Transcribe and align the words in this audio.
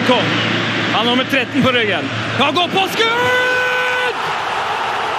Maikon. 0.00 0.24
Han 0.92 0.94
har 0.94 1.04
nummer 1.04 1.24
13 1.24 1.62
på 1.62 1.68
ryggen. 1.68 2.04
Han 2.38 2.54
går 2.54 2.68
på 2.68 2.88
skudd! 2.92 4.16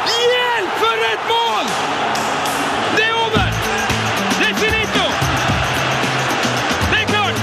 Hjelp, 0.05 0.71
for 0.81 1.03
et 1.13 1.23
mål! 1.29 1.65
Det 2.95 3.05
er 3.05 3.13
over! 3.13 3.47
Det 4.39 4.47
er 4.49 4.55
finito! 4.63 5.05
Det 6.91 6.99
er 7.01 7.07
klart! 7.13 7.37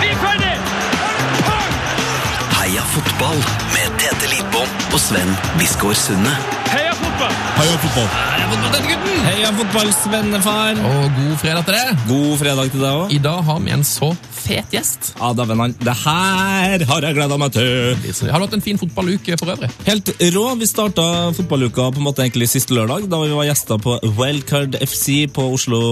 Vi 0.00 0.08
er 0.08 0.20
ferdig! 0.26 0.54
Heia 2.58 2.84
fotball 2.94 3.40
med 3.72 3.98
Tete 3.98 4.34
Lidbom 4.34 4.68
og 4.92 5.00
Sven 5.00 5.36
Biskår 5.58 5.92
Sunde. 5.92 6.36
Heia 7.52 7.76
fotball! 7.76 8.06
Heia 8.08 8.46
fotball. 8.48 8.70
Dette 8.72 8.88
gutten! 8.88 9.18
Heia 9.26 9.50
fotball, 9.56 9.90
svennefar. 9.94 10.78
Og 10.88 11.16
god 11.18 11.34
fredag 11.42 11.66
til 11.68 11.76
deg. 11.76 12.04
God 12.08 12.30
fredag 12.40 12.70
til 12.72 12.84
deg 12.84 13.00
òg. 13.02 13.12
I 13.12 13.18
dag 13.22 13.42
har 13.48 13.60
vi 13.60 13.74
en 13.74 13.84
så 13.86 14.08
fet 14.42 14.72
gjest. 14.74 15.12
Ja, 15.20 15.30
da, 15.36 15.44
han. 15.46 15.74
Det 15.78 15.94
her 16.02 16.84
har 16.88 17.06
jeg 17.06 17.16
gleda 17.18 17.38
meg 17.38 17.52
til. 17.54 18.00
Har 18.32 18.40
du 18.40 18.46
hatt 18.46 18.56
en 18.56 18.64
fin 18.64 18.80
fotballuke 18.80 19.36
for 19.38 19.52
øvrig? 19.54 19.68
Helt 19.86 20.10
rå. 20.34 20.44
Vi 20.62 20.68
starta 20.70 21.04
fotballuka 21.36 21.90
på 21.94 22.02
en 22.02 22.06
måte 22.08 22.24
egentlig 22.24 22.48
siste 22.50 22.74
lørdag, 22.74 23.06
da 23.12 23.20
vi 23.22 23.30
var 23.36 23.46
gjester 23.50 23.78
på 23.84 23.98
Wildcard 24.18 24.78
FC 24.88 25.28
på 25.36 25.46
Oslo 25.52 25.82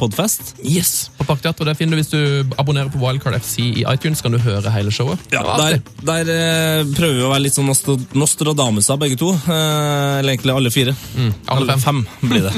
Podfest. 0.00 0.54
Yes! 0.64 1.10
På 1.20 1.28
Parkteatret 1.28 1.70
det 1.70 1.76
finner 1.78 1.94
du 1.94 2.02
hvis 2.02 2.12
du 2.14 2.56
abonnerer 2.58 2.90
på 2.90 3.02
Wildcard 3.04 3.36
FC 3.38 3.68
i 3.68 3.84
iTunes, 3.92 4.24
kan 4.24 4.34
du 4.34 4.40
høre 4.42 4.72
hele 4.74 4.94
showet. 4.94 5.20
Ja, 5.34 5.44
der, 5.60 5.78
der 6.00 6.32
eh, 6.34 6.82
prøver 6.96 7.20
vi 7.20 7.28
å 7.28 7.30
være 7.34 7.44
litt 7.46 7.58
sånn 7.60 7.70
Nostradamus 8.18 8.90
av 8.90 8.98
begge 9.04 9.20
to. 9.20 9.30
Eh, 9.36 10.18
eller 10.18 10.34
egentlig 10.34 10.56
alle 10.56 10.74
fire. 10.74 10.96
Mm, 11.14 11.19
alle 11.52 11.76
fem. 11.82 12.00
blir 12.20 12.46
det. 12.46 12.52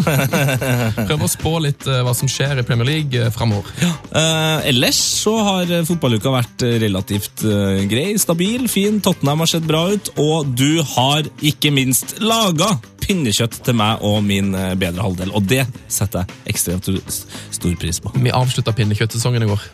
Prøv 1.09 1.25
å 1.27 1.31
spå 1.31 1.53
litt 1.65 1.87
uh, 1.89 2.01
hva 2.07 2.15
som 2.17 2.31
skjer 2.31 2.61
i 2.61 2.65
Premier 2.67 2.89
League 2.89 3.25
uh, 3.27 3.31
framover. 3.35 3.69
Eh, 3.83 4.69
ellers 4.73 4.99
så 5.23 5.35
har 5.47 5.73
fotballuka 5.89 6.33
vært 6.33 6.65
relativt 6.83 7.45
grei, 7.91 8.13
stabil, 8.21 8.67
fin. 8.71 9.01
Tottenham 9.05 9.43
har 9.45 9.51
sett 9.51 9.67
bra 9.69 9.85
ut, 9.93 10.13
og 10.23 10.51
du 10.59 10.83
har 10.95 11.29
ikke 11.45 11.73
minst 11.75 12.19
laga 12.23 12.75
pinnekjøtt 13.03 13.61
til 13.67 13.77
meg 13.79 14.03
og 14.07 14.21
min 14.27 14.53
bedre 14.79 15.03
halvdel. 15.03 15.33
Og 15.35 15.47
det 15.51 15.65
setter 15.91 16.23
jeg 16.23 16.55
ekstremt 16.55 16.87
stor- 16.87 17.39
stor 17.59 17.79
pris 17.83 17.99
på. 18.03 18.13
Vi 18.23 18.35
avslutta 18.35 18.75
pinnekjøttsesongen 18.79 19.47
i 19.47 19.51
går. 19.51 19.65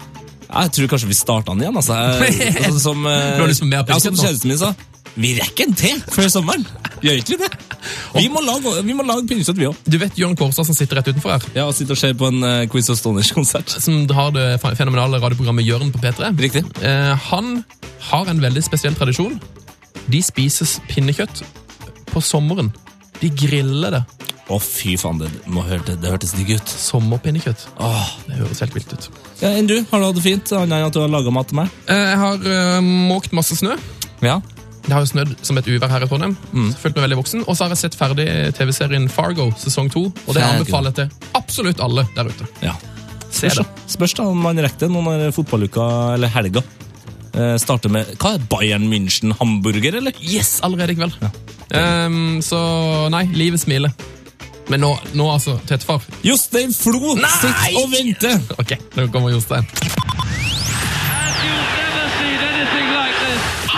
Jeg 0.49 0.73
tror 0.75 0.93
kanskje 0.93 1.09
vi 1.11 1.17
starta 1.17 1.53
den 1.53 1.67
igjen. 1.67 1.77
altså. 1.77 1.97
Altså 2.67 2.81
som, 2.81 3.07
eh, 3.07 3.35
Du 3.37 3.43
har 3.45 3.51
lyst 3.51 3.63
på 3.65 3.69
ja, 3.73 3.99
som 4.01 4.17
kjæresten 4.17 4.49
min 4.49 4.61
sa. 4.61 4.73
Vi 5.19 5.33
rekker 5.35 5.67
en 5.67 5.75
til 5.75 5.99
før 6.15 6.29
sommeren! 6.31 6.65
Gjør 7.03 7.21
ikke 7.21 7.39
det? 7.41 7.49
Vi 8.15 8.29
må 8.31 8.41
lage, 8.43 8.83
vi 8.87 8.95
må 8.95 9.05
lage 9.07 9.27
pinnekjøtt, 9.27 9.59
vi 9.59 9.67
òg. 9.67 9.79
Du 9.87 9.97
vet 9.99 10.19
Jørn 10.19 10.37
Kårstad 10.39 10.67
som 10.69 10.77
sitter 10.77 10.99
rett 10.99 11.11
utenfor 11.11 11.35
her? 11.35 11.47
Ja, 11.57 11.67
og 11.67 11.75
sitter 11.75 11.97
og 11.97 12.01
ser 12.01 12.15
på 12.19 12.29
en 12.31 12.43
uh, 12.43 12.67
Quiz 12.71 12.91
of 12.93 12.99
Stoners-konsert. 13.01 13.71
Som 13.83 14.05
har 14.15 14.33
det 14.35 14.47
fenomenale 14.63 15.21
radioprogrammet 15.23 15.67
Jørn 15.67 15.93
på 15.95 16.03
P3. 16.03 16.31
Riktig. 16.39 16.65
Eh, 16.83 17.15
han 17.31 17.63
har 18.11 18.31
en 18.31 18.43
veldig 18.43 18.63
spesiell 18.67 18.99
tradisjon. 18.99 19.39
De 20.11 20.23
spises 20.23 20.79
pinnekjøtt 20.91 21.43
på 22.13 22.23
sommeren. 22.25 22.71
De 23.21 23.31
griller 23.35 23.97
det. 23.99 24.03
Å, 24.49 24.57
fy 24.65 24.95
faen, 24.97 25.19
det, 25.21 25.29
må 25.53 25.61
hørte, 25.67 25.97
det 26.01 26.09
hørtes 26.09 26.31
digg 26.39 26.55
ut. 26.57 26.71
Sommerpinnekjøtt. 26.73 27.67
Oh. 27.85 28.07
Det 28.29 28.39
høres 28.39 28.63
helt 28.65 28.77
vilt 28.79 28.93
ut. 28.95 29.09
Ja, 29.43 29.51
Enn 29.51 29.69
du? 29.69 29.75
Har 29.91 30.01
du 30.01 30.07
hatt 30.09 30.17
det 30.17 30.25
fint? 30.25 30.53
Annet 30.57 30.79
enn 30.79 30.87
at 30.89 30.95
du 30.97 31.03
har 31.03 31.11
laga 31.13 31.33
mat 31.35 31.51
til 31.51 31.59
meg? 31.61 31.75
Eh, 31.91 32.05
Jeg 32.15 32.21
har 32.23 32.47
uh, 32.49 32.79
måkt 33.11 33.35
masse 33.37 33.59
snø. 33.61 33.75
Ja. 34.25 34.39
Det 34.89 34.95
har 34.97 35.05
jo 35.05 35.11
snødd 35.11 35.35
som 35.45 35.59
et 35.61 35.67
uvær 35.69 35.91
her 35.93 36.07
i 36.07 36.09
Trondheim. 36.09 36.33
Følt 36.81 36.95
meg 36.97 37.05
veldig 37.05 37.19
voksen. 37.21 37.43
Og 37.45 37.59
så 37.59 37.67
har 37.67 37.75
jeg 37.75 37.83
sett 37.83 37.99
ferdig 37.99 38.25
TV-serien 38.57 39.11
Fargo 39.13 39.51
sesong 39.61 39.91
to. 39.93 40.07
Og 40.25 40.33
det 40.33 40.41
anbefaler 40.47 40.95
jeg 40.95 41.11
til 41.11 41.35
absolutt 41.37 41.83
alle 41.85 42.07
der 42.17 42.31
ute. 42.33 42.49
ja. 42.65 42.73
Se 43.29 43.51
det. 43.53 43.67
Spørs 43.93 44.15
da 44.17 44.25
om 44.33 44.39
man 44.41 44.57
rekker 44.65 44.87
det 44.87 44.95
nå 44.95 45.03
når 45.05 45.27
fotballuka, 45.37 45.85
eller 46.15 46.31
helga, 46.33 46.63
eh, 47.39 47.57
starter 47.63 47.93
med 47.93 48.15
Hva 48.19 48.35
er 48.37 48.45
Bayern 48.51 48.89
München 48.91 49.35
hamburger, 49.39 50.01
eller? 50.01 50.17
Yes, 50.23 50.59
allerede 50.67 50.95
i 50.95 50.99
kveld. 50.99 51.17
Ehm, 51.75 52.39
så 52.45 52.59
nei, 53.13 53.27
livet 53.37 53.61
smiler. 53.63 53.93
Men 54.69 54.83
nå, 54.85 54.93
nå 55.17 55.29
altså, 55.33 55.57
tettfar. 55.69 56.05
Jostein 56.25 56.75
Flo 56.77 57.15
sitter 57.17 57.79
og 57.81 57.89
venter! 57.93 58.41
Ok, 58.61 58.77
nå 58.97 59.09
kommer 59.13 59.33
Jostein. 59.33 59.69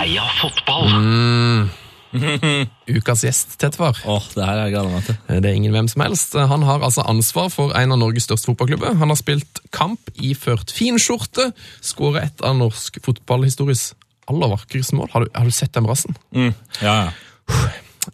Heia 0.01 0.25
fotball. 0.41 1.79
Ukas 2.97 3.25
gjest, 3.25 3.55
Tetvar. 3.63 3.99
Oh, 4.09 4.25
det 4.35 4.47
her 4.47 4.65
er 4.67 4.89
meg 4.91 5.07
til. 5.07 5.19
Det 5.31 5.51
er 5.51 5.57
ingen 5.57 5.75
hvem 5.75 5.91
som 5.91 6.05
helst. 6.05 6.35
Han 6.35 6.65
har 6.67 6.83
altså 6.83 7.05
ansvar 7.09 7.51
for 7.55 7.75
en 7.79 7.95
av 7.95 8.01
Norges 8.01 8.27
største 8.29 8.51
fotballklubber. 8.51 8.99
Han 9.01 9.13
har 9.13 9.19
spilt 9.21 9.63
kamp 9.75 10.11
iført 10.19 10.75
finskjorte, 10.75 11.51
skåret 11.85 12.31
et 12.31 12.47
av 12.47 12.59
norsk 12.59 12.99
fotballhistories 13.05 13.93
aller 14.31 14.51
vakreste 14.53 14.99
mål. 14.99 15.11
Har 15.13 15.27
du, 15.27 15.31
har 15.35 15.47
du 15.47 15.55
sett 15.55 15.75
den 15.77 15.87
brassen? 15.87 16.19
Ja, 16.83 16.97
ja. 17.07 17.13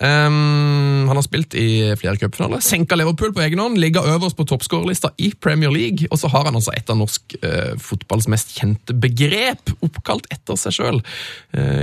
Um, 0.02 1.06
han 1.06 1.14
har 1.14 1.22
spilt 1.24 1.54
i 1.56 1.94
flere 1.96 2.18
cupfinaler. 2.20 2.60
Senka 2.64 2.96
Liverpool 2.98 3.30
på 3.36 3.44
egen 3.44 3.60
hånd, 3.62 3.78
ligger 3.80 4.08
øverst 4.16 4.36
på 4.36 4.44
toppskårerlista 4.48 5.12
i 5.22 5.30
Premier 5.40 5.72
League. 5.72 6.08
Og 6.10 6.20
så 6.20 6.28
har 6.32 6.48
han 6.48 6.58
altså 6.58 6.74
et 6.76 6.90
av 6.92 6.98
norsk 7.00 7.36
uh, 7.44 7.76
fotballs 7.80 8.28
mest 8.32 8.56
kjente 8.58 8.96
begrep, 8.96 9.72
oppkalt 9.86 10.28
etter 10.34 10.58
seg 10.60 10.80
sjøl. 10.80 11.00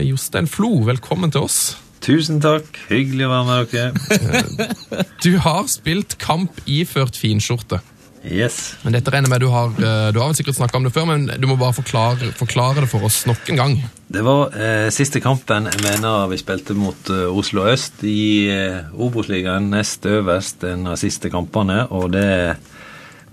Jostein 0.03 0.50
Flo, 0.51 0.75
velkommen 0.90 1.34
til 1.34 1.47
oss. 1.47 1.62
Tusen 2.03 2.41
takk. 2.44 2.68
Hyggelig 2.90 3.30
å 3.30 3.31
være 3.31 3.47
med 3.47 3.74
dere. 3.74 5.06
Du 5.24 5.38
har 5.40 5.68
spilt 5.72 6.18
kamp 6.19 6.58
iført 6.68 7.16
finskjorte. 7.16 7.80
Yes. 8.24 8.78
Men 8.84 8.96
dette 8.96 9.12
regner 9.12 9.31
med 9.31 9.41
du 9.44 9.50
har 9.52 9.74
eh, 9.75 10.09
Du 10.16 10.19
har 10.22 10.30
vel 10.30 10.38
sikkert 10.38 10.56
snakka 10.56 10.80
om 10.80 10.86
det 10.88 10.94
før, 10.96 11.09
men 11.09 11.25
du 11.28 11.47
må 11.47 11.58
bare 11.59 11.75
forklare, 11.75 12.31
forklare 12.38 12.86
det 12.86 12.90
for 12.92 13.03
oss 13.08 13.25
nok 13.28 13.50
en 13.52 13.59
gang. 13.59 13.75
Det 14.13 14.24
var 14.24 14.56
eh, 14.56 14.88
siste 14.96 15.19
kampen 15.24 15.68
jeg 15.68 15.84
mener 15.84 16.30
vi 16.31 16.40
spilte 16.40 16.75
mot 16.78 17.12
eh, 17.12 17.25
Oslo 17.28 17.66
øst 17.72 18.03
i 18.08 18.47
eh, 18.52 18.96
Obos-ligaen, 18.96 19.68
nest 19.74 20.08
øverst 20.08 20.63
en 20.69 20.88
av 20.94 21.00
siste 21.02 21.31
kampene, 21.34 21.84
og 21.92 22.13
det 22.16 22.56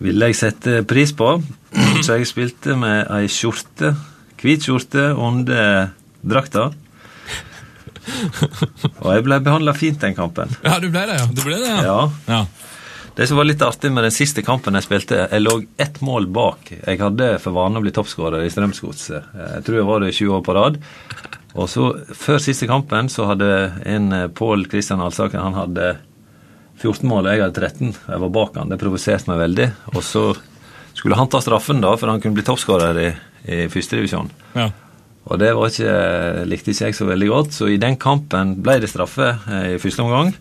ville 0.02 0.30
jeg 0.30 0.38
sette 0.40 0.82
pris 0.88 1.12
på. 1.14 1.36
Så 2.00 2.16
jeg 2.16 2.26
spilte 2.30 2.74
med 2.78 3.10
ei 3.14 3.26
skjorte, 3.30 3.92
hvit 4.42 4.64
skjorte 4.64 5.10
under 5.14 5.90
drakta. 6.22 6.70
Og 9.02 9.08
jeg 9.14 9.24
ble 9.26 9.40
behandla 9.44 9.74
fint 9.76 10.00
den 10.02 10.16
kampen. 10.16 10.52
Ja, 10.64 10.78
du 10.82 10.88
ble 10.90 11.06
det, 11.08 11.20
ja. 11.20 11.28
Det 11.30 11.46
ble 11.46 11.60
det, 11.60 11.70
ja. 11.70 11.84
Ja. 11.86 12.00
ja. 12.30 12.42
Det 13.16 13.26
som 13.26 13.36
var 13.36 13.48
litt 13.48 13.62
artig 13.62 13.90
med 13.92 14.06
den 14.06 14.14
siste 14.14 14.42
kampen 14.46 14.78
jeg 14.78 14.86
spilte, 14.86 15.24
jeg 15.26 15.42
lå 15.42 15.56
ett 15.82 15.98
mål 16.04 16.28
bak. 16.32 16.70
Jeg 16.72 17.00
hadde 17.02 17.32
for 17.42 17.56
vane 17.56 17.80
å 17.80 17.84
bli 17.84 17.92
toppskårer 17.92 18.46
i 18.46 18.52
Strømsgodset. 18.52 19.34
Jeg 19.36 19.64
tror 19.66 19.80
jeg 19.80 19.88
var 19.88 20.04
det 20.04 20.12
20 20.14 20.36
år 20.38 20.44
på 20.46 20.54
rad. 20.56 20.78
Og 21.58 21.66
så, 21.68 21.88
før 22.14 22.38
siste 22.40 22.68
kampen, 22.70 23.10
så 23.10 23.26
hadde 23.32 23.48
en 23.90 24.12
eh, 24.14 24.28
Pål 24.30 24.68
Kristian 24.70 25.02
Alsaker 25.02 25.42
han 25.42 25.58
hadde 25.58 25.96
14 26.80 27.02
mål, 27.10 27.26
og 27.26 27.32
jeg 27.34 27.42
hadde 27.42 27.64
13. 27.66 27.96
Jeg 28.06 28.22
var 28.22 28.32
bak 28.38 28.56
han, 28.56 28.70
Det 28.70 28.78
provoserte 28.80 29.28
meg 29.32 29.42
veldig. 29.42 29.66
Og 29.96 30.04
så 30.06 30.22
skulle 30.94 31.18
han 31.18 31.28
ta 31.32 31.42
straffen, 31.42 31.82
da, 31.82 31.96
for 31.98 32.12
han 32.12 32.22
kunne 32.22 32.38
bli 32.38 32.46
toppskårer 32.46 33.02
i, 33.02 33.10
i 33.50 33.66
førstedivisjon. 33.72 34.30
ja. 34.56 34.70
Og 35.28 35.38
det 35.38 35.50
var 35.54 35.68
ikke, 35.68 35.96
likte 36.48 36.72
ikke 36.72 36.88
jeg 36.88 36.96
så 36.96 37.06
veldig 37.10 37.28
godt, 37.30 37.52
så 37.54 37.68
i 37.70 37.80
den 37.80 37.98
kampen 38.00 38.56
ble 38.64 38.78
det 38.82 38.88
straffe 38.90 39.34
eh, 39.50 39.74
i 39.74 39.82
første 39.82 40.06
omgang. 40.06 40.32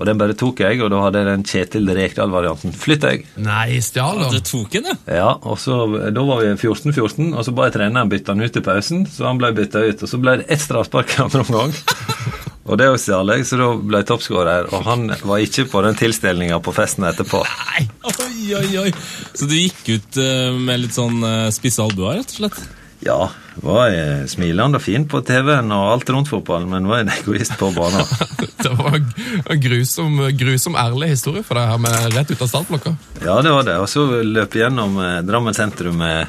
Og 0.00 0.06
den 0.08 0.16
bare 0.16 0.32
tok 0.38 0.62
jeg, 0.64 0.78
og 0.80 0.88
da 0.94 1.00
hadde 1.02 1.20
jeg 1.20 1.28
den 1.28 1.42
Kjetil 1.44 1.90
Rekdal-varianten. 1.92 2.72
Flytt 2.72 3.02
deg! 3.04 3.24
Nei, 3.44 3.80
stjal 3.84 4.22
Du 4.22 4.38
han. 4.38 4.44
tok 4.48 4.72
den 4.72 4.86
ja. 4.88 4.94
Ja, 5.12 5.32
og 5.44 5.58
så, 5.60 5.76
Da 6.08 6.22
var 6.24 6.40
vi 6.40 6.54
14-14, 6.54 7.34
og 7.36 7.44
så 7.44 7.52
ba 7.52 7.66
jeg 7.68 7.74
treneren 7.76 8.08
bytte 8.08 8.32
han 8.32 8.40
ut 8.40 8.56
i 8.56 8.62
pausen. 8.64 9.02
Så 9.12 9.26
han 9.28 9.40
ble 9.40 9.50
bytta 9.58 9.82
ut, 9.84 10.00
og 10.06 10.08
så 10.08 10.20
ble 10.22 10.38
det 10.40 10.48
ett 10.56 10.64
straffespark 10.64 11.12
i 11.18 11.20
andre 11.26 11.44
omgang. 11.44 11.76
og 12.70 12.80
det 12.80 12.88
stjal 13.04 13.34
jeg, 13.34 13.44
så 13.50 13.60
da 13.60 13.68
ble 13.76 14.00
jeg 14.00 14.08
toppskårer. 14.08 14.70
Og 14.72 14.88
han 14.88 15.04
var 15.20 15.44
ikke 15.44 15.68
på 15.68 15.84
den 15.84 16.00
tilstelninga 16.00 16.62
på 16.64 16.76
festen 16.80 17.04
etterpå. 17.10 17.44
Nei, 17.44 17.84
Oi, 18.14 18.54
oi, 18.56 18.68
oi. 18.86 18.90
Så 19.36 19.44
du 19.52 19.58
gikk 19.58 19.84
ut 19.98 20.16
eh, 20.24 20.48
med 20.56 20.86
litt 20.86 20.96
sånn 20.96 21.20
uh, 21.20 21.50
spisse 21.52 21.84
albuer, 21.84 22.22
rett 22.22 22.38
og 22.38 22.40
slett? 22.46 22.62
Ja, 23.00 23.30
var 23.64 23.86
jeg 23.88 24.26
smilende 24.28 24.76
og 24.76 24.84
fin 24.84 25.06
på 25.08 25.22
TV-en 25.24 25.72
og 25.72 25.86
alt 25.94 26.10
rundt 26.12 26.28
fotballen, 26.28 26.68
men 26.68 26.88
var 26.88 27.00
en 27.00 27.12
egoist 27.14 27.54
på 27.60 27.70
banen. 27.76 28.04
Det 28.60 28.72
var 28.76 28.98
en 28.98 29.60
grusom, 29.62 30.18
grusom 30.36 30.76
ærlig 30.76 31.14
historie 31.14 31.44
for 31.46 31.56
deg 31.56 31.70
her 31.70 31.80
med 31.80 32.10
rett 32.12 32.28
ut 32.34 32.42
av 32.44 32.50
startblokka. 32.50 32.92
Ja, 33.24 33.38
det 33.44 33.54
var 33.54 33.64
det. 33.64 33.78
Og 33.80 33.88
så 33.88 34.04
løp 34.20 34.52
jeg 34.56 34.66
gjennom 34.66 34.98
eh, 35.00 35.22
Drammen 35.24 35.56
sentrum 35.56 35.96
med, 36.02 36.28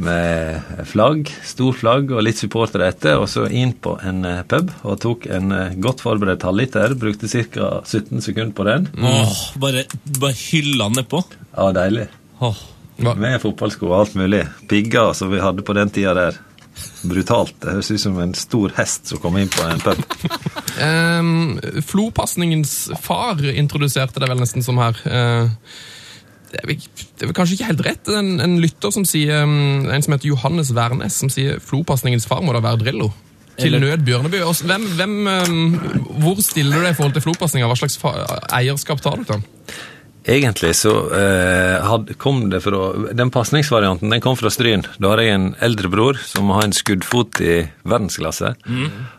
med 0.00 0.86
flagg, 0.88 1.28
stor 1.44 1.76
flagg 1.76 2.14
og 2.16 2.24
litt 2.24 2.40
supportere 2.40 2.88
etter, 2.88 3.20
og 3.20 3.28
så 3.28 3.44
inn 3.52 3.74
på 3.76 3.98
en 4.08 4.24
eh, 4.24 4.40
pub 4.48 4.72
og 4.88 4.96
tok 5.04 5.28
en 5.36 5.52
eh, 5.52 5.76
godt 5.84 6.00
forberedt 6.06 6.48
halvliter. 6.48 6.96
Brukte 6.96 7.28
ca. 7.28 7.70
17 7.84 8.24
sekunder 8.24 8.56
på 8.56 8.68
den. 8.70 8.88
Åh, 9.04 9.36
bare, 9.60 9.84
bare 10.16 10.36
hylla 10.48 10.88
nedpå. 10.96 11.22
Ja, 11.52 11.70
deilig. 11.76 12.08
Åh. 12.40 12.64
Hva? 12.98 13.14
Med 13.14 13.38
fotballsko 13.42 13.88
og 13.90 13.96
alt 14.00 14.18
mulig. 14.18 14.44
Pigger 14.70 15.14
som 15.14 15.30
vi 15.30 15.42
hadde 15.42 15.64
på 15.66 15.76
den 15.76 15.90
tida 15.94 16.14
der. 16.18 16.38
Brutalt. 17.06 17.54
Det 17.62 17.76
høres 17.76 17.90
ut 17.90 18.02
som 18.02 18.18
en 18.22 18.34
stor 18.38 18.74
hest 18.78 19.10
som 19.10 19.20
kom 19.22 19.38
inn 19.38 19.50
på 19.52 19.66
en 19.66 19.84
pub. 19.84 20.02
Um, 20.78 21.56
Flopasningens 21.82 22.92
far 23.02 23.40
introduserte 23.42 24.20
det 24.22 24.28
vel 24.30 24.38
nesten 24.38 24.62
som 24.62 24.76
her. 24.78 24.94
Uh, 25.02 25.48
det 26.52 26.60
er, 26.60 26.68
vel, 26.70 26.76
det 26.78 27.24
er 27.24 27.30
vel 27.32 27.34
kanskje 27.34 27.56
ikke 27.56 27.70
helt 27.72 27.82
rett. 27.82 28.10
En, 28.14 28.28
en 28.44 28.54
lytter 28.62 28.92
som 28.94 29.02
sier, 29.08 29.42
um, 29.42 29.88
en 29.90 30.04
som 30.04 30.14
heter 30.14 30.30
Johannes 30.30 30.70
Wærnes, 30.76 31.18
som 31.18 31.32
sier 31.34 31.58
flopasningens 31.58 32.28
far 32.30 32.44
må 32.46 32.54
da 32.54 32.62
være 32.62 32.84
Drillo. 32.84 33.10
Til 33.58 33.74
nød 33.74 34.06
Bjørneby. 34.06 34.44
Hvem, 34.70 34.86
hvem, 35.00 35.16
um, 35.26 35.78
hvor 36.22 36.38
stiller 36.46 36.78
du 36.78 36.86
deg 36.86 36.94
i 36.94 36.98
forhold 37.00 37.18
til 37.18 37.26
flopasninga? 37.26 37.66
Hva 37.66 37.80
slags 37.80 37.98
fa 37.98 38.14
eierskap 38.60 39.02
tar 39.02 39.18
du 39.18 39.26
til 39.26 39.40
den? 39.40 39.48
Egentlig 40.28 40.74
så 40.76 40.90
eh, 41.16 41.92
kom 42.20 42.50
det 42.52 42.60
fra 42.60 42.80
Den 43.16 43.30
pasningsvarianten 43.32 44.10
den 44.12 44.20
kom 44.20 44.36
fra 44.36 44.50
Stryn. 44.52 44.84
Da 45.00 45.14
har 45.14 45.22
jeg 45.24 45.36
en 45.36 45.46
eldre 45.64 45.88
bror 45.88 46.18
som 46.20 46.50
har 46.52 46.66
en 46.66 46.76
skuddfot 46.76 47.40
i 47.40 47.54
verdensklasse. 47.88 48.52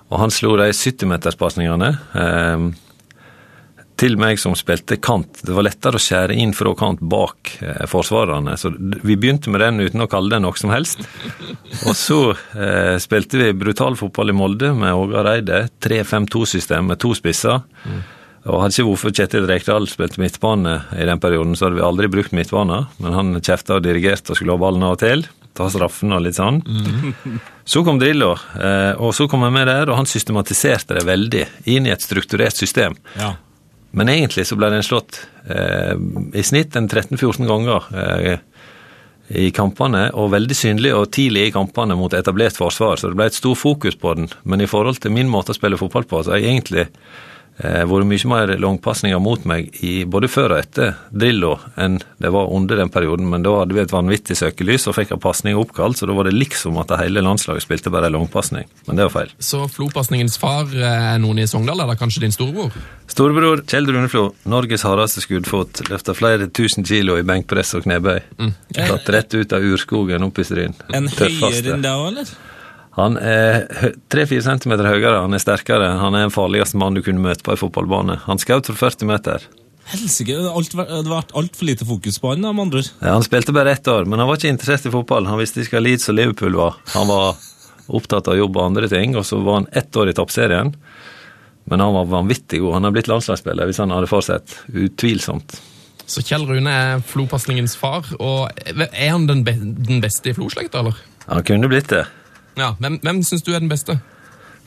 Og 0.10 0.22
han 0.22 0.34
slo 0.34 0.54
de 0.60 0.70
70-meterspasningene 0.70 1.90
eh, 2.14 2.68
til 4.00 4.16
meg 4.22 4.40
som 4.40 4.54
spilte 4.56 5.00
kant. 5.02 5.42
Det 5.44 5.56
var 5.56 5.66
lettere 5.68 6.00
å 6.00 6.04
skjære 6.04 6.38
inn 6.40 6.54
fra 6.56 6.72
kant 6.78 7.02
bak 7.02 7.56
eh, 7.58 7.84
forsvarerne. 7.90 8.54
Så 8.62 8.72
vi 8.78 9.18
begynte 9.18 9.52
med 9.52 9.66
den 9.66 9.82
uten 9.82 10.06
å 10.06 10.10
kalle 10.12 10.36
det 10.36 10.44
noe 10.46 10.62
som 10.62 10.72
helst. 10.74 11.04
Og 11.90 11.98
så 11.98 12.22
eh, 12.54 12.96
spilte 13.02 13.42
vi 13.42 13.50
brutal 13.58 13.98
fotball 14.00 14.32
i 14.32 14.38
Molde 14.38 14.72
med 14.78 14.94
Ågar 14.94 15.34
Eide. 15.34 15.66
3-5-2-system 15.84 16.94
med 16.94 17.02
to 17.02 17.16
spisser. 17.18 17.66
Og 18.48 18.62
hadde 18.62 18.76
ikke 18.76 18.88
hvorfor 18.88 19.14
Kjetil 19.16 19.48
Rekdal 19.50 19.88
spilte 19.92 20.22
midtbane 20.22 20.78
i 20.96 21.08
den 21.08 21.20
perioden, 21.20 21.58
så 21.58 21.68
hadde 21.68 21.80
vi 21.80 21.86
aldri 21.86 22.08
brukt 22.12 22.36
midtbane. 22.36 22.86
Men 23.04 23.18
han 23.18 23.34
kjefta 23.42 23.80
og 23.80 23.84
dirigerte 23.84 24.32
og 24.32 24.40
skulle 24.40 24.56
ha 24.56 24.62
ballen 24.62 24.86
av 24.88 24.96
og 24.96 25.02
til. 25.04 25.26
Ta 25.58 25.68
straffen 25.72 26.16
og 26.16 26.24
litt 26.24 26.40
sånn. 26.40 26.62
Så 27.70 27.84
kom 27.86 28.00
Drillo, 28.02 28.32
eh, 28.58 28.96
og 28.98 29.12
så 29.14 29.28
kom 29.30 29.44
han 29.46 29.54
med 29.54 29.68
der, 29.70 29.90
og 29.92 30.00
han 30.00 30.08
systematiserte 30.10 30.96
det 30.98 31.04
veldig 31.06 31.44
inn 31.70 31.86
i 31.86 31.92
et 31.94 32.06
strukturert 32.06 32.58
system. 32.58 32.96
Ja. 33.20 33.36
Men 33.92 34.10
egentlig 34.10 34.46
så 34.48 34.58
ble 34.58 34.70
den 34.72 34.86
slått 34.86 35.20
eh, 35.50 35.94
i 36.34 36.46
snitt 36.46 36.78
en 36.80 36.88
13-14 36.88 37.46
ganger 37.50 37.90
eh, 37.94 38.42
i 39.30 39.52
kampene, 39.54 40.08
og 40.18 40.32
veldig 40.34 40.58
synlig 40.58 40.96
og 40.98 41.12
tidlig 41.14 41.50
i 41.50 41.54
kampene 41.54 41.98
mot 41.98 42.14
etablert 42.18 42.58
forsvar, 42.58 42.98
så 42.98 43.12
det 43.12 43.20
ble 43.20 43.28
et 43.30 43.38
stor 43.38 43.58
fokus 43.58 43.98
på 44.00 44.16
den. 44.18 44.30
Men 44.50 44.64
i 44.64 44.70
forhold 44.70 45.02
til 45.04 45.14
min 45.14 45.30
måte 45.30 45.54
å 45.54 45.58
spille 45.58 45.78
fotball 45.78 46.08
på, 46.10 46.24
så 46.24 46.34
har 46.34 46.42
jeg 46.42 46.56
egentlig 46.56 46.88
vært 47.60 48.08
mye 48.08 48.30
mer 48.32 48.52
langpasninger 48.62 49.20
mot 49.20 49.44
meg 49.50 49.74
i 49.84 50.06
både 50.08 50.30
før 50.32 50.56
og 50.56 50.62
etter 50.62 50.94
Drillo 51.12 51.58
enn 51.80 51.98
det 52.20 52.32
var 52.32 52.52
under 52.56 52.80
den 52.80 52.92
perioden, 52.92 53.28
men 53.32 53.44
da 53.44 53.58
hadde 53.62 53.76
vi 53.76 53.82
et 53.84 53.94
vanvittig 53.94 54.38
søkelys 54.40 54.88
og 54.88 54.96
fikk 54.96 55.12
en 55.16 55.22
pasning 55.24 55.60
oppkalt, 55.60 56.00
så 56.00 56.08
da 56.08 56.16
var 56.16 56.28
det 56.28 56.36
liksom 56.38 56.78
at 56.80 56.92
det 56.92 57.00
hele 57.02 57.24
landslaget 57.26 57.66
spilte 57.66 57.92
bare 57.92 58.08
en 58.08 58.16
langpasning. 58.18 58.68
Men 58.88 59.00
det 59.00 59.08
var 59.10 59.16
feil. 59.18 59.34
Så 59.44 59.66
flopasningens 59.72 60.40
far 60.40 60.72
er 60.72 61.20
noen 61.20 61.44
i 61.44 61.48
Sogndal, 61.48 61.84
eller 61.84 62.00
kanskje 62.00 62.24
din 62.24 62.36
storebror? 62.36 62.76
Storebror 63.10 63.64
Kjell 63.68 63.90
Runeflo, 63.90 64.30
Norges 64.52 64.86
hardeste 64.88 65.24
skuddfot, 65.26 65.84
løfta 65.90 66.16
flere 66.16 66.48
tusen 66.48 66.88
kilo 66.88 67.18
i 67.20 67.26
benkpress 67.28 67.76
og 67.80 67.88
knebøy. 67.88 68.20
Tatt 68.76 69.10
rett 69.16 69.36
ut 69.36 69.56
av 69.56 69.66
urskogen 69.66 70.28
opp 70.28 70.40
i 70.40 70.48
Stryn. 70.48 70.78
En 70.96 71.10
høyere 71.12 71.76
enn 71.76 71.84
deg 71.84 71.92
òg, 71.92 72.12
eller? 72.14 72.38
Han 73.00 73.18
er 73.22 73.66
tre-fire 74.12 74.44
centimeter 74.46 74.88
høyere, 74.90 75.22
han 75.24 75.34
er 75.36 75.42
sterkere. 75.44 75.90
Han 76.02 76.16
er 76.18 76.28
den 76.28 76.34
farligste 76.36 76.80
mannen 76.80 77.00
du 77.00 77.06
kunne 77.06 77.24
møte 77.24 77.46
på 77.46 77.54
en 77.56 77.62
fotballbane. 77.62 78.20
Han 78.26 78.42
skjøt 78.42 78.70
fra 78.72 78.90
40 78.90 79.10
meter. 79.10 79.46
Helsike, 79.90 80.36
det 80.38 80.86
hadde 80.86 81.10
vært- 81.10 81.34
altfor 81.34 81.66
lite 81.66 81.86
fokus 81.86 82.20
på 82.22 82.30
han, 82.34 82.44
da, 82.46 82.52
med 82.54 82.68
andre 82.68 82.84
ord. 82.84 82.90
Ja, 83.02 83.14
han 83.16 83.24
spilte 83.26 83.54
bare 83.56 83.72
ett 83.72 83.88
år, 83.88 84.06
men 84.06 84.20
han 84.20 84.28
var 84.30 84.38
ikke 84.38 84.52
interessert 84.54 84.86
i 84.86 84.92
fotball. 84.94 85.26
Han 85.26 85.40
visste 85.40 85.64
ikke 85.64 85.80
hva 85.80 85.86
Leeds 85.88 86.10
og 86.10 86.16
Liverpool 86.16 86.54
var. 86.60 86.76
Han 86.94 87.08
var 87.10 87.36
opptatt 87.90 88.28
av 88.30 88.38
jobb 88.38 88.58
og 88.58 88.66
andre 88.68 88.88
ting, 88.92 89.16
og 89.18 89.26
så 89.26 89.42
var 89.42 89.62
han 89.64 89.68
ett 89.74 89.92
år 89.98 90.10
i 90.12 90.14
toppserien. 90.14 90.76
Men 91.70 91.80
han 91.80 91.94
var 91.94 92.06
vanvittig 92.06 92.60
god. 92.62 92.74
Han 92.74 92.84
hadde 92.86 92.98
blitt 93.00 93.10
landslagsspiller 93.10 93.66
hvis 93.70 93.82
han 93.82 93.90
hadde 93.94 94.10
fortsatt. 94.10 94.56
Utvilsomt. 94.74 95.58
Så 96.10 96.22
Kjell 96.26 96.46
Rune 96.50 96.70
er 96.70 97.02
flopasningens 97.06 97.76
far, 97.78 98.06
og 98.20 98.50
er 98.66 99.10
han 99.10 99.28
den, 99.30 99.44
beste 100.02 100.32
i 100.32 100.34
floslekta, 100.34 100.82
eller? 100.82 100.98
Han 101.28 101.44
kunne 101.46 101.70
blitt 101.70 101.90
det. 101.94 102.06
Ja, 102.60 102.74
Hvem, 102.80 103.00
hvem 103.06 103.24
syns 103.26 103.46
du 103.46 103.54
er 103.56 103.64
den 103.64 103.72
beste? 103.72 103.98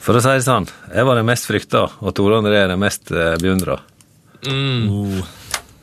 For 0.02 0.18
å 0.18 0.22
si 0.24 0.32
det 0.34 0.46
sånn, 0.46 0.66
jeg 0.90 1.06
var 1.06 1.20
den 1.20 1.28
mest 1.28 1.46
frykta, 1.46 1.84
og 2.02 2.14
Tore 2.18 2.40
André 2.40 2.64
er 2.64 2.72
den 2.72 2.80
mest 2.82 3.12
beundra. 3.12 3.76
Mm. 4.48 4.88
Oh. 4.90 5.20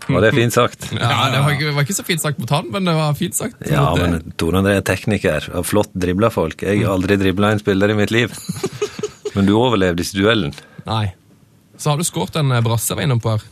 Og 0.09 0.23
det 0.23 0.31
er 0.31 0.35
fint 0.35 0.55
sagt. 0.55 0.87
Ja, 0.97 1.29
Det 1.31 1.41
var 1.45 1.53
ikke, 1.53 1.71
var 1.75 1.85
ikke 1.85 1.97
så 1.99 2.05
fint 2.07 2.23
sagt 2.23 2.41
mot 2.41 2.51
han, 2.53 2.69
men 2.73 2.87
det 2.89 2.95
var 2.97 3.13
fint 3.17 3.37
sagt. 3.37 3.59
Ja, 3.69 3.85
det. 3.95 4.07
men 4.09 4.35
Tore 4.41 4.61
André 4.61 4.75
er 4.79 4.85
tekniker 4.85 5.49
og 5.53 5.67
flott 5.69 5.93
dribla 5.93 6.31
folk. 6.33 6.63
Jeg 6.65 6.83
har 6.83 6.95
aldri 6.95 7.19
dribla 7.21 7.53
en 7.53 7.61
spiller 7.61 7.93
i 7.93 7.97
mitt 7.99 8.13
liv. 8.15 8.33
Men 9.35 9.45
du 9.45 9.51
overlevde 9.53 10.01
ikke 10.01 10.17
duellen. 10.23 10.55
Nei. 10.87 11.11
Så 11.77 11.91
har 11.91 11.99
du 11.99 12.03
skåret 12.03 12.39
en 12.41 12.49
eh, 12.51 12.63
brasse 12.65 12.89
jeg 12.89 12.97
var 12.97 13.05
innom 13.05 13.19
på 13.21 13.35
her. 13.35 13.43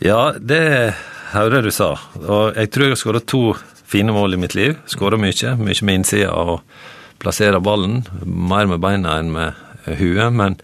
Ja, 0.00 0.20
det 0.38 0.94
hører 1.32 1.66
du 1.66 1.72
sa. 1.74 1.88
Og 2.22 2.54
jeg 2.54 2.70
tror 2.72 2.86
jeg 2.86 2.94
har 2.94 3.00
skåra 3.00 3.20
to 3.20 3.42
fine 3.90 4.14
mål 4.14 4.36
i 4.36 4.40
mitt 4.40 4.54
liv. 4.54 4.78
Skåra 4.88 5.18
mye. 5.20 5.56
Mye 5.58 5.84
med 5.88 5.98
innsida 5.98 6.30
og 6.30 6.62
plassere 7.22 7.60
ballen. 7.64 8.02
Mer 8.24 8.68
med 8.70 8.82
beina 8.82 9.18
enn 9.20 9.32
med 9.34 9.96
huet. 9.98 10.34
Men, 10.34 10.58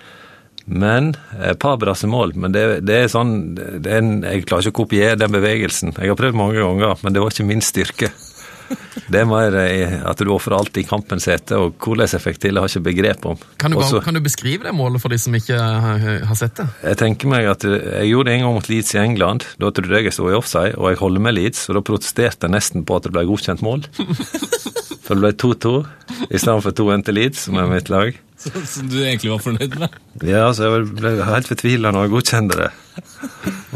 men 0.66 1.14
et 1.38 1.60
par 1.62 1.78
brassemål. 1.82 2.36
Men 2.38 2.54
det, 2.56 2.64
det 2.88 3.00
er 3.02 3.12
sånn 3.12 3.34
det 3.56 3.88
er 3.88 4.00
en, 4.00 4.14
Jeg 4.22 4.46
klarer 4.48 4.66
ikke 4.66 4.76
å 4.76 4.82
kopiere 4.84 5.20
den 5.20 5.34
bevegelsen. 5.34 5.96
Jeg 5.98 6.14
har 6.14 6.20
prøvd 6.20 6.38
mange 6.38 6.60
ganger, 6.60 6.98
men 7.02 7.16
det 7.16 7.24
var 7.24 7.34
ikke 7.34 7.48
min 7.48 7.64
styrke. 7.64 8.12
Det 9.04 9.20
er 9.20 9.26
mer 9.28 9.52
eh, 9.60 9.98
at 10.08 10.20
du 10.24 10.30
ofrer 10.32 10.56
alt 10.56 10.78
i 10.80 10.84
kampens 10.88 11.26
hete, 11.28 11.58
og 11.60 11.74
hvordan 11.84 12.08
jeg 12.08 12.22
fikk 12.24 12.38
til, 12.40 12.56
har 12.56 12.66
jeg 12.70 12.78
ikke 12.80 12.86
begrep 12.88 13.26
om. 13.28 13.36
Kan 13.60 13.74
du, 13.74 13.78
Også- 13.82 14.00
kan 14.04 14.16
du 14.16 14.20
beskrive 14.24 14.64
det 14.64 14.72
målet 14.74 15.02
for 15.02 15.12
de 15.12 15.18
som 15.20 15.34
ikke 15.36 15.58
har, 15.60 16.04
har 16.24 16.38
sett 16.40 16.56
det? 16.56 16.66
jeg 16.82 16.96
tenker 17.02 17.28
meg 17.28 17.46
at 17.52 17.66
jeg 17.68 18.08
gjorde 18.10 18.30
det 18.30 18.36
en 18.38 18.46
gang 18.46 18.54
mot 18.56 18.70
Leeds 18.72 18.94
i 18.96 19.02
England. 19.02 19.44
Da 19.60 19.70
trodde 19.70 19.92
jeg 19.98 20.08
jeg 20.08 20.16
sto 20.16 20.30
i 20.30 20.36
offside, 20.38 20.74
og 20.80 20.88
jeg 20.90 21.02
holder 21.02 21.20
med 21.28 21.36
Leeds, 21.36 21.66
og 21.68 21.76
da 21.78 21.84
protesterte 21.90 22.48
jeg 22.48 22.54
nesten 22.56 22.86
på 22.88 22.96
at 22.96 23.04
det 23.08 23.12
ble 23.12 23.26
godkjent 23.28 23.62
mål. 23.66 23.84
For 25.04 25.18
det 25.18 25.20
ble 25.20 25.32
2-2 25.36 25.70
i 26.32 26.38
stedet 26.40 26.62
for 26.64 26.72
2-1 26.72 27.02
til 27.04 27.14
Leeds, 27.18 27.42
som 27.44 27.58
er 27.60 27.66
mitt 27.68 27.90
lag. 27.92 28.14
Som 28.40 28.88
du 28.88 28.96
egentlig 29.02 29.30
var 29.34 29.42
fornøyd 29.44 29.74
med? 29.82 29.92
Ja, 30.24 30.46
så 30.56 30.70
jeg 30.70 30.86
ble 30.96 31.12
helt 31.28 31.48
fortvila 31.50 31.92
når 31.92 32.06
jeg 32.06 32.12
godkjente 32.14 32.56
det. 32.62 32.70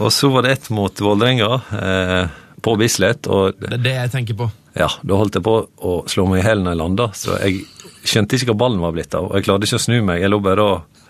Og 0.00 0.08
så 0.14 0.31
var 0.32 0.46
det 0.46 0.55
ett 0.56 0.70
mot 0.73 1.02
Vålerenga, 1.05 1.50
eh, 1.76 2.32
på 2.62 2.75
Bislett, 2.81 3.26
og 3.31 3.58
Det 3.60 3.72
er 3.78 3.82
det 3.84 3.94
jeg 3.96 4.10
tenker 4.14 4.38
på. 4.38 4.50
ja, 4.78 4.88
da 5.02 5.19
holdt 5.19 5.38
jeg 5.38 5.44
på 5.46 5.56
å 5.78 5.93
slå 6.10 6.26
meg 6.31 6.43
i 6.43 6.46
hælen 6.46 6.64
da 6.66 6.75
jeg 6.75 6.81
landa, 6.82 7.06
så 7.14 7.38
jeg 7.43 7.64
skjønte 8.08 8.37
ikke 8.38 8.52
hva 8.52 8.58
ballen 8.64 8.81
var 8.82 8.94
blitt 8.96 9.14
av. 9.14 9.28
Og 9.31 9.37
jeg 9.38 9.46
klarte 9.49 9.69
ikke 9.69 9.78
å 9.81 9.84
snu 9.87 9.99
meg, 10.02 10.22
jeg 10.22 10.31
lå 10.32 10.38
bare 10.43 10.64
og 10.64 11.05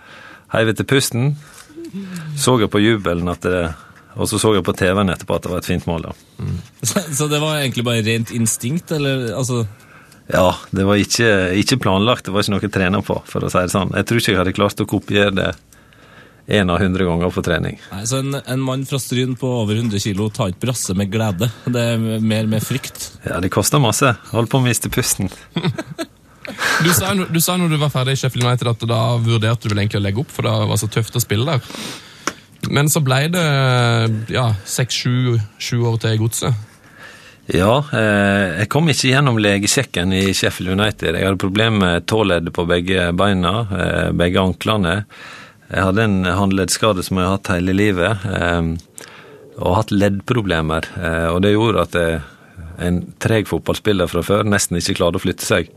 heiv 0.54 0.70
etter 0.72 0.88
pusten. 0.88 1.34
Så 2.36 2.58
jeg 2.60 2.70
på 2.72 2.80
jubelen 2.82 3.28
at 3.32 3.40
det 3.46 3.68
Og 4.18 4.26
så 4.28 4.36
så 4.40 4.50
jeg 4.56 4.64
på 4.66 4.72
TV-en 4.74 5.08
etterpå 5.12 5.36
at 5.36 5.44
det 5.44 5.50
var 5.52 5.60
et 5.62 5.68
fint 5.68 5.84
mål, 5.86 6.08
da. 6.08 6.12
Så, 6.82 7.00
så 7.14 7.28
det 7.30 7.38
var 7.40 7.60
egentlig 7.60 7.84
bare 7.86 8.02
rent 8.02 8.32
instinkt, 8.34 8.90
eller 8.90 9.28
altså 9.38 9.60
Ja, 10.32 10.56
det 10.74 10.84
var 10.84 10.98
ikke, 10.98 11.28
ikke 11.56 11.78
planlagt, 11.80 12.26
det 12.26 12.34
var 12.34 12.42
ikke 12.42 12.52
noe 12.56 12.64
jeg 12.66 12.72
trena 12.74 13.00
på, 13.00 13.20
for 13.30 13.46
å 13.46 13.48
si 13.52 13.62
det 13.62 13.70
sånn. 13.72 13.92
Jeg 13.94 14.08
tror 14.08 14.18
ikke 14.20 14.32
jeg 14.32 14.40
hadde 14.40 14.56
klart 14.58 14.82
å 14.82 14.88
kopiere 14.90 15.30
det 15.36 15.52
én 16.48 16.70
av 16.72 16.80
hundre 16.80 17.04
ganger 17.04 17.32
på 17.32 17.44
trening. 17.44 17.76
Nei, 17.92 18.04
så 18.08 18.22
en, 18.22 18.38
en 18.40 18.62
mann 18.64 18.86
fra 18.88 19.00
Stryn 19.02 19.34
på 19.36 19.50
over 19.60 19.76
100 19.76 20.00
kilo 20.00 20.30
tar 20.32 20.54
ikke 20.54 20.64
brasse 20.68 20.96
med 20.96 21.12
glede. 21.12 21.50
Det 21.68 21.82
er 21.94 22.22
mer 22.24 22.48
med 22.48 22.64
frykt. 22.64 23.10
Ja, 23.26 23.40
det 23.44 23.52
koster 23.52 23.82
masse. 23.82 24.14
Holdt 24.32 24.52
på 24.52 24.62
å 24.62 24.64
miste 24.64 24.92
pusten. 24.92 25.32
Du 26.80 26.88
sa, 26.96 27.10
du 27.12 27.40
sa 27.44 27.58
når 27.60 27.74
du 27.74 27.76
var 27.76 27.90
ferdig 27.92 28.14
i 28.16 28.20
Sheffield 28.22 28.46
United 28.46 28.70
at 28.70 28.84
da 28.88 29.00
vurderte 29.20 29.68
du 29.68 29.74
vel 29.74 29.82
egentlig 29.82 29.98
å 30.00 30.04
legge 30.06 30.22
opp, 30.22 30.30
for 30.32 30.46
det 30.46 30.54
var 30.70 30.78
så 30.80 30.88
tøft 30.88 31.18
å 31.18 31.20
spille 31.20 31.44
der. 31.44 31.60
Men 32.72 32.88
så 32.88 33.02
ble 33.04 33.18
det 33.34 33.44
ja, 34.32 34.46
seks-sju 34.64 35.82
år 35.84 36.00
til 36.02 36.16
godset. 36.22 36.64
Ja, 37.48 37.78
eh, 37.96 38.60
jeg 38.60 38.68
kom 38.68 38.90
ikke 38.92 39.08
gjennom 39.08 39.38
legesjekken 39.40 40.12
i 40.12 40.24
Sheffield 40.36 40.74
United. 40.74 41.16
Jeg 41.16 41.28
hadde 41.28 41.40
problemer 41.40 41.80
med 41.80 42.08
tåleddet 42.08 42.52
på 42.52 42.66
begge 42.68 43.06
beina, 43.16 43.52
eh, 43.72 44.08
begge 44.12 44.42
anklene. 44.42 44.98
Jeg 45.68 45.84
hadde 45.84 46.04
en 46.06 46.24
håndleddskade 46.24 47.04
som 47.04 47.20
jeg 47.20 47.28
har 47.28 47.36
hatt 47.36 47.52
hele 47.52 47.76
livet, 47.76 48.24
eh, 48.24 49.06
og 49.58 49.76
hatt 49.76 49.92
leddproblemer. 49.92 50.88
Eh, 50.96 51.28
og 51.32 51.42
det 51.44 51.54
gjorde 51.54 51.84
at 51.84 51.98
jeg, 51.98 52.20
en 52.78 53.00
treg 53.18 53.48
fotballspiller 53.50 54.08
fra 54.10 54.22
før 54.22 54.46
nesten 54.46 54.78
ikke 54.78 55.00
klarte 55.00 55.20
å 55.20 55.24
flytte 55.24 55.44
seg. 55.44 55.72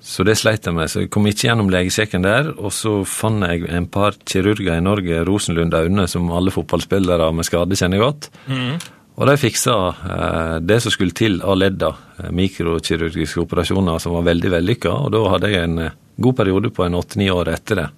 Så 0.00 0.24
det 0.24 0.38
sleit 0.40 0.64
jeg 0.64 0.72
med, 0.72 0.88
så 0.88 1.02
jeg 1.02 1.10
kom 1.12 1.26
ikke 1.28 1.50
gjennom 1.50 1.68
legesjekken 1.72 2.24
der. 2.24 2.54
Og 2.56 2.72
så 2.72 3.02
fant 3.04 3.44
jeg 3.44 3.68
en 3.68 3.86
par 3.92 4.16
kirurger 4.24 4.78
i 4.78 4.84
Norge, 4.84 5.20
Rosenlund 5.28 5.76
Aune, 5.76 6.06
som 6.08 6.30
alle 6.32 6.54
fotballspillere 6.54 7.28
med 7.36 7.46
skade 7.46 7.76
kjenner 7.76 8.00
godt. 8.00 8.30
Og 9.20 9.28
de 9.28 9.36
fiksa 9.36 9.76
eh, 9.92 10.54
det 10.64 10.78
som 10.80 10.94
skulle 10.94 11.16
til 11.16 11.42
av 11.44 11.58
ledda, 11.60 11.92
eh, 12.22 12.30
mikrokirurgiske 12.32 13.42
operasjoner 13.42 14.00
som 14.00 14.16
var 14.16 14.24
veldig 14.30 14.54
vellykka, 14.54 14.94
og 14.96 15.12
da 15.12 15.24
hadde 15.34 15.50
jeg 15.52 15.66
en 15.68 15.82
eh, 15.84 15.98
god 16.24 16.38
periode 16.38 16.70
på 16.72 16.86
en 16.86 16.96
åtte-ni 16.96 17.28
år 17.32 17.52
etter 17.52 17.82
det. 17.82 17.88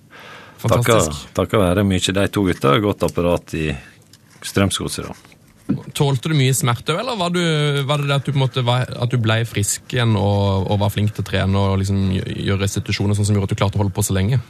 Fantastisk. 0.62 1.34
takka 1.36 1.60
være 1.60 1.84
mye 1.86 2.14
de 2.14 2.24
to 2.32 2.46
gutta, 2.46 2.76
godt 2.82 3.06
apparat 3.08 3.54
i 3.58 3.68
Strømsgodset, 4.42 5.06
da. 5.06 5.32
Tålte 5.94 6.28
du 6.28 6.34
mye 6.36 6.52
smerte, 6.56 6.94
eller 6.98 7.16
var, 7.16 7.30
du, 7.32 7.42
var 7.86 8.02
det 8.02 8.08
det 8.10 8.16
at 8.16 8.26
du, 8.26 8.32
på 8.32 8.38
en 8.40 8.44
måte 8.44 8.64
var, 8.66 8.88
at 8.90 9.12
du 9.12 9.16
ble 9.22 9.38
frisk 9.48 9.94
igjen 9.94 10.16
og, 10.18 10.66
og 10.66 10.80
var 10.82 10.90
flink 10.92 11.14
til 11.14 11.24
å 11.24 11.28
trene 11.28 11.62
og 11.62 11.78
liksom 11.80 12.02
gjøre 12.18 12.64
restitusjoner 12.64 13.16
sånn 13.16 13.28
som 13.28 13.38
gjorde 13.38 13.50
at 13.50 13.54
du 13.54 13.60
klarte 13.60 13.78
å 13.78 13.84
holde 13.84 13.94
på 13.94 14.04
så 14.04 14.16
lenge? 14.16 14.40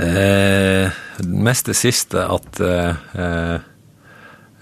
Eh, 0.00 1.02
mest 1.28 1.70
det 1.70 1.76
siste 1.78 2.24
at 2.24 2.60
eh, 2.64 3.04
eh, 3.14 3.68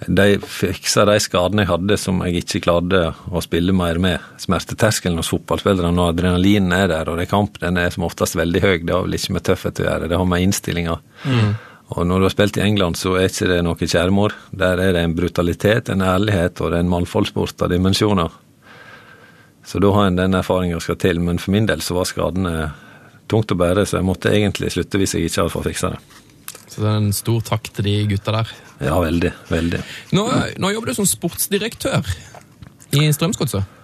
De 0.06 0.38
fiksa 0.40 1.04
de 1.09 1.18
skadene 1.23 1.64
jeg 1.64 1.71
hadde 1.71 1.97
som 2.00 2.23
jeg 2.25 2.42
ikke 2.42 2.62
klarte 2.66 3.02
å 3.30 3.42
spille 3.44 3.75
mer 3.76 4.00
med. 4.02 4.23
Smerteterskelen 4.42 5.21
hos 5.21 5.32
fotballspillere 5.32 5.92
når 5.94 6.14
adrenalinen 6.14 6.73
er 6.76 6.88
der, 6.90 7.11
og 7.11 7.18
det 7.18 7.26
er 7.26 7.32
kamp, 7.32 7.59
den 7.62 7.80
er 7.80 7.92
som 7.94 8.06
oftest 8.09 8.38
veldig 8.38 8.62
høy. 8.64 8.76
Det 8.82 8.94
har 8.94 9.04
vel 9.06 9.18
ikke 9.18 9.37
med 9.37 9.47
tøffhet 9.49 9.82
å 9.82 9.87
gjøre, 9.87 10.09
det 10.11 10.18
har 10.18 10.30
med 10.32 10.47
innstillinga. 10.47 10.97
Og 11.92 12.06
når 12.09 12.23
du 12.23 12.25
har 12.25 12.32
spilt 12.32 12.56
i 12.56 12.64
England, 12.64 12.97
så 12.97 13.16
er 13.21 13.28
ikke 13.28 13.50
det 13.50 13.59
noe 13.66 13.76
kjærmor. 13.76 14.32
Der 14.50 14.80
er 14.80 14.94
det 14.97 15.02
en 15.04 15.16
brutalitet, 15.16 15.90
en 15.92 16.04
ærlighet, 16.06 16.61
og 16.61 16.73
det 16.73 16.78
er 16.78 16.87
en 16.87 16.94
mannfolksport 16.94 17.66
av 17.66 17.73
dimensjoner. 17.75 18.38
Så 19.64 19.78
da 19.78 19.92
har 19.94 20.09
en 20.09 20.16
den 20.18 20.35
erfaringa 20.35 20.80
skal 20.80 20.97
til, 20.99 21.21
men 21.21 21.38
for 21.38 21.52
min 21.54 21.68
del 21.68 21.85
så 21.85 21.94
var 21.99 22.09
skadene 22.09 22.73
tungt 23.30 23.52
å 23.52 23.59
bære, 23.61 23.85
så 23.87 24.00
jeg 24.00 24.09
måtte 24.09 24.32
egentlig 24.32 24.73
slutte 24.75 24.99
hvis 24.99 25.14
jeg 25.16 25.28
ikke 25.28 25.44
hadde 25.44 25.54
fått 25.54 25.68
fiksa 25.68 25.92
det. 25.94 26.22
Så 26.73 26.81
det 26.81 26.88
er 26.88 27.00
en 27.02 27.12
stor 27.12 27.43
takk 27.45 27.69
til 27.76 27.85
de 27.85 27.95
gutta 28.14 28.33
der. 28.38 28.52
Ja, 28.81 28.97
veldig. 29.02 29.33
Veldig. 29.52 29.81
Nå, 30.17 30.26
nå 30.62 30.73
jobber 30.73 30.93
du 30.93 30.99
som 31.02 31.09
sportsdirektør 31.09 32.09
i 32.97 33.09
Strømsgodset. 33.12 33.81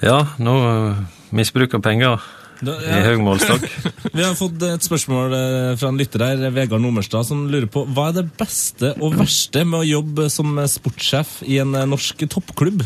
Ja, 0.00 0.22
nå 0.40 0.54
uh, 0.64 1.00
misbruker 1.36 1.82
penger 1.84 2.22
Da, 2.64 2.78
i 2.80 3.02
høy 3.04 3.20
målstokk. 3.20 3.66
Vi 4.16 4.24
har 4.24 4.32
fått 4.36 4.60
et 4.64 4.84
spørsmål 4.84 5.36
eh, 5.36 5.68
fra 5.80 5.88
en 5.88 6.00
lytter 6.00 6.24
her, 6.24 6.42
Vegard 6.52 6.82
Nomerstad, 6.84 7.24
som 7.28 7.46
lurer 7.48 7.68
på 7.72 7.86
hva 7.88 8.10
er 8.10 8.18
det 8.18 8.26
beste 8.40 8.94
og 9.00 9.16
verste 9.16 9.64
med 9.64 9.78
å 9.78 9.88
jobbe 9.88 10.26
som 10.32 10.60
sportssjef 10.68 11.38
i 11.48 11.56
en 11.62 11.72
eh, 11.76 11.88
norsk 11.88 12.26
toppklubb? 12.28 12.84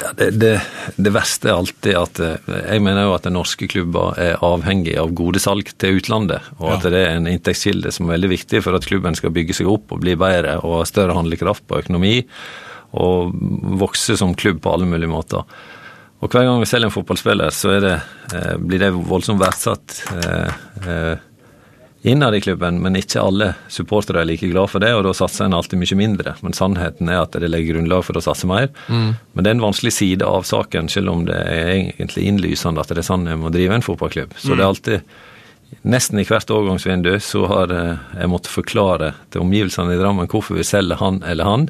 Ja, 0.00 0.12
det, 0.16 0.30
det, 0.40 0.52
det 0.96 1.12
verste 1.12 1.50
er 1.50 1.58
alltid 1.58 1.96
at 1.98 2.20
eh, 2.24 2.46
Jeg 2.72 2.80
mener 2.84 3.04
jo 3.08 3.14
at 3.16 3.26
norske 3.32 3.68
klubber 3.68 4.16
er 4.20 4.40
avhengig 4.44 4.94
av 4.98 5.12
gode 5.18 5.42
salg 5.42 5.68
til 5.78 5.98
utlandet, 6.00 6.40
og 6.58 6.70
at 6.78 6.86
Ja. 6.88 6.92
det 6.94 7.02
er 7.02 7.16
en 7.18 7.28
inntektskilde 7.28 7.92
som 7.92 8.08
er 8.08 8.14
veldig 8.16 8.30
viktig 8.32 8.62
for 8.64 8.78
at 8.78 8.86
klubben 8.88 9.18
skal 9.18 9.34
bygge 9.36 9.58
seg 9.58 9.68
opp 9.68 9.92
og 9.92 10.00
bli 10.04 10.16
bedre 10.16 10.56
og 10.62 10.78
ha 10.80 10.88
større 10.88 11.16
handlekraft 11.18 11.66
på 11.68 11.82
økonomi 11.84 12.22
og 12.92 13.32
vokse 13.80 14.16
som 14.20 14.34
klubb 14.36 14.60
på 14.64 14.72
alle 14.72 14.88
mulige 14.88 15.08
måter. 15.12 15.44
Og 16.22 16.30
hver 16.30 16.44
gang 16.46 16.60
vi 16.62 16.68
selger 16.70 16.86
en 16.86 16.94
fotballspiller, 16.94 17.50
så 17.50 17.78
det, 17.82 17.94
eh, 18.36 18.56
blir 18.60 18.78
det 18.78 18.90
voldsomt 18.94 19.40
verdsatt 19.42 19.96
eh, 20.12 20.52
eh, 20.86 21.14
innad 22.02 22.34
i 22.34 22.40
klubben, 22.40 22.80
men 22.82 22.96
ikke 22.98 23.22
alle 23.22 23.52
supportere 23.70 24.22
er 24.22 24.26
like 24.26 24.48
glad 24.50 24.70
for 24.72 24.82
det, 24.82 24.90
og 24.94 25.04
da 25.06 25.12
satser 25.14 25.46
en 25.46 25.54
alltid 25.54 25.78
mye 25.78 25.98
mindre. 25.98 26.34
Men 26.42 26.56
sannheten 26.56 27.08
er 27.08 27.20
at 27.22 27.36
det 27.38 27.50
legger 27.50 27.76
grunnlag 27.76 28.02
for 28.06 28.18
å 28.18 28.24
satse 28.24 28.48
mer. 28.50 28.70
Men 28.88 29.38
det 29.38 29.46
er 29.50 29.56
en 29.56 29.66
vanskelig 29.68 29.92
side 29.94 30.26
av 30.26 30.42
saken, 30.48 30.90
selv 30.90 31.12
om 31.14 31.26
det 31.28 31.36
er 31.38 31.70
egentlig 31.76 32.26
innlysende 32.26 32.82
at 32.82 32.90
det 32.90 33.04
er 33.04 33.10
sånn 33.10 33.28
en 33.30 33.44
må 33.44 33.52
drive 33.54 33.78
en 33.78 33.86
fotballklubb. 33.86 34.34
Så 34.38 34.56
det 34.56 34.64
er 34.64 34.70
alltid 34.70 35.12
Nesten 35.88 36.18
i 36.20 36.24
hvert 36.28 36.50
overgangsvindu 36.52 37.14
så 37.24 37.46
har 37.48 37.70
eh, 37.72 38.00
jeg 38.20 38.28
måttet 38.28 38.52
forklare 38.52 39.06
til 39.32 39.40
omgivelsene 39.40 39.94
i 39.94 39.96
Drammen 39.96 40.28
hvorfor 40.28 40.58
vi 40.58 40.66
selger 40.68 41.00
han 41.00 41.22
eller 41.24 41.48
han. 41.48 41.64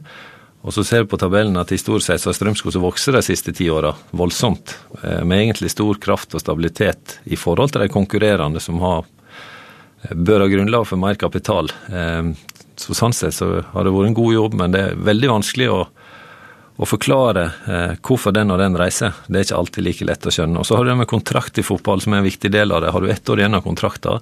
Og 0.67 0.75
så 0.75 0.83
ser 0.83 1.05
vi 1.05 1.13
på 1.13 1.21
tabellen 1.23 1.55
at 1.59 1.71
historisk 1.71 2.09
sett 2.09 2.23
så 2.23 2.33
har 2.33 2.35
Strømsgodset 2.35 2.83
vokst 2.83 3.13
de 3.15 3.23
siste 3.23 3.55
ti 3.55 3.69
åra 3.71 3.93
voldsomt. 4.11 4.75
eh, 5.05 5.23
Med 5.23 5.45
egentlig 5.45 5.71
stor 5.71 5.95
kraft 6.03 6.35
og 6.35 6.43
stabilitet 6.43 7.21
i 7.31 7.39
forhold 7.39 7.71
til 7.73 7.87
de 7.87 7.93
konkurrerende 7.95 8.61
som 8.61 8.83
har 8.83 9.07
bør 10.11 10.41
ha 10.45 10.49
grunnlag 10.51 10.87
for 10.89 10.99
mer 11.01 11.15
kapital. 11.21 11.71
Eh, 11.93 12.33
Så 12.83 12.95
sånn 12.97 13.13
sett 13.15 13.35
så 13.37 13.61
har 13.63 13.85
det 13.85 13.93
vært 13.93 14.09
en 14.09 14.15
god 14.17 14.33
jobb, 14.35 14.55
men 14.59 14.73
det 14.73 14.81
er 14.81 14.95
veldig 14.97 15.29
vanskelig 15.29 15.67
å, 15.71 15.83
å 16.83 16.87
forklare 16.89 17.43
eh, 17.69 17.93
hvorfor 18.03 18.33
den 18.35 18.51
og 18.51 18.59
den 18.59 18.75
reiser. 18.81 19.13
Det 19.29 19.39
er 19.39 19.45
ikke 19.45 19.59
alltid 19.61 19.85
like 19.85 20.07
lett 20.09 20.27
å 20.27 20.33
skjønne. 20.33 20.59
Og 20.59 20.67
så 20.67 20.75
har 20.79 20.85
du 20.85 20.91
det 20.91 20.97
med 21.03 21.11
kontrakt 21.11 21.61
i 21.61 21.63
fotball, 21.63 22.01
som 22.01 22.15
er 22.17 22.23
en 22.23 22.27
viktig 22.27 22.51
del 22.51 22.73
av 22.73 22.81
det. 22.83 22.91
Har 22.91 23.01
du 23.05 23.11
ett 23.13 23.29
år 23.31 23.39
igjen 23.45 23.55
av 23.55 23.63
kontrakta, 23.63 24.17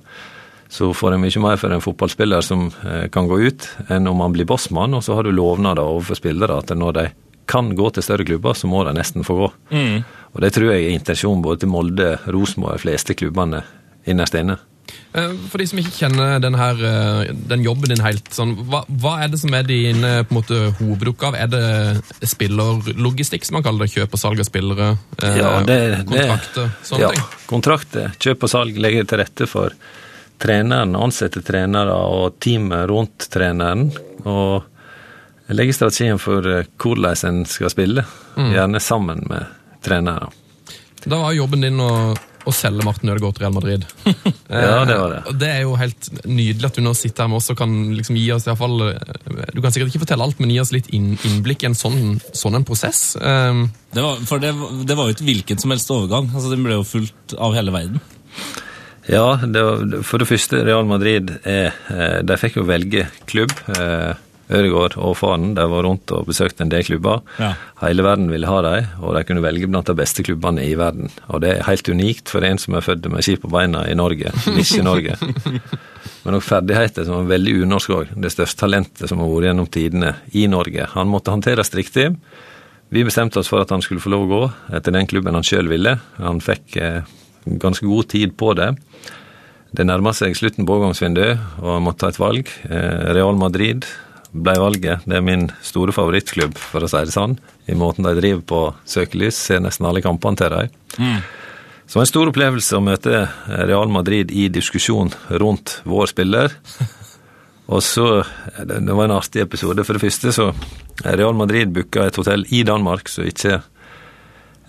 så 0.69 0.91
får 0.95 1.15
en 1.17 1.23
mye 1.23 1.41
mer 1.43 1.57
for 1.63 1.73
en 1.73 1.81
fotballspiller 1.81 2.45
som 2.45 2.67
eh, 2.85 3.07
kan 3.15 3.31
gå 3.31 3.39
ut, 3.47 3.69
enn 3.89 4.07
om 4.11 4.21
han 4.21 4.35
blir 4.35 4.47
bossmann, 4.51 4.95
og 4.99 5.03
så 5.07 5.15
har 5.17 5.25
du 5.25 5.33
lovnader 5.33 5.87
overfor 5.87 6.19
spillere 6.19 6.59
at 6.61 6.75
når 6.77 6.93
de 6.99 7.07
kan 7.51 7.73
gå 7.79 7.89
til 7.97 8.03
større 8.05 8.27
klubber, 8.29 8.55
så 8.55 8.69
må 8.71 8.83
de 8.87 8.93
nesten 8.99 9.25
få 9.27 9.39
gå. 9.41 9.49
Og 10.35 10.43
det 10.45 10.53
tror 10.55 10.75
jeg 10.75 10.85
er 10.91 10.99
intensjonen 10.99 11.41
både 11.43 11.65
til 11.65 11.73
Molde, 11.73 12.13
Rosenborg 12.31 12.77
og 12.77 12.79
de 12.83 12.85
fleste 12.85 13.17
klubbene 13.19 13.63
innerst 14.07 14.37
inne. 14.39 14.59
Eh, 15.13 15.33
For 15.51 15.59
de 15.59 15.67
som 15.67 15.79
ikke 15.83 15.93
kjenner 15.97 16.41
den, 16.43 16.55
her, 16.55 16.79
eh, 16.87 17.33
den 17.51 17.65
jobben 17.67 17.91
din 17.91 18.03
helt, 18.05 18.29
sånn, 18.35 18.53
hva, 18.71 18.85
hva 19.03 19.17
er 19.25 19.29
det 19.33 19.41
som 19.43 19.55
er 19.59 19.65
din 19.67 20.05
eh, 20.07 20.23
måte, 20.31 20.59
hovedoppgave? 20.79 21.41
Er 21.43 21.51
det 21.51 22.29
spillerlogistikk, 22.31 23.45
som 23.47 23.59
man 23.59 23.65
kaller 23.67 23.87
det? 23.87 23.95
Kjøp 23.97 24.15
og 24.17 24.23
salg 24.23 24.41
av 24.43 24.49
spillere? 24.49 24.91
Ja, 25.21 25.53
det, 25.67 25.79
kontrakter? 26.07 26.71
det, 26.71 26.87
Sånne 26.87 27.03
ja, 27.09 27.11
ting? 27.17 27.27
Kontrakter, 27.51 28.13
kjøp 28.23 28.47
og 28.47 28.53
salg 28.55 28.79
legger 28.81 29.09
til 29.11 29.23
rette 29.23 29.49
for 29.51 29.75
treneren, 30.41 30.95
ansette 30.97 31.43
trenere 31.45 31.93
og 31.93 32.39
teamet 32.41 32.87
rundt 32.89 33.27
treneren. 33.33 33.91
Og 34.25 34.63
legger 35.53 35.75
strategien 35.77 36.21
for 36.23 36.47
hvordan 36.81 37.25
en 37.29 37.45
skal 37.51 37.73
spille, 37.73 38.07
Mm. 38.37 38.53
gjerne 38.55 38.79
sammen 38.81 39.25
med 39.29 39.45
trenere. 39.83 40.29
Da 41.03 41.17
var 41.19 41.33
jobben 41.35 41.65
din 41.65 41.81
å, 41.83 42.15
å 42.49 42.53
selge 42.55 42.85
Martin 42.87 43.11
Ødegaard 43.13 43.37
til 43.37 43.45
Real 43.45 43.55
Madrid. 43.57 43.85
Ja, 44.51 44.85
det 44.89 44.97
var 44.99 45.13
det. 45.13 45.19
Eh, 45.21 45.27
og 45.31 45.37
det 45.39 45.49
er 45.53 45.61
jo 45.63 45.75
helt 45.79 46.07
nydelig 46.27 46.67
at 46.67 46.75
du 46.75 46.83
nå 46.83 46.91
sitter 46.99 47.23
her 47.23 47.29
med 47.31 47.39
oss 47.39 47.51
og 47.53 47.59
kan 47.61 47.75
liksom 47.95 48.17
gi 48.19 48.25
oss 48.35 48.47
i 48.47 48.51
hvert 48.51 48.59
fall, 48.59 48.81
eh, 48.89 49.53
Du 49.55 49.61
kan 49.63 49.71
sikkert 49.71 49.93
ikke 49.93 50.03
fortelle 50.03 50.27
alt, 50.27 50.41
men 50.43 50.51
gi 50.51 50.59
oss 50.63 50.73
litt 50.75 50.89
innblikk 50.97 51.63
i 51.63 51.69
en 51.71 51.77
sånn, 51.79 52.17
sånn 52.35 52.59
en 52.59 52.67
prosess. 52.67 53.15
Eh, 53.21 53.61
Det 53.95 54.03
var, 54.03 54.19
for 54.27 54.43
det, 54.43 54.51
det 54.91 54.97
var 54.99 55.07
jo 55.07 55.15
ikke 55.15 55.29
hvilken 55.29 55.63
som 55.63 55.71
helst 55.71 55.93
overgang. 55.95 56.33
altså 56.35 56.51
Den 56.51 56.67
ble 56.67 56.81
jo 56.81 56.89
fulgt 56.89 57.37
av 57.39 57.55
hele 57.55 57.71
verden. 57.77 58.01
Ja, 59.11 59.37
det 59.43 59.63
var, 59.67 60.03
for 60.07 60.23
det 60.23 60.29
første, 60.31 60.65
Real 60.67 60.85
Madrid 60.87 61.31
er 61.49 61.73
De 62.27 62.37
fikk 62.39 62.59
jo 62.61 62.67
velge 62.69 63.07
klubb. 63.31 63.55
eh, 63.77 64.13
Ødegaard 64.51 64.97
og 64.99 65.15
faren 65.21 65.53
de 65.55 65.65
var 65.71 65.87
rundt 65.87 66.11
og 66.15 66.27
besøkte 66.29 66.65
en 66.65 66.73
del 66.73 66.85
klubber. 66.87 67.23
Ja. 67.39 67.53
Hele 67.85 68.05
verden 68.07 68.31
ville 68.33 68.51
ha 68.51 68.59
dem, 68.67 68.89
og 69.01 69.15
de 69.15 69.23
kunne 69.29 69.45
velge 69.45 69.69
blant 69.71 69.87
de 69.87 69.97
beste 69.99 70.25
klubbene 70.27 70.65
i 70.67 70.75
verden. 70.79 71.13
Og 71.31 71.45
det 71.45 71.55
er 71.55 71.69
helt 71.69 71.89
unikt 71.89 72.33
for 72.33 72.47
en 72.47 72.59
som 72.61 72.75
er 72.75 72.85
født 72.85 73.07
med 73.13 73.27
ski 73.27 73.37
på 73.41 73.51
beina 73.53 73.85
i 73.87 73.97
Norge, 73.99 74.33
ikke 74.51 74.81
i 74.81 74.87
Norge. 74.87 75.17
Men 76.25 76.37
òg 76.37 76.45
ferdigheter 76.45 77.07
som 77.07 77.23
var 77.23 77.31
veldig 77.31 77.61
unorsk 77.65 77.95
òg. 77.97 78.11
Det 78.21 78.33
største 78.35 78.67
talentet 78.67 79.09
som 79.09 79.23
har 79.23 79.31
vært 79.31 79.51
gjennom 79.51 79.71
tidene 79.73 80.15
i 80.37 80.45
Norge. 80.53 80.89
Han 80.95 81.09
måtte 81.09 81.33
håndteres 81.33 81.73
riktig. 81.77 82.11
Vi 82.91 83.07
bestemte 83.07 83.41
oss 83.41 83.49
for 83.49 83.63
at 83.63 83.71
han 83.73 83.85
skulle 83.85 84.03
få 84.03 84.13
lov 84.13 84.27
å 84.27 84.31
gå 84.31 84.43
etter 84.77 84.93
den 84.97 85.09
klubben 85.09 85.39
han 85.39 85.47
sjøl 85.47 85.71
ville. 85.71 85.95
Han 86.19 86.43
fikk 86.45 86.77
eh, 86.77 87.07
ganske 87.47 87.87
god 87.87 88.11
tid 88.11 88.35
på 88.41 88.53
det. 88.59 88.75
Det 89.71 89.87
nærma 89.87 90.11
seg 90.17 90.35
slutten 90.35 90.67
på 90.67 90.75
overgangsvinduet, 90.77 91.39
og 91.63 91.75
han 91.77 91.85
måtte 91.87 92.03
ta 92.03 92.11
et 92.11 92.21
valg. 92.21 92.51
Eh, 92.67 93.13
Real 93.15 93.39
Madrid 93.39 93.87
ble 94.33 94.55
valget. 94.63 95.05
Det 95.07 95.17
er 95.19 95.25
min 95.27 95.49
store 95.67 95.95
favorittklubb, 95.95 96.57
for 96.59 96.87
å 96.87 96.91
si 96.91 97.03
det 97.07 97.15
sånn. 97.15 97.37
I 97.71 97.77
måten 97.79 98.07
de 98.07 98.15
driver 98.19 98.43
på 98.47 98.61
søkelys. 98.89 99.39
Ser 99.39 99.63
nesten 99.65 99.89
alle 99.89 100.03
kampene 100.05 100.39
til 100.39 100.55
dem. 100.55 100.75
Så 101.91 101.97
det 101.97 101.99
var 101.99 102.07
en 102.07 102.13
stor 102.13 102.31
opplevelse 102.31 102.79
å 102.79 102.85
møte 102.87 103.25
Real 103.67 103.91
Madrid 103.91 104.31
i 104.31 104.47
diskusjon 104.53 105.11
rundt 105.43 105.81
vår 105.91 106.13
spiller. 106.13 106.55
Og 107.71 107.83
så, 107.87 108.25
Det 108.67 108.95
var 108.95 109.05
en 109.05 109.17
artig 109.19 109.43
episode. 109.43 109.85
For 109.87 109.95
det 109.95 110.03
første 110.03 110.33
så 110.35 110.49
Real 111.05 111.35
Madrid 111.35 111.71
booka 111.75 112.07
et 112.07 112.19
hotell 112.19 112.45
i 112.51 112.63
Danmark, 112.67 113.09
så 113.09 113.27
ikke 113.27 113.61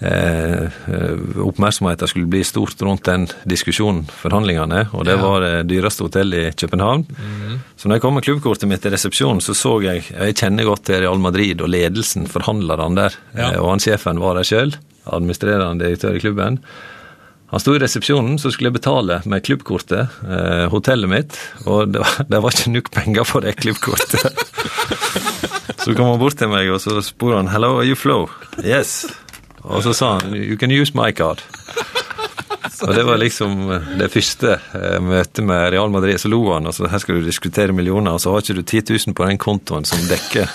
oppmerksomheten 0.02 2.08
skulle 2.10 2.30
bli 2.32 2.42
stort 2.44 2.82
rundt 2.82 3.06
den 3.06 3.28
diskusjonen, 3.50 4.06
forhandlingene, 4.10 4.88
og 4.94 5.06
det 5.06 5.16
Ja. 5.18 5.22
var 5.22 5.40
det 5.42 5.68
dyreste 5.70 6.04
hotellet 6.04 6.48
i 6.48 6.52
København. 6.66 7.06
Så 7.78 7.88
når 7.88 7.96
jeg 7.96 8.02
kom 8.02 8.14
med 8.16 8.24
klubbkortet 8.24 8.68
mitt 8.68 8.82
til 8.82 8.92
resepsjonen, 8.92 9.42
så 9.42 9.54
så 9.54 9.82
jeg 9.82 10.02
Jeg 10.12 10.36
kjenner 10.36 10.64
godt 10.66 10.84
til 10.86 11.02
Real 11.02 11.20
Madrid 11.20 11.62
og 11.62 11.70
ledelsen, 11.70 12.28
forhandlerne 12.28 12.96
der, 12.96 13.10
Ja. 13.38 13.52
eh, 13.54 13.60
og 13.62 13.70
han 13.72 13.80
sjefen 13.80 14.20
var 14.20 14.34
der 14.36 14.44
sjøl, 14.44 14.76
administrerende 15.06 15.84
direktør 15.86 16.16
i 16.16 16.20
klubben. 16.20 16.60
Han 17.52 17.60
sto 17.60 17.74
i 17.76 17.80
resepsjonen, 17.80 18.40
så 18.40 18.50
skulle 18.52 18.72
jeg 18.72 18.82
betale 18.82 19.22
med 19.26 19.44
klubbkortet, 19.44 20.08
eh, 20.24 20.70
hotellet 20.70 21.10
mitt, 21.10 21.38
og 21.68 21.92
det 21.92 22.00
var, 22.00 22.26
det 22.30 22.42
var 22.42 22.50
ikke 22.50 22.72
nok 22.72 22.92
penger 22.92 23.24
på 23.24 23.42
det 23.42 23.56
klubbkortet. 23.58 24.32
så 25.84 25.96
kom 25.96 26.06
han 26.06 26.20
bort 26.20 26.38
til 26.38 26.48
meg, 26.48 26.70
og 26.72 26.80
så 26.80 27.02
spurte 27.04 27.38
han 27.38 27.48
'Hello, 27.50 27.78
are 27.80 27.86
you 27.86 27.96
Flo?' 27.96 28.30
'Yes'. 28.58 29.12
Og 29.64 29.84
så 29.84 29.94
sa 29.94 30.18
han 30.20 30.34
'You 30.36 30.58
can 30.58 30.72
use 30.72 30.94
my 30.96 31.12
card'. 31.12 31.44
Og 32.82 32.96
det 32.96 33.04
var 33.04 33.18
liksom 33.18 33.72
eh, 33.72 33.94
det 34.00 34.10
første 34.10 34.56
eh, 34.74 34.98
møtet 35.04 35.46
med 35.46 35.70
Real 35.74 35.92
Madrid. 35.94 36.18
Så 36.20 36.32
lo 36.32 36.42
han, 36.54 36.68
og 36.68 36.74
så 36.74 36.90
her 36.90 37.02
skal 37.02 37.20
du 37.20 37.26
diskutere 37.26 37.76
millioner, 37.78 38.16
og 38.16 38.22
så 38.22 38.34
har 38.34 38.42
ikke 38.42 38.58
du 38.58 38.64
10 38.64 38.82
000 39.08 39.16
på 39.18 39.28
den 39.28 39.38
kontoen 39.38 39.86
som 39.86 40.02
dekker 40.10 40.50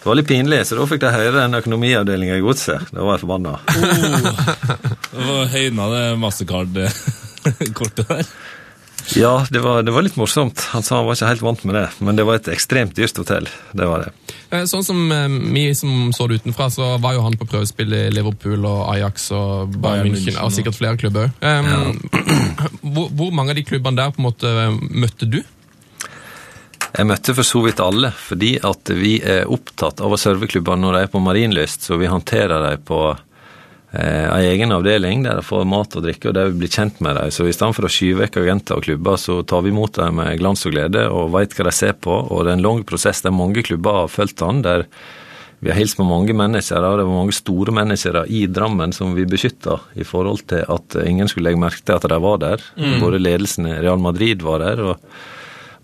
Det 0.00 0.08
var 0.08 0.16
litt 0.16 0.28
pinlig, 0.28 0.62
så 0.64 0.76
da 0.76 0.86
fikk 0.88 1.00
de 1.02 1.12
høre 1.12 1.32
den 1.36 1.54
økonomiavdelinga 1.58 2.36
i 2.38 2.44
godset. 2.44 2.88
Da 2.92 3.04
var 3.04 3.18
jeg 3.18 3.24
forbanna. 3.24 3.58
Det 5.10 5.26
var 5.26 5.50
høyna 5.52 5.88
det 5.92 6.04
Mastercard-kortet 6.22 8.08
der. 8.08 8.30
Ja, 9.16 9.46
det 9.50 9.60
var, 9.64 9.82
det 9.82 9.90
var 9.94 10.02
litt 10.06 10.16
morsomt. 10.16 10.60
Han 10.74 10.82
sa 10.82 10.96
han 11.00 11.06
var 11.08 11.18
ikke 11.18 11.30
helt 11.30 11.42
vant 11.42 11.64
med 11.66 11.74
det, 11.74 11.86
men 11.98 12.18
det 12.18 12.26
var 12.28 12.38
et 12.38 12.50
ekstremt 12.52 12.94
dyrt 12.96 13.18
hotell. 13.18 13.48
Det 13.72 13.88
var 13.88 14.04
det. 14.04 14.34
Eh, 14.50 14.64
Sånn 14.70 14.84
som 14.86 15.00
eh, 15.14 15.28
vi 15.54 15.64
som 15.74 16.10
så 16.16 16.26
det 16.30 16.40
utenfra, 16.40 16.70
så 16.70 16.92
var 17.02 17.16
jo 17.16 17.24
han 17.26 17.38
på 17.40 17.48
prøvespill 17.50 17.94
i 17.96 18.02
Liverpool 18.14 18.66
og 18.68 18.84
Ajax 18.94 19.30
og 19.36 19.78
Bayern 19.82 20.12
München, 20.14 20.38
og 20.42 20.52
sikkert 20.54 20.78
flere 20.78 21.00
klubber. 21.00 21.32
Um, 21.40 21.98
hvor, 22.94 23.08
hvor 23.08 23.32
mange 23.34 23.54
av 23.54 23.60
de 23.60 23.66
klubbene 23.66 23.98
der 24.02 24.14
på 24.14 24.22
en 24.22 24.28
måte 24.30 24.54
møtte 24.90 25.30
du? 25.30 25.40
Jeg 26.90 27.06
møtte 27.06 27.34
for 27.38 27.46
så 27.46 27.60
vidt 27.62 27.80
alle, 27.82 28.10
fordi 28.18 28.56
at 28.66 28.90
vi 28.98 29.16
er 29.22 29.50
opptatt 29.50 30.02
av 30.02 30.10
å 30.10 30.18
serve 30.18 30.48
klubbene 30.50 30.82
når 30.82 30.96
de 30.96 31.02
er 31.06 31.12
på 31.12 31.22
marinlyst, 31.22 31.86
så 31.86 31.98
vi 32.00 32.10
håndterer 32.10 32.64
dem 32.66 32.82
på 32.86 33.02
eh, 33.92 34.26
en 34.26 34.44
egen 34.50 34.72
avdeling 34.72 35.22
der 35.24 35.40
de 35.40 35.42
får 35.46 35.64
mat 35.68 35.96
og 35.96 36.04
drikke, 36.06 36.28
og 36.30 36.34
der 36.34 36.50
vi 36.50 36.60
blir 36.62 36.72
kjent 36.72 37.00
med 37.00 37.16
dem. 37.16 37.30
Så 37.30 37.46
i 37.48 37.52
stedet 37.52 37.76
for 37.76 37.86
å 37.88 37.92
skyve 37.92 38.24
vekk 38.24 38.36
agenter 38.42 38.76
og 38.78 38.84
klubber, 38.88 39.16
så 39.16 39.40
tar 39.46 39.62
vi 39.62 39.72
imot 39.74 39.98
dem 40.00 40.20
med 40.20 40.38
glans 40.38 40.66
og 40.66 40.72
glede 40.76 41.06
og 41.10 41.32
veit 41.34 41.54
hva 41.56 41.66
de 41.70 41.72
ser 41.72 41.96
på. 41.98 42.12
Og 42.30 42.44
det 42.44 42.52
er 42.52 42.58
en 42.60 42.66
lang 42.68 42.84
prosess 42.84 43.22
der 43.22 43.34
mange 43.34 43.62
klubber 43.66 44.02
har 44.02 44.12
fulgt 44.12 44.40
han, 44.46 44.62
der 44.62 44.86
vi 45.60 45.68
har 45.68 45.76
hilst 45.76 45.98
på 45.98 46.06
mange 46.08 46.32
mennesker, 46.32 46.80
og 46.80 46.96
det 46.96 47.04
var 47.04 47.18
mange 47.18 47.34
store 47.36 47.72
mennesker 47.76 48.16
i 48.32 48.46
Drammen 48.48 48.94
som 48.96 49.10
vi 49.12 49.26
beskytta 49.28 49.74
i 50.00 50.06
forhold 50.08 50.46
til 50.48 50.64
at 50.64 50.96
ingen 51.04 51.28
skulle 51.28 51.50
legge 51.50 51.60
merke 51.60 51.84
til 51.84 51.98
at 51.98 52.06
de 52.08 52.16
var 52.24 52.38
der. 52.40 52.62
Både 53.02 53.20
ledelsen 53.20 53.66
i 53.68 53.74
Real 53.82 54.00
Madrid 54.00 54.40
var 54.40 54.58
der, 54.64 54.80
og 54.80 54.96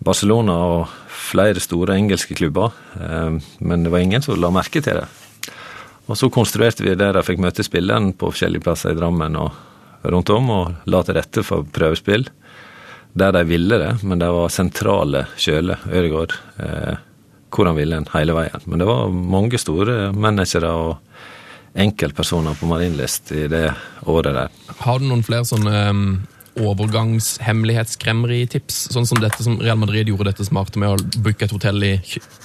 Barcelona 0.01 0.57
og 0.79 0.89
flere 1.27 1.61
store 1.61 1.97
engelske 1.99 2.35
klubber. 2.39 2.73
Eh, 2.97 3.37
Men 3.61 3.83
det 3.85 3.93
var 3.93 3.99
ingen 3.99 4.23
som 4.23 4.41
la 4.41 4.49
merke 4.51 4.81
til 4.81 4.95
det. 5.03 5.07
Og 6.07 6.19
så 6.19 6.31
konstruerte 6.31 6.85
vi 6.87 6.95
der 6.99 7.17
de 7.17 7.23
fikk 7.27 7.41
møte 7.43 7.65
spilleren 7.67 8.13
på 8.15 8.31
forskjellige 8.31 8.63
plasser 8.63 8.95
i 8.95 8.99
Drammen 8.99 9.39
og 9.41 10.07
rundt 10.07 10.31
om, 10.31 10.51
og 10.55 10.91
la 10.91 11.03
til 11.03 11.17
rette 11.19 11.43
for 11.47 11.67
prøvespill. 11.75 12.29
Der 13.17 13.33
de 13.33 13.43
ville 13.49 13.79
det, 13.81 13.93
men 14.05 14.21
de 14.21 14.29
var 14.31 14.53
sentrale 14.53 15.25
Kjøle, 15.41 15.79
Ødegaard, 15.89 16.37
eh, 16.63 17.01
hvor 17.51 17.71
han 17.71 17.79
ville 17.79 17.97
en 17.97 18.09
hele 18.13 18.37
veien. 18.37 18.67
Men 18.67 18.83
det 18.83 18.89
var 18.89 19.11
mange 19.11 19.59
store 19.59 20.13
managere 20.13 20.71
og 20.71 20.97
enkeltpersoner 21.77 22.57
på 22.61 22.69
Marienlyst 22.71 23.33
i 23.37 23.47
det 23.53 23.67
året 24.07 24.37
der. 24.37 24.53
Har 24.85 25.01
du 25.01 25.09
noen 25.09 25.25
flere 25.27 25.49
sånne 25.49 25.81
um, 25.91 26.05
overgangshemmelighetsskremmeritips? 26.63 28.77
Sånn 28.95 29.09
som 29.09 29.19
dette 29.23 29.43
som 29.45 29.61
Real 29.61 29.79
Madrid 29.81 30.07
gjorde 30.11 30.31
dette 30.31 30.49
smarte 30.49 30.79
med 30.83 30.89
å 30.93 30.97
booke 31.23 31.45
et 31.47 31.55
hotell 31.55 31.79
i, 31.85 31.95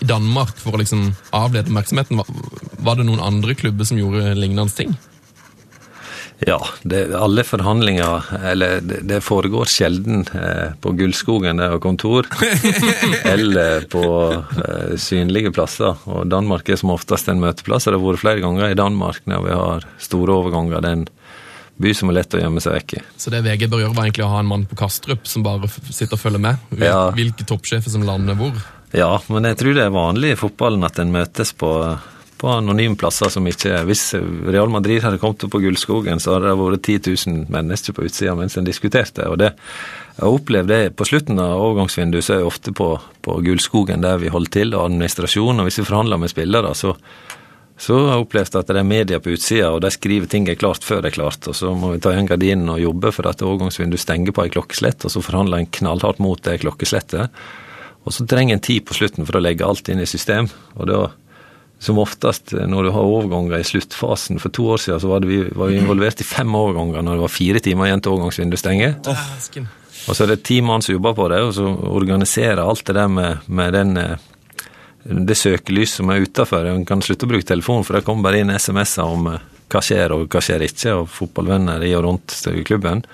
i 0.02 0.06
Danmark 0.08 0.56
for 0.60 0.72
å 0.76 0.80
liksom 0.82 1.02
avlede 1.36 1.68
oppmerksomheten. 1.70 2.18
Var, 2.20 2.28
var 2.84 2.96
det 3.00 3.06
noen 3.08 3.24
andre 3.24 3.54
klubber 3.58 3.86
som 3.88 4.00
gjorde 4.02 4.40
lignende 4.40 4.76
ting? 4.76 4.92
Ja, 6.46 6.58
det, 6.82 7.14
alle 7.14 7.44
forhandlinger 7.46 8.24
Eller 8.50 8.80
det, 8.82 9.04
det 9.06 9.20
foregår 9.22 9.70
sjelden 9.70 10.24
eh, 10.34 10.74
på 10.82 10.96
Gullskogen 10.98 11.62
og 11.62 11.78
kontor, 11.84 12.26
eller 13.34 13.86
på 13.92 14.06
eh, 14.34 14.96
synlige 14.98 15.52
plasser. 15.54 16.02
Og 16.10 16.26
Danmark 16.32 16.70
er 16.70 16.82
som 16.82 16.96
oftest 16.96 17.30
en 17.30 17.44
møteplass, 17.44 17.86
det 17.86 17.94
har 17.94 18.02
vært 18.02 18.24
flere 18.24 18.42
ganger 18.42 18.72
i 18.72 18.80
Danmark 18.80 19.22
når 19.30 19.46
vi 19.46 19.60
har 19.60 19.86
store 20.02 20.40
overganger. 20.42 20.82
Det 20.82 20.90
er 20.90 21.00
en 21.02 21.10
by 21.84 21.94
som 21.98 22.12
er 22.12 22.20
lett 22.20 22.38
å 22.38 22.42
gjemme 22.42 22.62
seg 22.64 22.78
vekk 22.78 22.96
i. 23.00 23.02
Så 23.20 23.34
det 23.34 23.42
VG 23.46 23.68
bør 23.72 23.84
gjøre, 23.86 23.96
var 23.98 24.08
egentlig 24.08 24.28
å 24.28 24.32
ha 24.34 24.44
en 24.44 24.52
mann 24.52 24.68
på 24.70 24.78
Kastrup 24.80 25.28
som 25.30 25.46
bare 25.46 25.70
sitter 25.90 26.16
og 26.18 26.24
følger 26.24 26.44
med? 26.44 26.70
Hvil, 26.72 26.88
Ja. 26.88 27.02
Hvilke 27.16 27.48
toppsjefer 27.48 27.94
som 27.94 28.06
lander 28.08 28.38
hvor? 28.40 28.56
Ja, 28.96 29.14
men 29.32 29.48
jeg 29.48 29.60
tror 29.62 29.78
det 29.78 29.86
er 29.86 29.94
vanlig 29.96 30.34
i 30.34 30.40
fotballen 30.40 30.84
at 30.84 31.00
en 31.00 31.14
møtes 31.14 31.54
på, 31.56 31.72
på 32.42 32.50
anonyme 32.52 32.98
plasser 33.00 33.32
som 33.32 33.46
ikke 33.48 33.86
Hvis 33.88 34.14
Real 34.52 34.70
Madrid 34.74 35.00
hadde 35.06 35.20
kommet 35.22 35.46
opp 35.46 35.54
på 35.54 35.62
Gullskogen, 35.64 36.20
så 36.20 36.36
hadde 36.36 36.52
det 36.52 36.60
vært 36.60 36.84
10 36.84 37.16
000 37.32 37.52
mennesker 37.56 37.96
på 37.96 38.06
utsida 38.10 38.36
mens 38.36 38.58
en 38.60 38.68
diskuterte. 38.68 39.28
og 39.30 39.40
det 39.40 39.54
jeg 40.22 40.28
har 40.28 40.36
opplevd 40.36 40.68
det 40.70 40.96
på 41.00 41.06
slutten 41.08 41.40
av 41.40 41.62
overgangsvinduet, 41.64 42.26
så 42.26 42.34
er 42.34 42.42
jeg 42.42 42.50
ofte 42.50 42.74
på, 42.76 42.88
på 43.26 43.38
Gullskogen 43.46 44.04
der 44.04 44.20
vi 44.22 44.30
holder 44.30 44.52
til, 44.54 44.74
og 44.76 44.90
administrasjon. 44.90 45.62
Og 45.62 45.66
hvis 45.66 45.80
vi 45.80 45.86
forhandler 45.88 46.20
med 46.22 46.30
spillere, 46.30 46.74
så, 46.78 46.92
så 47.82 47.98
har 47.98 48.12
jeg 48.14 48.26
opplevd 48.28 48.56
at 48.60 48.70
det 48.70 48.78
er 48.78 48.86
media 48.86 49.18
på 49.18 49.32
utsida, 49.34 49.72
og 49.74 49.80
de 49.82 49.90
skriver 49.90 50.30
ting 50.30 50.46
er 50.52 50.60
klart 50.60 50.86
før 50.86 51.00
det 51.02 51.10
er 51.12 51.16
klart. 51.16 51.48
Og 51.50 51.58
så 51.58 51.72
må 51.74 51.96
vi 51.96 52.02
ta 52.04 52.12
igjen 52.14 52.30
gardinene 52.30 52.76
og 52.76 52.84
jobbe 52.84 53.10
for 53.16 53.30
at 53.32 53.42
overgangsvinduet 53.42 54.04
stenger 54.04 54.36
på 54.38 54.44
ei 54.46 54.52
klokkeslett, 54.54 55.02
og 55.08 55.14
så 55.14 55.24
forhandler 55.26 55.64
en 55.64 55.72
knallhardt 55.80 56.22
mot 56.22 56.44
det 56.46 56.60
klokkeslettet. 56.62 57.42
Og 58.06 58.14
så 58.14 58.28
trenger 58.30 58.58
en 58.58 58.64
tid 58.70 58.86
på 58.86 58.98
slutten 58.98 59.26
for 59.26 59.38
å 59.38 59.42
legge 59.42 59.66
alt 59.66 59.90
inn 59.90 60.02
i 60.02 60.10
system. 60.10 60.50
Og 60.78 60.92
da, 60.92 61.02
som 61.82 61.98
oftest 62.02 62.54
når 62.54 62.86
du 62.86 62.94
har 62.94 63.10
overganger 63.18 63.58
i 63.58 63.66
sluttfasen 63.66 64.38
For 64.38 64.54
to 64.54 64.68
år 64.76 64.82
siden 64.84 65.02
så 65.02 65.10
var, 65.10 65.24
det 65.24 65.32
vi, 65.32 65.40
var 65.50 65.72
vi 65.72 65.80
involvert 65.82 66.22
i 66.22 66.28
fem 66.28 66.54
overganger 66.54 67.02
når 67.02 67.18
det 67.18 67.26
var 67.26 67.34
fire 67.34 67.62
timer 67.66 67.90
igjen 67.90 68.04
til 68.06 68.14
overgangsvinduet 68.14 68.62
stenger. 68.62 68.98
Og 70.06 70.14
så 70.14 70.26
er 70.26 70.36
det 70.36 70.44
ti 70.46 70.62
mann 70.66 70.86
som 70.86 70.94
jobber 70.94 71.18
på 71.18 71.28
det, 71.34 71.42
og 71.46 71.56
så 71.58 71.66
organiserer 71.66 72.62
alt 72.62 72.86
det 72.86 72.98
der 72.98 73.10
med, 73.10 73.42
med 73.50 73.74
den 73.74 73.98
eh, 73.98 74.30
det 75.04 75.38
søkelyset 75.38 76.02
som 76.02 76.12
er 76.14 76.26
utafor. 76.26 76.68
En 76.70 76.86
kan 76.88 77.02
slutte 77.04 77.28
å 77.28 77.32
bruke 77.32 77.48
telefonen, 77.48 77.86
for 77.88 77.98
det 77.98 78.06
kommer 78.08 78.30
bare 78.30 78.42
inn 78.44 78.54
SMS-er 78.54 79.08
om 79.08 79.32
eh, 79.32 79.46
hva 79.72 79.84
skjer 79.86 80.16
og 80.16 80.28
hva 80.32 80.42
skjer 80.44 80.68
ikke, 80.68 80.98
og 81.00 81.08
fotballvenner 81.12 81.84
i 81.88 81.94
og 81.98 82.06
rundt 82.08 82.36
klubben. 82.68 83.06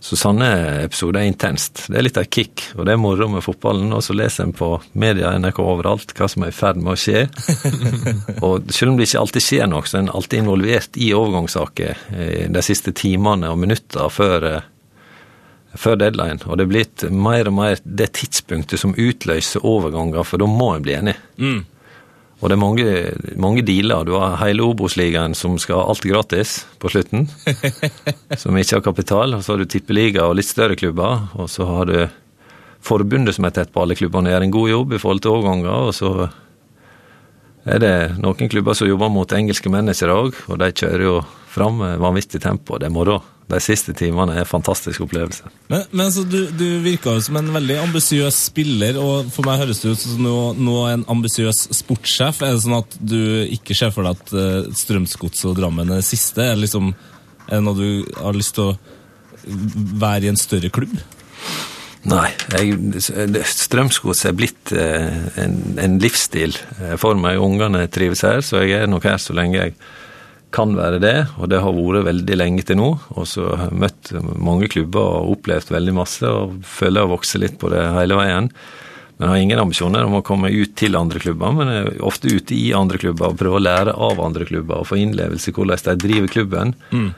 Så 0.00 0.16
sånne 0.16 0.46
episoder 0.86 1.20
er 1.20 1.28
intenst. 1.28 1.82
Det 1.92 1.98
er 2.00 2.06
litt 2.06 2.16
av 2.16 2.24
kick, 2.32 2.62
og 2.72 2.86
det 2.88 2.94
er 2.94 3.00
moro 3.00 3.26
med 3.28 3.44
fotballen. 3.44 3.92
Og 3.92 4.00
så 4.04 4.16
leser 4.16 4.46
en 4.46 4.54
på 4.56 4.70
media, 4.96 5.34
NRK 5.36 5.60
overalt, 5.60 6.14
hva 6.16 6.28
som 6.30 6.46
er 6.46 6.54
i 6.54 6.56
ferd 6.56 6.80
med 6.80 6.94
å 6.94 6.98
skje. 6.98 7.26
og 8.46 8.72
selv 8.72 8.94
om 8.94 8.96
det 8.96 9.10
ikke 9.10 9.20
alltid 9.20 9.44
skjer 9.44 9.68
noe, 9.68 9.84
så 9.84 9.98
er 9.98 10.06
en 10.06 10.14
alltid 10.16 10.40
involvert 10.40 10.96
i 10.96 11.12
overgangssaker 11.16 12.04
eh, 12.16 12.46
de 12.48 12.64
siste 12.64 12.96
timene 12.96 13.52
og 13.52 13.60
minuttene 13.60 14.08
før 14.14 14.48
eh, 14.48 14.70
før 15.78 15.98
deadline, 16.00 16.40
og 16.46 16.58
det 16.58 16.64
er 16.64 16.70
blitt 16.70 17.04
mer 17.14 17.46
og 17.50 17.54
mer 17.54 17.82
det 17.84 18.10
tidspunktet 18.18 18.80
som 18.82 18.96
utløser 18.98 19.62
overganger, 19.66 20.24
for 20.26 20.42
da 20.42 20.48
må 20.50 20.72
en 20.74 20.86
bli 20.86 20.96
enig. 20.98 21.14
Og 22.40 22.48
det 22.48 22.56
er 22.56 22.60
mange, 22.60 22.84
mange 23.36 23.62
dealer. 23.68 24.06
Du 24.08 24.14
har 24.16 24.38
hele 24.40 24.64
Obos-ligaen 24.64 25.34
som 25.36 25.58
skal 25.60 25.82
ha 25.82 25.90
alt 25.92 26.06
gratis 26.08 26.54
på 26.80 26.88
slutten. 26.88 27.26
som 28.40 28.56
ikke 28.56 28.78
har 28.78 28.84
kapital. 28.86 29.36
Og 29.36 29.44
så 29.44 29.52
har 29.52 29.60
du 29.60 29.68
tippeliga 29.68 30.24
og 30.24 30.38
litt 30.38 30.48
større 30.48 30.78
klubber. 30.80 31.26
Og 31.36 31.50
så 31.52 31.68
har 31.68 31.90
du 31.90 31.98
forbundet 32.80 33.36
som 33.36 33.44
er 33.44 33.52
tett 33.58 33.72
på 33.74 33.82
alle 33.82 33.96
klubbene, 33.98 34.32
gjør 34.32 34.46
en 34.46 34.54
god 34.56 34.70
jobb 34.70 34.94
i 34.96 35.02
forhold 35.02 35.20
til 35.20 35.34
overganger. 35.34 35.90
Og 35.90 35.92
så 35.98 36.30
er 37.68 37.82
det 37.84 37.94
noen 38.22 38.48
klubber 38.48 38.78
som 38.78 38.88
jobber 38.88 39.12
mot 39.12 39.36
engelske 39.36 39.72
mennesker 39.72 40.08
òg, 40.14 40.32
og 40.48 40.62
de 40.62 40.70
kjører 40.72 41.04
jo 41.04 41.18
fram 41.52 41.76
med 41.82 42.00
vanvittig 42.00 42.40
tempo. 42.40 42.80
Det 42.80 42.88
er 42.88 42.94
moro. 42.94 43.20
De 43.50 43.58
siste 43.62 43.94
timene 43.98 44.34
er 44.36 44.44
en 44.44 44.48
fantastisk 44.48 45.02
opplevelse. 45.06 45.48
Men, 45.72 45.82
men 45.96 46.12
så 46.14 46.22
du, 46.28 46.38
du 46.54 46.66
virka 46.84 47.16
jo 47.16 47.24
som 47.24 47.38
en 47.40 47.50
veldig 47.54 47.80
ambisiøs 47.82 48.38
spiller, 48.50 48.98
og 49.00 49.30
for 49.34 49.46
meg 49.48 49.64
høres 49.64 49.82
det 49.82 49.94
ut 49.94 50.04
som 50.04 50.22
nå, 50.22 50.76
en 50.90 51.06
ambisiøs 51.10 51.66
sportssjef. 51.80 52.44
Er 52.46 52.54
det 52.54 52.64
sånn 52.64 52.78
at 52.78 52.94
du 53.00 53.20
ikke 53.50 53.76
ser 53.78 53.94
for 53.94 54.06
deg 54.06 54.20
at 54.20 54.34
uh, 54.36 54.70
Strømsgodset 54.76 55.50
og 55.50 55.58
Drammen 55.58 55.90
er 55.90 56.02
det 56.02 56.08
siste? 56.08 56.44
Er 56.44 56.54
det 56.54 56.68
liksom, 56.68 56.92
er 57.48 57.56
det 57.56 57.64
noe 57.66 57.78
du 57.78 58.14
har 58.20 58.38
lyst 58.38 58.54
til 58.58 58.70
å 58.70 58.78
være 60.00 60.28
i 60.28 60.32
en 60.32 60.40
større 60.40 60.70
klubb? 60.72 60.94
Nei, 62.08 62.30
Strømsgodset 63.44 64.30
er 64.30 64.36
blitt 64.36 64.70
eh, 64.72 65.16
en, 65.42 65.56
en 65.80 65.98
livsstil 66.00 66.54
eh, 66.78 66.94
for 67.00 67.18
meg. 67.20 67.40
Ungene 67.42 67.84
trives 67.92 68.24
her, 68.24 68.40
så 68.44 68.62
jeg 68.64 68.86
er 68.86 68.88
nok 68.88 69.04
her 69.10 69.20
så 69.20 69.36
lenge 69.36 69.58
jeg 69.58 69.74
kan 70.54 70.74
være 70.76 71.00
det. 71.02 71.16
Og 71.38 71.48
det 71.50 71.62
har 71.62 71.74
vært 71.76 72.08
veldig 72.10 72.36
lenge 72.38 72.66
til 72.66 72.80
nå. 72.80 72.90
Og 73.16 73.26
så 73.28 73.48
har 73.54 73.70
jeg 73.70 73.80
møtt 73.86 74.12
mange 74.36 74.70
klubber 74.72 75.22
og 75.22 75.34
opplevd 75.36 75.72
veldig 75.74 75.96
masse, 75.96 76.26
og 76.26 76.60
føler 76.66 77.00
jeg 77.00 77.08
har 77.08 77.14
vokst 77.14 77.40
litt 77.42 77.58
på 77.60 77.72
det 77.72 77.82
hele 77.96 78.18
veien. 78.18 78.50
Men 79.20 79.26
jeg 79.26 79.32
har 79.34 79.44
ingen 79.44 79.60
ambisjoner 79.60 80.06
om 80.06 80.14
å 80.16 80.24
komme 80.24 80.48
ut 80.48 80.76
til 80.80 80.96
andre 80.96 81.20
klubber, 81.20 81.50
men 81.52 81.68
jeg 81.68 81.88
er 81.90 82.04
ofte 82.08 82.30
ute 82.32 82.54
i 82.56 82.70
andre 82.72 82.96
klubber 83.02 83.28
og 83.28 83.40
prøver 83.40 83.58
å 83.58 83.66
lære 83.66 83.96
av 84.08 84.22
andre 84.24 84.46
klubber 84.48 84.80
og 84.80 84.88
få 84.88 84.96
innlevelse 84.96 85.50
i 85.50 85.56
hvordan 85.58 85.82
de 85.90 85.96
driver 86.06 86.32
klubben. 86.32 86.72
Mm. 86.88 87.10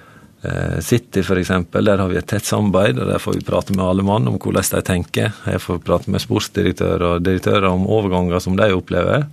City 0.83 1.23
for 1.23 1.39
eksempel, 1.39 1.87
der 1.87 2.03
har 2.03 2.11
vi 2.11 2.19
et 2.19 2.27
tett 2.27 2.43
samarbeid, 2.43 2.99
og 2.99 3.07
der 3.07 3.23
får 3.23 3.37
vi 3.37 3.45
prate 3.47 3.77
med 3.77 3.85
alle 3.87 4.03
mann 4.03 4.27
om 4.27 4.41
hvordan 4.43 4.67
de 4.73 4.81
tenker. 4.89 5.31
Jeg 5.47 5.63
får 5.63 5.79
prate 5.87 6.11
med 6.11 6.25
sportsdirektører 6.25 7.05
og 7.13 7.23
direktører 7.23 7.69
om 7.71 7.87
overganger 7.87 8.43
som 8.43 8.59
de 8.59 8.73
opplever. 8.75 9.29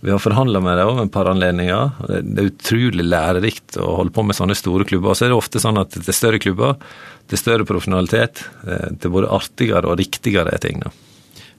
Vi 0.00 0.10
har 0.10 0.22
forhandla 0.22 0.62
med 0.64 0.78
dem 0.80 0.88
over 0.88 1.04
et 1.04 1.12
par 1.12 1.28
anledninger. 1.28 1.90
Det 2.08 2.22
det 2.24 2.42
er 2.42 2.50
utrolig 2.50 3.04
lærerikt 3.04 3.76
å 3.80 3.98
holde 3.98 4.14
på 4.16 4.24
med 4.24 4.38
sånne 4.38 4.56
store 4.56 4.86
klubber. 4.88 5.14
Så 5.14 5.26
er 5.26 5.32
det 5.32 5.36
ofte 5.36 5.60
sånn 5.60 5.80
at 5.80 5.92
til 5.92 6.16
større 6.16 6.40
klubber, 6.40 6.80
til 7.28 7.40
større 7.40 7.68
profesjonalitet, 7.68 8.42
det 8.64 8.80
til 9.02 9.12
både 9.12 9.30
artigere 9.36 9.92
og 9.92 10.00
riktigere 10.00 10.56
er 10.56 10.62
ting. 10.62 10.80
da. 10.80 10.92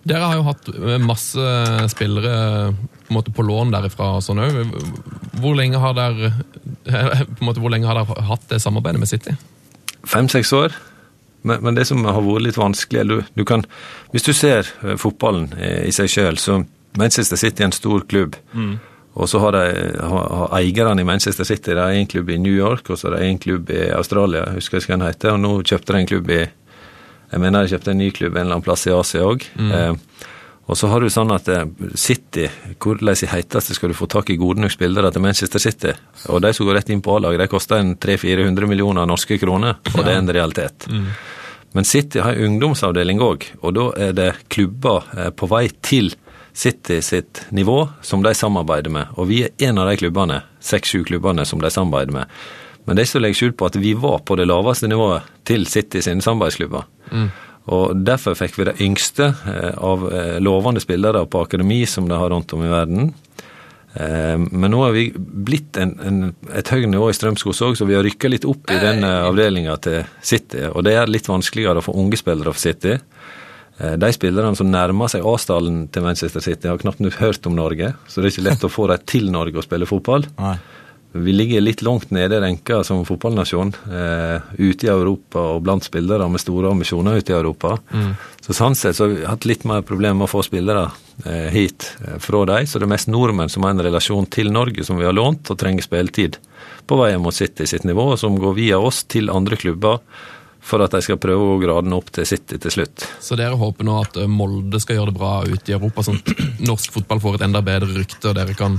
Dere 0.02 0.26
har 0.26 0.40
jo 0.40 0.46
hatt 0.48 0.70
eh, 0.74 0.98
masse 0.98 1.52
spillere 1.94 2.34
på, 2.74 3.14
måte 3.14 3.34
på 3.36 3.46
lån 3.46 3.74
derifra 3.76 4.16
og 4.18 4.24
sånn 4.26 4.42
òg. 4.42 4.62
Hvor 5.42 5.58
lenge 5.58 5.82
har 5.82 5.94
dere 5.98 6.32
har 6.90 7.28
dere 7.30 8.24
hatt 8.32 8.48
det 8.50 8.62
samarbeidet 8.64 9.02
med 9.02 9.12
City? 9.12 9.36
Fem-seks 10.08 10.54
år. 10.58 10.74
Men, 11.46 11.62
men 11.66 11.78
det 11.78 11.86
som 11.90 12.02
har 12.06 12.22
vært 12.22 12.48
litt 12.48 12.58
vanskelig 12.58 13.02
er 13.02 13.08
du, 13.10 13.16
du 13.38 13.44
kan, 13.46 13.64
Hvis 14.14 14.26
du 14.26 14.34
ser 14.34 14.66
eh, 14.82 14.98
fotballen 14.98 15.52
i, 15.58 15.74
i 15.90 15.94
seg 15.94 16.10
sjøl, 16.10 16.42
så 16.42 16.64
Manchester 16.98 17.40
City 17.40 17.64
er 17.64 17.70
en 17.70 17.76
stor 17.76 18.04
klubb. 18.10 18.36
Og 19.14 19.28
så 19.28 19.42
har, 19.44 19.52
de, 19.52 19.92
har, 20.00 20.54
eierne 20.56 21.04
i 21.04 21.08
Manchester 21.08 21.44
City 21.44 21.74
de 21.76 21.84
har 21.84 21.92
en 21.92 22.08
klubb 22.08 22.30
i 22.32 22.40
New 22.40 22.54
York 22.56 22.90
og 22.90 23.00
så 23.00 23.10
har 23.10 23.18
de 23.20 23.28
en 23.28 23.40
klubb 23.44 23.70
i 23.70 23.90
Australia. 23.92 24.46
jeg 24.48 24.62
husker 24.62 24.86
hva 24.86 24.96
den 24.96 25.08
heter, 25.08 25.34
og 25.34 25.42
Nå 25.44 25.52
kjøpte 25.68 25.94
de 25.94 26.00
en 26.00 26.12
klubb 26.14 26.32
i 26.32 26.42
Jeg 27.32 27.40
mener 27.40 27.64
de 27.64 27.74
kjøpte 27.74 27.92
en 27.92 28.00
ny 28.00 28.10
klubb 28.12 28.36
en 28.36 28.42
eller 28.42 28.58
annen 28.58 28.64
plass 28.64 28.88
i 28.88 28.92
Asia 28.92 29.24
òg. 29.24 29.44
Eh, 29.58 29.94
og 30.68 30.78
så 30.78 30.88
har 30.92 31.00
du 31.00 31.10
sånn 31.12 31.32
at 31.32 31.48
eh, 31.52 31.64
City, 31.96 32.50
hvordan 32.80 33.16
i 33.16 33.30
heiteste 33.32 33.76
skal 33.76 33.92
du 33.92 33.96
få 33.96 34.08
tak 34.12 34.30
i 34.32 34.38
gode 34.40 34.60
nok 34.60 34.72
spillere 34.72 35.12
til 35.12 35.24
Manchester 35.24 35.64
City? 35.64 35.94
Og 36.28 36.42
de 36.44 36.52
som 36.56 36.68
går 36.68 36.80
rett 36.80 36.92
inn 36.92 37.04
på 37.04 37.16
A-laget, 37.16 37.40
de 37.40 37.48
koster 37.52 37.80
en 37.80 37.96
300-400 37.96 38.68
millioner 38.68 39.08
norske 39.08 39.40
kroner, 39.40 39.80
og 39.96 40.04
det 40.04 40.12
er 40.12 40.20
en 40.20 40.34
realitet. 40.36 40.88
Men 41.72 41.88
City 41.88 42.20
har 42.20 42.36
en 42.36 42.52
ungdomsavdeling 42.52 43.24
òg, 43.24 43.48
og 43.62 43.76
da 43.80 43.88
er 44.10 44.16
det 44.16 44.30
klubber 44.52 45.08
eh, 45.16 45.32
på 45.32 45.48
vei 45.52 45.70
til 45.80 46.12
City 46.54 47.02
sitt 47.02 47.46
nivå 47.56 47.90
som 48.02 48.24
de 48.24 48.34
samarbeider 48.36 48.92
med. 48.92 49.14
Og 49.18 49.30
vi 49.30 49.44
er 49.46 49.70
en 49.70 49.78
av 49.82 49.88
de 49.90 49.98
klubbene, 50.02 50.42
seks-sju 50.60 51.04
klubbene 51.08 51.46
som 51.48 51.62
de 51.64 51.72
samarbeider 51.72 52.14
med. 52.16 52.42
Men 52.86 52.98
det 52.98 53.04
er 53.04 53.10
ikke 53.10 53.20
å 53.20 53.24
legge 53.26 53.38
skjul 53.40 53.54
på 53.54 53.68
at 53.70 53.78
vi 53.78 53.94
var 53.94 54.20
på 54.26 54.36
det 54.40 54.48
laveste 54.50 54.90
nivået 54.90 55.28
til 55.48 55.68
City 55.70 56.02
sine 56.02 56.24
samarbeidsklubber. 56.26 56.88
Og 57.72 57.92
Derfor 58.04 58.34
fikk 58.36 58.56
vi 58.58 58.66
de 58.72 58.74
yngste 58.88 59.28
eh, 59.48 59.74
av 59.78 60.08
eh, 60.10 60.38
lovende 60.42 60.82
spillere 60.82 61.22
på 61.30 61.44
akademi 61.46 61.84
som 61.88 62.08
de 62.10 62.18
har 62.18 62.32
rundt 62.34 62.54
om 62.58 62.64
i 62.66 62.72
verden. 62.72 63.12
Eh, 63.94 64.38
Men 64.50 64.72
nå 64.74 64.82
har 64.82 64.96
vi 64.96 65.12
blitt 65.16 65.78
en, 65.78 65.94
en, 66.02 66.22
et 66.58 66.74
høyt 66.74 66.90
nivå 66.90 67.12
i 67.12 67.14
Strømskog 67.14 67.54
òg, 67.54 67.78
så 67.78 67.86
vi 67.86 67.96
har 68.00 68.04
rykka 68.08 68.32
litt 68.34 68.48
opp 68.50 68.74
i 68.74 68.80
den 68.82 69.06
avdelinga 69.06 69.78
til 69.86 70.02
City. 70.26 70.66
Og 70.74 70.82
det 70.90 70.98
er 70.98 71.12
litt 71.14 71.30
vanskeligere 71.30 71.84
å 71.84 71.86
få 71.86 71.96
unge 72.02 72.18
spillere 72.18 72.56
for 72.56 72.66
City. 72.66 72.98
Eh, 73.80 73.96
De 73.98 74.12
spillerne 74.14 74.56
som 74.58 74.70
nærmer 74.72 75.12
seg 75.12 75.26
avstanden 75.28 75.88
til 75.92 76.04
Manchester 76.06 76.44
City, 76.44 76.68
har 76.68 76.82
knapt 76.82 77.00
nok 77.00 77.20
hørt 77.22 77.46
om 77.48 77.56
Norge. 77.56 77.94
Så 78.08 78.22
det 78.22 78.32
er 78.32 78.36
ikke 78.36 78.50
lett 78.50 78.68
å 78.68 78.72
få 78.72 78.88
dem 78.92 79.06
til 79.06 79.32
Norge 79.32 79.58
og 79.58 79.68
spille 79.68 79.90
fotball. 79.90 80.28
Nei. 80.40 80.58
Vi 81.14 81.34
ligger 81.36 81.60
litt 81.60 81.82
langt 81.84 82.12
nede 82.16 82.38
i 82.38 82.40
renka 82.40 82.86
som 82.88 83.02
fotballnasjon, 83.04 83.74
eh, 83.92 84.40
ute 84.58 84.88
i 84.88 84.90
Europa 84.90 85.42
og 85.58 85.64
blant 85.64 85.84
spillere 85.84 86.30
med 86.32 86.40
store 86.40 86.72
ambisjoner 86.72 87.18
ute 87.20 87.34
i 87.34 87.36
Europa. 87.36 87.80
Så 88.40 88.56
sånn 88.56 88.78
sett 88.80 88.96
så 88.96 89.04
har 89.04 89.12
vi 89.12 89.26
hatt 89.26 89.46
litt 89.46 89.66
mer 89.66 89.82
problemer 89.82 90.16
med 90.16 90.30
å 90.30 90.32
få 90.32 90.44
spillere 90.48 90.90
eh, 91.26 91.50
hit 91.52 91.98
eh, 92.08 92.16
fra 92.18 92.46
dem. 92.46 92.66
Så 92.66 92.80
det 92.80 92.88
er 92.88 92.96
mest 92.96 93.12
nordmenn 93.12 93.52
som 93.52 93.64
har 93.64 93.76
en 93.76 93.84
relasjon 93.84 94.30
til 94.32 94.54
Norge 94.56 94.86
som 94.88 94.98
vi 94.98 95.04
har 95.04 95.14
lånt 95.14 95.52
og 95.52 95.60
trenger 95.60 95.84
spilletid 95.84 96.38
på 96.88 96.98
veien 96.98 97.22
mot 97.22 97.36
City 97.36 97.68
sitt 97.68 97.84
nivå, 97.84 98.14
og 98.14 98.20
som 98.20 98.40
går 98.40 98.56
via 98.56 98.80
oss 98.80 99.04
til 99.04 99.30
andre 99.30 99.60
klubber 99.60 100.00
for 100.62 100.84
at 100.86 100.94
de 100.94 101.02
skal 101.02 101.18
prøve 101.22 101.42
å 101.42 101.54
gå 101.56 101.64
graden 101.66 101.94
opp 101.98 102.12
til 102.14 102.26
City 102.30 102.60
til 102.62 102.72
slutt. 102.72 103.06
Så 103.24 103.36
dere 103.40 103.58
håper 103.58 103.88
nå 103.88 103.96
at 104.04 104.18
eh, 104.22 104.28
Molde 104.30 104.80
skal 104.84 105.00
gjøre 105.00 105.12
det 105.12 105.18
bra 105.20 105.32
ute 105.48 105.72
i 105.72 105.76
Europa, 105.78 106.04
sånn 106.06 106.20
at 106.22 106.34
norsk 106.70 106.94
fotball 107.00 107.22
får 107.24 107.40
et 107.40 107.48
enda 107.50 107.64
bedre 107.66 107.90
rykte, 107.98 108.30
og 108.30 108.38
dere 108.38 108.54
kan 108.58 108.78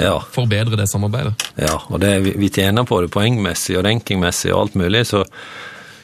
Ja, 0.00 0.16
forbedre 0.32 0.78
det 0.80 0.86
samarbeidet? 0.88 1.34
ja 1.60 1.74
og 1.90 2.00
det, 2.00 2.14
vi, 2.24 2.30
vi 2.40 2.48
tjener 2.48 2.86
på 2.88 3.02
det 3.04 3.10
poengmessig 3.12 3.76
og 3.76 3.84
rankingmessig 3.84 4.52
og 4.54 4.62
alt 4.62 4.78
mulig, 4.80 5.04
så 5.10 5.24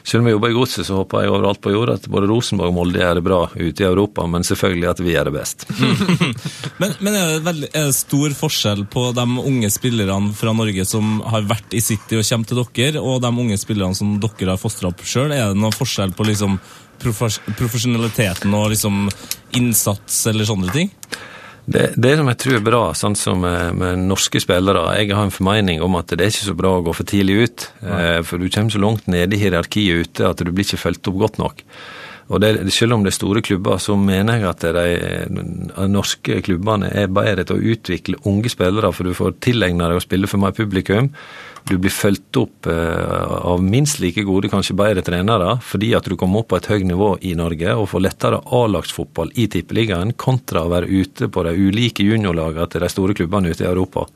selv 0.03 0.21
om 0.21 0.29
vi 0.29 0.33
jobber 0.33 0.51
i 0.51 0.55
godset, 0.55 0.85
så 0.87 0.99
håper 0.99 1.23
jeg 1.23 1.31
overalt 1.31 1.61
på 1.61 1.73
jorda 1.73 1.95
at 1.99 2.07
både 2.11 2.29
Rosenborg 2.31 2.71
og 2.71 2.77
Molde 2.77 3.01
gjør 3.01 3.19
det 3.19 3.23
bra 3.25 3.39
ute 3.53 3.83
i 3.83 3.87
Europa, 3.87 4.25
men 4.29 4.45
selvfølgelig 4.47 4.89
at 4.91 5.01
vi 5.03 5.15
gjør 5.15 5.29
det 5.29 5.35
best. 5.37 5.67
Men, 6.81 6.93
men 7.03 7.13
er, 7.13 7.27
det 7.35 7.41
veldig, 7.45 7.67
er 7.77 7.89
det 7.89 7.93
stor 7.93 8.33
forskjell 8.33 8.79
på 8.89 9.01
de 9.13 9.23
unge 9.37 9.69
spillerne 9.69 10.31
fra 10.33 10.53
Norge 10.55 10.85
som 10.87 11.19
har 11.29 11.45
vært 11.45 11.75
i 11.77 11.81
City 11.83 12.17
og 12.17 12.25
kommer 12.25 12.49
til 12.49 12.61
dere, 12.61 13.03
og 13.03 13.19
de 13.21 13.29
unge 13.43 13.57
spillerne 13.61 13.97
som 13.97 14.15
dere 14.21 14.55
har 14.55 14.61
fostra 14.61 14.89
opp 14.89 15.03
sjøl? 15.05 15.33
Er 15.35 15.51
det 15.51 15.59
noen 15.61 15.75
forskjell 15.75 16.15
på 16.17 16.25
liksom 16.25 16.57
profes 17.01 17.37
profesjonaliteten 17.57 18.53
og 18.57 18.71
liksom 18.73 19.03
innsats 19.59 20.23
eller 20.31 20.49
sånne 20.49 20.73
ting? 20.73 20.89
Det, 21.71 21.85
det 21.95 22.15
som 22.19 22.27
jeg 22.31 22.39
tror 22.41 22.57
er 22.57 22.65
bra, 22.65 22.81
sånn 22.97 23.15
som 23.15 23.41
med, 23.45 23.77
med 23.79 24.03
norske 24.09 24.41
spillere 24.43 24.97
Jeg 24.99 25.13
har 25.15 25.23
en 25.23 25.33
formening 25.33 25.79
om 25.85 25.95
at 25.99 26.11
det 26.11 26.25
er 26.25 26.33
ikke 26.33 26.49
så 26.49 26.57
bra 26.57 26.75
å 26.77 26.83
gå 26.83 26.95
for 26.97 27.07
tidlig 27.07 27.37
ut. 27.45 27.67
Eh, 27.85 28.19
for 28.27 28.41
du 28.41 28.49
kommer 28.51 28.73
så 28.73 28.81
langt 28.81 29.07
ned 29.11 29.33
i 29.33 29.39
hierarkiet 29.39 30.07
ute 30.07 30.27
at 30.27 30.41
du 30.41 30.51
blir 30.51 30.67
ikke 30.67 30.81
fulgt 30.81 31.11
opp 31.11 31.19
godt 31.21 31.39
nok. 31.41 31.63
Og 32.31 32.39
det, 32.39 32.51
Selv 32.71 32.95
om 32.95 33.03
det 33.03 33.11
er 33.11 33.17
store 33.17 33.43
klubber, 33.43 33.79
så 33.83 33.95
mener 33.99 34.39
jeg 34.39 34.49
at 34.49 34.61
de 34.63 34.83
de 35.31 35.87
norske 35.91 36.41
klubbene 36.45 36.91
er 36.95 37.11
bedre 37.11 37.43
til 37.47 37.57
å 37.57 37.73
utvikle 37.75 38.19
unge 38.29 38.51
spillere, 38.51 38.91
for 38.95 39.07
du 39.07 39.15
får 39.15 39.39
tilegna 39.43 39.89
deg 39.91 39.99
å 39.99 40.03
spille 40.03 40.29
for 40.31 40.39
mer 40.39 40.55
publikum. 40.55 41.11
Du 41.69 41.77
blir 41.77 41.93
fulgt 41.93 42.37
opp 42.41 42.67
eh, 42.67 43.25
av 43.51 43.61
minst 43.63 43.99
like 44.01 44.23
gode, 44.27 44.49
kanskje 44.51 44.75
bedre 44.77 45.03
trenere, 45.05 45.53
fordi 45.63 45.91
at 45.97 46.07
du 46.09 46.17
kommer 46.19 46.41
opp 46.41 46.51
på 46.51 46.59
et 46.59 46.69
høyt 46.71 46.87
nivå 46.89 47.11
i 47.27 47.35
Norge 47.37 47.75
og 47.77 47.89
får 47.91 48.05
lettere 48.07 48.41
A-lagsfotball 48.57 49.33
i 49.39 49.47
Tippeligaen, 49.51 50.15
kontra 50.19 50.65
å 50.65 50.71
være 50.73 50.89
ute 50.89 51.29
på 51.31 51.45
de 51.47 51.53
ulike 51.55 52.05
juniorlagene 52.07 52.67
til 52.71 52.83
de 52.83 52.91
store 52.91 53.15
klubbene 53.17 53.53
ute 53.53 53.65
i 53.65 53.69
Europa. 53.69 54.07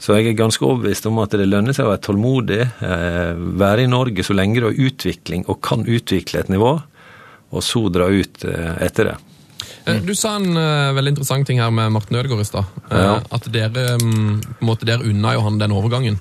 Så 0.00 0.16
jeg 0.16 0.30
er 0.30 0.38
ganske 0.38 0.64
overbevist 0.64 1.06
om 1.10 1.18
at 1.20 1.34
det 1.36 1.48
lønner 1.50 1.76
seg 1.76 1.84
å 1.84 1.92
være 1.92 2.04
tålmodig, 2.06 2.62
eh, 2.64 3.32
være 3.60 3.84
i 3.84 3.90
Norge 3.92 4.24
så 4.24 4.36
lenge 4.36 4.62
du 4.62 4.70
har 4.70 4.86
utvikling 4.88 5.44
og 5.52 5.60
kan 5.64 5.84
utvikle 5.84 6.40
et 6.40 6.52
nivå, 6.52 6.78
og 7.50 7.66
så 7.66 7.84
dra 7.92 8.08
ut 8.08 8.46
eh, 8.48 8.78
etter 8.86 9.12
det. 9.12 9.18
Mm. 9.84 10.06
Du 10.06 10.14
sa 10.14 10.34
en 10.36 10.56
uh, 10.56 10.92
veldig 10.94 11.14
interessant 11.14 11.46
ting 11.48 11.60
her 11.60 11.70
med 11.74 11.92
Martin 11.92 12.18
Ødegaard 12.20 12.44
i 12.44 12.48
stad. 12.48 12.64
Uh, 12.90 12.96
Ja. 13.00 13.14
At 13.32 13.46
dere 13.52 13.94
um, 13.96 14.40
på 14.40 14.60
en 14.60 14.68
måte 14.68 14.88
dere 14.88 15.06
unna 15.08 15.34
jo 15.34 15.44
han 15.46 15.58
den 15.60 15.74
overgangen. 15.74 16.18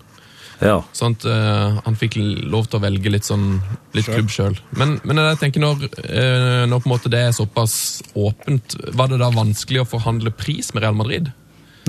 Ja. 0.60 0.82
Sånn 0.96 1.16
at 1.16 1.26
uh, 1.30 1.80
han 1.86 1.96
fikk 2.00 2.18
lov 2.20 2.68
til 2.68 2.80
å 2.80 2.84
velge 2.84 3.12
litt 3.14 3.28
sånn 3.28 3.62
litt 3.96 4.10
klubb 4.10 4.32
sjøl. 4.34 4.58
Men, 4.76 4.98
men 5.08 5.22
jeg 5.24 5.40
tenker 5.44 5.64
når, 5.64 5.86
uh, 6.04 6.64
når 6.68 6.82
på 6.84 6.90
en 6.90 6.94
måte 6.96 7.12
det 7.12 7.22
er 7.30 7.36
såpass 7.36 7.76
åpent, 8.14 8.76
var 8.98 9.12
det 9.12 9.22
da 9.22 9.32
vanskelig 9.32 9.86
å 9.86 9.92
forhandle 9.98 10.36
pris 10.36 10.74
med 10.76 10.84
Real 10.84 10.98
Madrid? 11.00 11.32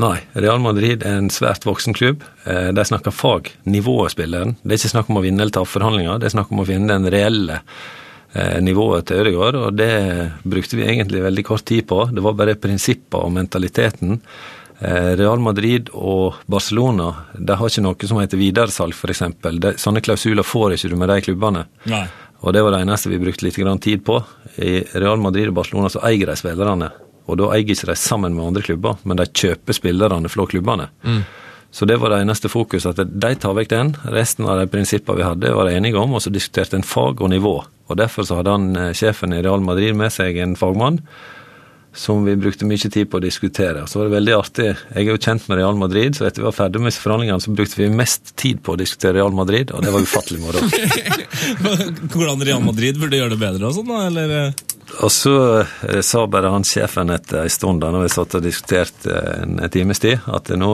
Nei, 0.01 0.21
Real 0.39 0.61
Madrid 0.63 1.03
er 1.05 1.19
en 1.19 1.31
svært 1.33 1.67
voksen 1.67 1.97
klubb. 1.97 2.23
Eh, 2.49 2.71
De 2.73 2.85
snakker 2.87 3.13
fag, 3.13 3.51
nivået 3.69 4.15
spilleren. 4.15 4.55
Det 4.63 4.73
er 4.73 4.79
ikke 4.81 4.93
snakk 4.95 5.11
om 5.11 5.19
å 5.21 5.25
vinne 5.25 5.43
eller 5.43 5.53
tape 5.53 5.69
forhandlinger, 5.69 6.21
det 6.21 6.31
er 6.31 6.37
snakk 6.37 6.53
om 6.55 6.63
å 6.63 6.69
finne 6.69 6.95
den 6.95 7.11
reelle 7.13 7.59
eh, 8.33 8.61
nivået 8.65 9.11
til 9.11 9.21
Ødegaard, 9.21 9.59
og 9.61 9.77
det 9.77 9.91
brukte 10.49 10.79
vi 10.79 10.87
egentlig 10.87 11.25
veldig 11.27 11.45
kort 11.51 11.67
tid 11.69 11.85
på. 11.91 12.07
Det 12.15 12.25
var 12.25 12.39
bare 12.39 12.57
prinsipper 12.61 13.27
og 13.27 13.35
mentaliteten. 13.37 14.23
Eh, 14.81 15.13
Real 15.21 15.39
Madrid 15.45 15.91
og 15.93 16.41
Barcelona 16.49 17.11
de 17.37 17.57
har 17.57 17.69
ikke 17.69 17.85
noe 17.85 18.09
som 18.09 18.21
heter 18.23 18.41
videresalg, 18.41 18.97
f.eks. 18.97 19.23
Sånne 19.83 20.01
klausuler 20.05 20.47
får 20.47 20.77
ikke 20.77 20.93
du 20.93 20.97
med 21.01 21.13
de 21.13 21.21
klubbene. 21.27 21.67
Nei. 21.91 22.07
Og 22.41 22.55
det 22.57 22.63
var 22.65 22.73
det 22.73 22.81
eneste 22.87 23.13
vi 23.13 23.21
brukte 23.21 23.45
litt 23.45 23.61
tid 23.85 24.05
på. 24.05 24.17
I 24.57 24.81
Real 24.97 25.21
Madrid 25.21 25.51
og 25.51 25.59
Barcelona 25.61 25.91
så 25.93 26.01
eier 26.09 26.31
de 26.31 26.37
spillerne. 26.41 26.89
Og 27.29 27.37
da 27.37 27.51
eier 27.53 27.69
ikke 27.69 27.91
de 27.91 27.97
sammen 28.01 28.33
med 28.35 28.47
andre 28.47 28.63
klubber, 28.65 28.97
men 29.05 29.21
de 29.21 29.27
kjøper 29.29 29.77
spillerne 29.77 30.29
fra 30.33 30.47
klubbene. 30.49 30.89
Så 31.71 31.87
det 31.87 32.01
var 32.01 32.11
det 32.11 32.23
eneste 32.25 32.49
fokus, 32.51 32.87
at 32.89 32.99
de 32.99 33.35
tar 33.39 33.53
vekk 33.55 33.69
den. 33.71 33.93
Resten 34.11 34.49
av 34.49 34.59
de 34.59 34.67
prinsippene 34.73 35.21
vi 35.21 35.27
hadde, 35.29 35.53
var 35.55 35.69
de 35.69 35.77
enige 35.77 36.01
om, 36.01 36.17
og 36.17 36.25
så 36.25 36.33
diskuterte 36.33 36.81
en 36.81 36.87
fag 36.87 37.21
og 37.21 37.31
nivå. 37.31 37.53
Og 37.91 38.01
derfor 38.01 38.27
så 38.27 38.41
hadde 38.41 38.57
han, 38.57 38.77
eh, 38.77 38.93
sjefen 38.97 39.37
i 39.37 39.43
Real 39.43 39.61
Madrid 39.61 39.95
med 39.95 40.11
seg 40.11 40.39
en 40.39 40.57
fagmann 40.57 40.99
som 41.93 42.25
vi 42.25 42.37
brukte 42.39 42.67
mye 42.69 42.91
tid 42.91 43.09
på 43.11 43.19
å 43.19 43.23
diskutere. 43.23 43.83
Så 43.91 43.99
var 43.99 44.09
det 44.09 44.15
veldig 44.15 44.35
artig. 44.37 44.69
Jeg 44.95 45.03
er 45.03 45.11
jo 45.11 45.19
kjent 45.19 45.49
med 45.51 45.59
Real 45.59 45.79
Madrid, 45.79 46.15
så 46.17 46.29
etter 46.29 46.45
vi 46.45 46.47
var 46.47 46.55
ferdig 46.55 46.83
med 46.85 46.95
forhandlingene, 46.95 47.43
så 47.43 47.55
brukte 47.55 47.81
vi 47.81 47.89
mest 47.91 48.35
tid 48.39 48.63
på 48.63 48.77
å 48.77 48.79
diskutere 48.79 49.19
Real 49.19 49.35
Madrid, 49.35 49.73
og 49.75 49.83
det 49.83 49.95
var 49.95 50.07
ufattelig 50.07 50.41
moro. 50.43 50.63
Hvordan 52.15 52.47
Real 52.47 52.63
Madrid 52.63 53.01
burde 53.01 53.19
gjøre 53.19 53.35
det 53.35 53.41
bedre 53.43 53.71
og 53.71 53.77
sånn, 53.81 53.91
da? 53.91 54.05
Eller? 54.07 54.55
Og 55.01 55.13
så 55.15 55.35
eh, 55.89 56.01
sa 56.07 56.25
bare 56.31 56.55
han 56.55 56.67
sjefen 56.67 57.11
etter 57.15 57.45
en 57.45 57.53
stund 57.53 57.83
da 57.83 57.93
når 57.95 58.07
vi 58.07 58.15
satt 58.15 58.39
og 58.39 58.47
diskuterte 58.47 59.11
eh, 59.11 59.43
en, 59.43 59.59
en 59.59 59.75
times 59.75 60.03
tid, 60.03 60.23
at 60.31 60.51
nå 60.55 60.73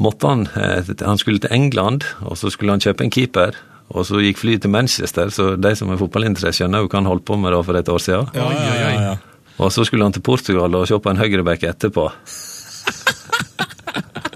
måtte 0.00 0.28
han 0.28 0.46
eh, 0.56 0.88
Han 1.04 1.20
skulle 1.20 1.42
til 1.42 1.52
England, 1.52 2.06
og 2.24 2.38
så 2.40 2.52
skulle 2.52 2.76
han 2.76 2.84
kjøpe 2.84 3.04
en 3.04 3.12
keeper. 3.12 3.56
Og 3.92 4.06
så 4.08 4.22
gikk 4.24 4.38
flyet 4.40 4.62
til 4.64 4.72
Manchester, 4.72 5.28
så 5.28 5.52
de 5.60 5.74
som 5.76 5.90
er 5.92 6.00
fotballinteressert, 6.00 6.62
skjønner 6.62 6.80
jo 6.80 6.88
hva 6.88 7.02
han 7.02 7.10
holdt 7.10 7.26
på 7.28 7.36
med 7.36 7.52
da 7.52 7.60
for 7.60 7.76
et 7.76 7.90
år 7.92 8.00
siden. 8.00 8.30
Ja, 8.32 8.48
ja, 8.56 8.72
ja, 8.78 8.92
ja. 9.10 9.12
Og 9.60 9.72
så 9.72 9.84
skulle 9.84 10.06
han 10.06 10.14
til 10.14 10.24
Portugal 10.24 10.74
og 10.74 10.88
se 10.88 10.98
på 10.98 11.12
en 11.12 11.20
høyreback 11.20 11.66
etterpå. 11.68 12.08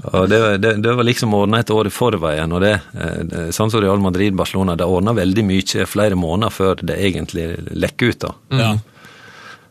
Og 0.07 0.29
det, 0.31 0.39
det, 0.63 0.73
det 0.85 0.93
var 0.95 1.07
liksom 1.07 1.35
ordna 1.35 1.61
et 1.61 1.71
år 1.71 1.89
i 1.89 1.93
forveien. 1.93 2.53
og 2.53 2.61
det, 2.63 2.75
eh, 2.95 3.23
det, 3.27 3.47
Sånn 3.57 3.73
som 3.73 3.83
Real 3.83 4.01
Madrid 4.03 4.37
Barcelona, 4.39 4.77
det 4.79 4.87
ordna 4.87 5.17
veldig 5.17 5.45
mye 5.45 5.87
flere 5.89 6.19
måneder 6.19 6.55
før 6.55 6.85
det 6.87 6.99
egentlig 7.09 7.49
lekker 7.75 8.13
ut. 8.13 8.21
da. 8.29 8.35
ja. 8.61 8.77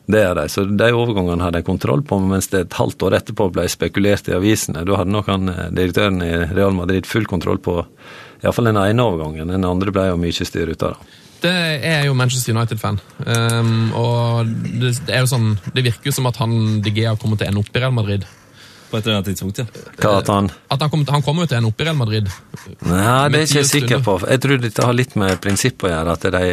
Det 0.06 0.20
er 0.22 0.36
de. 0.38 0.46
Så 0.54 0.68
de 0.70 0.88
overgangene 0.94 1.42
hadde 1.42 1.64
jeg 1.64 1.66
kontroll 1.66 2.04
på, 2.06 2.20
mens 2.22 2.52
det 2.52 2.60
et 2.62 2.78
halvt 2.78 3.08
år 3.08 3.16
etterpå 3.18 3.48
ble 3.56 3.66
spekulert 3.72 4.28
i 4.30 4.36
avisene. 4.38 4.84
Da 4.86 5.00
hadde 5.00 5.14
nok 5.16 5.32
han, 5.32 5.50
eh, 5.50 5.72
direktøren 5.74 6.22
i 6.22 6.34
Real 6.54 6.76
Madrid 6.78 7.10
full 7.10 7.26
kontroll 7.26 7.58
på 7.58 7.80
iallfall 8.44 8.70
den 8.70 8.78
ene 8.78 9.06
overgangen. 9.08 9.50
Den 9.50 9.66
andre 9.66 9.94
ble 9.96 10.10
jo 10.12 10.20
mye 10.22 10.46
styr 10.46 10.70
ut 10.70 10.84
av. 10.84 11.00
da. 11.00 11.22
Det 11.46 11.54
er 11.92 12.08
jo 12.08 12.16
Manchester 12.18 12.56
United-fan. 12.56 12.98
Um, 13.26 13.76
og 13.98 14.50
det, 14.82 14.96
det 15.06 15.14
er 15.20 15.22
jo 15.26 15.30
sånn, 15.36 15.52
det 15.76 15.86
virker 15.92 16.10
jo 16.10 16.16
som 16.18 16.28
at 16.32 16.40
han 16.42 16.56
De 16.86 16.94
Gea 16.96 17.14
kommer 17.22 17.38
til 17.40 17.48
å 17.48 17.54
ende 17.54 17.62
opp 17.66 17.70
i 17.78 17.84
Real 17.86 17.94
Madrid. 17.96 18.26
På 18.86 19.00
et 19.00 19.08
eller 19.08 19.18
annet 19.18 19.32
tidspunkt, 19.32 19.58
ja. 19.60 19.66
Hva 19.98 20.12
at 20.22 20.28
han 20.30 20.46
At 20.72 20.82
Han 20.86 20.92
kommer, 20.94 21.06
til- 21.08 21.14
han 21.16 21.24
kommer 21.26 21.44
jo 21.44 21.48
til 21.50 21.56
å 21.58 21.60
ende 21.60 21.72
opp 21.72 21.82
i 21.82 21.86
Real 21.88 21.98
Madrid. 21.98 22.28
Nei, 22.86 23.30
det 23.34 23.40
er 23.40 23.48
ikke 23.48 23.58
jeg 23.64 23.70
sikker 23.72 24.04
på. 24.06 24.14
Jeg 24.30 24.42
tror 24.44 24.62
dette 24.62 24.86
har 24.86 24.94
litt 24.96 25.16
med 25.20 25.42
prinsipp 25.42 25.84
å 25.84 25.90
gjøre. 25.90 26.14
at 26.14 26.28
de, 26.36 26.44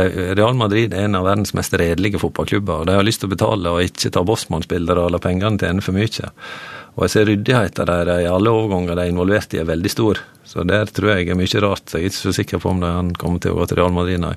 de, 0.00 0.06
Real 0.34 0.56
Madrid 0.58 0.94
er 0.96 1.04
en 1.04 1.18
av 1.20 1.26
verdens 1.28 1.52
mest 1.54 1.76
redelige 1.78 2.18
fotballklubber. 2.18 2.80
og 2.80 2.86
De 2.88 2.96
har 2.96 3.04
lyst 3.06 3.20
til 3.22 3.28
å 3.28 3.34
betale 3.36 3.74
og 3.76 3.84
ikke 3.84 4.10
ta 4.10 4.24
bossmannsbilder 4.24 4.98
og 5.04 5.12
la 5.12 5.20
pengene 5.22 5.60
tjene 5.60 5.84
for 5.84 5.92
mye. 5.92 6.32
Og 6.96 7.06
jeg 7.06 7.10
ser 7.14 7.28
ryddigheten 7.30 7.88
der 7.88 8.10
i 8.20 8.28
alle 8.28 8.50
overganger 8.52 8.94
de 8.98 9.06
er 9.06 9.12
involvert 9.12 9.54
i, 9.56 9.60
er 9.62 9.68
veldig 9.70 9.90
stor. 9.92 10.18
Så 10.44 10.64
der 10.68 10.84
tror 10.92 11.14
jeg 11.14 11.30
er 11.32 11.38
mye 11.38 11.60
rart. 11.64 11.88
Jeg 11.94 12.02
er 12.02 12.10
ikke 12.10 12.18
så 12.18 12.32
sikker 12.36 12.60
på 12.60 12.68
om 12.74 12.82
han 12.84 13.12
kommer 13.16 13.40
til 13.40 13.54
å 13.54 13.60
gå 13.62 13.68
til 13.70 13.78
Real 13.80 13.94
Madrid, 13.96 14.20
nei. 14.20 14.34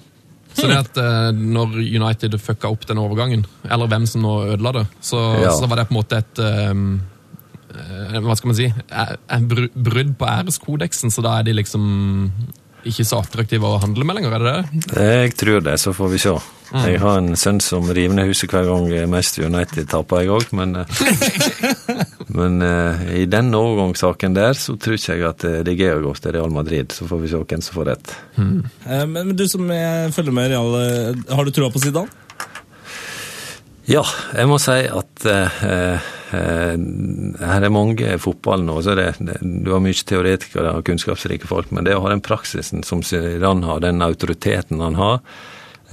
Så 0.55 0.69
det 0.71 0.77
at 0.79 0.97
eh, 1.01 1.31
når 1.35 1.73
United 1.83 2.37
fucka 2.39 2.69
opp 2.71 2.85
den 2.87 3.01
overgangen, 3.01 3.41
eller 3.67 3.89
hvem 3.91 4.05
som 4.07 4.23
nå 4.23 4.37
ødela 4.53 4.71
det, 4.77 4.85
så, 5.03 5.19
Ja. 5.43 5.51
så 5.51 5.67
var 5.67 5.81
det 5.81 5.89
på 5.89 5.95
en 5.97 5.99
måte 5.99 6.21
et 6.23 6.39
um, 6.71 6.85
Hva 8.23 8.35
skal 8.39 8.47
man 8.53 8.55
si? 8.55 8.69
eh, 8.71 9.41
Brudd 9.75 10.13
på 10.15 10.29
æreskodeksen, 10.31 11.11
så 11.11 11.21
da 11.25 11.33
er 11.41 11.49
de 11.49 11.57
liksom 11.59 11.83
ikke 12.85 13.05
så 13.07 13.21
attraktive 13.23 13.67
å 13.69 13.79
handle 13.81 14.05
med 14.07 14.19
lenger, 14.19 14.35
er 14.37 14.45
det 14.45 14.53
det? 14.55 14.83
Jeg 15.05 15.33
tror 15.39 15.63
det, 15.65 15.77
så 15.81 15.93
får 15.95 16.11
vi 16.13 16.21
se. 16.25 16.35
Jeg 16.75 16.99
har 16.99 17.19
en 17.21 17.35
sønn 17.39 17.59
som 17.61 17.85
river 17.93 18.17
ned 18.17 18.31
huset 18.31 18.51
hver 18.51 18.65
gang 18.67 18.87
Manchester 19.11 19.45
United 19.47 19.87
taper, 19.91 20.23
jeg 20.25 20.33
òg, 20.33 20.49
men 20.57 20.79
eh, 20.81 22.05
Men 22.35 22.57
eh, 22.65 23.03
i 23.21 23.25
den 23.29 23.53
overgangssaken 23.55 24.33
der, 24.35 24.57
så 24.59 24.75
tror 24.81 24.97
ikke 24.97 25.15
jeg 25.15 25.27
at 25.29 25.45
det 25.67 25.75
er 25.77 25.99
å 25.99 26.03
gå 26.07 26.13
til 26.19 26.33
Real 26.35 26.51
Madrid. 26.51 26.91
Så 26.91 27.07
får 27.07 27.21
vi 27.21 27.29
se 27.31 27.39
hvem 27.39 27.63
som 27.63 27.77
får 27.77 27.89
rett. 27.93 28.15
Eh, 28.41 29.05
Men, 29.05 29.13
men 29.29 29.35
du 29.37 29.45
som 29.47 29.69
er, 29.71 30.09
følger 30.15 30.35
med 30.35 30.51
Real, 30.51 30.75
eh, 30.81 31.35
har 31.35 31.45
du 31.47 31.53
troa 31.55 31.71
på 31.71 31.81
Zidane? 31.83 32.24
Ja, 33.85 34.01
jeg 34.33 34.49
må 34.49 34.57
si 34.61 34.79
at 34.89 35.25
eh, 35.29 35.57
eh, 35.61 36.77
her 37.37 37.65
er 37.65 37.73
mange 37.73 38.15
i 38.15 38.21
fotballen 38.21 38.65
nå. 38.65 38.79
så 38.81 38.95
det, 38.97 39.11
det, 39.21 39.35
Du 39.45 39.69
har 39.75 39.83
mye 39.83 39.93
teoretikere 39.93 40.71
og 40.79 40.87
kunnskapsrike 40.87 41.45
folk, 41.49 41.69
men 41.69 41.85
det 41.85 41.93
å 41.93 42.01
ha 42.01 42.09
den 42.09 42.23
praksisen 42.25 42.81
som 42.87 43.03
Zidane 43.05 43.67
har, 43.69 43.83
den 43.85 44.01
autoriteten 44.01 44.81
han 44.81 44.97
har 44.97 45.19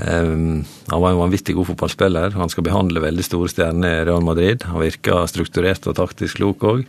eh, 0.00 0.24
Han 0.24 1.02
var 1.04 1.10
en 1.10 1.20
vanvittig 1.20 1.58
god 1.58 1.74
fotballspiller. 1.74 2.32
Han 2.40 2.52
skal 2.52 2.64
behandle 2.70 3.04
veldig 3.04 3.26
store 3.28 3.52
stjerner 3.52 3.98
i 3.98 4.06
Real 4.08 4.24
Madrid. 4.24 4.64
Han 4.72 4.80
virker 4.80 5.28
strukturert 5.28 5.84
og 5.84 5.98
taktisk 6.00 6.40
klok 6.40 6.64
òg. 6.64 6.86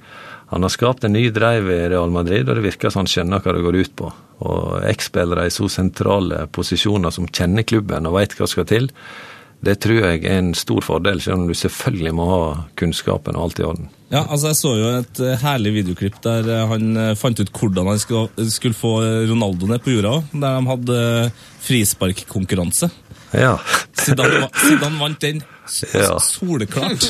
Han 0.53 0.63
har 0.63 0.71
skapt 0.71 1.03
en 1.03 1.15
ny 1.17 1.25
dreiv 1.35 1.67
i 1.67 1.81
Real 1.91 2.15
Madrid, 2.15 2.47
og 2.47 2.55
det 2.55 2.67
virker 2.69 2.93
som 2.93 3.03
han 3.03 3.11
skjønner 3.11 3.43
hva 3.43 3.57
det 3.57 3.65
går 3.65 3.81
ut 3.81 3.93
på. 3.99 4.15
Og 4.47 4.87
X-spillere 4.87 5.49
i 5.49 5.53
så 5.53 5.67
sentrale 5.71 6.45
posisjoner 6.53 7.11
som 7.11 7.27
kjenner 7.27 7.67
klubben 7.67 8.07
og 8.07 8.19
veit 8.21 8.35
hva 8.39 8.47
skal 8.47 8.67
til, 8.69 8.91
det 9.63 9.77
tror 9.83 10.01
jeg 10.03 10.23
er 10.27 10.37
en 10.41 10.53
stor 10.57 10.81
fordel, 10.83 11.21
selv 11.23 11.39
om 11.41 11.47
du 11.47 11.53
selvfølgelig 11.55 12.11
må 12.17 12.25
ha 12.29 12.39
kunnskapen 12.79 13.37
og 13.39 13.45
alt 13.49 13.59
i 13.61 13.67
orden. 13.67 13.89
Ja, 14.13 14.25
altså 14.29 14.51
Jeg 14.51 14.57
så 14.59 14.71
jo 14.77 14.89
et 14.99 15.19
eh, 15.25 15.37
herlig 15.41 15.71
videoklipp 15.79 16.19
der 16.21 16.45
eh, 16.51 16.65
han 16.69 16.97
eh, 16.99 17.13
fant 17.17 17.39
ut 17.39 17.49
hvordan 17.55 17.87
han 17.89 18.01
skulle, 18.03 18.75
få 18.77 18.91
Ronaldo 19.31 19.65
ned 19.71 19.81
på 19.85 19.95
jorda. 19.95 20.17
Der 20.33 20.59
de 20.59 20.67
hadde 20.69 20.99
frisparkkonkurranse. 21.63 22.89
Ja, 23.33 23.55
Zidane, 23.97 24.43
va- 24.43 24.49
Zidane 24.67 24.99
vant 24.99 25.19
den 25.23 25.41
Ja. 25.93 26.19
soleklart. 26.19 27.05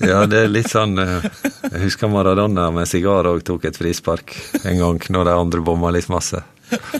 ja 0.00 0.22
det 0.30 0.38
er 0.44 0.48
litt 0.48 0.68
sånn 0.70 0.94
Jeg 0.96 1.80
husker 1.82 2.08
Maradona 2.08 2.70
med 2.72 2.86
sigar 2.88 3.26
og 3.26 3.42
tok 3.44 3.66
et 3.68 3.76
frispark 3.76 4.32
en 4.64 4.78
gang 4.78 5.00
når 5.10 5.24
de 5.28 5.34
andre 5.34 5.60
bomma 5.66 5.90
litt 5.92 6.08
masse. 6.08 6.40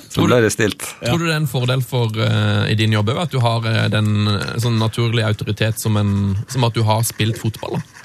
Så 0.08 0.24
ble 0.24 0.40
det 0.44 0.52
stilt. 0.54 0.84
Tror 1.02 1.20
du 1.20 1.26
det 1.26 1.34
er 1.34 1.40
en 1.42 1.50
fordel 1.50 1.82
for, 1.84 2.14
uh, 2.16 2.64
i 2.70 2.76
din 2.78 2.94
jobb 2.96 3.12
at 3.16 3.32
du 3.32 3.38
har 3.42 3.66
eh, 3.68 3.86
den 3.92 4.28
eh, 4.30 4.56
sånn 4.62 4.78
naturlige 4.80 5.28
autoritet 5.28 5.80
som, 5.80 5.96
en, 6.00 6.36
som 6.48 6.66
at 6.66 6.76
du 6.76 6.82
har 6.86 7.04
spilt 7.06 7.40
fotball? 7.40 7.78
Da? 7.78 7.97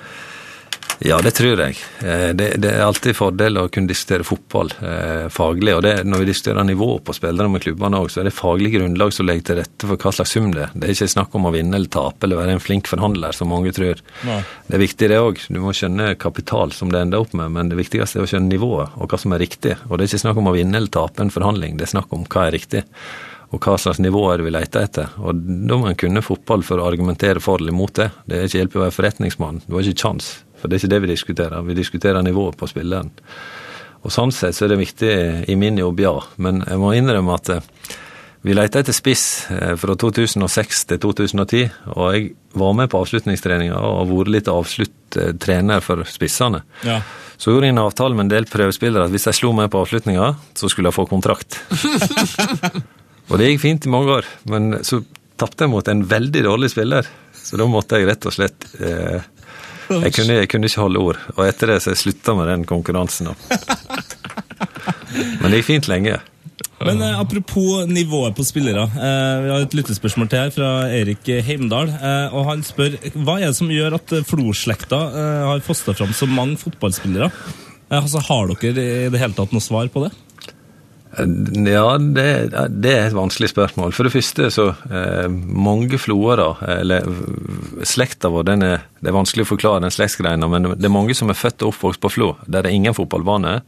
Ja, 1.03 1.17
det 1.19 1.33
tror 1.35 1.59
jeg. 1.59 1.75
Eh, 1.99 2.29
Det, 2.31 2.45
det 2.63 2.69
er 2.71 2.85
alltid 2.85 3.15
fordel 3.17 3.57
å 3.59 3.65
kunne 3.67 3.91
diskutere 3.91 4.23
fotball 4.23 4.69
eh, 4.79 5.25
faglig. 5.33 5.73
og 5.75 5.81
det, 5.83 6.05
Når 6.07 6.21
vi 6.21 6.27
diskuterer 6.29 6.63
nivået 6.63 7.03
på 7.03 7.15
spillere 7.17 7.51
med 7.51 7.63
klubbene 7.65 7.99
òg, 7.99 8.07
så 8.11 8.21
er 8.21 8.29
det 8.29 8.35
faglig 8.37 8.71
grunnlag 8.77 9.11
som 9.11 9.27
legger 9.27 9.49
til 9.49 9.59
rette 9.59 9.89
for 9.89 9.99
hva 9.99 10.13
slags 10.15 10.31
sum 10.37 10.53
det 10.55 10.63
er. 10.63 10.71
Det 10.71 10.87
er 10.87 10.95
ikke 10.95 11.11
snakk 11.11 11.35
om 11.35 11.49
å 11.49 11.51
vinne 11.51 11.75
eller 11.75 11.91
tape 11.91 12.23
eller 12.23 12.39
være 12.39 12.55
en 12.55 12.63
flink 12.63 12.87
forhandler, 12.87 13.35
som 13.35 13.51
mange 13.51 13.73
tror. 13.75 13.99
Nei. 14.23 14.39
Det 14.69 14.79
er 14.79 14.83
viktig, 14.85 15.11
det 15.11 15.19
òg. 15.19 15.43
Du 15.49 15.59
må 15.65 15.75
skjønne 15.75 16.13
kapital 16.23 16.71
som 16.71 16.93
det 16.93 17.03
ender 17.03 17.19
opp 17.25 17.35
med, 17.35 17.51
men 17.51 17.73
det 17.73 17.81
viktigste 17.81 18.21
er 18.21 18.23
å 18.23 18.31
skjønne 18.31 18.53
nivået 18.55 18.95
og 18.95 19.11
hva 19.11 19.19
som 19.19 19.35
er 19.35 19.43
riktig. 19.43 19.75
Og 19.89 19.97
det 19.97 20.07
er 20.07 20.13
ikke 20.13 20.23
snakk 20.23 20.39
om 20.39 20.47
å 20.53 20.55
vinne 20.55 20.79
eller 20.79 20.93
tape 20.93 21.19
en 21.25 21.33
forhandling, 21.33 21.75
det 21.77 21.89
er 21.89 21.95
snakk 21.97 22.15
om 22.15 22.23
hva 22.23 22.47
er 22.47 22.55
riktig. 22.55 22.85
Og 23.53 23.61
hva 23.61 23.75
slags 23.77 23.99
nivå 24.01 24.23
er 24.31 24.39
det 24.39 24.47
vi 24.47 24.55
leter 24.55 24.87
etter. 24.87 25.11
Og 25.21 25.37
da 25.67 25.77
må 25.77 25.91
en 25.91 25.99
kunne 25.99 26.23
fotball 26.25 26.63
for 26.65 26.81
å 26.81 26.87
argumentere 26.89 27.43
for 27.43 27.61
eller 27.61 27.75
imot 27.75 27.99
det. 27.99 28.07
Det 28.25 28.39
er 28.39 28.47
ikke 28.47 28.61
hjelp 28.63 28.77
å 28.79 28.83
være 28.87 28.95
forretningsmann. 28.95 29.59
Du 29.67 29.75
har 29.75 29.85
ikke 29.85 30.07
kjangs. 30.07 30.31
For 30.63 30.71
det 30.71 30.77
er 30.77 30.85
ikke 30.85 30.93
det 30.93 31.01
vi 31.03 31.11
diskuterer. 31.11 31.63
Vi 31.67 31.75
diskuterer 31.75 32.23
nivået 32.23 32.55
på 32.55 32.69
spilleren. 32.71 33.09
Og 34.07 34.11
sånn 34.15 34.31
sett 34.31 34.55
så 34.55 34.63
er 34.63 34.71
det 34.71 34.79
viktig 34.79 35.11
i 35.51 35.55
min 35.59 35.75
jobb, 35.75 35.99
ja. 35.99 36.13
Men 36.39 36.61
jeg 36.63 36.79
må 36.79 36.93
innrømme 36.95 37.35
at 37.35 37.49
eh, 37.51 37.65
vi 38.47 38.55
leita 38.55 38.79
etter 38.79 38.95
spiss 38.95 39.25
eh, 39.51 39.73
fra 39.79 39.97
2006 39.99 40.85
til 40.93 41.01
2010, 41.03 41.65
og 41.95 42.07
jeg 42.15 42.29
var 42.59 42.77
med 42.79 42.91
på 42.91 43.01
avslutningstreninga 43.03 43.75
og 43.75 43.97
har 43.97 44.07
vært 44.13 44.31
litt 44.37 44.51
avslutt 44.51 45.17
eh, 45.19 45.33
trener 45.35 45.83
for 45.83 46.05
spissene. 46.07 46.63
Ja. 46.87 47.01
Så 47.35 47.51
gjorde 47.51 47.67
jeg 47.67 47.75
en 47.75 47.83
avtale 47.83 48.15
med 48.15 48.29
en 48.29 48.33
del 48.37 48.47
prøvespillere 48.47 49.09
at 49.09 49.11
hvis 49.11 49.27
de 49.27 49.35
slo 49.35 49.51
meg 49.55 49.67
på 49.71 49.83
avslutninga, 49.83 50.31
så 50.55 50.71
skulle 50.71 50.91
jeg 50.91 50.99
få 51.01 51.07
kontrakt. 51.11 51.59
og 53.29 53.35
det 53.35 53.51
gikk 53.51 53.63
fint 53.65 53.87
i 53.87 53.91
mange 53.91 54.15
år, 54.21 54.31
men 54.47 54.79
så 54.87 55.01
tapte 55.39 55.63
jeg 55.67 55.73
mot 55.75 55.91
en 55.91 56.07
veldig 56.07 56.47
dårlig 56.47 56.71
spiller. 56.71 57.11
Så 57.43 57.59
da 57.59 57.67
måtte 57.67 57.99
jeg 57.99 58.07
rett 58.07 58.27
og 58.27 58.35
slett 58.35 58.67
eh, 58.79 59.23
jeg, 59.89 60.13
kunne, 60.15 60.37
jeg 60.41 60.49
kunne 60.51 60.69
ikke 60.69 60.83
holde 60.83 61.01
ord. 61.01 61.19
Og 61.35 61.47
etter 61.47 61.73
det 61.73 61.79
så 61.83 61.93
jeg 61.93 62.01
slutta 62.03 62.35
med 62.37 62.49
den 62.51 62.67
konkurransen. 62.69 63.31
Men 65.41 65.51
det 65.51 65.61
gikk 65.61 65.69
fint 65.69 65.89
lenge. 65.91 66.19
Men 66.83 67.01
eh, 67.01 67.19
apropos 67.19 67.85
nivået 67.87 68.35
på 68.35 68.45
spillere. 68.47 68.83
Eh, 68.83 69.43
vi 69.45 69.51
har 69.53 69.65
et 69.65 69.75
lyttespørsmål 69.77 70.29
til 70.31 70.41
her 70.41 70.53
fra 70.55 70.71
Erik 70.91 71.29
Heimdal. 71.47 71.91
Eh, 71.93 72.35
og 72.35 72.49
Han 72.49 72.63
spør 72.65 72.97
hva 73.13 73.37
er 73.39 73.51
det 73.51 73.59
som 73.59 73.71
gjør 73.71 73.97
at 73.99 74.15
Flo-slekta 74.27 74.99
eh, 75.11 75.43
har 75.51 75.63
fosta 75.65 75.95
fram 75.95 76.13
så 76.15 76.27
mange 76.29 76.59
fotballspillere. 76.61 77.29
Eh, 77.89 77.99
altså, 78.01 78.23
Har 78.27 78.51
dere 78.51 78.87
i 79.07 79.09
det 79.13 79.21
hele 79.21 79.37
tatt 79.37 79.55
noe 79.55 79.63
svar 79.63 79.91
på 79.93 80.05
det? 80.05 80.11
Ja, 81.13 81.97
det, 81.97 82.29
det 82.73 82.93
er 82.93 83.03
et 83.05 83.15
vanskelig 83.15 83.51
spørsmål. 83.51 83.91
For 83.93 84.07
det 84.07 84.13
første 84.15 84.47
så 84.53 84.69
eh, 84.89 85.27
mange 85.29 85.99
florer, 86.01 86.63
eller 86.79 87.05
slekta 87.85 88.31
vår, 88.33 88.47
den 88.49 88.65
er, 88.65 88.87
det 88.97 89.11
er 89.11 89.17
vanskelig 89.19 89.45
å 89.45 89.51
forklare 89.51 89.83
den 89.85 89.93
slektsgreina, 89.93 90.49
men 90.49 90.71
det 90.73 90.89
er 90.89 90.93
mange 90.93 91.13
som 91.17 91.29
er 91.29 91.37
født 91.37 91.61
og 91.61 91.75
oppvokst 91.75 92.01
på 92.01 92.11
Flo, 92.15 92.31
der 92.47 92.65
det 92.65 92.71
er 92.71 92.79
ingen 92.79 92.97
fotballbane. 92.97 93.59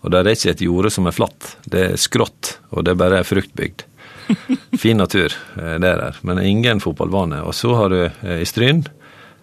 Og 0.00 0.12
der 0.14 0.24
er 0.24 0.34
ikke 0.34 0.54
et 0.54 0.64
jorde 0.64 0.90
som 0.90 1.06
er 1.06 1.14
flatt. 1.14 1.54
Det 1.68 1.86
er 1.92 2.00
skrått, 2.00 2.56
og 2.72 2.86
det 2.86 2.94
er 2.94 3.00
bare 3.02 3.24
fruktbygd. 3.28 3.86
Fin 4.82 4.98
natur, 4.98 5.34
eh, 5.60 5.76
det 5.78 5.86
er 5.92 6.04
der, 6.06 6.20
men 6.26 6.42
ingen 6.42 6.82
fotballbane. 6.82 7.44
Og 7.46 7.54
så 7.54 7.74
har 7.78 7.92
du 7.92 8.00
eh, 8.02 8.40
i 8.42 8.48
Stryn, 8.48 8.82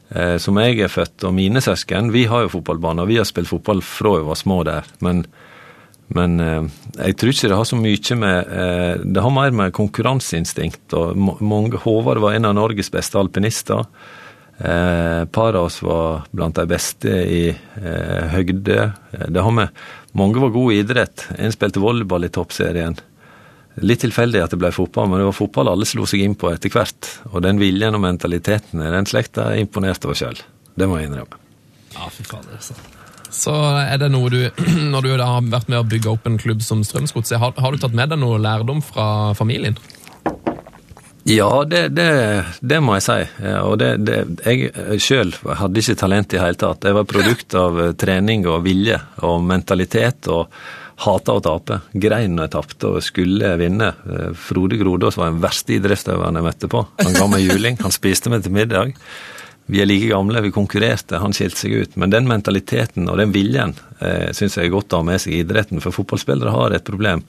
eh, 0.09 0.35
som 0.41 0.59
jeg 0.59 0.81
er 0.83 0.91
født, 0.91 1.23
og 1.27 1.35
mine 1.37 1.63
søsken, 1.63 2.11
vi 2.11 2.25
har 2.27 2.45
jo 2.45 2.55
fotballbane, 2.57 3.05
og 3.05 3.11
vi 3.11 3.21
har 3.21 3.27
spilt 3.29 3.51
fotball 3.51 3.83
fra 3.85 4.17
vi 4.17 4.27
var 4.27 4.39
små 4.39 4.63
der. 4.67 4.89
men 4.99 5.27
men 6.15 6.39
eh, 6.39 6.67
jeg 7.01 7.17
tror 7.19 7.33
ikke 7.33 7.49
det 7.51 7.57
har 7.59 7.67
så 7.67 7.79
mye 7.79 8.15
med 8.15 8.53
eh, 8.61 8.93
Det 9.03 9.23
har 9.25 9.33
mer 9.33 9.51
med 9.51 9.73
konkurranseinstinkt. 9.75 10.93
og 10.95 11.17
mange, 11.17 11.77
Håvard 11.83 12.21
var 12.23 12.37
en 12.37 12.47
av 12.47 12.55
Norges 12.55 12.89
beste 12.93 13.19
alpinister. 13.19 13.83
Eh, 14.57 15.25
par 15.25 15.53
av 15.53 15.67
oss 15.67 15.81
var 15.83 16.23
blant 16.31 16.55
de 16.55 16.65
beste 16.65 17.11
i 17.11 17.43
eh, 17.51 18.23
høgde. 18.33 18.93
Eh, 19.11 19.27
Det 19.27 19.43
har 19.43 19.51
med 19.51 19.69
Mange 20.17 20.39
var 20.41 20.49
gode 20.49 20.73
i 20.73 20.79
idrett. 20.81 21.27
En 21.37 21.51
spilte 21.53 21.83
volleyball 21.83 22.25
i 22.25 22.31
toppserien. 22.33 22.95
Litt 23.85 24.01
tilfeldig 24.01 24.39
at 24.41 24.55
det 24.55 24.57
ble 24.57 24.71
fotball, 24.73 25.11
men 25.11 25.19
det 25.21 25.27
var 25.27 25.35
fotball 25.37 25.69
alle 25.69 25.85
slo 25.85 26.07
seg 26.09 26.23
inn 26.25 26.33
på 26.33 26.49
etter 26.49 26.73
hvert. 26.73 27.11
Og 27.29 27.43
den 27.45 27.59
viljen 27.61 27.93
og 27.93 28.01
mentaliteten 28.01 28.81
i 28.81 28.89
den 28.95 29.05
slekta 29.05 29.51
imponerte 29.59 30.09
oss 30.09 30.23
sjøl. 30.23 30.39
Det 30.73 30.87
må 30.89 30.97
jeg 30.97 31.11
innrømme. 31.11 31.37
Ja, 31.93 32.09
fy 32.09 32.25
fader, 32.25 32.55
altså. 32.57 32.73
Så 33.37 33.53
er 33.53 33.99
det 34.01 34.09
noe 34.13 34.31
du, 34.33 34.39
når 34.93 35.05
du 35.05 35.11
har 35.21 35.51
vært 35.51 35.69
med 35.69 35.81
å 35.81 35.85
bygge 35.87 36.15
opp 36.15 36.25
en 36.29 36.39
klubb 36.41 36.63
som 36.65 36.81
Strømsgodset, 36.85 37.37
har, 37.41 37.53
har 37.57 37.73
du 37.73 37.81
tatt 37.81 37.95
med 37.97 38.13
deg 38.13 38.21
noe 38.21 38.41
lærdom 38.41 38.81
fra 38.85 39.35
familien? 39.37 39.77
Ja, 41.27 41.63
det, 41.67 41.89
det, 41.91 42.09
det 42.63 42.77
må 42.79 42.95
jeg 42.95 43.03
si. 43.03 43.19
Og 43.59 43.73
det, 43.81 43.89
det, 44.07 44.19
jeg 44.47 45.01
sjøl 45.03 45.33
hadde 45.59 45.81
ikke 45.81 45.97
talent 45.99 46.33
i 46.33 46.39
hele 46.39 46.55
tatt. 46.55 46.87
Jeg 46.87 46.95
var 46.95 47.09
produkt 47.09 47.55
av 47.59 47.81
eh, 47.83 47.95
trening 47.99 48.45
og 48.47 48.61
vilje 48.63 48.95
og 49.27 49.43
mentalitet 49.43 50.29
og 50.31 50.47
hata 51.03 51.35
å 51.35 51.41
tape. 51.43 51.81
Grein 51.91 52.37
når 52.37 52.47
jeg 52.47 52.53
tapte 52.55 52.91
og 52.93 53.03
skulle 53.03 53.51
vinne. 53.59 53.91
Eh, 54.07 54.29
Frode 54.39 54.79
Grodås 54.79 55.19
var 55.19 55.33
den 55.33 55.43
verste 55.43 55.75
idrettsutøveren 55.75 56.39
jeg 56.39 56.47
møtte 56.47 56.71
på. 56.71 56.85
Han 57.03 57.19
ga 57.19 57.27
meg 57.35 57.43
juling, 57.43 57.75
han 57.83 57.95
spiste 57.95 58.31
meg 58.31 58.47
til 58.47 58.55
middag. 58.55 58.95
Vi 59.67 59.81
er 59.83 59.89
like 59.89 60.07
gamle, 60.07 60.41
vi 60.45 60.53
konkurrerte, 60.55 61.19
han 61.19 61.35
skilte 61.35 61.59
seg 61.59 61.75
ut. 61.75 61.97
Men 61.99 62.13
den 62.13 62.27
mentaliteten 62.29 63.09
og 63.11 63.19
den 63.19 63.33
viljen 63.35 63.75
eh, 63.99 64.29
syns 64.35 64.55
jeg 64.55 64.69
er 64.69 64.75
godt 64.77 64.95
å 64.95 65.01
ha 65.01 65.07
med 65.09 65.19
seg 65.23 65.35
i 65.35 65.41
idretten, 65.43 65.83
for 65.83 65.95
fotballspillere 65.95 66.55
har 66.55 66.75
et 66.75 66.87
problem. 66.87 67.25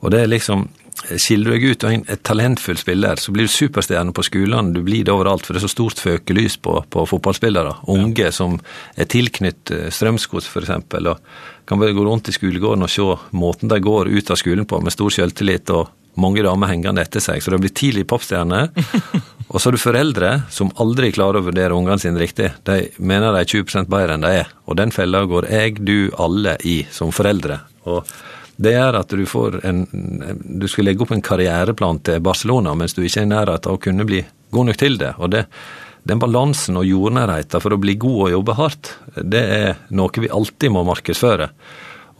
Og 0.00 0.14
det 0.14 0.24
er 0.24 0.32
liksom 0.32 0.68
Skiller 1.00 1.48
du 1.48 1.54
deg 1.54 1.62
ut 1.64 1.84
og 1.86 1.88
er 1.88 1.94
en 1.96 2.18
talentfull 2.28 2.76
spiller, 2.76 3.16
så 3.16 3.32
blir 3.32 3.46
du 3.48 3.52
superstjerne 3.52 4.12
på 4.12 4.24
skolene. 4.26 4.74
Du 4.74 4.82
blir 4.84 5.06
det 5.06 5.14
overalt, 5.14 5.46
for 5.46 5.56
det 5.56 5.62
er 5.62 5.64
så 5.64 5.72
stort 5.72 6.02
føkelys 6.02 6.58
på, 6.60 6.74
på 6.92 7.04
fotballspillere. 7.08 7.72
Unge 7.94 8.28
som 8.36 8.58
er 9.00 9.08
tilknyttet 9.08 9.94
Strømsgods, 9.96 10.50
f.eks. 10.50 10.74
Og 11.00 11.22
kan 11.64 11.80
bare 11.80 11.96
gå 11.96 12.04
rundt 12.04 12.28
i 12.28 12.34
skolegården 12.36 12.84
og 12.84 12.92
se 12.92 13.06
måten 13.32 13.72
de 13.72 13.80
går 13.80 14.12
ut 14.12 14.34
av 14.34 14.40
skolen 14.42 14.68
på, 14.68 14.82
med 14.84 14.92
stor 14.92 15.14
selvtillit 15.14 15.72
og 15.72 15.88
mange 16.20 16.42
damer 16.42 16.72
hengende 16.72 17.04
etter 17.04 17.22
seg. 17.22 17.42
Så 17.42 17.52
de 17.52 17.60
blir 17.62 17.74
tidlig 17.74 18.06
popstjerne. 18.10 18.66
og 19.50 19.56
så 19.56 19.68
har 19.68 19.76
du 19.76 19.82
foreldre 19.82 20.32
som 20.52 20.72
aldri 20.82 21.12
klarer 21.14 21.40
å 21.40 21.46
vurdere 21.46 21.76
ungene 21.76 22.00
sine 22.02 22.20
riktig. 22.20 22.50
De 22.66 22.82
mener 22.98 23.34
de 23.34 23.44
er 23.44 23.52
20 23.52 23.86
bedre 23.90 24.16
enn 24.16 24.26
de 24.26 24.34
er. 24.42 24.52
Og 24.66 24.78
den 24.80 24.94
fella 24.94 25.24
går 25.30 25.50
jeg, 25.52 25.78
du, 25.84 26.10
alle 26.18 26.56
i 26.66 26.80
som 26.94 27.14
foreldre. 27.14 27.60
Og 27.90 28.02
det 28.60 28.74
gjør 28.74 28.98
at 28.98 29.12
du 29.16 29.22
får 29.24 29.54
en 29.64 29.78
Du 30.60 30.66
skal 30.68 30.84
legge 30.84 31.00
opp 31.00 31.14
en 31.14 31.22
karriereplan 31.24 32.02
til 32.04 32.20
Barcelona 32.20 32.74
mens 32.76 32.92
du 32.92 33.00
ikke 33.00 33.22
er 33.22 33.28
i 33.28 33.30
nærheten 33.30 33.70
av 33.70 33.78
å 33.78 33.80
kunne 33.80 34.04
bli 34.08 34.20
god 34.52 34.68
nok 34.68 34.80
til 34.80 34.98
det. 35.00 35.14
Og 35.18 35.30
det, 35.32 35.46
den 36.04 36.20
balansen 36.20 36.76
og 36.80 36.88
jordnærheten 36.88 37.62
for 37.62 37.76
å 37.76 37.80
bli 37.80 37.96
god 38.00 38.26
og 38.26 38.34
jobbe 38.34 38.56
hardt, 38.58 38.92
det 39.16 39.44
er 39.54 39.80
noe 39.96 40.24
vi 40.24 40.32
alltid 40.32 40.74
må 40.74 40.84
markedsføre. 40.88 41.50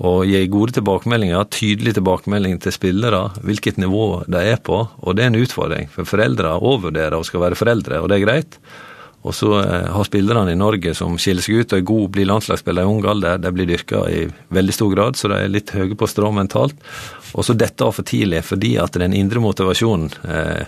Og 0.00 0.22
gi 0.24 0.46
gode 0.48 0.72
tilbakemeldinger, 0.78 1.48
tydelige 1.52 1.98
tilbakemeldinger 1.98 2.60
til 2.64 2.72
spillere, 2.72 3.24
hvilket 3.44 3.80
nivå 3.82 4.22
de 4.32 4.44
er 4.54 4.62
på. 4.64 4.78
Og 5.04 5.16
det 5.16 5.26
er 5.26 5.32
en 5.32 5.42
utfordring, 5.42 5.90
for 5.92 6.08
foreldre 6.08 6.54
overvurderer 6.56 7.18
og 7.18 7.26
skal 7.28 7.44
være 7.44 7.58
foreldre, 7.60 8.00
og 8.00 8.08
det 8.08 8.16
er 8.16 8.24
greit. 8.24 8.56
Og 9.20 9.36
så 9.36 9.50
eh, 9.60 9.88
har 9.92 10.08
spillerne 10.08 10.54
i 10.54 10.58
Norge 10.58 10.94
som 10.96 11.18
skiller 11.20 11.44
seg 11.44 11.60
ut 11.60 11.74
og 11.74 11.78
er 11.82 11.88
gode, 11.90 12.12
blir 12.14 12.28
landslagsspillere 12.30 12.88
i 12.88 12.92
ung 12.94 13.04
alder. 13.04 13.40
De 13.42 13.52
blir 13.52 13.68
dyrka 13.68 14.06
i 14.08 14.22
veldig 14.48 14.76
stor 14.76 14.94
grad, 14.94 15.20
så 15.20 15.28
de 15.28 15.42
er 15.42 15.52
litt 15.52 15.74
høye 15.76 15.98
på 15.98 16.08
strå 16.08 16.32
mentalt. 16.32 16.78
Og 17.36 17.44
så 17.44 17.56
dette 17.56 17.84
av 17.84 17.98
for 17.98 18.08
tidlig, 18.08 18.40
fordi 18.48 18.78
at 18.80 18.96
den 18.96 19.16
indre 19.16 19.42
motivasjonen 19.44 20.08
eh, 20.24 20.62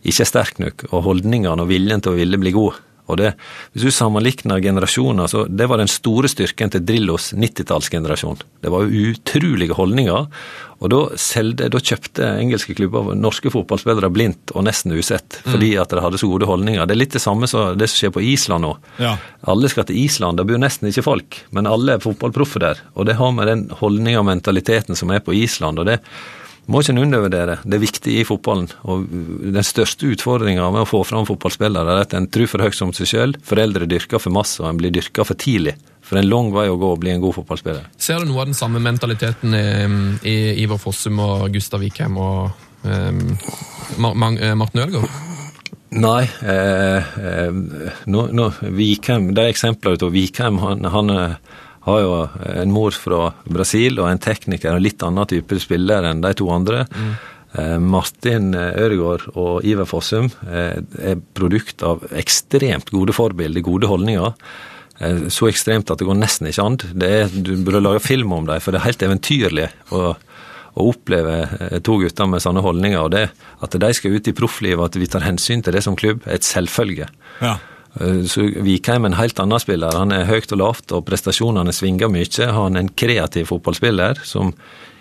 ikke 0.00 0.24
er 0.24 0.30
sterk 0.30 0.62
nok, 0.62 0.86
og 0.94 1.04
holdningene 1.10 1.60
og 1.60 1.68
viljen 1.68 2.00
til 2.00 2.14
å 2.14 2.20
ville 2.22 2.40
bli 2.40 2.56
god. 2.56 2.80
Og 3.10 3.18
det, 3.20 3.34
Hvis 3.72 3.86
du 3.86 3.90
sammenligner 3.94 4.62
generasjoner, 4.62 5.26
så 5.30 5.44
det 5.48 5.68
var 5.70 5.80
den 5.80 5.90
store 5.90 6.30
styrken 6.30 6.72
til 6.72 6.84
Drillos 6.86 7.32
90-tallsgenerasjon. 7.34 8.42
Det 8.62 8.72
var 8.72 8.86
jo 8.86 9.12
utrolige 9.12 9.76
holdninger. 9.76 10.28
Og 10.80 10.88
da, 10.88 11.00
selde, 11.20 11.68
da 11.68 11.80
kjøpte 11.80 12.24
engelske 12.40 12.74
klubber 12.78 13.12
norske 13.12 13.52
fotballspillere 13.52 14.08
blindt 14.14 14.54
og 14.56 14.64
nesten 14.64 14.94
usett, 14.96 15.36
fordi 15.44 15.74
at 15.80 15.92
de 15.92 16.00
hadde 16.00 16.20
så 16.22 16.30
gode 16.30 16.48
holdninger. 16.48 16.86
Det 16.88 16.96
er 16.96 17.02
litt 17.02 17.16
det 17.18 17.20
samme 17.20 17.48
som 17.50 17.76
det 17.76 17.90
som 17.90 18.00
skjer 18.00 18.14
på 18.16 18.24
Island 18.24 18.64
nå. 18.64 18.72
Ja. 19.02 19.18
Alle 19.52 19.68
skal 19.68 19.84
til 19.90 20.00
Island, 20.00 20.40
det 20.40 20.48
bor 20.48 20.62
nesten 20.62 20.88
ikke 20.88 21.04
folk, 21.04 21.42
men 21.52 21.68
alle 21.68 21.98
er 21.98 22.04
fotballproffe 22.04 22.62
der. 22.64 22.80
Og 22.96 23.10
det 23.10 23.18
har 23.20 23.34
med 23.36 23.50
den 23.50 23.66
holdninga 23.82 24.22
og 24.22 24.30
mentaliteten 24.30 24.96
som 24.96 25.12
er 25.12 25.20
på 25.24 25.36
Island. 25.36 25.82
og 25.82 25.90
det 25.90 26.00
må 26.70 26.82
ikke 26.82 26.94
undervurdere. 27.02 27.58
Det 27.64 27.76
er 27.76 27.82
viktig 27.82 28.16
i 28.20 28.26
fotballen. 28.26 28.68
Og 28.90 29.06
den 29.10 29.66
største 29.66 30.08
utfordringa 30.12 30.68
med 30.70 30.84
å 30.84 30.88
få 30.88 31.02
fram 31.06 31.26
fotballspillere 31.28 31.96
er 31.96 32.04
at 32.04 32.14
en 32.16 32.28
tror 32.30 32.50
for 32.52 32.64
høyt 32.64 32.82
om 32.86 32.92
seg 32.96 33.10
sjøl. 33.10 33.34
Foreldre 33.46 33.88
dyrker 33.90 34.22
for 34.22 34.34
masse, 34.34 34.60
og 34.62 34.70
en 34.70 34.80
blir 34.80 34.94
dyrka 34.94 35.26
for 35.26 35.38
tidlig. 35.40 35.76
For 36.00 36.16
det 36.16 36.22
er 36.22 36.26
en 36.28 36.32
lang 36.32 36.52
vei 36.54 36.66
å 36.70 36.78
gå 36.80 36.92
og 36.94 37.00
bli 37.02 37.12
en 37.14 37.22
god 37.22 37.36
fotballspiller. 37.40 37.88
Ser 38.00 38.22
du 38.22 38.30
noe 38.30 38.44
av 38.44 38.52
den 38.52 38.58
samme 38.58 38.82
mentaliteten 38.82 39.56
i, 39.56 39.64
i 40.26 40.36
Ivar 40.64 40.80
Fossum 40.82 41.18
og 41.22 41.48
Gustav 41.54 41.82
Vikheim 41.82 42.18
og 42.18 42.50
um, 42.86 43.34
Martin 43.98 44.84
Ødegaard? 44.86 45.18
Nei. 45.90 46.22
Eh, 46.46 46.96
eh, 47.18 47.54
no, 48.06 48.28
no, 48.30 48.52
Vikheim, 48.62 49.32
De 49.34 49.48
eksemplene 49.50 49.98
av 50.06 50.14
Vikheim 50.14 50.60
han, 50.62 50.86
han 50.86 51.10
har 51.86 52.00
jo 52.04 52.14
en 52.60 52.72
mor 52.74 52.96
fra 52.96 53.30
Brasil 53.48 54.00
og 54.00 54.10
en 54.10 54.20
tekniker 54.20 54.74
og 54.74 54.84
litt 54.84 55.04
annen 55.06 55.28
type 55.30 55.60
spiller 55.62 56.04
enn 56.10 56.22
de 56.24 56.32
to 56.36 56.48
andre. 56.52 56.84
Mm. 56.92 57.12
Martin 57.82 58.52
Ødegaard 58.54 59.24
og 59.34 59.64
Iver 59.66 59.88
Fossum 59.88 60.28
er 60.46 61.16
produkt 61.34 61.82
av 61.82 62.04
ekstremt 62.14 62.92
gode 62.94 63.16
forbilder, 63.16 63.64
gode 63.66 63.90
holdninger. 63.90 64.36
Så 65.32 65.48
ekstremt 65.48 65.90
at 65.90 65.98
det 65.98 66.06
går 66.06 66.20
nesten 66.20 66.50
ikke 66.50 66.66
an. 66.68 66.76
Er, 67.02 67.32
du 67.32 67.56
burde 67.64 67.82
lage 67.82 68.04
film 68.04 68.36
om 68.36 68.46
dem, 68.46 68.60
for 68.62 68.70
det 68.70 68.82
er 68.82 68.86
helt 68.90 69.02
eventyrlig 69.02 69.66
å, 69.96 70.12
å 70.14 70.86
oppleve 70.92 71.80
to 71.86 71.96
gutter 72.04 72.30
med 72.30 72.44
sånne 72.44 72.62
holdninger. 72.62 73.00
Og 73.02 73.10
det 73.16 73.24
at 73.64 73.78
de 73.82 73.92
skal 73.96 74.14
ut 74.14 74.30
i 74.30 74.36
profflivet, 74.36 74.84
at 74.84 75.00
vi 75.00 75.10
tar 75.10 75.26
hensyn 75.26 75.64
til 75.64 75.74
det 75.74 75.82
som 75.88 75.98
klubb, 75.98 76.22
er 76.28 76.38
et 76.38 76.46
selvfølge. 76.46 77.10
Ja. 77.40 77.56
Eh, 77.98 78.22
så 78.30 78.46
Vikheim 78.62 79.06
er 79.06 79.12
en 79.12 79.20
helt 79.20 79.40
annen 79.42 79.62
spiller. 79.62 79.96
Han 79.98 80.14
er 80.14 80.28
høyt 80.30 80.52
og 80.54 80.62
lavt, 80.62 80.92
og 80.94 81.06
prestasjonene 81.08 81.74
svinger 81.74 82.12
mye. 82.12 82.52
Han 82.54 82.76
er 82.76 82.86
en 82.86 82.92
kreativ 82.94 83.50
fotballspiller 83.50 84.22
som 84.26 84.54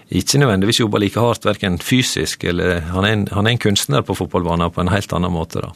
ikke 0.09 0.41
nødvendigvis 0.41 0.79
jobber 0.81 1.03
like 1.03 1.21
hardt, 1.21 1.45
verken 1.45 1.77
fysisk 1.77 2.43
eller 2.49 2.79
han 2.89 3.05
er, 3.05 3.11
en, 3.13 3.27
han 3.29 3.45
er 3.45 3.53
en 3.53 3.61
kunstner 3.61 4.01
på 4.01 4.15
fotballbanen 4.17 4.71
på 4.73 4.81
en 4.81 4.89
helt 4.89 5.13
annen 5.13 5.35
måte. 5.35 5.61
da. 5.61 5.75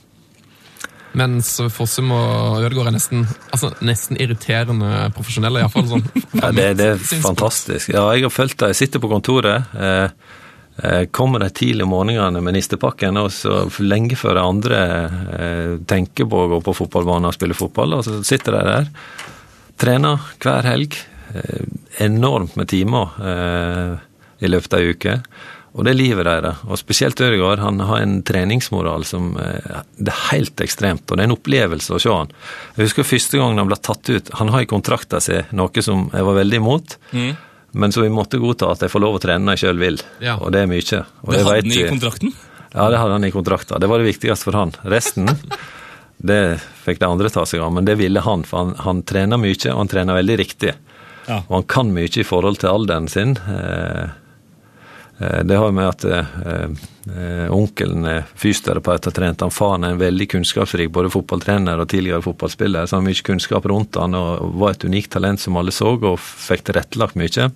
Mens 1.13 1.59
Fossum 1.69 2.09
og 2.15 2.63
Ødegaard 2.63 2.89
er 2.89 2.95
nesten, 2.95 3.27
altså, 3.53 3.69
nesten 3.85 4.17
irriterende 4.17 5.11
profesjonelle. 5.13 5.61
I 5.61 5.67
hvert 5.67 5.75
fall, 5.75 5.85
sånn. 5.91 6.07
ja, 6.41 6.49
det, 6.49 6.65
det 6.79 6.87
er 6.95 7.03
fantastisk. 7.21 7.91
Ja, 7.93 8.07
jeg 8.17 8.25
har 8.25 8.33
følt 8.33 8.57
det. 8.57 8.71
Jeg 8.73 8.79
sitter 8.81 9.03
på 9.03 9.11
kontoret. 9.11 9.69
Eh, 9.77 10.07
kommer 11.11 11.39
de 11.39 11.49
tidlig 11.49 11.85
om 11.85 11.93
morgenene 11.93 12.41
med 12.41 12.55
nistepakken, 12.57 13.17
og 13.21 13.29
så 13.33 13.63
lenge 13.85 14.17
før 14.17 14.39
de 14.39 14.43
andre 14.43 14.81
eh, 15.37 15.73
tenker 15.89 16.25
på 16.29 16.43
å 16.43 16.49
gå 16.55 16.61
på 16.65 16.75
fotballbanen 16.81 17.29
og 17.29 17.35
spille 17.35 17.57
fotball, 17.57 17.99
og 17.99 18.05
så 18.07 18.21
sitter 18.25 18.57
de 18.57 18.63
der. 18.71 18.87
Trener 19.81 20.29
hver 20.41 20.69
helg. 20.71 20.97
Eh, 21.33 21.67
enormt 22.05 22.57
med 22.57 22.71
timer 22.71 23.13
i 24.43 24.49
løpet 24.49 24.73
av 24.73 24.81
ei 24.81 24.95
uke. 24.95 25.17
Og 25.73 25.85
det 25.85 25.93
er 25.93 25.97
livet 25.97 26.25
deres. 26.25 26.59
Og 26.65 26.77
spesielt 26.77 27.21
Ødegaard. 27.21 27.61
Han 27.61 27.79
har 27.85 28.01
en 28.01 28.19
treningsmoral 28.25 29.05
som 29.09 29.31
Det 29.37 30.09
er 30.11 30.19
helt 30.31 30.61
ekstremt, 30.61 31.05
og 31.07 31.17
det 31.17 31.23
er 31.23 31.29
en 31.29 31.37
opplevelse 31.37 31.95
å 31.95 32.01
se 32.01 32.13
han. 32.13 32.33
Jeg 32.75 32.89
husker 32.89 33.07
første 33.07 33.39
gangen 33.39 33.61
han 33.61 33.69
ble 33.69 33.77
tatt 33.77 34.09
ut. 34.09 34.33
Han 34.41 34.53
har 34.53 34.65
i 34.65 34.69
kontrakta 34.69 35.21
si 35.21 35.39
noe 35.53 35.85
som 35.85 36.09
jeg 36.13 36.29
var 36.29 36.41
veldig 36.41 36.61
imot. 36.61 36.97
Mm. 37.13 37.33
Men 37.73 37.91
så 37.91 38.03
vi 38.03 38.09
måtte 38.13 38.37
godta 38.37 38.69
at 38.73 38.83
jeg 38.85 38.91
får 38.93 39.01
lov 39.01 39.17
å 39.17 39.21
trene 39.21 39.41
når 39.47 39.57
jeg 39.57 39.65
sjøl 39.65 39.79
vil, 39.81 40.01
ja. 40.21 40.35
og 40.37 40.51
det 40.53 40.61
er 40.61 40.67
mye. 40.69 40.99
Og 41.25 41.33
det 41.33 41.39
hadde 41.41 41.55
han 41.57 41.73
i 41.73 41.85
kontrakten? 41.89 42.33
Ja, 42.73 42.89
det 42.89 42.99
hadde 43.01 43.17
han 43.17 43.25
i 43.25 43.31
kontrakten. 43.33 43.81
Det 43.81 43.89
var 43.89 44.01
det 44.01 44.09
viktigste 44.11 44.49
for 44.49 44.57
han. 44.57 44.73
Resten 44.93 45.29
det 46.29 46.41
fikk 46.85 47.01
de 47.01 47.09
andre 47.09 47.31
ta 47.33 47.45
seg 47.49 47.63
av, 47.65 47.73
men 47.73 47.89
det 47.89 47.97
ville 47.97 48.21
han. 48.21 48.45
For 48.45 48.61
han, 48.61 48.75
han 48.85 49.01
trener 49.09 49.41
mye, 49.41 49.57
og 49.73 49.81
han 49.81 49.91
trener 49.91 50.19
veldig 50.21 50.37
riktig. 50.41 50.75
Ja. 51.25 51.41
Og 51.47 51.55
han 51.59 51.67
kan 51.73 51.93
mye 51.95 52.09
i 52.09 52.27
forhold 52.27 52.61
til 52.61 52.71
alderen 52.73 53.09
sin. 53.11 53.35
Eh, 53.49 54.13
det 55.43 55.57
har 55.59 55.71
med 55.75 55.87
at 55.87 56.05
eh, 56.05 56.35
eh, 57.13 57.51
onkelen 57.53 58.05
er 58.09 58.25
fysioterapeut 58.39 59.09
og 59.09 59.15
trent 59.15 59.43
han. 59.45 59.53
Faren 59.53 59.87
er 59.87 59.95
en 59.95 60.01
veldig 60.01 60.27
kunnskapsrik 60.35 60.91
både 60.93 61.11
fotballtrener 61.13 61.81
og 61.81 61.89
tidligere 61.91 62.23
fotballspiller, 62.25 62.87
så 62.87 62.97
han 62.97 63.03
har 63.03 63.11
mye 63.11 63.27
kunnskap 63.27 63.67
rundt 63.69 63.99
han 64.01 64.17
og 64.17 64.55
var 64.61 64.75
et 64.75 64.87
unikt 64.87 65.13
talent 65.15 65.43
som 65.43 65.59
alle 65.59 65.73
så, 65.75 65.95
og 65.95 66.17
fikk 66.19 66.67
tilrettelagt 66.69 67.19
mye. 67.19 67.49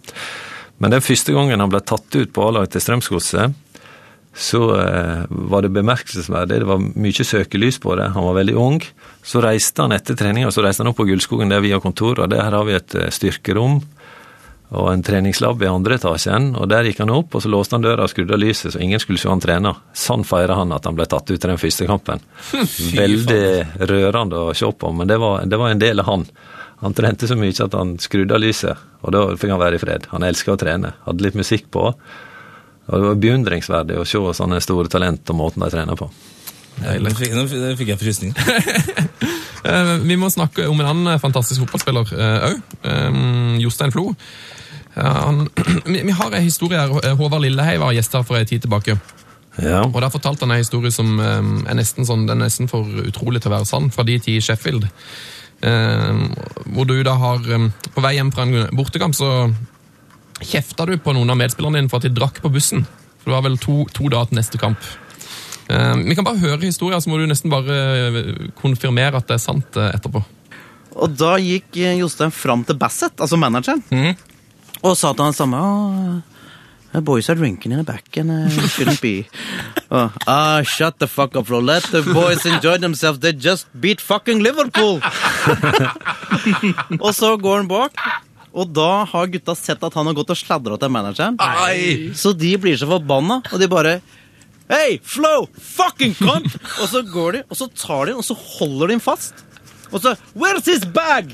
Men 0.78 0.94
den 0.94 1.06
første 1.06 1.34
gangen 1.34 1.64
han 1.64 1.74
ble 1.74 1.82
tatt 1.82 2.20
ut 2.20 2.34
på 2.36 2.46
A-laget 2.46 2.76
til 2.76 2.86
Strømsgodset, 2.86 3.64
så 4.38 4.62
eh, 4.78 5.24
var 5.50 5.66
det 5.66 5.74
bemerkelsesverdig. 5.74 6.62
Det 6.62 6.70
var 6.70 6.84
mye 6.84 7.26
søkelys 7.26 7.80
på 7.82 7.96
det. 7.98 8.12
Han 8.14 8.28
var 8.28 8.38
veldig 8.38 8.58
ung. 8.62 8.84
Så 9.26 9.42
reiste 9.42 9.82
han 9.82 9.96
etter 9.96 10.18
treninga 10.20 10.52
så 10.54 10.62
reiste 10.62 10.86
han 10.86 10.92
opp 10.92 11.00
på 11.00 11.08
Gullskogen 11.10 11.50
der 11.50 11.64
vi 11.66 11.74
har 11.74 11.82
kontor, 11.82 12.22
og 12.22 12.30
der 12.30 12.54
har 12.54 12.68
vi 12.68 12.78
et 12.78 13.00
styrkerom 13.16 13.80
og 14.76 14.90
en 14.92 15.04
treningslab 15.04 15.62
i 15.64 15.70
andre 15.72 15.96
etasjen. 15.96 16.50
og 16.60 16.68
Der 16.68 16.90
gikk 16.90 17.00
han 17.00 17.14
opp, 17.14 17.36
og 17.36 17.44
så 17.44 17.52
låste 17.52 17.78
han 17.78 17.86
døra 17.86 18.04
og 18.04 18.12
skrudde 18.12 18.36
av 18.36 18.42
lyset, 18.42 18.74
så 18.74 18.82
ingen 18.84 19.00
skulle 19.00 19.22
se 19.22 19.30
han 19.32 19.44
trene. 19.44 19.72
Sånn 19.96 20.26
feira 20.28 20.58
han 20.60 20.74
at 20.76 20.86
han 20.90 20.98
ble 20.98 21.08
tatt 21.08 21.32
ut 21.32 21.38
i 21.38 21.48
den 21.48 21.62
første 21.62 21.88
kampen. 21.88 22.24
Veldig 22.98 23.88
rørende 23.88 24.44
å 24.50 24.54
se 24.58 24.68
på, 24.68 24.92
men 24.92 25.08
det 25.08 25.20
var, 25.24 25.46
det 25.48 25.60
var, 25.60 25.72
en 25.72 25.84
del 25.84 26.04
av 26.04 26.12
han. 26.12 26.28
Han 26.84 26.94
trente 26.98 27.30
så 27.30 27.40
mye 27.40 27.56
at 27.64 27.80
han 27.80 27.96
skrudde 28.02 28.36
av 28.36 28.44
lyset, 28.44 28.88
og 29.02 29.16
da 29.16 29.24
fikk 29.40 29.56
han 29.56 29.64
være 29.64 29.80
i 29.80 29.84
fred. 29.86 30.10
Han 30.12 30.28
elska 30.28 30.58
å 30.58 30.60
trene. 30.60 30.98
Hadde 31.08 31.24
litt 31.24 31.40
musikk 31.40 31.72
på. 31.72 31.88
Og 32.88 32.94
det 32.94 33.08
var 33.08 33.22
beundringsverdig 33.24 34.00
å 34.00 34.08
se 34.08 34.20
sånne 34.36 34.60
store 34.64 34.92
talent 34.92 35.32
og 35.32 35.40
måten 35.40 35.64
de 35.64 35.72
trener 35.72 36.00
på. 36.00 36.12
Nå 36.78 37.12
fikk, 37.18 37.34
nå 37.34 37.48
fikk 37.80 37.96
jeg 37.96 38.02
frysninger. 38.04 39.07
Eh, 39.68 39.94
vi 40.08 40.18
må 40.20 40.30
snakke 40.32 40.68
om 40.70 40.80
en 40.82 40.92
annen 40.92 41.22
fantastisk 41.22 41.66
fotballspiller 41.66 42.14
òg. 42.48 42.64
Eh, 42.88 43.22
Jostein 43.64 43.94
Flo. 43.96 44.12
Han, 44.98 45.48
vi 45.86 46.16
har 46.16 46.34
en 46.34 46.46
historie 46.46 46.80
her. 46.80 47.16
Håvard 47.20 47.44
Lillehei 47.44 47.78
var 47.82 47.96
gjest 47.96 48.16
her 48.18 48.26
for 48.28 48.40
en 48.40 48.50
tid 48.50 48.66
tilbake. 48.66 48.98
Ja. 49.58 49.84
Og 49.86 50.02
Der 50.02 50.14
fortalte 50.14 50.46
han 50.46 50.54
en 50.54 50.62
historie 50.62 50.94
som 50.94 51.18
er 51.20 51.74
nesten, 51.78 52.06
sånn, 52.06 52.28
er 52.30 52.38
nesten 52.38 52.70
for 52.70 52.86
utrolig 53.02 53.42
til 53.42 53.50
å 53.50 53.56
være 53.56 53.70
sann, 53.70 53.90
fra 53.94 54.06
de 54.06 54.20
tid 54.22 54.38
i 54.38 54.44
Sheffield. 54.46 54.86
hvor 56.70 56.86
du 56.86 57.02
da 57.04 57.16
har 57.18 57.40
På 57.96 58.02
vei 58.02 58.14
hjem 58.14 58.30
fra 58.32 58.44
en 58.44 58.68
bortekamp 58.78 59.16
så 59.16 59.50
kjefta 60.46 60.86
du 60.86 60.98
på 61.02 61.14
noen 61.14 61.34
av 61.34 61.40
medspillerne 61.40 61.82
dine 61.82 61.90
for 61.90 61.98
at 61.98 62.06
de 62.06 62.14
drakk 62.14 62.42
på 62.44 62.52
bussen. 62.54 62.86
For 63.18 63.32
Det 63.32 63.36
var 63.36 63.50
vel 63.50 63.58
to, 63.58 63.86
to 63.94 64.10
dager 64.14 64.30
til 64.30 64.38
neste 64.38 64.62
kamp. 64.62 64.78
Vi 65.68 66.16
kan 66.16 66.24
bare 66.24 66.40
høre 66.40 66.64
historien, 66.64 67.02
så 67.04 67.12
må 67.12 67.20
du 67.20 67.26
nesten 67.28 67.52
bare 67.52 68.48
konfirmere 68.60 69.20
at 69.20 69.28
det 69.28 69.36
er 69.36 69.44
sant 69.44 69.80
etterpå. 69.82 70.22
Og 70.98 71.14
da 71.14 71.36
gikk 71.42 71.76
Jostein 72.00 72.32
fram 72.34 72.64
til 72.66 72.78
Bassett, 72.80 73.20
altså 73.20 73.38
manageren, 73.38 73.84
mm. 73.92 74.16
Og 74.86 74.94
sa 74.98 75.14
til 75.14 75.26
han 75.26 75.36
samme 75.36 75.60
The 76.94 77.02
Boys 77.02 77.30
are 77.30 77.36
drinking 77.36 77.74
in 77.74 77.80
the 77.80 77.84
back 77.84 78.16
and 78.18 78.32
uh, 78.32 78.68
shouldn't 78.68 79.02
be. 79.02 79.28
Oh, 79.92 80.12
ah, 80.26 80.62
shut 80.64 81.00
the 81.00 81.08
fuck 81.08 81.36
up, 81.36 81.48
bro. 81.48 81.60
Let 81.60 81.84
the 81.92 82.02
boys 82.02 82.46
enjoy 82.46 82.78
themselves. 82.78 83.20
They 83.20 83.34
just 83.34 83.68
beat 83.80 84.02
fucking 84.02 84.42
Liverpool! 84.42 85.02
og 87.06 87.12
så 87.16 87.36
går 87.38 87.62
han 87.62 87.68
bak, 87.70 88.02
og 88.54 88.72
da 88.74 89.06
har 89.12 89.30
gutta 89.32 89.56
sett 89.56 89.84
at 89.84 90.00
han 90.00 90.10
har 90.10 90.16
gått 90.18 90.32
og 90.34 90.40
sladra 90.40 90.80
til 90.80 90.94
manageren. 90.94 91.38
Ai. 91.44 92.14
Så 92.16 92.34
de 92.34 92.56
blir 92.62 92.80
så 92.80 92.90
forbanna, 92.90 93.42
og 93.52 93.62
de 93.62 93.70
bare 93.72 94.00
Hey, 94.68 95.00
Flo! 95.04 95.48
Fucking 95.56 96.14
cunt! 96.20 96.58
og 96.82 96.88
så 96.92 97.02
går 97.08 97.38
de, 97.38 97.44
og 97.50 97.60
så 97.60 97.70
tar 97.72 98.10
de 98.10 98.16
og 98.20 98.26
så 98.28 98.36
holder 98.36 98.88
de 98.88 98.98
den 98.98 99.04
fast. 99.04 99.46
Og 99.92 100.02
så 100.04 100.16
Where's 100.36 100.68
his 100.68 100.84
bag? 100.94 101.32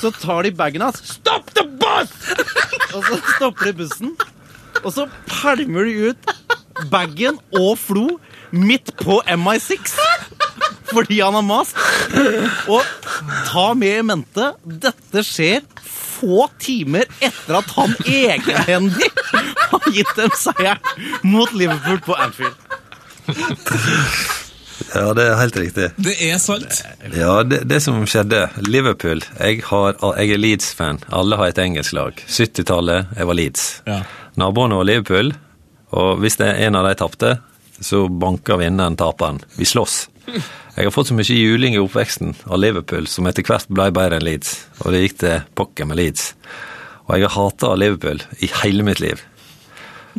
Så 0.00 0.10
tar 0.14 0.42
de 0.44 0.52
bagen 0.54 0.84
hans. 0.84 1.00
Stopp 1.16 1.48
the 1.56 1.64
bus! 1.64 2.12
Og 2.94 3.02
så 3.04 3.16
stopper 3.34 3.66
de 3.66 3.72
bussen. 3.80 4.12
Og 4.84 4.92
så 4.94 5.08
pælmer 5.26 5.88
de 5.88 6.10
ut 6.10 6.28
bagen 6.92 7.40
og 7.58 7.72
Flo 7.78 8.04
midt 8.52 8.92
på 9.02 9.18
MI6 9.26 9.98
fordi 10.92 11.18
han 11.20 11.34
har 11.36 11.44
mast. 11.44 11.76
Og 12.68 12.84
ta 13.50 13.66
med 13.76 13.98
i 13.98 14.04
mente 14.06 14.52
dette 14.64 15.24
skjer 15.26 15.66
få 16.18 16.48
timer 16.62 17.06
etter 17.20 17.60
at 17.60 17.70
han 17.76 17.94
egenhendig 18.04 19.10
har 19.70 19.88
gitt 19.94 20.14
dem 20.18 20.34
seieren 20.38 21.24
mot 21.26 21.52
Liverpool 21.56 22.02
på 22.06 22.18
Anfield. 22.18 22.56
Ja, 24.94 25.10
det 25.14 25.24
er 25.26 25.34
helt 25.36 25.56
riktig. 25.58 25.88
Det 26.00 26.14
er 26.24 26.38
sant. 26.40 26.78
Ja, 27.12 27.42
det, 27.44 27.64
det 27.68 27.80
som 27.84 27.98
skjedde 28.08 28.46
Liverpool 28.64 29.20
Jeg, 29.36 29.60
har, 29.68 29.98
jeg 30.16 30.32
er 30.32 30.40
Leeds-fan. 30.40 31.02
Alle 31.12 31.36
har 31.40 31.50
et 31.50 31.60
engelsk 31.60 31.92
lag. 31.96 32.22
70-tallet, 32.24 33.10
jeg 33.18 33.28
var 33.28 33.36
Leeds. 33.36 33.66
Ja. 33.88 33.98
Naboene 34.38 34.78
var 34.78 34.88
Liverpool, 34.88 35.34
og 35.98 36.22
hvis 36.22 36.38
det 36.40 36.48
er 36.52 36.68
en 36.68 36.78
av 36.78 36.86
de 36.88 36.94
tapte, 37.00 37.34
så 37.80 38.06
banker 38.08 38.60
vinneren 38.62 38.96
taperen. 38.98 39.42
Vi 39.58 39.66
slåss. 39.68 40.06
Jeg 40.78 40.86
har 40.86 40.94
fått 40.94 41.08
så 41.10 41.14
mye 41.18 41.34
juling 41.34 41.74
i 41.74 41.80
oppveksten 41.82 42.36
av 42.46 42.60
Liverpool, 42.62 43.08
som 43.10 43.26
etter 43.26 43.42
hvert 43.42 43.66
ble 43.66 43.88
bedre 43.90 44.20
enn 44.20 44.26
Leeds. 44.28 44.52
Og 44.84 44.92
det 44.94 45.00
gikk 45.02 45.16
til 45.24 45.40
pokker 45.58 45.88
med 45.90 45.98
Leeds. 45.98 46.28
Og 47.08 47.16
jeg 47.16 47.24
har 47.24 47.34
hata 47.34 47.72
Liverpool 47.74 48.20
i 48.38 48.50
hele 48.60 48.84
mitt 48.86 49.00
liv. 49.02 49.24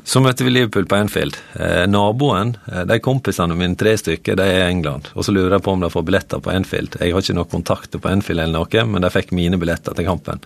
Så 0.04 0.20
møtte 0.20 0.44
vi 0.44 0.52
Liverpool 0.52 0.84
på 0.90 0.98
Anfield. 0.98 1.38
Eh, 1.56 1.86
naboen, 1.88 2.58
eh, 2.68 2.84
de 2.92 3.00
kompisene 3.00 3.56
mine, 3.56 3.78
tre 3.80 3.94
stykker, 4.02 4.36
de 4.36 4.50
er 4.50 4.66
i 4.66 4.74
England. 4.74 5.08
Og 5.16 5.24
så 5.24 5.32
lurer 5.32 5.56
jeg 5.56 5.64
på 5.64 5.78
om 5.78 5.86
de 5.86 5.92
får 5.94 6.06
billetter 6.10 6.44
på 6.44 6.52
Anfield. 6.52 6.98
Jeg 7.00 7.16
har 7.16 7.24
ikke 7.24 7.38
noen 7.40 7.54
kontakter 7.56 8.04
på 8.04 8.12
Anfield 8.12 8.44
eller 8.44 8.60
noe, 8.60 8.86
men 8.92 9.02
de 9.06 9.12
fikk 9.16 9.32
mine 9.32 9.60
billetter 9.62 9.96
til 9.96 10.08
kampen. 10.12 10.44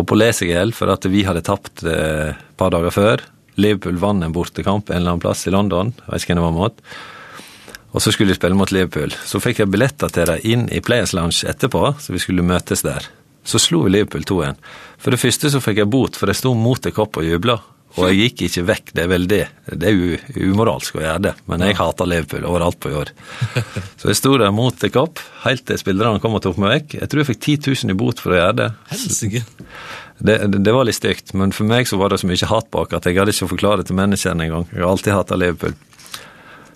Og 0.00 0.06
på 0.08 0.16
lesegjeld 0.16 0.72
for 0.72 0.88
at 0.88 1.04
vi 1.04 1.26
hadde 1.28 1.44
tapt 1.44 1.84
eh, 1.84 2.32
et 2.32 2.56
par 2.56 2.72
dager 2.72 2.96
før. 2.96 3.28
Liverpool 3.60 4.00
vant 4.00 4.24
en 4.24 4.32
bortekamp 4.32 4.88
en 4.88 5.02
eller 5.02 5.18
annen 5.18 5.26
plass 5.28 5.44
i 5.44 5.52
London. 5.52 5.92
Jeg 6.00 6.14
vet 6.14 6.24
ikke 6.24 6.40
hvem 6.40 6.48
det 6.48 6.64
var. 6.64 7.04
Og 7.94 8.02
så 8.02 8.10
skulle 8.10 8.34
de 8.34 8.38
spille 8.38 8.58
mot 8.58 8.72
Liverpool. 8.74 9.14
Så 9.24 9.38
fikk 9.42 9.62
jeg 9.62 9.70
billetter 9.70 10.10
til 10.10 10.26
dem 10.26 10.42
inn 10.42 10.64
i 10.74 10.82
Players 10.82 11.14
Lounge 11.14 11.46
etterpå, 11.46 11.94
så 12.02 12.14
vi 12.14 12.22
skulle 12.22 12.46
møtes 12.46 12.82
der. 12.82 13.06
Så 13.46 13.60
slo 13.60 13.84
vi 13.84 13.92
Liverpool 13.94 14.24
2-1. 14.26 14.58
For 14.98 15.14
det 15.14 15.20
første 15.22 15.52
så 15.52 15.60
fikk 15.62 15.84
jeg 15.84 15.92
bot, 15.92 16.18
for 16.18 16.32
jeg 16.32 16.40
sto 16.40 16.54
mot 16.58 16.86
en 16.86 16.96
kopp 16.96 17.20
og 17.20 17.28
jubla. 17.28 17.60
Og 17.94 18.08
jeg 18.08 18.16
gikk 18.18 18.40
ikke 18.48 18.64
vekk. 18.66 18.88
Det 18.96 19.02
er 19.04 19.10
vel 19.12 19.26
det 19.30 19.42
Det 19.70 19.86
er 19.86 19.94
jo 19.94 20.48
umoralsk 20.50 20.96
å 20.98 21.04
gjøre 21.04 21.22
det, 21.28 21.34
men 21.46 21.62
jeg 21.62 21.76
hater 21.78 22.08
Liverpool 22.10 22.48
overalt 22.50 22.80
på 22.82 22.90
jord. 22.90 23.12
Så 24.00 24.10
jeg 24.10 24.18
sto 24.18 24.34
der 24.40 24.50
mot 24.54 24.74
en 24.74 24.94
kopp, 24.94 25.22
helt 25.44 25.62
til 25.68 25.78
spillerne 25.78 26.22
kom 26.22 26.34
og 26.34 26.42
tok 26.42 26.58
meg 26.58 26.74
vekk. 26.74 26.96
Jeg 26.98 27.12
tror 27.12 27.22
jeg 27.22 27.30
fikk 27.30 27.44
10 27.44 27.86
000 27.86 27.94
i 27.94 27.98
bot 28.02 28.22
for 28.24 28.34
å 28.34 28.40
gjøre 28.40 28.58
det. 28.64 28.68
Helsike. 28.90 29.44
Det, 30.18 30.40
det, 30.50 30.62
det 30.66 30.74
var 30.74 30.88
litt 30.88 30.98
stygt, 30.98 31.34
men 31.38 31.54
for 31.54 31.70
meg 31.70 31.86
så 31.90 31.98
var 32.00 32.10
det 32.10 32.18
så 32.22 32.30
mye 32.30 32.50
hat 32.50 32.70
bak 32.74 32.98
at 32.98 33.06
jeg 33.06 33.20
hadde 33.20 33.34
ikke 33.34 33.52
forklart 33.54 33.84
det 33.84 33.90
til 33.92 33.98
menneskene 34.02 34.48
engang. 34.48 34.66
Jeg 34.72 34.82
har 34.82 34.90
alltid 34.90 35.14
hata 35.14 35.38
Liverpool. 35.38 35.78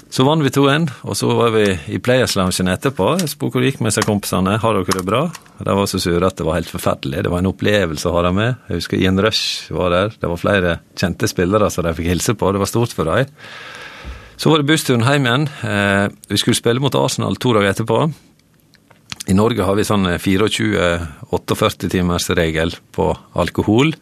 Så 0.08 0.24
vant 0.24 0.40
vi 0.40 0.48
2-1, 0.48 0.86
og 1.04 1.16
så 1.20 1.28
var 1.36 1.50
vi 1.52 1.66
i 1.92 1.98
Players 2.00 2.32
Loungen 2.38 2.70
etterpå. 2.72 3.10
Jeg 3.20 3.28
spurte 3.28 3.58
hvor 3.58 3.64
det 3.64 3.74
gikk 3.74 3.82
med 3.84 3.92
seg 3.92 4.06
kompisene. 4.08 4.54
Har 4.62 4.78
dere 4.78 4.96
det 4.96 5.04
bra? 5.04 5.26
De 5.60 5.74
var 5.76 5.90
så 5.90 6.00
sure 6.00 6.30
at 6.30 6.38
det 6.38 6.46
var 6.48 6.56
helt 6.56 6.72
forferdelig. 6.72 7.26
Det 7.26 7.32
var 7.32 7.42
en 7.42 7.50
opplevelse 7.50 8.08
å 8.08 8.14
ha 8.16 8.22
dem 8.24 8.38
med. 8.40 8.56
Jeg 8.70 8.80
husker 8.80 9.02
Ian 9.02 9.20
Rush 9.20 9.68
var 9.76 9.92
der. 9.92 10.16
Det 10.16 10.30
var 10.32 10.40
flere 10.40 10.78
kjente 10.96 11.28
spillere 11.28 11.68
som 11.74 11.84
de 11.84 11.92
fikk 11.98 12.08
hilse 12.08 12.36
på. 12.40 12.54
Det 12.56 12.64
var 12.64 12.72
stort 12.72 12.96
for 12.96 13.12
dem. 13.12 13.36
Så 14.40 14.48
var 14.48 14.62
det 14.62 14.70
bussturen 14.70 15.04
hjem 15.04 15.28
igjen. 15.28 15.46
Eh, 15.68 16.08
vi 16.32 16.40
skulle 16.40 16.56
spille 16.56 16.80
mot 16.80 16.96
Arsenal 16.96 17.36
to 17.36 17.52
dager 17.58 17.74
etterpå. 17.74 18.00
I 19.28 19.36
Norge 19.36 19.66
har 19.66 19.76
vi 19.76 19.84
sånn 19.84 20.08
24-48 20.08 21.92
timers 21.92 22.30
regel 22.32 22.72
på 22.96 23.10
alkohol. 23.36 23.92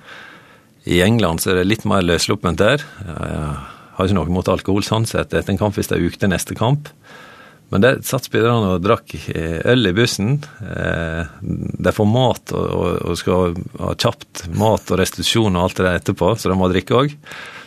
I 0.87 1.03
England 1.03 1.43
så 1.43 1.51
er 1.51 1.65
det 1.65 1.73
litt 1.73 1.89
mer 1.89 2.07
løssluppent 2.07 2.63
der. 2.63 2.85
Har 3.97 4.09
ikke 4.09 4.19
noe 4.19 4.33
mot 4.33 4.49
alkohol 4.53 4.85
sånn 4.85 5.09
sett 5.09 5.33
etter 5.33 5.55
en 5.55 5.61
kamp 5.61 5.77
hvis 5.77 5.89
det 5.91 5.99
er 5.99 6.07
uke 6.07 6.21
til 6.21 6.33
neste 6.33 6.57
kamp. 6.59 6.91
Men 7.73 7.83
der 7.83 7.99
satt 8.07 8.29
spillerne 8.29 8.77
og 8.77 8.85
drakk 8.85 9.17
øl 9.35 9.89
i 9.91 9.95
bussen. 9.97 10.37
De 10.63 11.93
får 11.93 12.07
mat 12.07 12.53
og 12.55 13.17
skal 13.19 13.57
ha 13.81 13.95
kjapt 13.99 14.45
mat 14.55 14.93
og 14.93 15.01
restitusjon 15.01 15.57
og 15.57 15.65
alt 15.65 15.81
det 15.81 15.87
der 15.89 15.99
etterpå, 15.99 16.35
så 16.39 16.53
de 16.53 16.59
må 16.61 16.71
drikke 16.71 17.01
òg. 17.01 17.17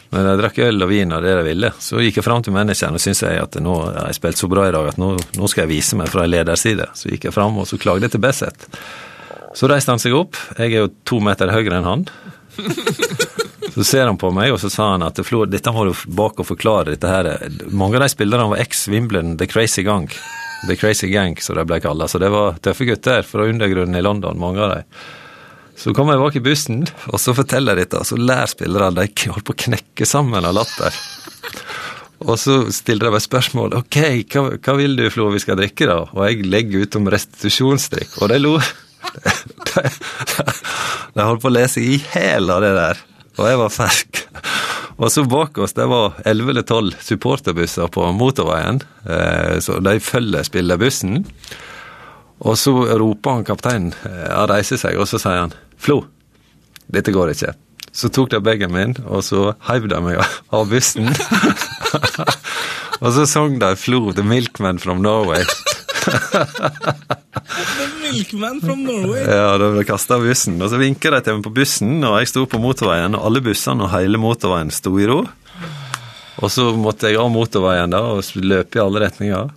Men 0.10 0.26
de 0.26 0.38
drakk 0.40 0.62
øl 0.66 0.86
og 0.86 0.90
vin 0.90 1.12
og 1.14 1.26
det 1.26 1.36
de 1.38 1.44
ville. 1.46 1.74
Så 1.84 2.00
gikk 2.02 2.22
jeg 2.22 2.26
fram 2.26 2.46
til 2.46 2.56
manageren 2.56 2.96
og 2.98 3.04
syntes 3.04 3.26
jeg 3.28 3.44
at 3.44 3.60
nå 3.62 3.76
har 3.84 4.08
jeg 4.08 4.18
spilt 4.22 4.40
så 4.40 4.50
bra 4.50 4.70
i 4.70 4.74
dag 4.74 4.88
at 4.94 5.02
nå, 5.02 5.12
nå 5.38 5.52
skal 5.52 5.66
jeg 5.66 5.74
vise 5.76 6.00
meg 6.00 6.10
fra 6.14 6.24
en 6.26 6.34
lederside. 6.34 6.88
Så 6.98 7.12
gikk 7.12 7.28
jeg 7.30 7.36
fram 7.36 7.60
og 7.60 7.68
så 7.70 7.82
klagde 7.82 8.08
jeg 8.08 8.16
til 8.16 8.24
Besset. 8.24 8.70
Så 9.58 9.70
reiste 9.70 9.94
han 9.94 10.02
seg 10.02 10.16
opp. 10.16 10.40
Jeg 10.58 10.72
er 10.72 10.86
jo 10.86 10.94
to 11.10 11.20
meter 11.26 11.52
høyere 11.54 11.82
enn 11.82 11.92
han. 11.92 12.08
Så 13.74 13.84
ser 13.84 14.08
han 14.08 14.18
på 14.18 14.32
meg, 14.34 14.54
og 14.54 14.60
så 14.62 14.70
sa 14.74 14.92
han 14.94 15.06
at 15.06 15.20
Flo, 15.26 15.44
dette 15.50 15.72
må 15.76 15.86
du 15.88 15.94
bak 16.16 16.40
og 16.42 16.48
forklare. 16.48 16.96
dette 16.96 17.08
her. 17.08 17.30
Mange 17.70 18.00
av 18.00 18.06
de 18.06 18.12
spillerne 18.14 18.50
var 18.52 18.62
eks-Wimbledon, 18.64 19.38
The 19.38 19.48
Crazy 19.48 19.84
Gang. 19.84 20.10
The 20.68 20.76
Crazy 20.76 21.08
Gang, 21.08 21.38
som 21.42 21.56
de 21.56 21.66
ble 21.68 21.80
kalla. 21.84 22.08
Så 22.08 22.20
det 22.20 22.32
var 22.34 22.60
tøffe 22.64 22.88
gutter 22.90 23.24
fra 23.24 23.48
undergrunnen 23.48 23.96
i 23.96 24.04
London, 24.04 24.40
mange 24.40 24.64
av 24.64 24.76
dem. 24.76 25.02
Så 25.80 25.94
kommer 25.96 26.18
jeg 26.18 26.24
bak 26.26 26.36
i 26.36 26.44
bussen, 26.44 26.82
og 27.08 27.22
så 27.24 27.32
forteller 27.38 27.78
jeg 27.78 27.86
dette, 27.86 28.02
og 28.02 28.10
så 28.10 28.18
lærer 28.20 28.52
spillerne. 28.52 28.92
De 29.00 29.30
holdt 29.32 29.48
på 29.48 29.56
å 29.56 29.62
knekke 29.68 30.08
sammen 30.08 30.44
av 30.44 30.58
latter. 30.58 30.96
Og 32.28 32.36
så 32.36 32.58
stiller 32.76 33.08
de 33.08 33.14
meg 33.16 33.24
spørsmål. 33.24 33.78
Ok, 33.80 34.00
hva, 34.34 34.44
hva 34.60 34.76
vil 34.76 34.98
du, 35.00 35.06
Flo, 35.14 35.30
vi 35.32 35.40
skal 35.40 35.56
drikke, 35.62 35.88
da? 35.88 36.02
Og 36.12 36.26
jeg 36.28 36.50
legger 36.52 36.84
ut 36.84 37.00
om 37.00 37.08
restitusjonsdrikk, 37.14 38.18
og 38.20 38.34
de 38.34 38.42
lo. 38.44 38.58
De, 39.70 39.82
de, 41.16 41.24
holdt 41.24 41.42
på 41.42 41.48
å 41.48 41.54
lese 41.54 41.80
i 41.80 41.96
hæl 42.12 42.50
av 42.52 42.60
det 42.64 42.72
der 42.76 43.00
og 43.40 43.50
jeg 43.50 43.60
var 43.62 43.74
fersk. 43.74 44.22
Og 45.00 45.12
så 45.14 45.24
bak 45.32 45.58
oss 45.64 45.76
det 45.78 45.88
var 45.88 46.18
elleve 46.28 46.52
eller 46.54 46.66
tolv 46.68 46.96
supporterbusser 47.04 47.88
på 47.94 48.10
motorveien. 48.12 48.82
Så 49.64 49.80
de 49.86 49.96
følger 50.04 50.44
spillerbussen. 50.44 51.24
Og 52.40 52.58
så 52.60 52.74
roper 53.00 53.38
han 53.38 53.48
kapteinen, 53.48 53.96
han 54.04 54.50
reiser 54.52 54.80
seg, 54.80 55.00
og 55.00 55.08
så 55.12 55.20
sier 55.20 55.42
han 55.42 55.56
'Flo, 55.80 56.06
dette 56.88 57.12
går 57.16 57.34
ikke'. 57.34 57.56
Så 57.92 58.10
tok 58.12 58.32
de 58.32 58.40
bagen 58.44 58.72
min, 58.72 58.96
og 59.06 59.24
så 59.24 59.54
heiv 59.68 59.88
de 59.92 60.00
meg 60.04 60.20
av 60.52 60.70
bussen. 60.70 61.08
og 63.04 63.12
så 63.16 63.26
sang 63.26 63.60
de 63.60 63.76
'Flo, 63.76 64.12
the 64.12 64.24
milkman 64.24 64.80
from 64.80 65.04
Norway'. 65.04 65.44
Milkman 68.12 68.62
from 68.64 68.84
Norway. 68.88 69.24
Ja, 69.24 69.54
da 69.62 69.70
ble 69.74 69.86
kasta 69.88 70.18
av 70.18 70.26
bussen. 70.28 70.58
Og 70.62 70.72
så 70.72 70.80
vinka 70.82 71.12
de 71.14 71.22
til 71.26 71.38
meg 71.38 71.46
på 71.48 71.54
bussen, 71.56 71.98
og 72.04 72.18
jeg 72.20 72.32
sto 72.32 72.46
på 72.50 72.62
motorveien, 72.62 73.18
og 73.18 73.30
alle 73.30 73.44
bussene 73.46 73.86
og 73.86 73.94
hele 73.94 74.22
motorveien 74.22 74.72
sto 74.74 74.94
i 75.00 75.08
ro. 75.10 75.22
Og 76.40 76.52
så 76.54 76.70
måtte 76.78 77.10
jeg 77.12 77.20
av 77.20 77.32
motorveien 77.34 77.92
da, 77.92 78.04
og 78.14 78.24
løpe 78.40 78.80
i 78.80 78.84
alle 78.84 79.04
retninger. 79.04 79.52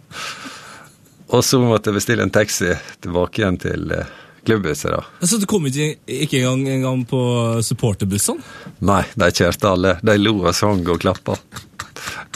Og 1.33 1.45
så 1.47 1.61
måtte 1.63 1.91
jeg 1.91 2.01
bestille 2.01 2.27
en 2.27 2.35
taxi 2.35 2.75
tilbake 3.01 3.41
igjen 3.41 3.59
til 3.63 3.95
eh, 3.97 4.11
klubbhuset, 4.45 4.91
da. 4.93 5.27
Så 5.27 5.39
du 5.41 5.47
kom 5.49 5.67
ikke, 5.71 5.95
ikke 6.07 6.43
engang, 6.43 6.67
engang 6.75 7.05
på 7.09 7.23
supporterbussene? 7.65 8.43
Nei, 8.85 9.05
de 9.15 9.31
kjørte 9.33 9.71
alle. 9.71 9.97
De 10.05 10.19
lo 10.21 10.37
og 10.43 10.53
sang 10.59 10.83
og 10.85 11.01
klappa. 11.05 11.39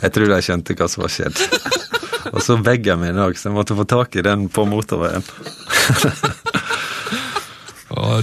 Jeg 0.02 0.14
tror 0.14 0.30
de 0.30 0.40
skjønte 0.44 0.76
hva 0.78 0.88
som 0.88 1.04
var 1.04 1.12
skjedd. 1.12 1.42
Og 2.32 2.42
så 2.42 2.56
bagen 2.58 3.02
min 3.02 3.18
òg, 3.22 3.38
så 3.38 3.50
jeg 3.50 3.56
måtte 3.56 3.76
få 3.78 3.86
tak 3.88 4.16
i 4.18 4.24
den 4.26 4.48
på 4.52 4.66
motorveien. 4.68 5.24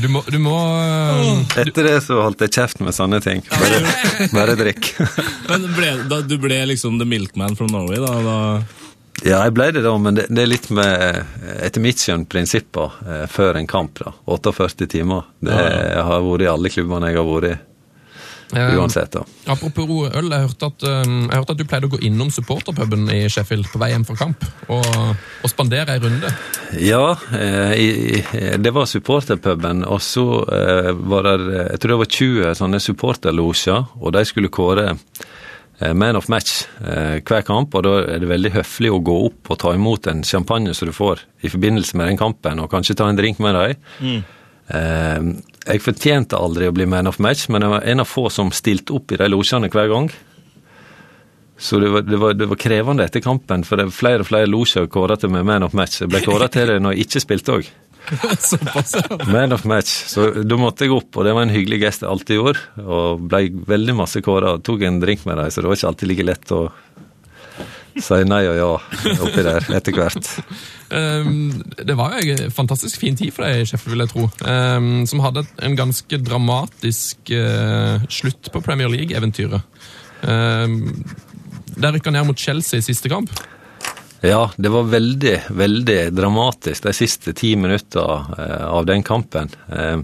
Du 0.02 0.08
må, 0.12 0.22
du 0.28 0.38
må 0.44 0.54
eh, 0.78 1.62
Etter 1.64 1.88
det 1.88 1.96
så 2.06 2.20
holdt 2.22 2.44
jeg 2.44 2.54
kjeft 2.54 2.82
med 2.84 2.94
sånne 2.96 3.20
ting. 3.24 3.42
Bare, 3.48 3.80
bare 4.34 4.56
drikk. 4.60 4.92
Men 5.50 5.68
ble, 5.78 5.92
da, 6.12 6.20
du 6.26 6.36
ble 6.42 6.60
liksom 6.70 7.00
the 7.02 7.08
milkman 7.08 7.56
from 7.58 7.72
Norway, 7.74 8.02
da? 8.04 8.14
da 8.26 8.38
Ja, 9.24 9.40
jeg 9.46 9.56
ble 9.56 9.70
det 9.76 9.84
da, 9.86 9.94
men 9.98 10.18
det, 10.18 10.26
det 10.34 10.44
er 10.44 10.50
litt 10.50 10.66
med, 10.74 11.20
etter 11.64 11.84
mitt 11.84 12.02
skjønn, 12.02 12.26
prinsipper 12.28 12.98
eh, 13.08 13.26
før 13.32 13.60
en 13.62 13.70
kamp. 13.70 14.02
da. 14.04 14.12
48 14.36 14.90
timer. 14.92 15.30
Det 15.40 15.56
jeg 15.56 16.08
har 16.10 16.26
vært 16.28 16.44
i 16.44 16.52
alle 16.52 16.74
klubbene 16.74 17.12
jeg 17.12 17.22
har 17.22 17.30
vært 17.30 17.54
i. 17.54 17.56
eh, 18.56 18.76
Uansett, 18.80 19.12
da. 19.16 19.24
Apropos 19.54 20.10
øl, 20.10 20.30
jeg 20.32 20.48
hørte, 20.48 20.70
at, 20.72 20.86
eh, 20.88 21.04
jeg 21.04 21.40
hørte 21.40 21.56
at 21.56 21.62
du 21.62 21.66
pleide 21.70 21.90
å 21.90 21.94
gå 21.94 22.02
innom 22.08 22.32
supporterpuben 22.34 23.08
i 23.14 23.22
Sheffield 23.32 23.70
på 23.72 23.82
vei 23.82 23.92
hjem 23.94 24.06
fra 24.08 24.18
kamp 24.20 24.46
og, 24.68 24.88
og 25.44 25.52
spandere 25.52 25.96
ei 25.96 26.02
runde. 26.04 26.32
Ja, 26.82 27.16
eh, 27.38 28.58
det 28.62 28.74
var 28.76 28.90
supporterpuben, 28.90 29.86
og 29.86 30.02
så 30.04 30.28
eh, 30.48 30.92
var 30.94 31.28
det 31.28 31.38
Jeg 31.74 31.80
tror 31.84 31.96
det 31.96 32.02
var 32.04 32.12
20 32.18 32.60
sånne 32.62 32.82
supporterlosjer, 32.84 33.88
og 34.00 34.14
de 34.16 34.26
skulle 34.28 34.52
kåre 34.54 34.94
eh, 34.94 35.94
man 35.94 36.16
of 36.20 36.30
match 36.32 36.64
eh, 36.84 37.20
hver 37.24 37.44
kamp, 37.48 37.74
og 37.76 37.84
da 37.88 37.98
er 38.16 38.24
det 38.24 38.30
veldig 38.32 38.54
høflig 38.60 38.94
å 38.94 39.02
gå 39.04 39.18
opp 39.28 39.54
og 39.54 39.60
ta 39.64 39.74
imot 39.76 40.08
en 40.12 40.24
champagne 40.28 40.74
som 40.78 40.90
du 40.90 40.96
får 40.96 41.26
i 41.44 41.52
forbindelse 41.52 41.98
med 42.00 42.12
den 42.12 42.22
kampen, 42.22 42.62
og 42.64 42.72
kanskje 42.72 42.98
ta 43.00 43.10
en 43.10 43.20
drink 43.20 43.42
med 43.44 43.58
dem. 43.58 44.24
Eh, 44.24 44.40
jeg 44.72 45.82
fortjente 45.84 46.40
aldri 46.40 46.70
å 46.70 46.76
bli 46.76 46.86
man 46.90 47.10
of 47.10 47.20
match, 47.20 47.50
men 47.52 47.66
jeg 47.66 47.74
var 47.74 47.90
en 47.94 48.04
av 48.04 48.08
få 48.10 48.30
som 48.32 48.52
stilte 48.56 48.96
opp 48.96 49.12
i 49.12 49.20
de 49.20 49.28
losjene 49.32 49.70
hver 49.72 49.92
gang. 49.92 50.10
Så 51.58 51.80
det 51.80 51.90
var, 51.94 52.02
det, 52.02 52.18
var, 52.18 52.34
det 52.34 52.48
var 52.50 52.60
krevende 52.60 53.06
etter 53.06 53.22
kampen, 53.24 53.64
for 53.68 53.80
det 53.80 53.88
var 53.88 53.96
flere 53.96 54.26
og 54.26 54.28
flere 54.28 54.50
losjer 54.50 54.90
kåra 54.92 55.16
til 55.20 55.32
meg 55.32 55.46
man 55.48 55.64
of 55.68 55.76
match. 55.78 56.02
Jeg 56.02 56.12
ble 56.12 56.24
kåra 56.26 56.50
til 56.52 56.72
det 56.72 56.80
når 56.82 56.96
jeg 56.96 57.08
ikke 57.08 57.24
spilte 57.24 57.58
òg. 57.60 57.72
Man 59.32 59.54
of 59.56 59.64
match. 59.64 59.92
Så 60.12 60.26
da 60.44 60.58
måtte 60.60 60.84
jeg 60.84 60.92
opp, 60.92 61.16
og 61.16 61.24
det 61.24 61.32
var 61.36 61.46
en 61.46 61.54
hyggelig 61.54 61.80
gest 61.86 62.04
jeg 62.04 62.12
alltid 62.12 62.36
gjorde. 62.36 62.64
Og 62.84 63.22
ble 63.32 63.46
veldig 63.70 63.96
masse 63.96 64.20
kåra. 64.26 64.58
Tok 64.60 64.84
en 64.84 65.00
drink 65.00 65.24
med 65.24 65.40
dem, 65.40 65.48
så 65.48 65.64
det 65.64 65.72
var 65.72 65.80
ikke 65.80 65.92
alltid 65.94 66.12
like 66.12 66.26
lett 66.28 66.52
å 66.52 66.66
si 68.02 68.20
nei 68.26 68.42
og 68.50 68.58
ja 68.58 68.70
oppi 69.14 69.46
der 69.46 69.68
etter 69.78 69.98
hvert. 69.98 70.30
Um, 70.94 71.64
det 71.78 71.96
var 71.98 72.18
jo 72.20 72.36
en 72.36 72.54
fantastisk 72.54 73.02
fin 73.02 73.18
tid 73.18 73.34
for 73.34 73.46
deg, 73.46 73.68
Sheffield, 73.70 73.96
vil 73.96 74.06
jeg 74.06 74.14
tro. 74.14 74.28
Um, 74.46 75.06
som 75.10 75.24
hadde 75.26 75.46
en 75.66 75.78
ganske 75.78 76.20
dramatisk 76.22 77.34
uh, 77.34 78.04
slutt 78.10 78.52
på 78.54 78.64
Premier 78.66 78.92
League-eventyret. 78.94 79.66
Um, 80.24 81.04
der 81.74 81.96
rykka 81.96 82.14
ned 82.14 82.28
mot 82.30 82.40
Chelsea 82.40 82.80
i 82.80 82.86
siste 82.86 83.10
kamp. 83.12 83.34
Ja, 84.24 84.52
det 84.56 84.70
var 84.70 84.84
veldig, 84.88 85.42
veldig 85.50 85.98
dramatisk 86.16 86.86
de 86.86 86.94
siste 86.96 87.34
ti 87.36 87.58
minutter 87.60 88.22
eh, 88.38 88.66
av 88.72 88.86
den 88.88 89.04
kampen. 89.04 89.50
Eh, 89.68 89.98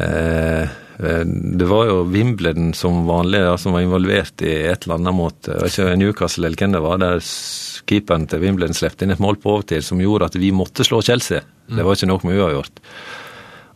eh, 0.00 0.76
det 0.96 1.66
var 1.68 1.90
jo 1.90 1.96
Wimbledon 2.08 2.70
som 2.76 3.02
vanlig 3.08 3.42
da, 3.44 3.56
som 3.60 3.74
var 3.76 3.84
involvert 3.84 4.40
i 4.40 4.54
et 4.70 4.86
eller 4.86 4.96
annet 4.96 5.16
mot 5.18 5.50
ikke 5.66 5.90
Newcastle 6.00 6.48
eller 6.48 6.56
hvem 6.56 6.72
det 6.72 6.80
var, 6.84 7.02
der 7.02 7.20
keeperen 7.86 8.24
til 8.30 8.40
Wimbledon 8.40 8.78
slepte 8.78 9.04
inn 9.04 9.12
et 9.12 9.20
mål 9.20 9.36
på 9.42 9.58
overtid 9.58 9.84
som 9.84 10.00
gjorde 10.00 10.30
at 10.30 10.40
vi 10.40 10.54
måtte 10.56 10.86
slå 10.88 11.02
Chelsea. 11.04 11.44
Det 11.68 11.84
var 11.84 11.98
ikke 11.98 12.08
noe 12.08 12.24
vi 12.24 12.38
uavgjort. 12.38 12.80
gjort. 12.80 13.24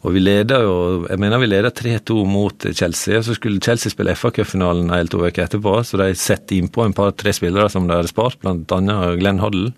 Og 0.00 0.14
vi 0.14 0.22
leda 0.22 0.62
jo 0.64 0.74
Jeg 1.08 1.20
mener 1.20 1.40
vi 1.42 1.48
leda 1.50 1.70
3-2 1.76 2.22
mot 2.28 2.66
Chelsea, 2.76 3.18
og 3.18 3.26
så 3.26 3.36
skulle 3.36 3.60
Chelsea 3.60 3.92
spille 3.92 4.14
FA-cupfinalen 4.16 4.88
en 4.94 5.10
to 5.10 5.20
uker 5.20 5.44
etterpå, 5.44 5.74
så 5.84 6.00
de 6.00 6.14
setter 6.16 6.56
innpå 6.56 6.86
en 6.86 6.96
par-tre 6.96 7.34
spillere 7.36 7.68
som 7.72 7.88
de 7.88 7.98
hadde 7.98 8.12
spart, 8.12 8.40
annet 8.46 9.20
Glenn 9.20 9.42
Hoddle, 9.42 9.74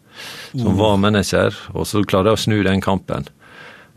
som 0.54 0.78
var 0.78 1.00
manager, 1.02 1.56
og 1.74 1.88
så 1.90 2.04
klarer 2.06 2.30
de 2.30 2.36
å 2.36 2.42
snu 2.44 2.60
den 2.62 2.84
kampen. 2.84 3.26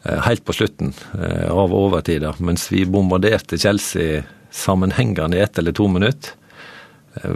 Eh, 0.06 0.22
Helt 0.28 0.46
på 0.46 0.54
slutten 0.54 0.94
eh, 1.20 1.52
av 1.52 1.74
overtida, 1.76 2.36
mens 2.40 2.68
vi 2.72 2.86
bombarderte 2.86 3.58
Chelsea 3.58 4.24
sammenhengende 4.52 5.38
i 5.38 5.42
ett 5.44 5.58
eller 5.60 5.76
to 5.76 5.88
minutter. 5.88 6.32
eh, 7.22 7.32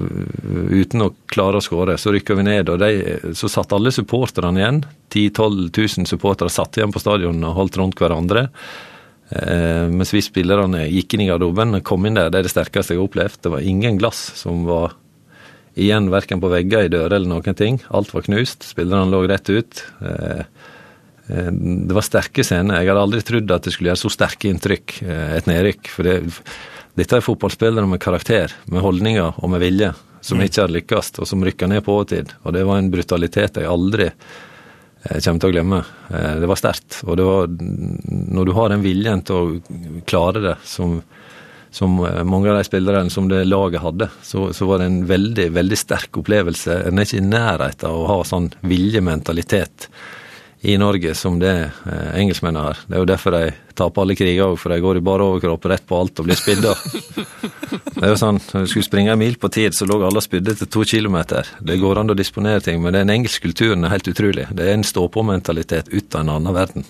Uten 0.70 1.02
å 1.02 1.14
klare 1.28 1.58
å 1.60 1.64
skåre. 1.64 1.98
Så 1.98 2.14
rykka 2.16 2.36
vi 2.40 2.44
ned, 2.48 2.70
og 2.70 2.80
de, 2.80 3.34
så 3.36 3.50
satt 3.50 3.74
alle 3.74 3.92
supporterne 3.92 4.60
igjen. 4.62 4.84
10 5.10 5.34
000-12 5.40 6.00
000 6.00 6.08
supportere 6.08 6.50
satt 6.54 6.78
igjen 6.78 6.94
på 6.94 7.02
stadionet 7.04 7.50
og 7.50 7.58
holdt 7.64 7.78
rundt 7.82 8.00
hverandre. 8.00 8.50
Mens 9.30 10.10
vi 10.10 10.24
spillerne 10.26 10.88
gikk 10.90 11.14
inn 11.14 11.22
i 11.22 11.28
garderoben. 11.30 11.76
Kom 11.86 12.08
inn 12.10 12.16
der, 12.18 12.32
det 12.34 12.40
er 12.40 12.48
det 12.48 12.52
sterkeste 12.54 12.96
jeg 12.96 13.02
har 13.02 13.10
opplevd. 13.10 13.42
Det 13.46 13.52
var 13.54 13.62
ingen 13.62 14.00
glass 14.02 14.24
som 14.40 14.64
var 14.66 14.96
igjen 15.80 16.10
verken 16.12 16.42
på 16.42 16.50
vegger, 16.52 16.88
i 16.88 16.92
dører 16.92 17.16
eller 17.20 17.30
noen 17.30 17.58
ting. 17.58 17.78
Alt 17.94 18.14
var 18.14 18.26
knust. 18.26 18.66
Spillerne 18.68 19.12
lå 19.14 19.22
rett 19.30 19.50
ut. 19.54 19.84
Eh, 20.02 20.42
det 21.30 21.94
var 21.94 22.06
sterke 22.06 22.44
scener. 22.46 22.82
Jeg 22.82 22.90
hadde 22.90 23.06
aldri 23.06 23.22
trodd 23.26 23.52
at 23.54 23.68
det 23.68 23.74
skulle 23.76 23.92
gjøre 23.92 24.02
så 24.02 24.12
sterke 24.14 24.50
inntrykk, 24.50 24.96
eh, 25.06 25.38
et 25.38 25.50
nedrykk. 25.50 25.90
For 25.94 26.08
det, 26.08 26.16
dette 26.98 27.20
er 27.20 27.26
fotballspillere 27.26 27.90
med 27.90 28.02
karakter, 28.02 28.54
med 28.72 28.82
holdninger 28.82 29.38
og 29.38 29.54
med 29.54 29.62
vilje, 29.62 29.94
som 30.26 30.42
ikke 30.42 30.66
hadde 30.66 30.78
lykkes, 30.80 31.14
og 31.22 31.30
som 31.30 31.46
rykka 31.46 31.70
ned 31.70 31.86
på 31.86 31.96
overtid. 31.96 32.34
Og 32.44 32.56
det 32.58 32.66
var 32.68 32.82
en 32.82 32.92
brutalitet 32.92 33.62
jeg 33.62 33.70
aldri 33.70 34.10
kommer 35.00 35.40
til 35.40 35.48
å 35.48 35.54
glemme. 35.54 35.78
Eh, 36.10 36.36
Det 36.42 36.50
var 36.50 36.60
sterkt. 36.60 37.02
Og 37.06 37.18
det 37.18 37.26
var 37.30 37.48
når 37.48 38.46
du 38.46 38.54
har 38.58 38.70
den 38.74 38.84
viljen 38.84 39.22
til 39.24 39.36
å 39.36 40.04
klare 40.10 40.42
det, 40.44 40.56
som, 40.68 41.00
som 41.72 42.00
eh, 42.06 42.24
mange 42.28 42.50
av 42.52 42.58
de 42.58 42.68
spillerne 42.68 43.14
som 43.14 43.30
det 43.30 43.46
laget 43.48 43.86
hadde, 43.86 44.10
så, 44.26 44.50
så 44.52 44.66
var 44.68 44.82
det 44.82 44.90
en 44.90 45.04
veldig, 45.08 45.52
veldig 45.56 45.78
sterk 45.78 46.20
opplevelse. 46.20 46.82
En 46.90 46.98
er 47.00 47.08
ikke 47.08 47.22
i 47.22 47.28
nærheten 47.30 47.88
av 47.88 48.02
å 48.02 48.10
ha 48.16 48.24
sånn 48.28 48.50
viljementalitet 48.66 49.92
i 50.62 50.78
Norge 50.78 51.14
som 51.16 51.38
det 51.40 51.72
eh, 51.88 52.20
engelskmennene 52.20 52.66
har. 52.66 52.80
Det 52.88 52.98
er 52.98 53.04
jo 53.04 53.08
derfor 53.08 53.36
de 53.36 53.44
taper 53.80 54.04
alle 54.04 54.16
kriger 54.20 54.50
òg, 54.50 54.58
for 54.60 54.74
de 54.74 54.82
går 54.84 55.00
i 55.00 55.04
bare 55.08 55.28
overkropp 55.30 55.68
rett 55.72 55.86
på 55.88 56.00
alt 56.00 56.20
og 56.20 56.28
blir 56.28 56.40
spydda. 56.40 56.76
Det 58.00 58.06
er 58.08 58.14
jo 58.14 58.20
sånn, 58.20 58.38
Når 58.40 58.64
du 58.64 58.70
skulle 58.72 58.88
springe 58.88 59.12
en 59.12 59.20
mil 59.20 59.36
på 59.38 59.50
tid, 59.52 59.76
så 59.76 59.86
lå 59.86 59.98
alle 60.08 60.22
spydde 60.24 60.54
til 60.56 60.70
to 60.72 60.86
kilometer. 60.88 61.48
Det 61.60 61.76
går 61.82 62.00
an 62.00 62.14
å 62.14 62.16
disponere 62.18 62.64
ting, 62.64 62.80
men 62.82 62.96
den 62.96 63.12
engelske 63.12 63.44
kulturen 63.44 63.84
er 63.84 63.92
helt 63.92 64.08
utrolig. 64.08 64.48
Det 64.56 64.66
er 64.66 64.78
en 64.78 64.86
stå-på-mentalitet 64.88 65.92
ut 65.92 66.16
av 66.16 66.24
en 66.24 66.32
annen 66.38 66.56
verden. 66.56 66.88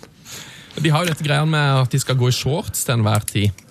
De 0.77 0.93
har 0.93 1.03
jo 1.03 1.09
dette 1.09 1.25
greia 1.25 1.47
med 1.49 1.81
at 1.81 1.91
de 1.91 1.99
skal 1.99 2.17
gå 2.19 2.29
i 2.29 2.35
shorts 2.35 2.85
til 2.85 2.95
enhver 2.95 3.25
tid. 3.27 3.65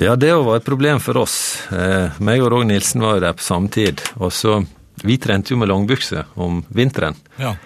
Ja, 0.00 0.16
det 0.16 0.32
var 0.34 0.58
et 0.58 0.66
problem 0.66 1.00
for 1.04 1.22
oss. 1.22 1.36
Eh, 1.70 2.18
meg 2.24 2.42
og 2.42 2.50
Rog 2.52 2.66
Nilsen 2.68 3.04
var 3.04 3.18
jo 3.18 3.24
der 3.28 3.36
på 3.38 3.46
samme 3.46 3.72
tid. 3.72 4.02
Og 4.18 4.32
så, 4.32 4.62
Vi 5.02 5.16
trente 5.18 5.54
jo 5.54 5.56
med 5.58 5.70
langbukse 5.70 6.26
om 6.36 6.64
vinteren. 6.68 7.16
Ja. 7.38 7.56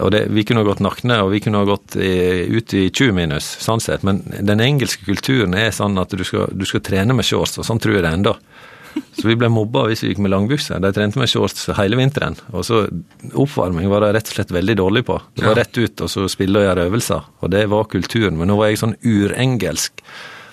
Og 0.00 0.10
det, 0.14 0.24
Vi 0.32 0.44
kunne 0.48 0.62
ha 0.64 0.68
gått 0.68 0.82
nakne, 0.84 1.20
og 1.24 1.32
vi 1.34 1.40
kunne 1.44 1.60
ha 1.62 1.68
gått 1.68 1.96
i, 1.96 2.46
ut 2.48 2.74
i 2.74 2.88
20 2.88 3.14
minus, 3.16 3.48
sånn 3.62 3.82
sett. 3.82 4.04
Men 4.06 4.22
den 4.40 4.62
engelske 4.64 5.04
kulturen 5.06 5.54
er 5.58 5.70
sånn 5.76 5.98
at 6.00 6.12
du 6.16 6.24
skal, 6.24 6.50
du 6.52 6.66
skal 6.68 6.84
trene 6.86 7.16
med 7.16 7.26
shorts, 7.26 7.58
og 7.60 7.68
sånn 7.68 7.82
tror 7.82 7.98
jeg 7.98 8.06
det 8.06 8.14
ennå. 8.18 8.36
Så 9.14 9.28
vi 9.28 9.36
ble 9.38 9.50
mobba 9.52 9.84
hvis 9.86 10.02
vi 10.02 10.10
gikk 10.10 10.22
med 10.24 10.32
langbukser. 10.32 10.80
De 10.82 10.90
trente 10.94 11.20
med 11.20 11.30
shorts 11.30 11.68
hele 11.78 11.98
vinteren. 11.98 12.36
Og 12.50 12.64
så 12.66 12.82
oppvarming 13.38 13.86
var 13.90 14.02
de 14.04 14.10
rett 14.16 14.30
og 14.32 14.38
slett 14.38 14.54
veldig 14.54 14.76
dårlig 14.80 15.04
på. 15.06 15.18
Det 15.36 15.46
var 15.46 15.58
rett 15.60 15.78
ut 15.78 16.04
og 16.06 16.10
så 16.10 16.26
spille 16.32 16.58
og 16.58 16.66
gjøre 16.66 16.88
øvelser. 16.90 17.30
Og 17.40 17.52
det 17.54 17.64
var 17.70 17.90
kulturen. 17.92 18.38
Men 18.40 18.50
nå 18.50 18.58
var 18.58 18.70
jeg 18.70 18.80
sånn 18.82 18.96
urengelsk 19.04 20.02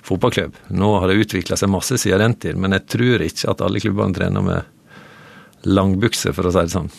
fotballklubb. 0.08 0.56
Nå 0.78 0.94
har 1.02 1.10
det 1.10 1.20
utvikla 1.24 1.58
seg 1.60 1.72
masse 1.72 1.98
siden 2.00 2.24
den 2.24 2.38
tid, 2.40 2.60
men 2.62 2.76
jeg 2.78 2.88
tror 2.94 3.24
ikke 3.26 3.52
at 3.52 3.64
alle 3.66 3.82
klubbene 3.84 4.16
trener 4.16 4.46
med 4.46 5.68
langbukser, 5.68 6.36
for 6.36 6.48
å 6.48 6.54
si 6.54 6.64
det 6.64 6.76
sånn. 6.76 6.92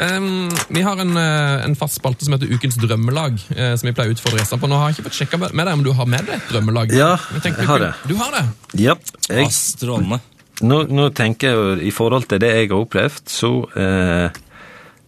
Um, 0.00 0.48
vi 0.68 0.82
har 0.82 0.96
en, 0.96 1.16
eh, 1.16 1.64
en 1.64 1.76
fast 1.76 1.94
spalte 1.94 2.24
som 2.24 2.32
heter 2.32 2.48
Ukens 2.48 2.78
drømmelag, 2.80 3.34
uh, 3.52 3.74
som 3.76 3.84
vi 3.88 3.92
pleier 3.92 4.14
å 4.14 4.16
utfordre 4.16 4.40
gjestene 4.40 4.62
på. 4.62 4.68
Nå 4.70 4.78
har 4.80 4.88
jeg 4.88 4.96
ikke 4.96 5.08
fått 5.10 5.18
sjekka 5.18 5.40
med 5.42 5.60
deg 5.60 5.72
om 5.76 5.82
du 5.84 5.90
har 5.92 6.06
med 6.08 6.24
deg 6.24 6.38
et 6.38 6.52
drømmelag. 6.54 6.92
Ja, 6.96 7.10
jeg 7.36 7.66
har 7.68 7.82
det. 7.82 7.90
Du 8.08 8.14
har 8.16 8.32
det? 8.32 8.44
Ja, 8.80 8.94
jeg, 9.28 9.50
strålende. 9.52 10.22
nå, 10.64 10.78
nå 10.88 11.10
tenker 11.12 11.52
jeg 11.52 11.90
i 11.90 11.92
forhold 11.92 12.30
til 12.30 12.40
det 12.40 12.48
jeg 12.48 12.70
har 12.70 12.80
opplevd, 12.80 13.26
så 13.28 13.50
uh, 13.76 14.30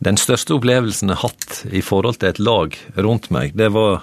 Den 0.03 0.19
største 0.19 0.57
opplevelsen 0.57 1.13
jeg 1.13 1.21
har 1.21 1.31
hatt 1.31 1.61
i 1.71 1.81
forhold 1.81 2.19
til 2.19 2.33
et 2.33 2.41
lag 2.43 2.75
rundt 2.99 3.29
meg, 3.31 3.53
det 3.55 3.69
var 3.71 4.01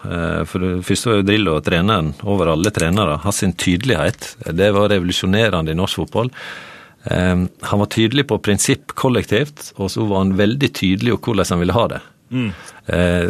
for 0.47 0.63
det 0.63 0.85
første 0.87 1.09
var 1.09 1.17
jo 1.17 1.25
Drillo 1.27 1.57
treneren 1.59 2.13
over 2.23 2.53
alle 2.53 2.71
trenere. 2.71 3.17
Hans 3.19 3.41
sin 3.43 3.51
tydelighet. 3.51 4.29
Det 4.47 4.69
var 4.71 4.87
revolusjonerende 4.93 5.75
i 5.75 5.75
norsk 5.75 5.99
fotball. 5.99 6.31
Eh, 7.03 7.35
han 7.71 7.79
var 7.79 7.91
tydelig 7.91 8.27
på 8.27 8.39
prinsipp 8.43 8.95
kollektivt, 8.99 9.73
og 9.77 9.91
så 9.91 10.05
var 10.09 10.25
han 10.25 10.37
veldig 10.39 10.71
tydelig 10.73 11.17
på 11.17 11.33
hvordan 11.33 11.53
han 11.55 11.63
ville 11.63 11.77
ha 11.77 11.89
det. 11.95 12.01
Mm. 12.29 12.51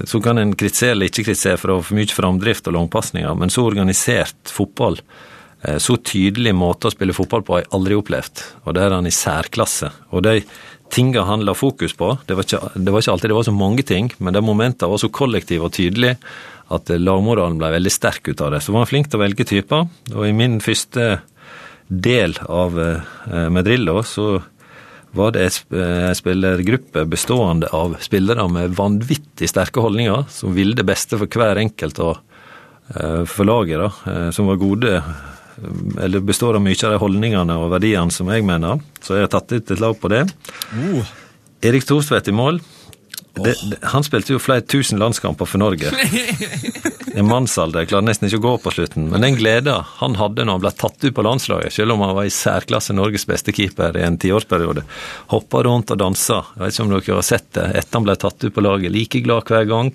så 0.03 0.19
kan 0.19 0.37
en 0.37 0.49
kritisere 0.59 0.91
eller 0.91 1.07
ikke 1.07 1.23
kritisere 1.29 1.55
for 1.55 1.71
å 1.71 1.75
ha 1.77 1.83
for 1.87 1.95
mye 1.95 2.11
framdrift 2.11 2.65
og 2.67 2.73
langpasninger, 2.75 3.31
men 3.39 3.47
så 3.47 3.63
organisert 3.63 4.51
fotball, 4.51 4.99
eh, 5.63 5.77
så 5.79 5.95
tydelig 6.03 6.51
måte 6.55 6.89
å 6.89 6.91
spille 6.91 7.15
fotball 7.15 7.45
på 7.47 7.55
har 7.55 7.63
jeg 7.63 7.71
aldri 7.77 7.95
opplevd. 7.95 8.43
Og 8.65 8.75
det 8.75 8.83
er 8.83 8.97
han 8.97 9.07
i 9.07 9.15
særklasse. 9.15 9.93
Og 10.11 10.25
de 10.27 10.41
tinga 10.91 11.23
han 11.23 11.45
la 11.45 11.55
fokus 11.55 11.95
på, 11.95 12.11
det 12.27 12.35
var, 12.35 12.47
ikke, 12.47 12.71
det 12.75 12.91
var 12.91 13.03
ikke 13.03 13.15
alltid 13.15 13.31
det 13.31 13.39
var 13.39 13.47
så 13.47 13.55
mange 13.55 13.85
ting, 13.87 14.11
men 14.17 14.35
de 14.35 14.43
momentene 14.43 14.91
var 14.91 15.01
så 15.01 15.11
kollektive 15.13 15.69
og 15.69 15.75
tydelige 15.77 16.17
at 16.75 16.89
eh, 16.89 17.01
lagmoralen 17.01 17.59
ble 17.61 17.73
veldig 17.77 17.93
sterk 17.93 18.27
ut 18.31 18.41
av 18.41 18.53
det. 18.53 18.63
Så 18.65 18.73
var 18.73 18.83
han 18.83 18.91
flink 18.91 19.09
til 19.09 19.19
å 19.19 19.23
velge 19.23 19.47
typer, 19.47 19.87
og 20.15 20.23
i 20.27 20.35
min 20.35 20.59
første 20.63 21.19
del 21.89 22.37
av 22.45 22.77
Medrillo, 23.49 24.03
så 24.05 24.37
var 25.11 25.33
det 25.33 25.45
ei 25.47 26.13
spillergruppe 26.15 27.05
bestående 27.09 27.69
av 27.73 27.95
spillere 28.03 28.45
med 28.51 28.75
vanvittig 28.77 29.49
sterke 29.49 29.81
holdninger, 29.81 30.27
som 30.29 30.53
ville 30.53 30.77
det 30.77 30.85
beste 30.87 31.17
for 31.17 31.25
hver 31.25 31.61
enkelt 31.61 32.01
og 32.03 32.19
eh, 32.93 33.23
for 33.25 33.49
laget, 33.49 33.81
da, 33.81 33.89
eh, 34.11 34.29
som 34.35 34.49
var 34.49 34.61
gode 34.61 34.95
eh, 34.99 35.13
eller 36.05 36.23
består 36.23 36.59
av 36.59 36.63
mye 36.63 36.77
av 36.85 36.93
de 36.93 37.01
holdningene 37.01 37.57
og 37.59 37.73
verdiene 37.73 38.13
som 38.13 38.29
jeg 38.31 38.45
mener. 38.47 38.79
Så 39.03 39.17
jeg 39.17 39.27
har 39.27 39.33
tatt 39.33 39.51
ut 39.51 39.73
et 39.73 39.81
lag 39.81 39.97
på 39.99 40.11
det. 40.13 40.21
Uh, 40.71 41.01
Erik 41.67 41.83
Thorstvedt 41.89 42.29
i 42.31 42.35
mål. 42.35 42.61
Oh. 43.39 43.43
det, 43.43 43.57
han 43.91 44.05
spilte 44.07 44.37
jo 44.37 44.39
flere 44.41 44.63
tusen 44.63 45.01
landskamper 45.01 45.49
for 45.49 45.59
Norge. 45.59 45.91
I 47.15 47.23
mannsalder. 47.25 47.83
Jeg 47.83 47.89
klarer 47.91 48.05
nesten 48.05 48.27
ikke 48.27 48.39
å 48.39 48.43
gå 48.43 48.53
på 48.63 48.71
slutten. 48.75 49.07
Men 49.09 49.23
den 49.25 49.37
gleden 49.39 49.85
han 49.99 50.17
hadde 50.19 50.45
når 50.45 50.57
han 50.57 50.63
ble 50.65 50.71
tatt 50.77 51.03
ut 51.03 51.15
på 51.15 51.25
landslaget, 51.25 51.73
selv 51.73 51.95
om 51.95 52.03
han 52.05 52.15
var 52.17 52.27
i 52.29 52.33
særklasse 52.33 52.93
Norges 52.95 53.25
beste 53.29 53.53
keeper 53.55 53.97
i 53.97 54.03
en 54.05 54.19
tiårsperiode, 54.21 54.83
hoppa 55.33 55.63
rundt 55.65 55.93
og 55.95 56.01
dansa. 56.01 56.43
Jeg 56.55 56.63
vet 56.63 56.75
ikke 56.75 56.85
om 56.85 56.93
dere 56.93 57.19
har 57.19 57.27
sett 57.29 57.49
det. 57.57 57.67
Etter 57.81 57.99
han 57.99 58.07
ble 58.07 58.17
tatt 58.21 58.45
ut 58.45 58.55
på 58.55 58.65
laget, 58.65 58.93
like 58.93 59.23
glad 59.25 59.49
hver 59.49 59.65
gang. 59.69 59.93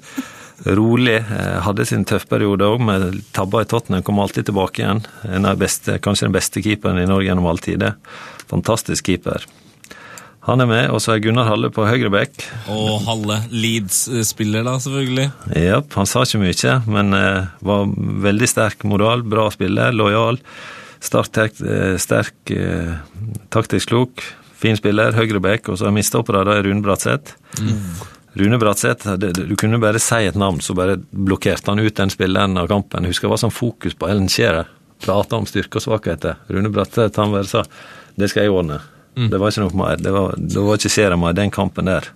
Rolig. 0.64 1.16
eh, 1.18 1.58
Hadde 1.66 1.86
sin 1.86 2.04
tøffperiode 2.06 2.66
òg, 2.66 2.80
med 2.82 3.20
tabba 3.34 3.62
i 3.64 3.68
Tottenham. 3.70 4.02
Kom 4.06 4.20
alltid 4.22 4.46
tilbake 4.50 4.82
igjen. 4.82 5.04
En 5.26 5.46
av 5.50 5.58
beste, 5.58 5.98
kanskje 5.98 6.28
den 6.28 6.36
beste 6.36 6.62
keeperen 6.62 6.98
i 7.02 7.06
Norge 7.10 7.30
gjennom 7.30 7.46
all 7.50 7.58
tider. 7.58 7.96
Fantastisk 8.50 9.06
keeper. 9.06 9.44
Han 10.44 10.60
er 10.60 10.68
med, 10.68 10.90
og 10.92 11.00
så 11.00 11.14
er 11.14 11.22
Gunnar 11.24 11.48
Halle 11.48 11.70
på 11.72 11.86
høyrebekk. 11.88 12.42
og 12.68 13.06
Halle 13.06 13.38
Leeds-spiller, 13.48 14.66
da, 14.66 14.76
selvfølgelig. 14.82 15.30
Ja, 15.56 15.80
han 15.94 16.10
sa 16.10 16.24
ikke 16.26 16.42
mye, 16.42 16.74
men 16.84 17.16
eh, 17.16 17.46
var 17.64 17.88
veldig 18.26 18.48
sterk 18.50 18.84
moral, 18.88 19.24
bra 19.24 19.46
spiller, 19.54 19.96
lojal. 19.96 20.40
Sterk, 21.04 21.62
eh, 21.64 21.96
sterk 22.00 22.52
eh, 22.52 22.92
taktisk 23.56 23.94
klok, 23.94 24.20
fin 24.60 24.76
spiller, 24.76 25.16
høyrebekk, 25.16 25.72
og 25.72 25.80
så 25.80 25.88
er 25.88 26.44
da 26.44 26.58
er 26.58 26.68
Rune 26.68 26.84
Bratseth. 26.84 27.38
Rune 28.36 28.60
Bratseth, 28.60 29.16
du 29.16 29.56
kunne 29.56 29.80
bare 29.80 30.00
si 30.02 30.26
et 30.28 30.36
navn, 30.36 30.60
så 30.60 30.76
bare 30.76 30.98
blokkerte 31.08 31.72
han 31.72 31.80
ut 31.80 31.96
den 31.96 32.12
spilleren 32.12 32.60
av 32.60 32.68
kampen. 32.68 33.06
Jeg 33.06 33.14
husker 33.14 33.30
det 33.30 33.36
var 33.38 33.46
sånn 33.46 33.60
fokus 33.64 33.96
på 33.96 34.12
Ellen 34.12 34.28
Scherer. 34.28 34.68
Prata 35.04 35.40
om 35.40 35.48
styrke 35.48 35.80
og 35.80 35.88
svakheter. 35.88 36.42
Rune 36.52 36.72
Bratseth 36.74 37.16
han 37.16 37.32
bare 37.32 37.48
sa 37.48 37.64
det 38.14 38.28
skal 38.30 38.44
jeg 38.44 38.52
ordne. 38.52 38.84
Det 39.14 39.38
var 39.38 39.52
ikke 39.52 39.62
noe 39.62 39.78
mer. 39.78 40.00
Det 40.02 40.12
var, 40.14 40.34
det 40.38 40.62
var 40.64 40.80
ikke 40.80 40.92
serien 40.92 41.20
mer 41.22 41.36
den 41.36 41.52
kampen 41.54 41.86
der. 41.90 42.08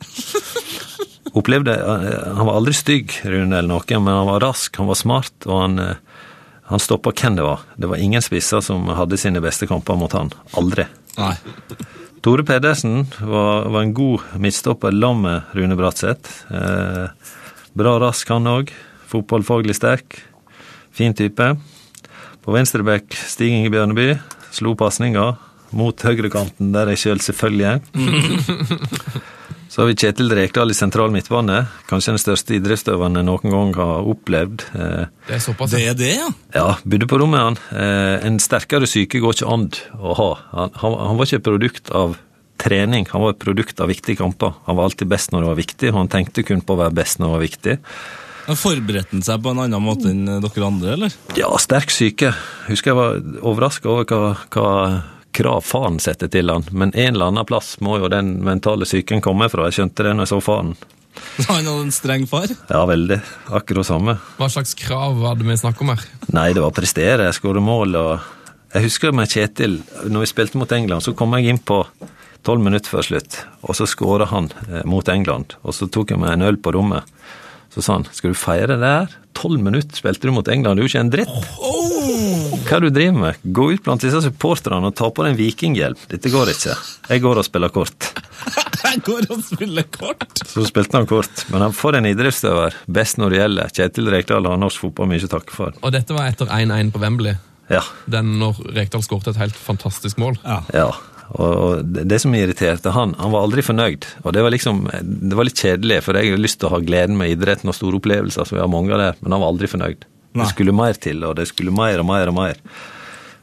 Opplevde 1.38 1.74
eh, 1.76 2.34
Han 2.34 2.48
var 2.48 2.56
aldri 2.58 2.74
stygg, 2.76 3.14
Rune, 3.24 3.52
eller 3.52 3.68
noe, 3.70 4.00
men 4.00 4.14
han 4.14 4.30
var 4.30 4.42
rask, 4.42 4.74
han 4.80 4.88
var 4.90 4.98
smart, 4.98 5.34
og 5.46 5.60
han, 5.62 5.78
eh, 5.82 6.24
han 6.72 6.82
stoppa 6.82 7.12
hvem 7.14 7.38
det 7.38 7.46
var. 7.46 7.62
Det 7.76 7.90
var 7.90 8.02
ingen 8.02 8.24
spisser 8.24 8.64
som 8.64 8.88
hadde 8.98 9.20
sine 9.20 9.42
beste 9.44 9.68
kamper 9.70 9.98
mot 10.00 10.14
han. 10.16 10.32
Aldri. 10.58 10.88
Nei. 11.18 11.34
Tore 12.24 12.42
Pedersen 12.46 13.04
var, 13.20 13.68
var 13.70 13.84
en 13.84 13.94
god 13.94 14.26
midtstopper 14.42 14.94
sammen 14.94 15.22
med 15.28 15.58
Rune 15.58 15.78
Bratseth. 15.78 16.42
Eh, 16.50 17.34
bra 17.78 17.98
rask 18.02 18.28
han 18.34 18.50
òg. 18.50 18.72
Fotballfaglig 19.08 19.76
sterk. 19.78 20.18
Fin 20.90 21.14
type. 21.14 21.52
På 22.42 22.54
venstreback 22.56 23.14
Stig 23.14 23.54
Inge 23.54 23.70
Bjørneby. 23.70 24.16
Slo 24.50 24.74
pasninga 24.74 25.36
mot 25.76 26.04
høyrekanten, 26.06 26.72
der 26.74 26.92
jeg 26.94 27.02
sjøl 27.04 27.20
selvfølgelig 27.24 27.66
er. 27.74 27.80
Så 29.68 29.82
har 29.82 29.90
vi 29.90 29.98
Kjetil 30.00 30.30
Rekdal 30.32 30.72
i 30.72 30.74
sentral 30.76 31.12
midtbane. 31.12 31.58
Kanskje 31.90 32.14
den 32.14 32.20
største 32.22 32.54
idrettsutøveren 32.56 33.18
jeg 33.20 33.26
noen 33.28 33.52
gang 33.52 33.74
har 33.76 34.06
opplevd. 34.08 34.62
Eh, 34.72 35.02
Det 35.28 35.34
er 35.36 35.42
såpass. 35.44 35.74
Det 35.74 35.82
er 35.90 35.98
det, 35.98 36.08
ja. 36.16 36.28
ja, 36.56 36.68
bodde 36.88 37.06
på 37.10 37.18
rommet 37.20 37.44
han. 37.44 37.58
Eh, 37.76 38.14
en 38.26 38.40
sterkere 38.40 38.88
syke 38.88 39.20
går 39.20 39.36
ikke 39.36 39.50
an 39.52 39.66
å 40.00 40.16
ha. 40.16 40.30
Han, 40.54 40.72
han, 40.80 40.96
han 41.10 41.20
var 41.20 41.28
ikke 41.28 41.42
et 41.42 41.46
produkt 41.50 41.92
av 41.92 42.16
trening, 42.58 43.04
han 43.12 43.22
var 43.22 43.36
et 43.36 43.42
produkt 43.44 43.78
av 43.84 43.92
viktige 43.92 44.18
kamper. 44.18 44.56
Han 44.66 44.80
var 44.80 44.88
alltid 44.88 45.12
best 45.12 45.30
når 45.36 45.44
det 45.44 45.50
var 45.52 45.60
viktig, 45.60 45.92
og 45.92 46.00
han 46.00 46.10
tenkte 46.16 46.42
kun 46.48 46.64
på 46.64 46.74
å 46.74 46.80
være 46.80 46.96
best 46.98 47.20
når 47.20 47.28
det 47.28 47.36
var 47.36 47.44
viktig. 47.44 47.76
Forberedte 48.48 49.12
han 49.12 49.22
seg 49.28 49.44
på 49.44 49.52
en 49.52 49.60
annen 49.66 49.84
måte 49.84 50.08
enn 50.08 50.24
dere 50.40 50.64
andre, 50.66 50.96
eller? 50.96 51.14
Ja, 51.36 51.52
sterk 51.60 51.92
syke. 51.92 52.32
Husker 52.70 52.94
jeg 52.94 52.98
var 52.98 53.20
overraska 53.52 53.92
over 53.92 54.08
hva, 54.08 54.32
hva 54.56 54.72
krav 55.36 55.64
faren 55.66 55.98
setter 56.02 56.30
til 56.32 56.50
han, 56.50 56.66
men 56.70 56.92
en 56.94 57.14
eller 57.14 57.32
annen 57.32 57.48
plass 57.48 57.76
må 57.84 57.98
jo 58.02 58.10
den 58.12 58.38
mentale 58.46 58.88
psyken 58.88 59.22
komme 59.24 59.50
fra. 59.52 59.68
Jeg 59.68 59.78
skjønte 59.78 60.06
det 60.06 60.14
når 60.16 60.26
jeg 60.26 60.32
så 60.34 60.40
faren. 60.44 60.72
Så 61.38 61.46
han 61.50 61.66
hadde 61.66 61.84
en 61.86 61.94
streng 61.94 62.26
far? 62.30 62.50
Ja, 62.70 62.82
veldig. 62.86 63.18
Akkurat 63.54 63.88
samme. 63.88 64.16
Hva 64.38 64.48
slags 64.52 64.74
krav 64.78 65.18
var 65.22 65.38
det 65.38 65.46
vi 65.48 65.56
snakket 65.58 65.84
om 65.84 65.92
her? 65.94 66.04
Nei, 66.34 66.50
det 66.54 66.62
var 66.62 66.74
prestere, 66.76 67.30
skåre 67.34 67.62
mål 67.64 67.98
og 67.98 68.34
Jeg 68.74 68.84
husker 68.84 69.14
med 69.16 69.30
Kjetil, 69.32 69.78
når 70.12 70.26
vi 70.26 70.28
spilte 70.28 70.58
mot 70.60 70.72
England, 70.76 71.00
så 71.00 71.14
kom 71.16 71.32
jeg 71.38 71.48
inn 71.48 71.60
på 71.64 71.78
tolv 72.44 72.60
minutter 72.60 72.92
før 72.92 73.06
slutt, 73.06 73.38
og 73.64 73.72
så 73.78 73.86
skåra 73.88 74.26
han 74.28 74.50
eh, 74.68 74.82
mot 74.84 75.08
England. 75.08 75.56
Og 75.64 75.72
så 75.72 75.88
tok 75.88 76.12
jeg 76.12 76.20
meg 76.20 76.34
en 76.34 76.44
øl 76.50 76.58
på 76.60 76.74
rommet. 76.76 77.08
Så 77.72 77.80
sa 77.80 77.96
han 77.96 78.04
skal 78.12 78.34
du 78.34 78.38
feire 78.38 78.76
det 78.76 78.92
her? 78.92 79.16
Tolv 79.38 79.62
minutter 79.62 79.94
spilte 80.00 80.26
du 80.26 80.34
mot 80.34 80.48
England, 80.50 80.78
du 80.78 80.82
er 80.82 80.88
jo 80.88 80.90
ikke 80.90 81.02
en 81.04 81.12
dritt. 81.12 81.34
Hva 82.68 82.76
er 82.76 82.82
det 82.82 82.88
du 82.90 82.96
driver 82.96 83.20
med? 83.22 83.42
Gå 83.54 83.66
ut 83.74 83.84
blant 83.86 84.02
disse 84.02 84.20
supporterne 84.24 84.90
og 84.90 84.96
ta 84.98 85.10
på 85.14 85.24
deg 85.24 85.34
en 85.34 85.38
vikinghjelm. 85.38 86.00
Dette 86.10 86.32
går 86.32 86.50
ikke. 86.52 86.74
Jeg 87.12 87.22
går 87.22 87.40
og 87.40 87.46
spiller 87.46 87.72
kort. 87.72 88.08
Jeg 88.88 89.02
går 89.04 89.26
og 89.34 89.42
spiller 89.44 89.86
kort! 89.94 90.40
Så 90.46 90.64
spilte 90.68 90.96
han 90.96 91.06
kort. 91.10 91.44
Men 91.52 91.64
han 91.66 91.74
får 91.76 91.98
en 91.98 92.08
idrettsutøver. 92.08 92.76
Best 92.98 93.18
når 93.20 93.34
det 93.34 93.40
gjelder. 93.40 93.72
Kjetil 93.78 94.10
Rekdal 94.14 94.48
har 94.48 94.60
norsk 94.60 94.84
fotball 94.86 95.10
mye 95.10 95.26
å 95.26 95.30
takke 95.32 95.54
for. 95.54 95.76
Og 95.82 95.92
dette 95.94 96.14
var 96.16 96.30
etter 96.30 96.50
1-1 96.54 96.92
på 96.94 97.02
Wembley. 97.02 97.36
Ja. 97.68 97.82
Den 98.10 98.36
når 98.40 98.62
Rekdal 98.78 99.04
skåret 99.04 99.28
et 99.32 99.40
helt 99.42 99.58
fantastisk 99.58 100.20
mål. 100.22 100.38
Ja. 100.46 100.62
Ja, 100.72 100.88
og 101.36 101.84
det 101.84 102.06
det 102.08 102.18
som 102.22 102.34
irriterte 102.34 102.92
han, 102.94 103.14
han 103.18 103.32
var 103.34 103.44
aldri 103.44 103.64
fornøyd. 103.64 104.06
Og 104.24 104.32
det 104.32 104.44
var 104.44 104.54
liksom, 104.54 104.86
det 105.02 105.36
var 105.36 105.48
litt 105.48 105.60
kjedelig, 105.60 106.00
for 106.06 106.16
jeg 106.16 106.32
har 106.32 106.40
lyst 106.40 106.60
til 106.62 106.70
å 106.70 106.76
ha 106.76 106.80
gleden 106.84 107.18
med 107.20 107.34
idretten 107.34 107.68
og 107.68 107.76
store 107.76 108.00
opplevelser, 108.00 108.48
så 108.48 108.56
vi 108.56 108.62
har 108.62 108.70
mange 108.72 108.94
av 108.96 109.02
det, 109.02 109.10
men 109.20 109.36
han 109.36 109.44
var 109.44 109.52
aldri 109.52 109.68
fornøyd. 109.70 110.06
Nei. 110.32 110.44
Det 110.44 110.52
skulle 110.54 110.76
mer 110.76 110.96
til, 111.00 111.20
og 111.26 111.36
det 111.38 111.48
skulle 111.50 111.74
mer 111.74 112.00
og 112.00 112.08
mer 112.08 112.32
og 112.32 112.38
mer. 112.38 112.62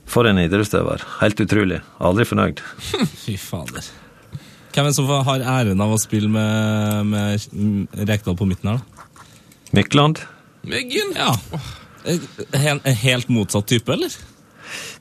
For 0.09 0.27
en 0.29 0.41
idrettsutøver. 0.41 1.05
Helt 1.21 1.39
utrolig. 1.41 1.79
Aldri 1.97 2.25
fornøyd. 2.29 2.61
Fy 3.23 3.38
fader. 3.41 3.88
Hvem 4.75 4.83
er 4.83 4.91
det 4.91 4.97
som 4.97 5.09
har 5.29 5.45
æren 5.55 5.81
av 5.81 5.93
å 5.95 6.01
spille 6.01 6.29
med, 6.29 7.09
med 7.13 8.05
Rekdal 8.09 8.36
på 8.38 8.47
midten 8.49 8.73
her, 8.73 8.81
da? 8.81 9.25
Mykland? 9.75 10.21
Myggen! 10.67 11.13
Ja. 11.15 11.33
En, 12.05 12.81
en 12.83 12.97
helt 13.01 13.31
motsatt 13.33 13.69
type, 13.71 13.91
eller? 13.93 14.13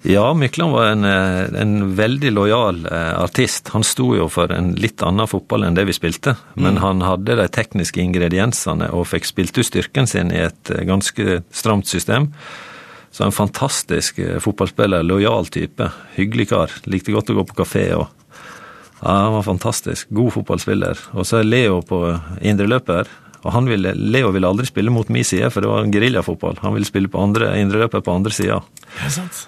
Ja, 0.02 0.34
Mykland 0.34 0.72
var 0.72 0.86
en, 0.86 1.04
eh, 1.04 1.60
en 1.60 1.96
veldig 1.96 2.32
lojal 2.32 2.86
eh, 2.86 3.22
artist. 3.22 3.68
Han 3.72 3.84
sto 3.84 4.10
jo 4.16 4.28
for 4.28 4.52
en 4.52 4.74
litt 4.76 5.02
annen 5.02 5.28
fotball 5.30 5.64
enn 5.64 5.78
det 5.78 5.86
vi 5.88 5.96
spilte, 5.96 6.36
men 6.60 6.76
han 6.82 7.00
hadde 7.00 7.38
de 7.38 7.46
tekniske 7.48 8.02
ingrediensene 8.02 8.90
og 8.92 9.08
fikk 9.08 9.30
spilt 9.30 9.56
ut 9.56 9.64
styrken 9.70 10.10
sin 10.10 10.32
i 10.34 10.42
et 10.44 10.74
eh, 10.74 10.84
ganske 10.84 11.40
stramt 11.48 11.88
system. 11.88 12.28
Så 13.14 13.24
en 13.24 13.32
fantastisk 13.32 14.18
fotballspiller, 14.42 15.06
lojal 15.06 15.46
type, 15.54 15.86
hyggelig 16.16 16.48
kar. 16.50 16.72
Likte 16.90 17.14
godt 17.14 17.30
å 17.30 17.38
gå 17.38 17.46
på 17.48 17.62
kafé 17.62 17.86
og 17.94 18.08
Ja, 19.04 19.26
han 19.26 19.34
var 19.34 19.42
fantastisk. 19.44 20.08
God 20.16 20.32
fotballspiller. 20.32 21.00
Og 21.12 21.26
så 21.28 21.42
er 21.42 21.48
Leo 21.48 21.82
på 21.84 21.98
indreløper. 22.40 23.10
Og 23.44 23.52
han 23.52 23.68
ville, 23.68 23.92
Leo 23.94 24.30
ville 24.32 24.48
aldri 24.48 24.64
spille 24.66 24.92
mot 24.92 25.10
min 25.12 25.26
side, 25.26 25.50
for 25.52 25.60
det 25.60 25.68
var 25.68 25.84
en 25.84 25.92
geriljafotball. 25.92 26.56
Han 26.64 26.72
ville 26.76 26.88
spille 26.88 27.12
på 27.12 27.20
andre, 27.20 27.52
indreløper 27.60 28.00
på 28.00 28.14
andre 28.16 28.32
sida. 28.32 28.62
Sant? 29.12 29.44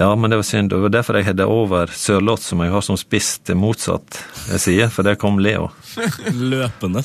Ja, 0.00 0.14
men 0.16 0.32
det 0.32 0.38
var 0.40 0.46
synd. 0.48 0.70
Det 0.72 0.78
var 0.80 0.92
derfor 0.94 1.18
jeg 1.18 1.26
hadde 1.28 1.44
over 1.50 1.90
Sørloth, 1.92 2.42
som 2.46 2.62
jeg 2.64 2.72
har 2.72 2.80
som 2.86 2.96
spiss 2.96 3.34
til 3.44 3.58
motsatt 3.60 4.16
side, 4.56 4.86
for 4.94 5.04
der 5.04 5.18
kom 5.20 5.36
Leo. 5.44 5.68
Løpende. 6.32 7.02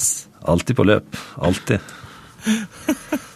Alltid 0.47 0.77
på 0.77 0.85
løp. 0.87 1.17
Alltid. 1.43 1.83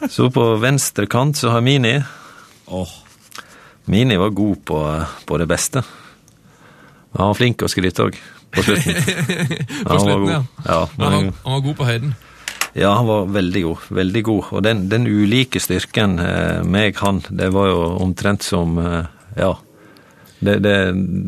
Så 0.10 0.30
på 0.32 0.46
venstre 0.62 1.10
kant 1.12 1.38
så 1.42 1.52
har 1.52 1.62
Mini. 1.66 1.98
Oh. 2.72 2.88
Mini 3.90 4.16
var 4.22 4.30
god 4.38 4.64
på, 4.70 4.80
på 5.26 5.38
det 5.42 5.48
beste. 5.50 5.84
Men 7.12 7.24
han 7.26 7.32
var 7.34 7.40
flink 7.42 7.66
å 7.66 7.72
skryte 7.74 8.06
òg, 8.06 8.18
på 8.54 8.64
slutten. 8.64 8.96
På 9.90 10.00
slutten, 10.00 10.28
ja. 10.30 10.42
Ja, 10.66 10.80
Han 10.96 11.04
var, 11.04 11.16
han 11.44 11.54
var 11.56 11.62
god 11.66 11.76
på 11.78 11.86
høyden. 11.90 12.12
ja, 12.78 12.92
han 12.96 13.08
var 13.10 13.26
veldig 13.34 13.64
god. 13.66 13.88
Veldig 14.00 14.24
god. 14.30 14.44
Og 14.56 14.64
den, 14.66 14.84
den 14.90 15.08
ulike 15.10 15.60
styrken 15.62 16.16
eh, 16.22 16.60
meg, 16.64 16.96
han, 17.04 17.20
det 17.30 17.50
var 17.54 17.70
jo 17.74 17.80
omtrent 18.06 18.46
som 18.46 18.78
eh, 18.82 19.10
Ja. 19.38 19.54
Det, 20.40 20.56
det, 20.64 20.76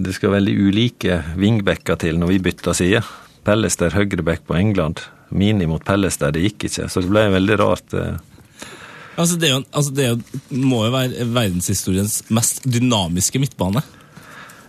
det 0.05 0.13
skal 0.15 0.37
veldig 0.37 0.53
ulike 0.69 1.17
vingbekker 1.35 1.99
til 1.99 2.19
når 2.19 2.31
vi 2.31 2.41
bytter 2.47 2.77
side. 2.77 3.01
Pellester 3.47 3.93
høyreback 3.97 4.45
på 4.47 4.55
England. 4.55 5.03
Mini 5.31 5.67
mot 5.67 5.83
Pellester, 5.85 6.31
det 6.31 6.43
gikk 6.45 6.67
ikke. 6.69 6.89
Så 6.91 7.03
det 7.03 7.11
ble 7.11 7.25
veldig 7.33 7.57
rart. 7.59 7.95
eh. 7.95 8.19
Altså, 9.19 9.35
det, 9.37 9.49
jo, 9.51 9.63
altså 9.75 9.91
det 9.95 10.07
må 10.55 10.85
jo 10.85 10.93
være 10.93 11.25
verdenshistoriens 11.35 12.21
mest 12.31 12.63
dynamiske 12.65 13.41
midtbane. 13.43 13.83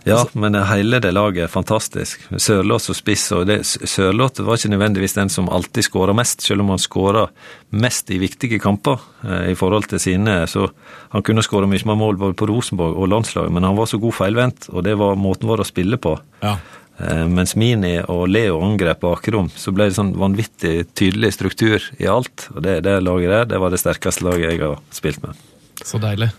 Ja, 0.03 0.19
men 0.33 0.55
hele 0.67 0.99
det 0.99 1.13
laget 1.15 1.45
er 1.45 1.51
fantastisk. 1.51 2.25
Sørloth 2.35 2.91
og 2.91 2.97
spiss. 2.97 3.29
og 3.31 3.47
Sørloth 3.63 4.43
var 4.43 4.59
ikke 4.59 4.73
nødvendigvis 4.73 5.15
den 5.15 5.31
som 5.31 5.47
alltid 5.47 5.87
skåra 5.87 6.15
mest, 6.17 6.43
selv 6.43 6.65
om 6.65 6.73
han 6.73 6.81
skåra 6.81 7.27
mest 7.71 8.11
i 8.11 8.19
viktige 8.19 8.59
kamper 8.59 8.99
eh, 9.23 9.53
i 9.53 9.55
forhold 9.55 9.87
til 9.93 10.03
sine. 10.03 10.41
så 10.47 10.67
Han 11.15 11.23
kunne 11.23 11.45
skåra 11.45 11.69
mye 11.69 11.87
mer 11.87 11.99
mål 11.99 12.19
både 12.19 12.35
på 12.35 12.49
Rosenborg 12.51 12.99
og 12.99 13.11
landslaget, 13.15 13.51
men 13.51 13.63
han 13.63 13.79
var 13.79 13.87
så 13.87 13.97
god 13.97 14.17
feilvendt, 14.19 14.69
og 14.69 14.83
det 14.83 14.97
var 14.99 15.15
måten 15.15 15.47
vår 15.47 15.63
å 15.63 15.71
spille 15.71 15.97
på. 15.97 16.17
Ja. 16.43 16.57
Eh, 16.99 17.25
mens 17.27 17.55
Mini 17.55 17.95
og 18.03 18.27
Leo 18.27 18.59
angrep 18.61 19.01
bakrom, 19.01 19.49
så 19.55 19.71
ble 19.71 19.87
det 19.89 19.97
sånn 19.97 20.13
vanvittig 20.19 20.89
tydelig 20.93 21.33
struktur 21.39 21.79
i 21.97 22.11
alt. 22.11 22.49
Og 22.53 22.61
det, 22.65 22.81
det 22.85 22.99
laget 23.01 23.31
der, 23.31 23.51
det 23.55 23.63
var 23.63 23.73
det 23.73 23.81
sterkeste 23.81 24.27
laget 24.27 24.51
jeg 24.51 24.65
har 24.65 24.81
spilt 24.91 25.23
med. 25.23 25.45
Så 25.83 25.97
deilig. 26.01 26.33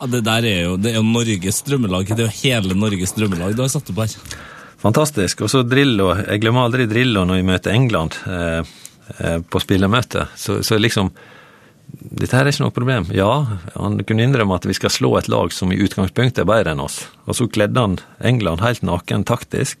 Ja, 0.00 0.06
Det 0.06 0.22
der 0.24 0.46
er 0.48 0.62
jo, 0.64 0.76
det 0.80 0.94
er 0.94 0.96
jo 0.96 1.04
Norges 1.04 1.60
drømmelag. 1.66 2.08
Det 2.08 2.24
er 2.24 2.30
jo 2.30 2.38
hele 2.40 2.76
Norges 2.78 3.12
drømmelag 3.12 3.56
du 3.56 3.60
har 3.60 3.72
satt 3.72 3.90
opp 3.92 4.00
her. 4.00 4.14
Fantastisk. 4.80 5.42
Og 5.44 5.50
så 5.52 5.60
Drillo. 5.62 6.14
Jeg 6.16 6.40
glemmer 6.40 6.64
aldri 6.64 6.86
Drillo 6.88 7.26
når 7.28 7.42
vi 7.42 7.48
møter 7.50 7.74
England 7.76 8.16
eh, 8.24 8.62
eh, 9.18 9.36
på 9.44 9.60
spillermøte. 9.60 10.24
Så, 10.40 10.62
så 10.64 10.80
liksom 10.80 11.12
Dette 11.90 12.36
her 12.38 12.46
er 12.46 12.54
ikke 12.54 12.62
noe 12.62 12.72
problem. 12.72 13.08
Ja, 13.12 13.58
han 13.74 13.98
kunne 14.06 14.22
innrømme 14.22 14.56
at 14.56 14.68
vi 14.68 14.76
skal 14.78 14.92
slå 14.94 15.10
et 15.18 15.28
lag 15.28 15.50
som 15.52 15.72
i 15.74 15.80
utgangspunktet 15.82 16.44
er 16.44 16.48
bedre 16.48 16.72
enn 16.72 16.84
oss. 16.84 17.00
Og 17.26 17.34
så 17.34 17.48
kledde 17.50 17.82
han 17.82 17.98
England 18.22 18.62
helt 18.62 18.84
naken 18.86 19.26
taktisk, 19.26 19.74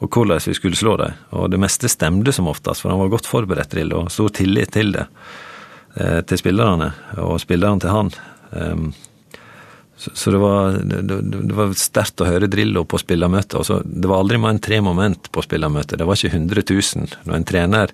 og 0.00 0.08
hvordan 0.08 0.40
vi 0.40 0.56
skulle 0.56 0.80
slå 0.80 0.96
dem. 1.02 1.18
Og 1.36 1.50
det 1.52 1.60
meste 1.60 1.90
stemte 1.92 2.32
som 2.32 2.48
oftest, 2.48 2.80
for 2.80 2.94
han 2.94 3.02
var 3.02 3.12
godt 3.12 3.28
forberedt, 3.28 3.74
Drillo, 3.76 4.06
og 4.06 4.14
stor 4.14 4.32
tillit 4.40 4.72
til 4.72 4.96
det. 4.96 5.04
Eh, 6.00 6.22
til 6.24 6.40
spillerne, 6.40 6.94
og 7.20 7.36
spillerne 7.44 7.84
til 7.84 7.92
han. 7.92 8.14
Så, 10.04 10.12
så 10.20 10.32
det 10.34 10.40
var, 10.42 10.76
det, 10.84 11.00
det 11.08 11.18
det 11.48 11.56
var 11.56 11.72
sterkt 11.80 12.20
å 12.20 12.28
høre 12.28 12.48
Drillo 12.52 12.82
på 12.88 13.00
spillermøtet. 13.00 13.56
og 13.60 13.64
så- 13.68 13.80
Det 13.84 14.10
var 14.10 14.20
aldri 14.22 14.38
mer 14.42 14.52
enn 14.54 14.60
tre 14.62 14.80
moment 14.84 15.30
på 15.32 15.42
spillermøtet. 15.46 15.96
Det 16.00 16.06
var 16.08 16.18
ikke 16.20 16.34
100 16.36 16.64
000. 16.70 17.18
Når 17.24 17.36
en 17.38 17.46
trener 17.48 17.92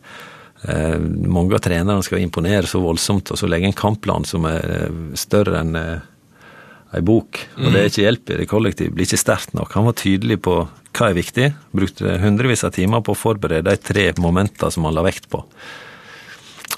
eh, 0.67 0.99
Mange 1.31 1.55
av 1.55 1.63
trenerne 1.65 2.03
skal 2.05 2.21
imponere 2.25 2.67
så 2.69 2.81
voldsomt, 2.83 3.31
og 3.31 3.39
så 3.39 3.49
legge 3.49 3.71
en 3.71 3.77
kampplan 3.79 4.27
som 4.29 4.45
er 4.51 4.61
eh, 4.77 4.97
større 5.15 5.61
enn 5.63 5.77
eh, 5.79 6.01
ei 6.99 7.01
bok. 7.07 7.39
Og 7.61 7.69
det 7.71 7.81
er 7.85 7.87
ikke 7.93 8.03
hjelp 8.09 8.31
i 8.35 8.39
det 8.41 8.49
kollektiv. 8.51 8.91
Blir 8.97 9.07
ikke 9.07 9.21
sterkt 9.23 9.55
nok. 9.55 9.71
Han 9.79 9.87
var 9.87 9.95
tydelig 10.01 10.41
på 10.43 10.57
hva 10.67 11.07
er 11.07 11.15
viktig. 11.15 11.47
Brukte 11.77 12.17
hundrevis 12.19 12.65
av 12.67 12.73
timer 12.75 13.05
på 13.07 13.15
å 13.15 13.19
forberede 13.21 13.71
de 13.71 13.77
tre 13.79 14.09
momentene 14.19 14.73
som 14.75 14.89
han 14.89 14.97
la 14.97 15.05
vekt 15.07 15.29
på. 15.31 15.45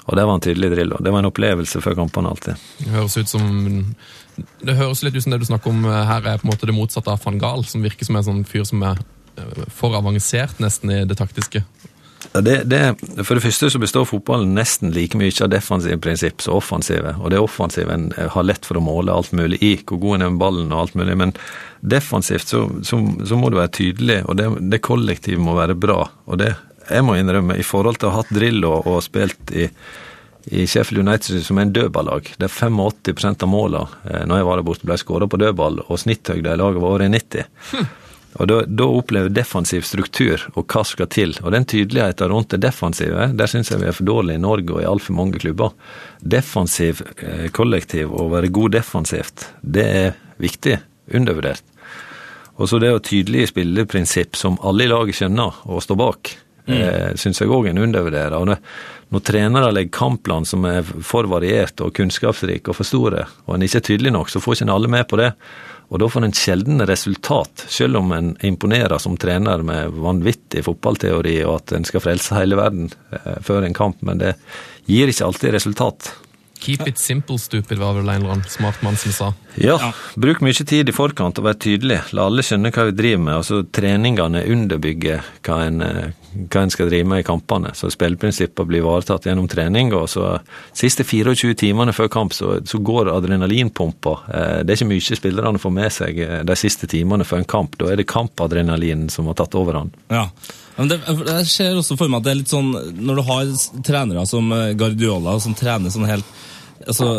Og 0.03 0.17
det 0.19 0.25
var 0.27 0.35
en 0.35 0.43
tydelig 0.43 0.71
drill. 0.73 0.95
Det 0.99 1.11
var 1.11 1.23
en 1.23 1.29
opplevelse 1.29 1.81
før 1.83 1.95
kampene 2.01 2.33
alltid. 2.33 2.67
Det 2.81 2.91
høres 2.91 3.17
ut 3.17 3.31
som 3.31 3.45
Det 4.65 4.75
høres 4.75 5.03
litt 5.05 5.15
ut 5.15 5.23
som 5.23 5.35
det 5.35 5.43
du 5.43 5.47
snakker 5.47 5.71
om 5.71 5.85
eh, 5.85 6.03
her 6.09 6.25
er 6.25 6.41
på 6.41 6.47
en 6.47 6.51
måte 6.51 6.67
det 6.67 6.75
motsatte 6.75 7.11
av 7.13 7.21
van 7.23 7.39
Gaal, 7.39 7.65
som 7.69 7.85
virker 7.85 8.07
som 8.07 8.17
en 8.17 8.25
sånn 8.25 8.45
fyr 8.49 8.65
som 8.67 8.83
er 8.83 8.99
eh, 9.37 9.65
for 9.71 9.95
avansert 9.95 10.59
nesten 10.63 10.91
i 10.91 11.03
det 11.07 11.19
taktiske? 11.19 11.63
Det, 12.33 12.63
det, 12.65 12.95
for 13.27 13.37
det 13.37 13.43
første 13.43 13.69
så 13.69 13.79
består 13.81 14.07
fotballen 14.09 14.55
nesten 14.57 14.93
like 14.95 15.17
mye 15.19 15.33
av 15.43 15.51
defensive 15.53 15.99
prinsipp 16.01 16.41
som 16.41 16.57
offensive. 16.57 17.13
Og 17.21 17.29
det 17.29 17.41
offensive 17.43 17.93
en 17.93 18.07
har 18.15 18.47
lett 18.47 18.65
for 18.65 18.79
å 18.79 18.83
måle 18.83 19.13
alt 19.13 19.33
mulig 19.35 19.59
i, 19.61 19.75
hvor 19.85 20.01
god 20.01 20.15
en 20.17 20.25
er 20.25 20.33
med 20.33 20.41
ballen 20.41 20.73
og 20.73 20.85
alt 20.85 20.97
mulig. 20.97 21.17
Men 21.19 21.35
defensivt 21.79 22.49
så, 22.49 22.63
så, 22.81 22.99
så 23.27 23.37
må 23.37 23.51
du 23.51 23.59
være 23.59 23.75
tydelig, 23.77 24.23
og 24.25 24.39
det, 24.39 24.49
det 24.71 24.81
kollektivet 24.85 25.43
må 25.43 25.57
være 25.59 25.77
bra. 25.77 25.99
Og 26.25 26.39
det, 26.41 26.55
jeg 26.89 27.05
må 27.05 27.17
innrømme, 27.19 27.57
i 27.59 27.65
forhold 27.65 27.99
til 27.99 28.09
å 28.09 28.13
ha 28.13 28.21
hatt 28.21 28.33
drill 28.33 28.63
og, 28.67 28.87
og 28.89 29.01
spilt 29.05 29.53
i, 29.55 29.67
i 30.51 30.67
Sheffield 30.67 31.07
United 31.07 31.43
som 31.45 31.59
er 31.59 31.67
en 31.67 31.75
dødballag, 31.75 32.33
der 32.41 32.51
85% 32.51 33.45
av 33.45 33.51
målene 33.51 34.03
eh, 34.09 34.23
når 34.27 34.41
jeg 34.41 34.49
var 34.49 34.61
der 34.61 34.67
borte, 34.69 34.87
ble 34.89 34.99
skåra 34.99 35.29
på 35.29 35.39
dødball, 35.41 35.83
og 35.87 36.01
snitthøyde 36.01 36.55
i 36.55 36.61
laget 36.61 36.83
var 36.83 36.95
over 36.95 37.05
i 37.05 37.11
90. 37.13 37.91
Og 38.41 38.49
da, 38.49 38.61
da 38.65 38.85
opplever 38.89 39.29
jeg 39.29 39.37
defensiv 39.37 39.83
struktur 39.85 40.41
og 40.55 40.65
hva 40.65 40.81
skal 40.87 41.09
til. 41.13 41.35
Og 41.43 41.53
den 41.53 41.67
tydeligheten 41.69 42.31
rundt 42.31 42.49
det 42.53 42.63
defensive, 42.63 43.27
der 43.37 43.51
syns 43.51 43.69
jeg 43.69 43.83
vi 43.83 43.91
er 43.91 43.93
for 43.93 44.09
dårlige 44.09 44.39
i 44.39 44.41
Norge 44.41 44.73
og 44.73 44.81
i 44.81 44.87
altfor 44.89 45.17
mange 45.17 45.41
klubber. 45.43 45.75
Defensiv 46.19 47.03
eh, 47.13 47.51
kollektiv, 47.53 48.09
å 48.09 48.29
være 48.33 48.49
god 48.53 48.79
defensivt, 48.79 49.51
det 49.61 49.85
er 49.85 50.17
viktig. 50.41 50.79
Undervurdert. 51.13 51.65
Og 52.61 52.69
så 52.69 52.77
det 52.79 52.93
å 52.93 53.01
tydelige 53.03 53.49
spilleprinsipp 53.49 54.37
som 54.37 54.59
alle 54.65 54.85
i 54.85 54.89
laget 54.91 55.17
skjønner 55.17 55.63
og 55.67 55.81
står 55.83 55.97
bak, 55.99 56.33
mm. 56.67 56.73
eh, 56.77 57.11
syns 57.19 57.41
jeg 57.41 57.51
òg 57.51 57.69
en 57.69 57.83
undervurderer. 57.83 58.37
Og 58.37 58.49
når, 58.51 58.63
når 59.13 59.25
trenere 59.27 59.73
legger 59.75 59.97
kampplan 59.97 60.47
som 60.49 60.65
er 60.69 60.81
for 60.83 61.29
varierte 61.31 61.85
og 61.85 61.93
kunnskapsrike 61.97 62.71
og 62.71 62.79
for 62.79 62.87
store, 62.87 63.27
og 63.47 63.55
en 63.55 63.67
ikke 63.67 63.81
er 63.81 63.87
tydelig 63.91 64.15
nok, 64.15 64.33
så 64.33 64.41
får 64.43 64.57
ikke 64.57 64.69
en 64.69 64.75
alle 64.77 64.91
med 64.91 65.07
på 65.09 65.21
det. 65.21 65.31
Og 65.93 65.99
da 66.01 66.09
får 66.09 66.25
en 66.25 66.33
sjelden 66.33 66.81
resultat, 66.89 67.65
selv 67.69 67.99
om 67.99 68.11
en 68.15 68.33
imponerer 68.41 68.97
som 68.97 69.17
trener 69.19 69.61
med 69.65 69.93
vanvittig 70.01 70.63
fotballteori 70.65 71.35
og 71.43 71.59
at 71.59 71.75
en 71.77 71.85
skal 71.85 72.01
frelse 72.01 72.33
hele 72.39 72.57
verden 72.57 72.89
eh, 73.13 73.39
før 73.45 73.67
en 73.67 73.77
kamp, 73.77 74.01
men 74.01 74.23
det 74.23 74.33
gir 74.89 75.11
ikke 75.11 75.27
alltid 75.27 75.53
resultat. 75.53 76.13
Keep 76.63 76.87
it 76.87 76.97
simple, 76.97 77.37
stupid, 77.37 77.77
var 77.77 77.93
vel 77.93 78.07
en 78.07 78.15
eller 78.15 78.37
annen 78.37 78.49
smart 78.49 78.81
mann 78.81 78.95
som 78.97 79.11
sa. 79.11 79.33
Ja, 79.59 79.91
bruk 80.15 80.39
mye 80.41 80.63
tid 80.63 80.87
i 80.87 80.95
forkant 80.95 81.41
og 81.41 81.43
vær 81.49 81.57
tydelig. 81.59 81.97
La 82.15 82.29
alle 82.29 82.45
skjønne 82.45 82.71
hva 82.71 82.85
vi 82.87 82.93
driver 82.95 83.23
med. 83.25 83.33
Altså, 83.41 83.59
Treningene 83.67 84.45
underbygger 84.47 85.27
hva 85.43 85.57
en, 85.67 85.81
eh, 85.83 86.22
hva 86.33 86.63
en 86.63 86.71
skal 86.73 86.89
drive 86.89 87.07
med 87.09 87.23
i 87.23 87.27
kampene. 87.27 87.73
Så 87.77 87.91
spilleprinsippene 87.93 88.69
blir 88.69 88.83
ivaretatt 88.83 89.27
gjennom 89.27 89.47
trening. 89.51 89.93
og 89.93 90.09
så 90.11 90.37
Siste 90.73 91.05
24 91.05 91.53
timene 91.59 91.93
før 91.93 92.09
kamp 92.11 92.33
så, 92.33 92.57
så 92.65 92.79
går 92.79 93.11
adrenalinpumpa. 93.13 94.15
Eh, 94.27 94.57
det 94.63 94.73
er 94.73 94.79
ikke 94.79 94.91
mye 94.91 95.19
spillerne 95.19 95.61
får 95.61 95.75
med 95.75 95.93
seg 95.93 96.19
eh, 96.23 96.41
de 96.47 96.57
siste 96.59 96.89
timene 96.89 97.27
før 97.27 97.43
en 97.43 97.51
kamp. 97.55 97.77
Da 97.79 97.91
er 97.91 98.01
det 98.01 98.09
kampadrenalinen 98.09 99.09
som 99.13 99.29
har 99.29 99.37
tatt 99.39 99.57
overhånd. 99.59 99.93
Ja, 100.13 100.27
men 100.77 100.89
det, 100.89 101.01
Jeg 101.05 101.45
ser 101.51 101.77
også 101.77 101.97
for 101.99 102.09
meg 102.09 102.21
at 102.21 102.25
det 102.25 102.31
er 102.31 102.39
litt 102.39 102.49
sånn 102.49 102.71
Når 102.97 103.19
du 103.19 103.21
har 103.27 103.49
trenere 103.85 104.23
som 104.25 104.47
Guardiola, 104.73 105.35
som 105.39 105.53
trener 105.53 105.93
sånn 105.93 106.09
helt 106.09 106.25
altså, 106.87 107.09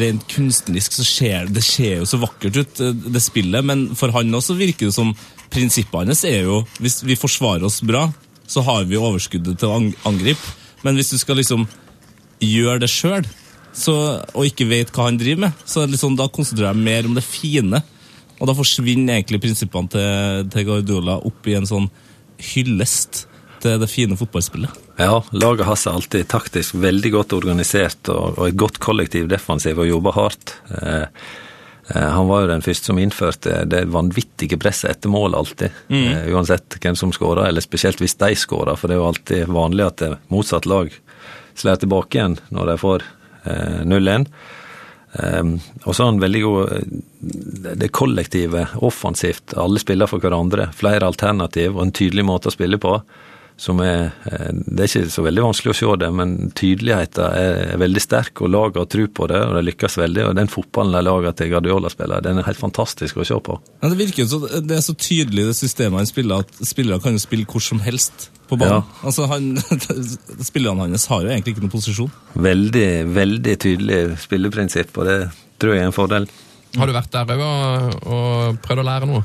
Rent 0.00 0.26
kunstnerisk 0.30 0.96
så 0.96 1.06
ser 1.06 1.50
det 1.52 1.64
ser 1.66 2.00
jo 2.00 2.08
så 2.08 2.20
vakkert 2.22 2.60
ut, 2.60 2.82
det 3.04 3.22
spillet, 3.22 3.66
men 3.66 3.86
for 3.98 4.14
han 4.14 4.34
også 4.34 4.56
virker 4.58 4.88
det 4.88 4.96
som 4.96 5.12
prinsippet 5.54 6.08
hans 6.10 6.24
er 6.28 6.48
jo 6.48 6.62
Hvis 6.80 7.02
vi 7.06 7.18
forsvarer 7.18 7.66
oss 7.68 7.82
bra, 7.84 8.08
så 8.46 8.64
har 8.66 8.84
vi 8.88 9.00
overskuddet 9.00 9.58
til 9.60 9.70
å 9.70 9.80
angripe. 10.08 10.54
Men 10.84 10.98
hvis 10.98 11.14
du 11.14 11.18
skal 11.20 11.40
liksom 11.40 11.66
gjøre 12.44 12.84
det 12.84 12.92
sjøl, 12.92 13.26
og 13.88 14.46
ikke 14.46 14.68
vet 14.70 14.92
hva 14.94 15.08
han 15.08 15.18
driver 15.18 15.48
med, 15.48 15.62
så 15.66 15.86
liksom, 15.88 16.16
da 16.18 16.28
konsentrerer 16.30 16.74
jeg 16.74 16.86
mer 16.86 17.08
om 17.08 17.16
det 17.16 17.24
fine. 17.26 17.80
Og 18.38 18.48
da 18.50 18.56
forsvinner 18.56 19.16
egentlig 19.16 19.42
prinsippene 19.42 19.90
til, 19.90 20.50
til 20.52 20.66
Guardiola 20.68 21.18
opp 21.26 21.48
i 21.48 21.56
en 21.58 21.68
sånn 21.68 21.88
hyllest 22.52 23.24
til 23.64 23.80
det 23.80 23.88
fine 23.88 24.18
fotballspillet. 24.18 24.82
Ja, 25.00 25.22
laget 25.34 25.66
har 25.66 25.78
seg 25.80 25.96
alltid 25.96 26.28
taktisk 26.30 26.76
veldig 26.78 27.10
godt 27.14 27.34
organisert 27.34 28.10
og, 28.12 28.36
og 28.36 28.50
et 28.50 28.58
godt 28.60 28.78
kollektiv 28.82 29.26
defensiv 29.30 29.80
og 29.80 29.88
jobber 29.88 30.14
hardt. 30.18 30.54
Eh, 30.70 31.06
han 31.92 32.28
var 32.30 32.44
jo 32.44 32.48
den 32.48 32.64
første 32.64 32.88
som 32.90 32.98
innførte 33.00 33.58
det 33.68 33.82
vanvittige 33.92 34.56
presset 34.60 34.94
etter 34.94 35.12
mål 35.12 35.36
alltid. 35.36 35.74
Mm. 35.92 36.04
Eh, 36.08 36.28
uansett 36.32 36.78
hvem 36.80 36.96
som 36.96 37.12
skåra, 37.12 37.48
eller 37.48 37.64
spesielt 37.64 38.00
hvis 38.00 38.16
de 38.20 38.32
skåra, 38.40 38.76
for 38.76 38.88
det 38.88 38.96
er 38.96 39.02
jo 39.02 39.08
alltid 39.10 39.52
vanlig 39.52 39.88
at 39.90 40.04
motsatt 40.32 40.68
lag 40.70 40.92
slår 41.54 41.82
tilbake 41.82 42.18
igjen 42.18 42.38
når 42.54 42.72
de 42.72 42.78
får 42.80 43.08
0-1. 43.84 44.24
Um, 45.14 45.58
og 45.84 45.94
så 45.94 46.02
er 46.02 46.08
han 46.08 46.16
veldig 46.18 46.40
god 46.42 46.94
Det 47.78 47.90
kollektive, 47.94 48.64
offensivt. 48.82 49.52
Alle 49.60 49.78
spiller 49.78 50.10
for 50.10 50.24
hverandre. 50.24 50.70
Flere 50.74 51.06
alternativ 51.06 51.76
og 51.76 51.84
en 51.84 51.94
tydelig 51.94 52.24
måte 52.26 52.50
å 52.50 52.54
spille 52.54 52.80
på 52.82 52.96
som 53.56 53.78
er 53.84 54.10
eh, 54.26 54.50
Det 54.50 54.82
er 54.82 54.88
ikke 54.88 55.12
så 55.14 55.22
veldig 55.24 55.44
vanskelig 55.44 55.72
å 55.72 55.76
se 55.78 55.90
det, 56.02 56.10
men 56.18 56.34
tydeligheten 56.58 57.36
er 57.38 57.80
veldig 57.80 58.02
sterk, 58.02 58.42
og 58.42 58.50
laget 58.50 58.80
har 58.82 58.88
tro 58.90 59.06
på 59.18 59.28
det, 59.30 59.40
og 59.46 59.56
de 59.56 59.64
lykkes 59.68 59.98
veldig. 60.00 60.24
Og 60.28 60.36
den 60.38 60.50
fotballen 60.50 60.96
de 60.96 61.02
lager 61.06 61.36
til 61.38 61.52
Guardiola 61.52 61.92
spiller, 61.92 62.24
den 62.24 62.40
er 62.40 62.48
helt 62.48 62.60
fantastisk 62.60 63.20
å 63.20 63.26
se 63.28 63.38
på. 63.46 63.58
Ja, 63.80 63.90
det 63.92 63.98
virker 64.00 64.24
jo 64.24 64.30
så, 64.32 64.40
det 64.58 64.78
er 64.78 64.84
så 64.84 64.96
tydelig 64.98 65.48
det 65.50 65.58
systemet 65.58 66.02
han 66.02 66.10
spiller, 66.10 66.44
at 66.44 66.66
spillere 66.66 67.02
kan 67.04 67.14
jo 67.14 67.22
spille 67.22 67.46
hvor 67.50 67.62
som 67.64 67.82
helst 67.84 68.28
på 68.50 68.58
banen. 68.60 68.82
Ja. 68.82 69.06
Altså, 69.06 69.28
han, 69.30 69.54
Spillerne 70.50 70.88
hans 70.88 71.06
har 71.12 71.22
jo 71.24 71.30
egentlig 71.32 71.54
ikke 71.54 71.64
noen 71.64 71.74
posisjon. 71.74 72.10
Veldig, 72.34 72.88
veldig 73.14 73.54
tydelig 73.62 74.00
spilleprinsipp, 74.24 74.98
og 74.98 75.08
det 75.08 75.20
tror 75.62 75.76
jeg 75.76 75.86
er 75.86 75.92
en 75.92 75.96
fordel. 75.96 76.28
Har 76.74 76.90
du 76.90 76.96
vært 76.96 77.14
der 77.14 77.30
òg 77.36 77.44
og, 77.46 78.10
og 78.10 78.60
prøvd 78.64 78.82
å 78.82 78.88
lære 78.90 79.08
noe? 79.08 79.22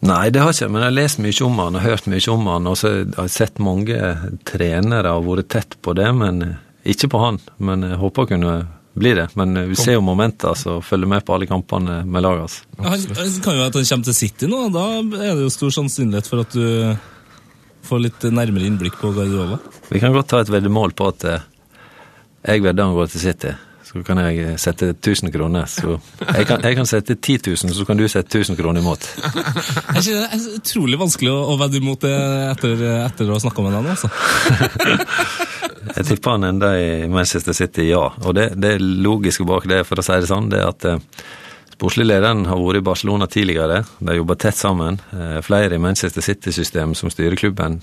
Nei, 0.00 0.30
det 0.30 0.40
har 0.42 0.52
jeg 0.52 0.60
ikke, 0.60 0.70
men 0.70 0.84
jeg 0.84 0.92
har 0.92 0.94
lest 0.94 1.20
mye 1.22 1.44
om 1.44 1.58
han 1.58 1.76
og 1.78 1.82
hørt 1.82 2.06
mye 2.06 2.30
om 2.30 2.48
han, 2.52 2.70
og 2.70 2.76
så 2.78 2.90
har 3.02 3.26
jeg 3.26 3.34
sett 3.34 3.62
mange 3.62 3.98
trenere 4.46 5.14
og 5.18 5.26
vært 5.26 5.50
tett 5.56 5.78
på 5.82 5.94
det, 5.98 6.06
men 6.14 6.42
ikke 6.88 7.10
på 7.10 7.22
han. 7.22 7.40
Men 7.58 7.82
jeg 7.82 7.98
håper 7.98 8.28
jeg 8.28 8.36
kunne 8.36 8.54
bli 8.98 9.14
det. 9.18 9.28
Men 9.38 9.58
vi 9.68 9.78
ser 9.78 9.98
jo 9.98 10.04
momenter, 10.06 10.54
så 10.58 10.78
følger 10.82 11.10
med 11.10 11.26
på 11.26 11.34
alle 11.34 11.50
kampene 11.50 12.00
med 12.06 12.24
laget 12.24 12.46
hans. 12.46 12.58
Altså. 12.78 13.14
Han 13.18 13.36
kan 13.42 13.58
jo 13.58 13.64
være 13.64 13.72
at 13.72 13.78
han 13.80 13.90
kommer 13.90 14.10
til 14.10 14.18
City 14.20 14.50
nå, 14.50 14.64
da 14.74 14.86
er 15.02 15.32
det 15.34 15.46
jo 15.46 15.52
stor 15.54 15.74
sannsynlighet 15.80 16.30
for 16.30 16.46
at 16.46 16.54
du 16.54 16.98
får 17.88 18.04
litt 18.04 18.26
nærmere 18.34 18.68
innblikk 18.68 18.98
på 19.00 19.12
Guardiola. 19.16 19.58
Vi 19.90 20.02
kan 20.02 20.14
godt 20.14 20.30
ta 20.30 20.42
et 20.42 20.52
veddemål 20.52 20.94
på 20.98 21.08
at 21.10 21.26
eh, 21.26 21.46
jeg 22.48 22.62
vedder 22.62 22.86
han 22.86 22.98
går 22.98 23.10
til 23.10 23.26
City 23.28 23.54
så 23.98 24.04
kan 24.06 24.20
jeg 24.22 24.58
sette 24.62 24.92
1000 24.94 25.32
kroner. 25.34 25.66
Så 25.70 25.96
jeg 26.22 26.46
kan, 26.48 26.62
jeg 26.64 26.78
kan 26.78 26.88
sette 26.88 27.16
10 27.16 27.38
000, 27.50 27.74
så 27.74 27.86
kan 27.88 27.98
du 27.98 28.06
sette 28.08 28.38
1000 28.38 28.58
kroner 28.58 28.82
imot. 28.82 29.08
Det 29.98 30.14
er 30.14 30.44
utrolig 30.54 30.98
vanskelig 31.00 31.32
å 31.32 31.56
vedde 31.58 31.80
imot 31.80 32.04
det 32.04 32.14
etter, 32.52 32.82
etter 33.02 33.28
å 33.28 33.34
ha 33.34 33.42
snakka 33.42 33.64
med 33.64 33.74
deg 33.74 33.84
nå, 33.84 33.94
altså. 33.96 34.10
jeg 35.96 36.06
tipper 36.12 36.36
han 36.36 36.46
enda 36.48 36.70
i 36.78 37.08
Manchester 37.10 37.56
City, 37.56 37.88
ja. 37.90 38.04
Og 38.22 38.36
det, 38.38 38.52
det 38.60 38.76
logiske 38.80 39.46
bak 39.48 39.66
det, 39.70 39.82
for 39.88 40.00
å 40.00 40.06
si 40.06 40.20
det 40.22 40.30
sånn, 40.30 40.48
det 40.52 40.62
er 40.62 40.70
at 40.70 40.88
eh, 40.88 41.02
Sportslig 41.78 42.08
lederen 42.08 42.40
har 42.50 42.58
vært 42.58 42.80
i 42.80 42.86
Barcelona 42.88 43.28
tidligere. 43.30 43.84
De 44.00 44.10
har 44.10 44.16
jobba 44.18 44.34
tett 44.42 44.56
sammen. 44.58 44.96
Eh, 45.14 45.36
flere 45.46 45.76
i 45.76 45.82
Manchester 45.82 46.24
City-systemet 46.26 46.98
som 46.98 47.12
styrer 47.12 47.38
klubben 47.38 47.76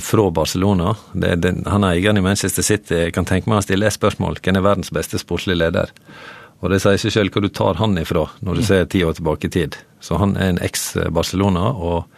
fra 0.00 0.30
Barcelona. 0.30 0.94
Det, 1.12 1.34
det, 1.44 1.52
han 1.68 1.84
er 1.84 1.98
eieren 1.98 2.20
i 2.20 2.24
Manchester 2.24 2.64
City. 2.64 2.94
Jeg 3.06 3.14
kan 3.16 3.26
tenke 3.28 3.50
meg 3.50 3.60
å 3.60 3.66
stille 3.66 3.88
et 3.88 3.96
spørsmål. 3.96 4.38
Hvem 4.40 4.60
er 4.60 4.64
verdens 4.64 4.92
beste 4.94 5.20
sportslige 5.20 5.60
leder? 5.60 5.92
Og 6.64 6.70
det 6.72 6.80
sier 6.80 7.00
seg 7.00 7.12
selv 7.12 7.34
hvor 7.34 7.44
du 7.44 7.50
tar 7.52 7.76
han 7.76 7.98
ifra, 8.00 8.24
når 8.40 8.56
du 8.56 8.64
ser 8.64 8.86
ti 8.88 9.02
år 9.04 9.18
tilbake 9.18 9.50
i 9.50 9.52
tid. 9.52 9.76
Så 10.00 10.16
han 10.20 10.32
er 10.40 10.54
en 10.54 10.62
eks-Barcelona, 10.64 11.66
og 11.76 12.08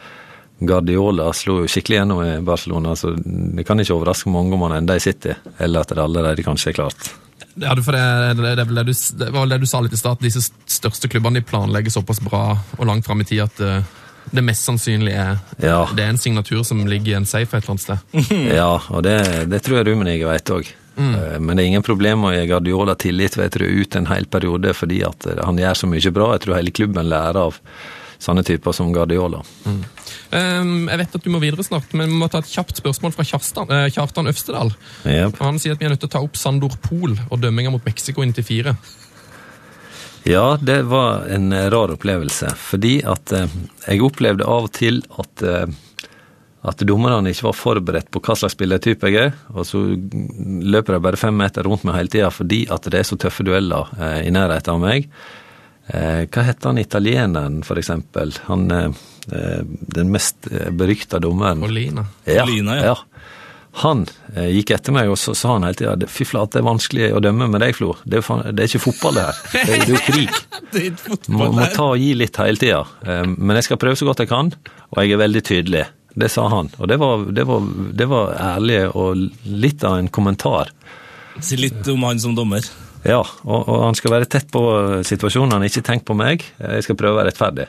Guardiola 0.66 1.32
slo 1.34 1.60
jo 1.64 1.70
skikkelig 1.70 1.98
gjennom 1.98 2.22
i 2.22 2.32
Barcelona, 2.46 2.94
så 2.96 3.12
det 3.16 3.66
kan 3.66 3.82
ikke 3.82 3.96
overraske 3.96 4.30
mange 4.32 4.54
om 4.54 4.62
han 4.68 4.78
enda 4.78 4.96
i 4.96 5.02
City, 5.02 5.34
eller 5.58 5.82
at 5.82 5.92
det 5.92 6.04
allerede 6.04 6.46
kanskje 6.46 6.72
er 6.72 6.78
klart. 6.78 7.10
Ja, 7.56 7.74
for 7.80 7.96
det, 7.96 8.54
var 8.54 9.40
vel 9.40 9.52
det 9.52 9.60
du 9.64 9.68
sa 9.68 9.82
litt 9.82 9.96
i 9.96 10.00
start, 10.00 10.22
disse 10.22 10.44
største 10.70 11.10
klubbene 11.10 11.40
de 11.40 11.48
planlegger 11.48 11.92
såpass 11.92 12.22
bra 12.24 12.50
og 12.54 12.88
langt 12.88 13.08
fram 13.08 13.24
i 13.24 13.28
tid 13.28 13.48
at 13.48 13.64
uh 13.64 14.02
det 14.30 14.42
mest 14.44 14.66
sannsynlige 14.66 15.22
er 15.22 15.36
ja. 15.62 15.82
det 15.94 16.02
er 16.02 16.10
en 16.10 16.18
signatur 16.20 16.64
som 16.66 16.82
ligger 16.88 17.12
i 17.12 17.18
en 17.20 17.28
safe 17.28 17.56
et 17.56 17.64
eller 17.64 17.76
annet 17.76 17.84
sted. 17.84 18.30
ja, 18.60 18.72
og 18.90 19.04
det, 19.06 19.18
det 19.52 19.62
tror 19.64 19.80
jeg 19.80 19.88
Rummenigge 19.90 20.30
vet 20.30 20.54
òg. 20.56 20.72
Mm. 20.96 21.12
Eh, 21.14 21.36
men 21.40 21.52
det 21.52 21.62
er 21.62 21.70
ingen 21.72 21.86
problem 21.86 22.24
å 22.24 22.32
gi 22.34 22.46
Guardiola 22.48 22.96
tillit 22.98 23.36
vet 23.38 23.60
du, 23.60 23.66
ut 23.66 23.98
en 23.98 24.08
hel 24.10 24.26
periode 24.32 24.72
fordi 24.74 25.02
at 25.06 25.28
han 25.42 25.60
gjør 25.60 25.78
så 25.82 25.90
mye 25.90 26.14
bra. 26.18 26.32
Jeg 26.34 26.46
tror 26.46 26.58
hele 26.58 26.74
klubben 26.74 27.12
lærer 27.12 27.42
av 27.46 27.60
sånne 28.22 28.42
typer 28.46 28.72
som 28.72 28.92
Guardiola. 28.94 29.42
Mm. 29.66 29.80
Um, 30.26 30.70
jeg 30.90 31.00
vet 31.02 31.16
at 31.18 31.24
du 31.24 31.30
må 31.30 31.40
videre 31.42 31.64
snart, 31.66 31.92
men 31.94 32.10
vi 32.10 32.18
må 32.18 32.28
ta 32.32 32.40
et 32.42 32.50
kjapt 32.50 32.80
spørsmål 32.80 33.12
fra 33.14 33.26
Kjartan, 33.28 33.70
uh, 33.70 33.86
Kjartan 33.92 34.30
Øvstedal. 34.30 34.72
Yep. 35.04 35.40
Han 35.44 35.60
sier 35.62 35.76
at 35.76 35.82
vi 35.82 35.88
er 35.88 35.92
nødt 35.94 36.02
til 36.02 36.10
å 36.10 36.14
ta 36.16 36.22
opp 36.24 36.38
Sandor 36.40 36.74
Pol 36.82 37.14
og 37.14 37.42
dømminga 37.42 37.72
mot 37.74 37.84
Mexico 37.86 38.24
til 38.24 38.46
fire. 38.46 38.74
Ja, 40.26 40.58
det 40.60 40.82
var 40.82 41.26
en 41.30 41.52
eh, 41.52 41.70
rar 41.70 41.92
opplevelse. 41.94 42.50
Fordi 42.58 42.98
at 43.06 43.30
eh, 43.32 43.52
jeg 43.86 44.02
opplevde 44.02 44.46
av 44.46 44.66
og 44.66 44.72
til 44.74 44.98
at, 45.22 45.42
eh, 45.46 46.08
at 46.66 46.82
dommerne 46.88 47.30
ikke 47.30 47.46
var 47.46 47.54
forberedt 47.54 48.10
på 48.10 48.22
hva 48.26 48.34
slags 48.34 48.56
spillertype 48.58 49.12
jeg 49.12 49.28
er. 49.28 49.36
Og 49.54 49.68
så 49.68 49.84
løper 49.86 50.96
de 50.96 51.04
bare 51.04 51.20
fem 51.20 51.38
meter 51.38 51.68
rundt 51.70 51.86
meg 51.86 52.00
hele 52.00 52.10
tida 52.10 52.32
fordi 52.34 52.64
at 52.74 52.90
det 52.90 53.04
er 53.04 53.06
så 53.06 53.18
tøffe 53.22 53.46
dueller 53.46 53.92
i 54.26 54.32
nærheten 54.34 54.74
av 54.74 54.82
meg. 54.82 55.06
Eh, 55.94 56.24
hva 56.26 56.46
heter 56.48 56.72
han 56.72 56.82
italieneren, 56.82 57.62
for 57.62 57.78
eksempel? 57.78 58.34
Han, 58.48 58.66
den 59.30 60.10
mest 60.10 60.50
berykta 60.50 61.22
dommeren. 61.22 61.62
Olina. 61.62 62.02
Ja, 62.26 62.42
Olina, 62.48 62.80
ja. 62.82 62.96
Han 63.82 64.06
eh, 64.34 64.48
gikk 64.56 64.72
etter 64.76 64.94
meg, 64.96 65.10
og 65.12 65.18
så 65.20 65.34
sa 65.36 65.56
han 65.56 65.66
hele 65.66 65.76
tida 65.76 66.08
fy 66.08 66.24
flate, 66.28 66.56
det 66.56 66.62
er 66.62 66.68
vanskelig 66.68 67.10
å 67.12 67.20
dømme 67.24 67.48
med 67.52 67.60
deg, 67.60 67.74
Flo. 67.76 67.92
Det 68.04 68.22
det 68.22 68.64
er 68.64 68.70
ikke 68.70 68.84
fotball, 68.86 69.18
det 69.18 69.26
her. 69.26 69.42
Det 69.52 69.60
er, 69.60 69.66
det 69.72 69.84
er 69.84 69.92
jo 69.92 70.04
krig. 70.06 70.30
Er 70.76 71.30
Må, 71.32 71.46
må 71.54 71.64
ta 71.72 71.84
og 71.92 72.00
gi 72.00 72.10
litt 72.18 72.36
hele 72.40 72.60
tida. 72.60 72.80
Eh, 73.06 73.22
men 73.36 73.56
jeg 73.56 73.68
skal 73.68 73.80
prøve 73.80 73.96
så 73.96 74.08
godt 74.08 74.24
jeg 74.24 74.32
kan, 74.32 74.50
og 74.90 74.98
jeg 75.00 75.14
er 75.14 75.20
veldig 75.22 75.42
tydelig. 75.46 75.84
Det 76.16 76.28
sa 76.32 76.46
han. 76.48 76.70
Og 76.80 76.88
det 76.88 76.96
var, 77.00 77.26
det 77.36 77.44
var, 77.48 77.68
det 78.00 78.08
var 78.08 78.34
ærlig 78.40 78.80
og 78.96 79.22
litt 79.44 79.84
av 79.84 79.98
en 80.00 80.08
kommentar. 80.08 80.72
Si 81.44 81.58
litt 81.60 81.86
om 81.92 82.04
han 82.08 82.20
som 82.20 82.36
dommer. 82.36 82.64
Ja, 83.06 83.20
og, 83.20 83.58
og 83.60 83.82
han 83.84 83.96
skal 83.96 84.16
være 84.16 84.28
tett 84.32 84.48
på 84.52 84.62
situasjonene, 85.06 85.68
ikke 85.68 85.84
tenk 85.86 86.06
på 86.08 86.16
meg. 86.18 86.44
Jeg 86.58 86.86
skal 86.86 86.98
prøve 86.98 87.14
å 87.14 87.20
være 87.20 87.30
rettferdig. 87.30 87.68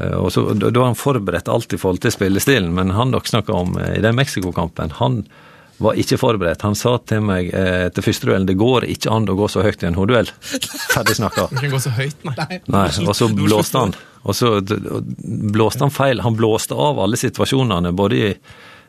Eh, 0.00 0.14
Og 0.18 0.30
så, 0.34 0.46
da 0.54 0.70
da 0.70 0.80
er 0.84 0.90
han 0.92 0.98
forberedt 0.98 1.48
alt 1.48 1.72
i 1.72 1.80
forhold 1.80 2.00
til 2.04 2.14
spillestilen, 2.14 2.72
men 2.74 2.90
han 2.96 3.12
dere 3.14 3.26
snakka 3.30 3.52
om 3.54 3.76
eh, 3.78 3.98
i 3.98 4.04
den 4.04 4.16
Mexico-kampen, 4.18 4.94
han 5.00 5.24
var 5.82 5.96
ikke 5.98 6.16
forberedt. 6.20 6.62
Han 6.62 6.76
sa 6.78 6.96
til 7.02 7.24
meg 7.26 7.48
eh, 7.50 7.86
etter 7.88 8.04
første 8.06 8.28
duellen 8.28 8.46
det 8.46 8.54
går 8.60 8.86
ikke 8.94 9.10
an 9.10 9.26
å 9.28 9.34
gå 9.34 9.48
så 9.50 9.64
høyt 9.66 9.82
i 9.82 9.88
en 9.88 9.96
hodeduell. 9.98 10.30
Ferdig 10.92 11.16
snakka. 11.18 11.48
Du 11.50 11.58
kan 11.58 11.72
gå 11.74 11.80
så 11.82 11.90
høyt, 11.96 12.20
nei. 12.28 12.60
Nei, 12.70 12.84
og 13.08 13.16
så 13.18 13.26
blåste 13.34 13.82
han. 13.82 13.94
Og 14.22 14.36
så 14.38 14.52
blåste 14.62 15.82
han 15.84 15.90
feil. 15.92 16.22
Han 16.24 16.36
blåste 16.38 16.78
av 16.78 17.00
alle 17.02 17.18
situasjonene, 17.18 17.90
både 17.92 18.20
i, 18.22 18.30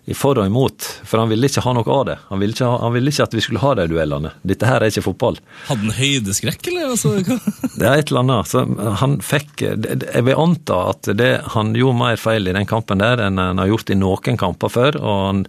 i 0.05 0.13
for 0.17 0.37
og 0.37 0.45
imot. 0.45 0.87
For 1.07 1.21
han 1.21 1.31
ville 1.31 1.49
ikke 1.49 1.63
ha 1.65 1.73
noe 1.75 1.93
av 1.95 2.03
det. 2.09 2.17
Han 2.29 2.41
ville 2.41 2.53
ikke, 2.53 2.67
ha, 2.69 2.81
han 2.83 2.93
ville 2.93 3.13
ikke 3.13 3.25
at 3.25 3.37
vi 3.37 3.43
skulle 3.45 3.63
ha 3.63 3.71
de 3.79 3.87
duellene. 3.89 4.33
Dette 4.45 4.69
her 4.69 4.83
er 4.83 4.93
ikke 4.93 5.05
fotball. 5.07 5.39
Hadde 5.69 5.87
han 5.87 5.95
høydeskrekk, 5.97 6.69
eller? 6.71 6.91
Altså? 6.93 7.15
Det 7.79 7.87
er 7.87 8.01
et 8.03 8.11
eller 8.11 8.21
annet. 8.25 8.51
Så 8.51 8.65
han 9.01 9.17
fikk 9.25 9.63
Jeg 9.65 10.25
vil 10.27 10.37
anta 10.39 10.77
at 10.91 11.09
det, 11.17 11.31
han 11.55 11.73
gjorde 11.77 12.01
mer 12.03 12.21
feil 12.21 12.47
i 12.47 12.53
den 12.55 12.69
kampen 12.69 13.01
der 13.01 13.23
enn 13.25 13.41
han 13.41 13.61
har 13.61 13.71
gjort 13.71 13.91
i 13.91 13.97
noen 13.99 14.39
kamper 14.39 14.71
før. 14.71 15.01
og 15.01 15.25
han 15.25 15.43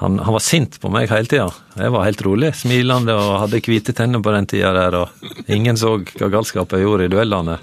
han, 0.00 0.18
han 0.18 0.32
var 0.32 0.40
sint 0.40 0.78
på 0.80 0.88
meg 0.88 1.10
hele 1.12 1.28
tida. 1.28 1.50
Jeg 1.76 1.92
var 1.92 2.06
helt 2.06 2.22
rolig, 2.24 2.54
smilende 2.56 3.12
og 3.12 3.34
hadde 3.42 3.58
hvite 3.60 3.92
tenner 3.92 4.22
på 4.24 4.32
den 4.32 4.46
tida 4.48 4.70
der. 4.72 4.94
og 4.96 5.50
Ingen 5.52 5.76
så 5.76 5.98
hva 6.00 6.30
galskap 6.32 6.72
jeg 6.72 6.86
gjorde 6.86 7.04
i 7.04 7.10
duellene. 7.12 7.58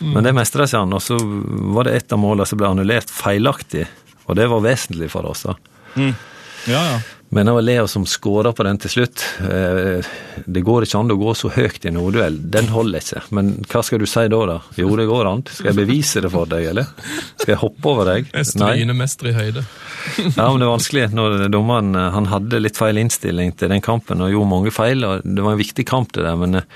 Men 0.00 0.24
det 0.24 0.32
mestra 0.38 0.64
seg 0.64 0.86
han. 0.86 0.96
Og 0.96 1.04
så 1.04 1.18
var 1.20 1.84
det 1.84 1.98
et 1.98 2.14
av 2.16 2.22
målene 2.22 2.48
som 2.48 2.62
ble 2.62 2.70
annullert 2.70 3.12
feilaktig. 3.12 3.84
Og 4.30 4.36
det 4.38 4.46
var 4.52 4.62
vesentlig 4.62 5.10
for 5.12 5.26
oss. 5.30 5.42
da. 5.48 5.56
Ja, 5.98 6.82
ja. 6.92 7.00
Men 7.32 7.46
det 7.46 7.52
var 7.54 7.62
Leo 7.62 7.84
som 7.86 8.02
skåra 8.10 8.50
på 8.52 8.64
den 8.66 8.78
til 8.82 8.90
slutt. 8.90 9.22
Eh, 9.46 10.02
Det 10.50 10.62
går 10.66 10.82
ikke 10.82 10.98
an 10.98 11.12
å 11.14 11.16
gå 11.20 11.34
så 11.38 11.50
høyt 11.54 11.84
i 11.86 11.90
en 11.92 11.98
hodeduell. 12.00 12.40
Den 12.50 12.66
holder 12.74 12.98
ikke. 13.04 13.20
Men 13.36 13.52
hva 13.70 13.82
skal 13.86 14.02
du 14.02 14.06
si 14.10 14.24
da, 14.32 14.40
da? 14.50 14.56
Jo, 14.80 14.88
det 14.98 15.06
går 15.06 15.28
an. 15.30 15.44
Skal 15.46 15.70
jeg 15.70 15.78
bevise 15.78 16.22
det 16.24 16.30
for 16.34 16.50
deg, 16.50 16.66
eller? 16.72 16.88
Skal 17.38 17.52
jeg 17.54 17.60
hoppe 17.62 17.92
over 17.92 18.10
deg? 18.10 18.32
Strynemester 18.50 19.30
i 19.30 19.36
høyde. 19.36 19.62
Ja, 20.24 20.48
men 20.50 20.58
det 20.58 20.66
er 20.66 20.72
vanskelig 20.74 21.04
når 21.14 21.36
dommeren 21.54 21.94
eh, 21.94 22.08
han 22.16 22.26
hadde 22.32 22.62
litt 22.64 22.80
feil 22.82 22.98
innstilling 22.98 23.54
til 23.54 23.70
den 23.70 23.84
kampen 23.86 24.26
og 24.26 24.34
gjorde 24.34 24.50
mange 24.56 24.74
feil. 24.74 25.06
og 25.06 25.22
Det 25.22 25.46
var 25.46 25.54
en 25.54 25.62
viktig 25.62 25.86
kamp, 25.86 26.10
det 26.18 26.26
der. 26.26 26.34
Men 26.40 26.64
eh, 26.64 26.66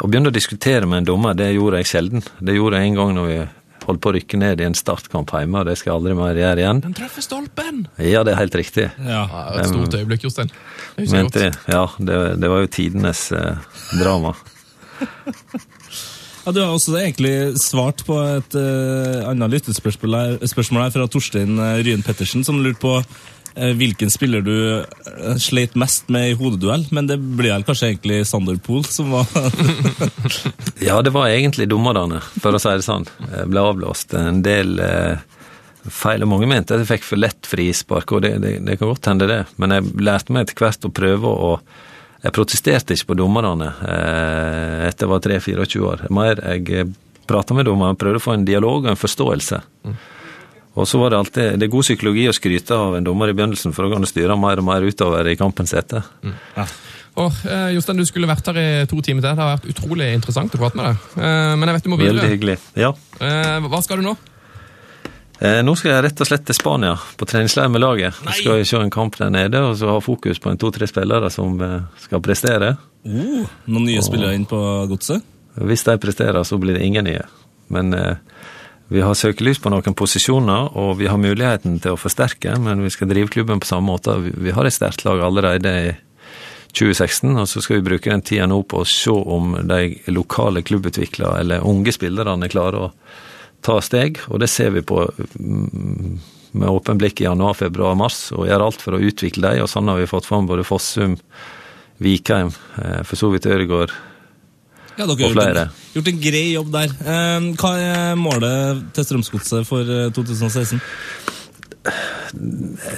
å 0.00 0.08
begynne 0.08 0.32
å 0.32 0.38
diskutere 0.38 0.88
med 0.88 1.02
en 1.02 1.10
dommer, 1.12 1.36
det 1.36 1.52
gjorde 1.52 1.82
jeg 1.82 1.92
sjelden. 1.92 2.24
Det 2.40 2.56
gjorde 2.56 2.80
jeg 2.80 2.94
en 2.94 3.00
gang 3.02 3.12
når 3.18 3.28
vi 3.28 3.38
holdt 3.88 4.02
på 4.04 4.12
å 4.12 4.14
rykke 4.18 4.40
ned 4.40 4.60
i 4.60 4.66
en 4.68 4.76
startkamp 4.76 5.32
hjemme, 5.32 5.62
og 5.62 5.70
det 5.70 5.78
skal 5.80 5.92
jeg 5.92 5.96
aldri 5.98 6.16
mer 6.18 6.38
gjøre 6.38 6.64
igjen. 6.64 6.82
Den 6.84 6.96
treffer 6.96 7.24
stolpen! 7.24 7.86
Ja, 7.96 8.24
det 8.26 8.34
er 8.34 8.42
helt 8.42 8.58
riktig. 8.58 8.90
ja. 9.00 9.24
Et 9.56 9.70
stort 9.70 9.96
øyeblikk, 9.96 10.28
Jostein. 10.28 10.52
Det 10.98 11.08
Men 11.12 11.32
det, 11.34 11.48
ja, 11.70 11.86
det, 11.98 12.20
det 12.42 12.52
var 12.52 12.64
jo 12.64 12.70
tidenes 12.78 13.30
eh, 13.32 13.56
drama. 13.98 14.36
Ja, 16.48 16.52
Du 16.52 16.62
har 16.62 16.70
også 16.72 16.94
egentlig 16.96 17.58
svart 17.60 18.00
på 18.08 18.14
et 18.24 18.54
uh, 18.56 19.26
annet 19.28 19.58
lyttespørsmål 19.58 20.14
her, 20.16 20.38
her 20.40 20.94
fra 20.94 21.04
Torstein 21.12 21.58
eh, 21.60 21.82
Ryen 21.84 22.00
Pettersen, 22.00 22.40
som 22.40 22.62
lurte 22.64 22.80
på 22.80 22.94
hvilken 23.78 24.10
spiller 24.10 24.42
du 24.44 24.56
eh, 24.80 25.36
sleit 25.42 25.74
mest 25.78 26.08
med 26.12 26.30
i 26.30 26.36
hodeduell. 26.38 26.86
Men 26.94 27.08
det 27.10 27.18
blir 27.18 27.52
vel 27.52 27.64
kanskje 27.66 27.92
egentlig 27.92 28.20
Sander 28.28 28.58
Pool 28.62 28.84
som 28.86 29.10
var 29.14 29.26
Ja, 30.88 31.00
det 31.02 31.14
var 31.14 31.28
egentlig 31.28 31.68
dommerne, 31.70 32.20
for 32.42 32.54
å 32.54 32.62
si 32.62 32.76
det 32.76 32.86
sånn. 32.86 33.08
Jeg 33.32 33.50
ble 33.50 33.64
avblåst. 33.64 34.14
En 34.18 34.42
del 34.46 34.78
eh, 34.84 35.18
feil, 35.88 36.24
og 36.24 36.32
mange 36.34 36.50
mente 36.50 36.76
at 36.76 36.84
jeg 36.84 36.92
fikk 36.92 37.08
for 37.08 37.20
lett 37.20 37.48
frispark, 37.48 38.14
og 38.14 38.24
det, 38.26 38.36
det, 38.44 38.54
det 38.66 38.78
kan 38.78 38.92
godt 38.92 39.10
hende 39.10 39.30
det. 39.30 39.42
Men 39.58 39.76
jeg 39.76 39.92
lærte 39.98 40.34
meg 40.34 40.46
etter 40.46 40.66
hvert 40.66 40.88
å 40.88 40.94
prøve 40.94 41.36
å 41.50 41.52
Jeg 42.18 42.34
protesterte 42.34 42.96
ikke 42.96 43.12
på 43.12 43.18
dommerne 43.20 43.68
eh, 43.86 44.88
etter 44.88 45.06
jeg 45.06 45.10
var 45.12 45.20
3-24 45.22 45.84
år. 45.86 46.00
Mer 46.10 46.40
jeg 46.42 46.88
prata 47.28 47.54
med 47.54 47.68
dommerne, 47.68 47.98
prøvde 47.98 48.18
å 48.18 48.24
få 48.24 48.34
en 48.34 48.46
dialog 48.48 48.84
og 48.86 48.90
en 48.90 48.98
forståelse. 48.98 49.60
Og 50.78 50.86
så 50.86 51.00
var 51.00 51.10
det 51.10 51.18
alltid 51.18 51.58
Det 51.58 51.66
er 51.66 51.72
god 51.72 51.86
psykologi 51.86 52.28
å 52.30 52.36
skryte 52.36 52.76
av 52.76 52.98
en 52.98 53.06
dommer 53.06 53.32
i 53.32 53.34
begynnelsen, 53.34 53.74
for 53.74 53.84
da 53.84 53.96
kan 53.96 54.04
du 54.04 54.10
styre 54.10 54.38
mer 54.38 54.62
og 54.62 54.68
mer 54.68 54.86
utover 54.86 55.26
i 55.26 55.36
kampens 55.38 55.74
hete. 55.74 56.04
Og, 57.18 57.34
eh, 57.50 57.72
Jostein, 57.74 57.98
du 57.98 58.06
skulle 58.06 58.30
vært 58.30 58.46
her 58.46 58.58
i 58.62 58.86
to 58.86 59.00
timer 59.02 59.24
til. 59.24 59.34
Det 59.34 59.42
har 59.42 59.56
vært 59.56 59.70
utrolig 59.72 60.12
interessant 60.14 60.54
å 60.54 60.60
prate 60.60 60.78
med 60.78 60.86
deg. 60.86 61.06
Eh, 61.18 61.54
men 61.58 61.66
jeg 61.66 61.74
vet 61.78 61.88
du 61.88 61.90
må 61.90 61.98
videre. 61.98 62.20
Veldig 62.20 62.34
hyggelig. 62.36 62.58
Ja. 62.78 62.92
Eh, 63.18 63.66
hva 63.66 63.82
skal 63.82 63.98
du 63.98 64.06
nå? 64.06 64.14
Eh, 65.38 65.60
nå 65.62 65.74
skal 65.78 65.92
jeg 65.92 66.04
rett 66.08 66.20
og 66.22 66.26
slett 66.26 66.44
til 66.46 66.56
Spania, 66.56 66.96
på 67.18 67.26
treningsleir 67.26 67.70
med 67.70 67.82
laget. 67.82 68.14
Så 68.22 68.36
skal 68.40 68.56
jeg 68.58 68.70
se 68.70 68.80
en 68.82 68.90
kamp 68.94 69.18
der 69.18 69.30
nede, 69.30 69.62
og 69.62 69.76
så 69.78 69.90
ha 69.92 69.98
fokus 70.02 70.38
på 70.42 70.50
en 70.50 70.58
to-tre 70.58 70.86
spillere 70.90 71.30
som 71.30 71.58
eh, 71.62 71.80
skal 72.02 72.22
prestere. 72.22 72.76
oh, 73.06 73.50
noen 73.66 73.86
nye 73.86 74.02
spillere 74.02 74.34
inn 74.34 74.46
på 74.50 74.58
godset. 74.90 75.22
Hvis 75.58 75.86
de 75.86 75.98
presterer, 75.98 76.42
så 76.46 76.58
blir 76.58 76.78
det 76.78 76.86
ingen 76.86 77.06
nye. 77.06 77.22
Men 77.70 77.94
eh, 77.94 78.16
vi 78.88 79.02
har 79.04 79.16
søkelys 79.18 79.60
på 79.60 79.70
noen 79.72 79.96
posisjoner, 79.96 80.70
og 80.80 80.96
vi 81.00 81.08
har 81.10 81.20
muligheten 81.20 81.76
til 81.84 81.92
å 81.92 82.00
forsterke, 82.00 82.54
men 82.62 82.80
vi 82.80 82.92
skal 82.92 83.10
drive 83.10 83.28
klubben 83.34 83.60
på 83.60 83.68
samme 83.68 83.90
måte. 83.90 84.14
Vi, 84.24 84.54
har 84.56 84.64
et 84.64 84.76
sterkt 84.76 85.04
lag 85.04 85.20
allerede 85.20 85.72
i 85.82 85.90
2016, 86.72 87.34
og 87.36 87.48
så 87.50 87.60
skal 87.64 87.78
vi 87.78 87.88
bruke 87.90 88.08
den 88.08 88.24
tida 88.24 88.46
nå 88.48 88.62
på 88.68 88.80
å 88.80 88.88
se 88.88 89.12
om 89.12 89.58
de 89.68 89.98
lokale 90.12 90.64
klubbutviklere 90.64 91.42
eller 91.42 91.68
unge 91.68 91.92
spillerne 91.92 92.48
klarer 92.48 92.88
å 92.88 92.90
ta 93.64 93.76
steg, 93.84 94.22
og 94.32 94.40
det 94.40 94.48
ser 94.52 94.72
vi 94.72 94.84
på 94.86 95.02
mm, 95.04 96.18
med 96.58 96.72
åpen 96.72 97.00
blikk 97.00 97.20
i 97.20 97.26
januar, 97.26 97.58
februar, 97.58 97.96
mars, 97.98 98.28
og 98.32 98.46
gjør 98.48 98.68
alt 98.68 98.84
for 98.84 98.96
å 98.96 99.02
utvikle 99.04 99.52
dem, 99.52 99.64
og 99.66 99.72
sånn 99.72 99.90
har 99.90 100.00
vi 100.00 100.08
fått 100.08 100.28
fram 100.28 100.48
både 100.48 100.64
Fossum, 100.64 101.18
Vikheim, 102.00 102.54
eh, 102.80 103.02
for 103.04 103.20
så 103.20 103.32
vidt 103.34 103.48
Ødegaard, 103.50 103.92
Ja, 104.98 105.06
dere 105.06 105.28
har 105.28 105.30
gjort 105.30 105.58
en, 105.62 105.80
gjort 105.94 106.08
en 106.10 106.20
grei 106.22 106.44
jobb 106.56 106.70
der. 106.74 106.92
Eh, 107.14 107.48
hva 107.60 107.72
er 107.78 108.18
målet 108.18 108.84
til 108.96 109.06
Strømsgodset 109.06 109.68
for 109.68 109.86
eh, 109.86 110.08
2016? 110.14 110.82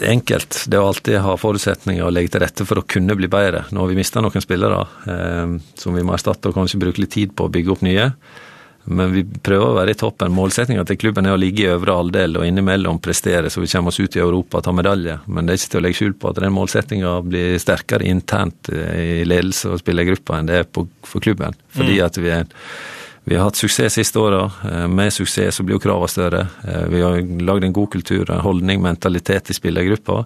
enkelt. 0.03 0.65
Det 0.67 0.79
å 0.81 0.89
alltid 0.89 1.21
ha 1.23 1.37
forutsetninger 1.39 2.03
og 2.03 2.15
legge 2.15 2.33
til 2.35 2.43
rette 2.43 2.65
for 2.67 2.81
å 2.81 2.87
kunne 2.89 3.15
bli 3.19 3.29
bedre. 3.31 3.65
Nå 3.71 3.83
har 3.83 3.91
vi 3.91 3.99
mista 3.99 4.23
noen 4.25 4.43
spillere 4.43 4.81
eh, 5.07 5.57
som 5.79 5.97
vi 5.97 6.05
må 6.07 6.17
erstatte 6.17 6.51
og 6.51 6.57
kanskje 6.57 6.81
bruke 6.83 7.03
litt 7.03 7.15
tid 7.15 7.35
på 7.37 7.47
å 7.47 7.53
bygge 7.53 7.75
opp 7.75 7.85
nye. 7.87 8.11
Men 8.85 9.13
vi 9.13 9.23
prøver 9.25 9.67
å 9.67 9.77
være 9.77 9.93
i 9.93 9.99
toppen. 9.99 10.33
Målsettinga 10.33 10.85
til 10.89 10.97
klubben 10.99 11.27
er 11.29 11.35
å 11.37 11.41
ligge 11.41 11.67
i 11.67 11.71
øvre 11.71 11.99
halvdel 11.99 12.39
og 12.41 12.47
innimellom 12.49 13.01
prestere, 13.05 13.51
så 13.53 13.61
vi 13.61 13.69
kommer 13.71 13.93
oss 13.93 14.01
ut 14.01 14.17
i 14.17 14.23
Europa 14.23 14.59
og 14.59 14.65
tar 14.67 14.77
medalje. 14.77 15.19
Men 15.29 15.47
det 15.47 15.53
er 15.53 15.61
ikke 15.61 15.73
til 15.75 15.81
å 15.81 15.85
legge 15.85 15.99
skjul 16.01 16.15
på 16.17 16.31
at 16.31 16.41
den 16.41 16.55
målsettinga 16.57 17.13
blir 17.27 17.59
sterkere 17.61 18.09
internt 18.09 18.73
eh, 18.73 19.21
i 19.21 19.29
ledelse 19.29 19.75
og 19.75 19.83
spillergruppa 19.83 20.39
enn 20.41 20.49
det 20.49 20.63
er 20.63 20.65
på, 20.65 20.87
for 21.07 21.23
klubben. 21.23 21.59
Fordi 21.77 22.01
at 22.07 22.19
vi 22.21 22.33
er 22.41 22.49
vi 23.29 23.37
har 23.37 23.45
hatt 23.51 23.61
suksess 23.61 23.95
siste 23.99 24.19
åra. 24.19 24.47
Eh, 24.65 24.89
Med 24.89 25.13
suksess 25.13 25.61
så 25.61 25.63
blir 25.67 25.77
jo 25.77 25.85
kravene 25.85 26.11
større. 26.11 26.47
Eh, 26.65 26.89
Vi 26.91 27.05
har 27.05 27.21
lagd 27.45 27.69
en 27.69 27.77
god 27.77 27.93
kultur, 27.93 28.25
en 28.33 28.43
holdning, 28.43 28.81
mentalitet 28.83 29.53
i 29.53 29.59
spillergruppa. 29.61 30.25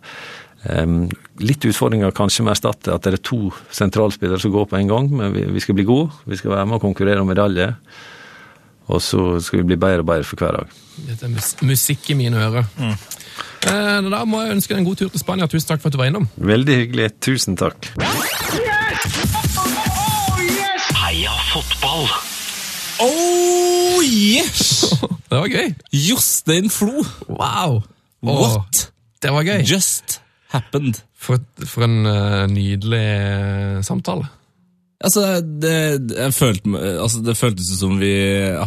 Litt 1.45 1.65
utfordringer 1.69 2.15
kanskje 2.17 2.41
med 2.41 2.55
å 2.55 2.57
erstatte 2.57 2.95
at 2.95 3.05
det 3.05 3.11
er 3.13 3.21
to 3.21 3.51
sentralspillere 3.69 4.41
som 4.41 4.55
går 4.55 4.71
på 4.71 4.79
en 4.79 4.89
gang, 4.89 5.11
men 5.13 5.35
vi, 5.35 5.43
vi 5.53 5.61
skal 5.61 5.77
bli 5.77 5.85
gode. 5.85 6.15
Vi 6.25 6.39
skal 6.41 6.55
være 6.55 6.71
med 6.71 6.79
og 6.79 6.87
konkurrere 6.87 7.21
om 7.21 7.29
medalje. 7.29 7.67
Og 8.87 9.03
så 9.03 9.41
skal 9.41 9.63
vi 9.63 9.69
bli 9.73 9.79
bedre 9.81 10.05
og 10.05 10.09
bedre 10.11 10.27
for 10.29 10.41
hver 10.43 10.59
dag. 10.59 10.75
Dette 11.09 11.27
er 11.27 11.33
mus 11.33 11.55
musikk 11.65 12.11
i 12.13 12.19
mine 12.19 12.41
ører. 12.45 12.67
Eh, 13.65 14.11
da 14.13 14.25
må 14.29 14.43
jeg 14.45 14.59
ønske 14.59 14.75
deg 14.75 14.83
en 14.83 14.89
god 14.89 15.01
tur 15.01 15.09
til 15.15 15.23
Spania. 15.23 15.49
Tusen 15.51 15.71
takk 15.71 15.83
for 15.83 15.89
at 15.89 15.97
du 15.97 16.01
var 16.03 16.11
innom. 16.13 16.29
Veldig 16.37 16.77
hyggelig. 16.83 17.09
Tusen 17.25 17.57
takk. 17.57 17.89
Heia 21.01 21.35
fotball! 21.53 22.09
Oh 23.03 24.05
yes! 24.05 24.85
Det 25.31 25.41
var 25.41 25.49
gøy. 25.51 25.73
Jostein 25.91 26.71
Flo! 26.71 27.03
Wow! 27.27 27.81
What 28.25 28.91
det 29.25 29.33
var 29.33 29.43
gøy. 29.43 29.63
just 29.65 30.21
happened? 30.53 31.01
For, 31.17 31.41
for 31.65 31.87
en 31.87 32.05
uh, 32.07 32.45
nydelig 32.53 33.01
eh, 33.01 33.79
samtale. 33.83 34.29
Altså, 35.03 35.41
det, 35.43 35.75
jeg 36.15 36.33
følte, 36.33 36.71
altså, 37.03 37.21
det 37.27 37.37
føltes 37.37 37.73
som 37.81 37.99
vi 38.01 38.15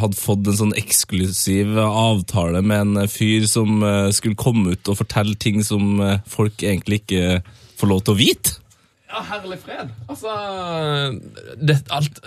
hadde 0.02 0.20
fått 0.20 0.50
en 0.50 0.60
sånn 0.60 0.76
eksklusiv 0.78 1.78
avtale 1.82 2.62
med 2.62 2.84
en 2.84 3.10
fyr 3.10 3.48
som 3.50 3.82
eh, 3.86 4.10
skulle 4.14 4.38
komme 4.38 4.76
ut 4.76 4.92
og 4.92 5.00
fortelle 5.00 5.38
ting 5.40 5.64
som 5.66 6.02
eh, 6.04 6.20
folk 6.30 6.62
egentlig 6.62 7.02
ikke 7.04 7.40
får 7.80 7.92
lov 7.94 8.04
til 8.04 8.14
å 8.14 8.20
vite. 8.20 8.58
Ja, 9.08 9.22
herlig 9.24 9.56
fred. 9.64 9.92
Altså 10.12 10.32
det, 11.64 11.78
alt, 11.96 12.18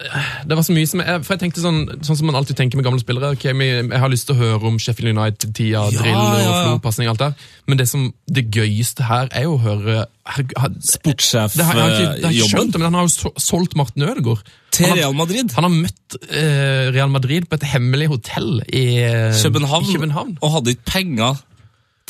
det 0.49 0.57
var 0.57 0.65
så 0.65 0.73
mye 0.73 0.89
som 0.89 1.03
jeg, 1.05 1.25
For 1.27 1.35
jeg 1.35 1.43
tenkte 1.43 1.61
sånn, 1.61 1.81
sånn 2.01 2.17
som 2.17 2.29
man 2.31 2.39
alltid 2.39 2.57
tenker 2.57 2.81
med 2.81 2.87
gamle 2.87 3.03
spillere. 3.03 3.35
Okay, 3.37 3.53
Jeg 3.53 4.01
har 4.01 4.09
lyst 4.13 4.31
til 4.31 4.37
å 4.37 4.41
høre 4.41 4.71
om 4.71 4.79
Sheffield 4.81 5.13
United-tida, 5.13 5.83
Ja, 5.83 5.91
drill 5.93 6.17
og 6.17 6.41
ja, 6.41 6.55
flopasning 6.71 7.11
og 7.11 7.13
alt 7.15 7.25
der. 7.27 7.51
Men 7.69 7.83
det 7.83 7.87
som 7.91 8.07
det 8.33 8.47
gøyeste 8.57 9.05
her 9.11 9.29
er 9.29 9.45
jo 9.45 9.59
å 9.59 9.63
høre 9.67 10.07
herregud, 10.31 10.57
har- 10.63 10.81
Sportssjef, 10.95 11.59
det 11.61 11.69
har, 11.69 11.77
jeg 11.77 11.85
har 11.85 11.93
ikke, 11.93 12.01
det 12.01 12.25
har 12.25 12.33
jeg 12.39 12.49
ikke 12.49 12.65
eh, 12.65 12.81
men 12.81 12.89
han 12.89 12.99
har 13.03 13.09
jo 13.11 13.35
solgt 13.45 13.77
Martin 13.77 14.09
Ødegaard. 14.09 14.51
Til 14.73 14.93
Real 14.97 15.15
Madrid. 15.19 15.53
Han 15.59 15.67
har 15.67 15.73
møtt 15.75 16.17
uh, 16.17 16.91
Real 16.95 17.11
Madrid 17.13 17.49
på 17.51 17.59
et 17.61 17.69
hemmelig 17.75 18.09
hotell 18.15 18.63
i 18.73 18.87
eh, 19.05 19.37
København, 19.37 19.85
I 19.85 19.99
København. 19.99 20.37
og 20.41 20.55
hadde 20.57 20.77
ikke 20.79 20.89
penger 20.97 21.43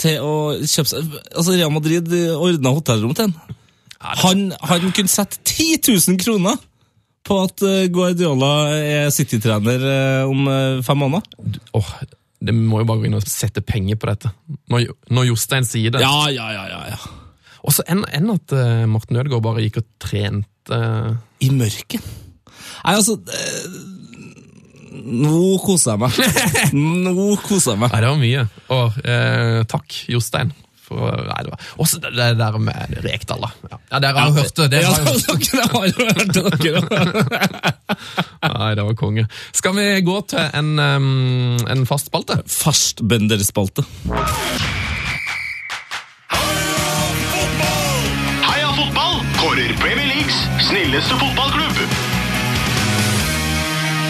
til 0.01 0.21
å 0.25 0.35
kjøpe 0.63 0.89
seg 0.95 1.17
Altså, 1.35 1.57
Real 1.57 1.73
Madrid 1.75 2.07
ordna 2.37 2.73
hotellrom 2.77 3.17
til 3.19 3.33
han. 3.33 3.57
Han, 4.01 4.49
han 4.65 4.93
kunne 4.97 5.13
sette 5.13 5.41
10 5.45 5.83
000 6.09 6.21
kroner 6.21 6.57
på 7.27 7.37
at 7.45 7.65
eh, 7.67 7.89
Guardiola 7.93 8.53
er 8.73 9.11
City-trener 9.13 9.85
eh, 9.91 10.31
om 10.31 10.49
eh, 10.49 10.81
fem 10.87 11.03
måneder. 11.03 11.61
Oh, 11.77 11.91
det 12.41 12.55
må 12.57 12.81
jo 12.81 12.89
bare 12.89 13.03
gå 13.03 13.11
inn 13.11 13.19
og 13.19 13.27
sette 13.29 13.61
penger 13.65 14.01
på 14.01 14.09
dette. 14.09 14.33
Når, 14.73 14.89
når 15.13 15.29
Jostein 15.29 15.69
sier 15.69 15.93
det. 15.93 16.01
Ja, 16.05 16.31
ja, 16.33 16.49
ja, 16.57 16.65
ja, 16.73 16.81
ja. 16.95 17.01
Og 17.61 17.77
så 17.77 17.85
enn 17.93 18.07
en 18.09 18.33
at 18.33 18.55
Morten 18.89 19.19
Ødegaard 19.21 19.45
bare 19.45 19.61
gikk 19.67 19.83
og 19.83 19.89
trente 20.01 20.79
I 21.45 21.51
mørket. 21.53 22.01
Nei, 22.81 22.95
altså 22.95 23.19
Nå 24.91 25.59
koser 25.61 25.93
jeg 25.93 26.01
meg. 26.01 26.73
Nå 27.05 27.27
koser 27.45 27.75
jeg 27.75 27.83
meg. 27.83 27.93
Nei, 27.93 28.01
det 28.01 28.09
var 28.09 28.19
mye. 28.21 28.47
Og 28.75 28.99
eh, 29.05 29.61
takk, 29.71 30.01
Jostein. 30.11 30.51
For, 30.91 31.21
nei, 31.23 31.43
det 31.47 31.53
var 31.53 31.67
Også 31.85 32.01
det, 32.03 32.11
det 32.19 32.33
der 32.41 32.57
med 32.59 32.97
Rekdal, 33.05 33.45
da. 33.45 33.51
Ja, 33.71 33.77
ja 33.93 34.01
dere 34.03 34.25
har 34.25 34.33
jo 34.33 34.35
hørt 34.41 34.57
det. 34.59 34.67
det 34.73 34.81
Ja, 34.83 34.91
har 34.91 35.05
jo, 35.07 35.37
dere 35.47 35.67
har 35.71 35.85
jo 35.87 35.95
hørt 36.11 36.35
det, 36.35 36.41
nei, 38.59 38.75
det 38.75 38.85
var 38.89 38.95
konge. 38.99 39.27
Skal 39.55 39.77
vi 39.79 39.87
gå 40.07 40.17
til 40.33 40.43
en, 40.59 40.73
um, 40.79 41.59
en 41.71 41.87
fast 41.87 42.11
spalte? 42.11 42.41
Fastbønderspalte. 42.51 43.87
Heia 48.51 48.71
fotball! 48.75 49.23
Kårer 49.39 49.73
Premier 49.79 50.11
Leagues 50.11 50.43
snilleste 50.67 51.15
fotballklubb. 51.23 51.70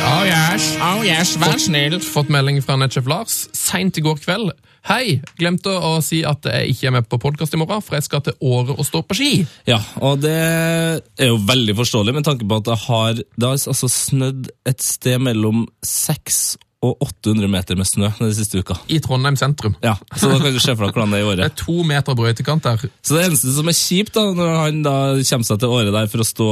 Oh 0.01 0.25
yes, 0.25 0.75
oh 0.81 1.03
yes, 1.05 1.35
vær 1.41 1.59
snill. 1.61 1.99
Fått 2.01 2.31
melding 2.33 2.61
fra 2.65 2.79
Netchef 2.81 3.09
Lars 3.11 3.43
seint 3.57 3.99
i 4.01 4.05
går 4.05 4.17
kveld. 4.23 4.53
Hei, 4.89 5.19
glemte 5.37 5.75
å 5.77 5.99
si 6.05 6.23
at 6.25 6.47
jeg 6.49 6.73
ikke 6.73 6.89
er 6.89 6.95
med 6.95 7.09
på 7.11 7.19
podkast 7.21 7.53
i 7.53 7.61
morgen, 7.61 7.83
for 7.85 7.99
jeg 7.99 8.07
skal 8.07 8.23
til 8.25 8.39
Åre 8.41 8.79
og 8.79 8.87
stå 8.89 9.03
på 9.05 9.19
ski. 9.19 9.31
Ja, 9.69 9.77
og 10.01 10.23
det 10.25 10.33
er 10.33 11.29
jo 11.29 11.37
veldig 11.45 11.77
forståelig 11.83 12.17
med 12.17 12.27
tanke 12.29 12.49
på 12.49 12.63
at 12.63 12.71
det 12.71 12.79
har, 12.87 13.21
det 13.21 13.51
har 13.51 13.61
altså 13.61 13.93
snødd 13.93 14.49
et 14.73 14.85
sted 14.85 15.21
mellom 15.21 15.67
600 15.85 16.70
og 16.83 16.97
800 17.05 17.45
meter 17.53 17.77
med 17.77 17.85
snø 17.85 18.09
den 18.19 18.31
siste 18.33 18.63
uka. 18.63 18.75
I 18.89 18.97
Trondheim 19.05 19.37
sentrum. 19.37 19.75
Ja, 19.85 19.99
Så 20.17 20.31
da 20.33 20.39
kan 20.41 20.55
du 20.55 20.61
se 20.65 20.73
for 20.75 20.87
deg 20.87 20.95
hvordan 20.97 21.13
det 21.13 21.19
er 21.21 21.25
i 21.27 21.29
året. 21.29 21.43
Det 21.45 21.49
er 21.51 21.59
to 21.61 21.83
meter 21.85 22.17
brøytekant 22.17 22.65
der. 22.65 22.87
Så 23.05 23.19
det 23.19 23.27
eneste 23.27 23.53
som 23.53 23.69
er 23.69 23.77
kjipt 23.77 24.15
da, 24.17 24.25
når 24.33 24.55
han 24.63 24.81
da 24.87 24.95
kommer 25.21 25.45
seg 25.51 25.61
til 25.61 25.75
året 25.77 25.93
der 25.93 26.09
for 26.09 26.25
å 26.25 26.29
stå 26.31 26.49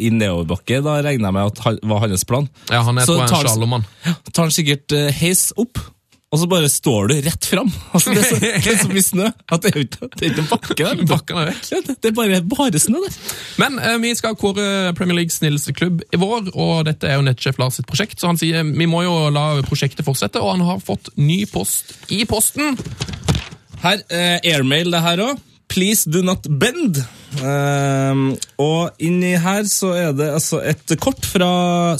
i 0.00 0.08
nedoverbakke, 0.16 0.80
da 0.86 0.96
regner 1.04 1.28
jeg 1.28 1.36
med 1.36 1.52
at 1.52 1.62
han, 1.66 1.78
var 1.92 2.04
hans 2.06 2.24
plan. 2.24 2.48
Ja, 2.72 2.80
han 2.88 2.98
er 3.02 3.04
Så 3.08 3.18
tar- 3.20 3.44
en 3.44 3.50
slalåmmann. 3.52 3.84
tar 4.32 4.46
han 4.48 4.54
sikkert 4.54 4.96
eh, 4.96 5.10
heis 5.20 5.50
opp, 5.60 5.76
og 6.30 6.38
så 6.38 6.46
bare 6.46 6.68
står 6.70 7.08
du 7.10 7.14
rett 7.26 7.46
fram. 7.50 7.70
Altså, 7.92 8.12
det, 8.14 8.20
er 8.22 8.28
så, 8.28 8.38
det 8.40 8.70
er 8.70 8.76
så 8.78 8.88
mye 8.92 9.02
snø 9.02 9.24
at 9.50 9.64
det 9.64 9.72
er 9.74 9.80
ikke, 9.82 10.44
bakke 10.50 10.76
der. 10.78 11.00
Bakken 11.10 11.40
er 11.42 11.48
vekk. 11.50 11.64
Ja, 11.72 11.80
det- 11.88 11.96
Det 12.00 12.12
er 12.12 12.14
bare, 12.14 12.38
bare 12.46 12.78
snø 12.82 13.00
der. 13.02 13.16
Men 13.58 13.78
eh, 13.82 13.96
vi 14.04 14.12
skal 14.14 14.36
kåre 14.38 14.92
Premier 14.94 15.18
Leagues 15.18 15.40
snilleste 15.40 15.74
klubb 15.74 16.04
i 16.14 16.20
vår, 16.22 16.52
og 16.54 16.84
dette 16.86 17.10
er 17.10 17.18
jo 17.18 17.26
nettsjef 17.26 17.58
Lars 17.58 17.80
sitt 17.80 17.88
prosjekt, 17.90 18.20
så 18.22 18.30
han 18.30 18.38
sier 18.38 18.62
vi 18.62 18.86
må 18.86 19.02
jo 19.02 19.16
la 19.34 19.48
prosjektet 19.66 20.06
fortsette, 20.06 20.38
og 20.38 20.54
han 20.54 20.62
har 20.68 20.78
fått 20.86 21.10
ny 21.18 21.42
post 21.50 21.96
i 22.14 22.22
posten. 22.30 22.78
Her, 23.82 24.02
eh, 24.12 24.38
airmail 24.54 24.90
det 24.94 25.00
her 25.02 25.24
òg. 25.32 25.38
Please 25.70 26.08
do 26.10 26.22
not 26.26 26.46
bend. 26.60 26.98
Ehm, 27.38 28.32
og 28.58 28.98
inni 28.98 29.36
her 29.38 29.62
så 29.70 29.92
er 29.94 30.14
det 30.18 30.26
altså 30.34 30.58
et 30.66 30.96
kort 30.98 31.22
fra 31.30 31.50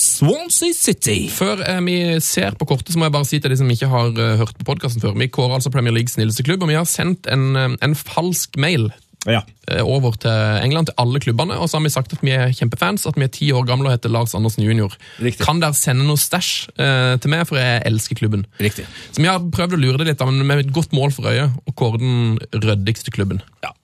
Swansea 0.02 0.74
City. 0.74 1.20
Før 1.30 1.62
eh, 1.62 1.78
vi 1.86 1.98
ser 2.24 2.58
på 2.58 2.66
kortet, 2.66 2.90
så 2.92 2.98
må 2.98 3.06
jeg 3.06 3.14
bare 3.14 3.28
si 3.28 3.38
til 3.38 3.54
de 3.54 3.60
som 3.60 3.70
ikke 3.70 3.90
har 3.92 4.10
uh, 4.10 4.40
hørt 4.42 4.56
på 4.58 4.66
podkasten 4.72 5.04
før, 5.04 5.14
vi 5.20 5.30
kårer 5.30 5.60
altså 5.60 5.70
Premier 5.70 5.94
Leagues 5.94 6.18
snilleste 6.18 6.46
klubb, 6.46 6.66
og 6.66 6.72
vi 6.72 6.78
har 6.80 6.88
sendt 6.88 7.30
en, 7.30 7.54
eh, 7.56 7.78
en 7.86 7.94
falsk 7.94 8.58
mail 8.58 8.90
Ja. 9.28 9.42
eh, 9.68 9.82
over 9.84 10.14
til 10.16 10.30
England, 10.64 10.86
til 10.88 10.94
alle 11.02 11.20
klubbene, 11.20 11.58
og 11.60 11.68
så 11.68 11.76
har 11.76 11.84
vi 11.84 11.90
sagt 11.92 12.12
at 12.16 12.22
vi 12.24 12.32
er 12.32 12.54
kjempefans, 12.56 13.04
at 13.06 13.18
vi 13.20 13.26
er 13.26 13.32
ti 13.34 13.50
år 13.52 13.66
gamle 13.68 13.90
og 13.90 13.92
heter 13.98 14.08
Lars 14.12 14.32
Andersen 14.34 14.64
jr. 14.64 14.94
Riktig. 15.20 15.44
Kan 15.44 15.60
dere 15.60 15.76
sende 15.76 16.06
noe 16.08 16.16
stæsj 16.20 16.70
eh, 16.80 17.16
til 17.20 17.30
meg, 17.34 17.44
for 17.50 17.60
jeg 17.60 17.82
elsker 17.90 18.16
klubben. 18.16 18.46
Riktig. 18.60 18.86
Så 19.12 19.20
vi 19.20 19.28
har 19.28 19.42
prøvd 19.52 19.76
å 19.76 19.82
lure 19.82 20.00
det 20.00 20.08
litt, 20.12 20.24
men 20.24 20.40
med 20.48 20.64
et 20.64 20.72
godt 20.72 20.94
mål 20.96 21.12
for 21.12 21.28
øye, 21.28 21.50
å 21.68 21.74
kåre 21.76 22.00
den 22.00 22.38
ryddigste 22.56 23.12
klubben. 23.12 23.42
Ja. 23.64 23.74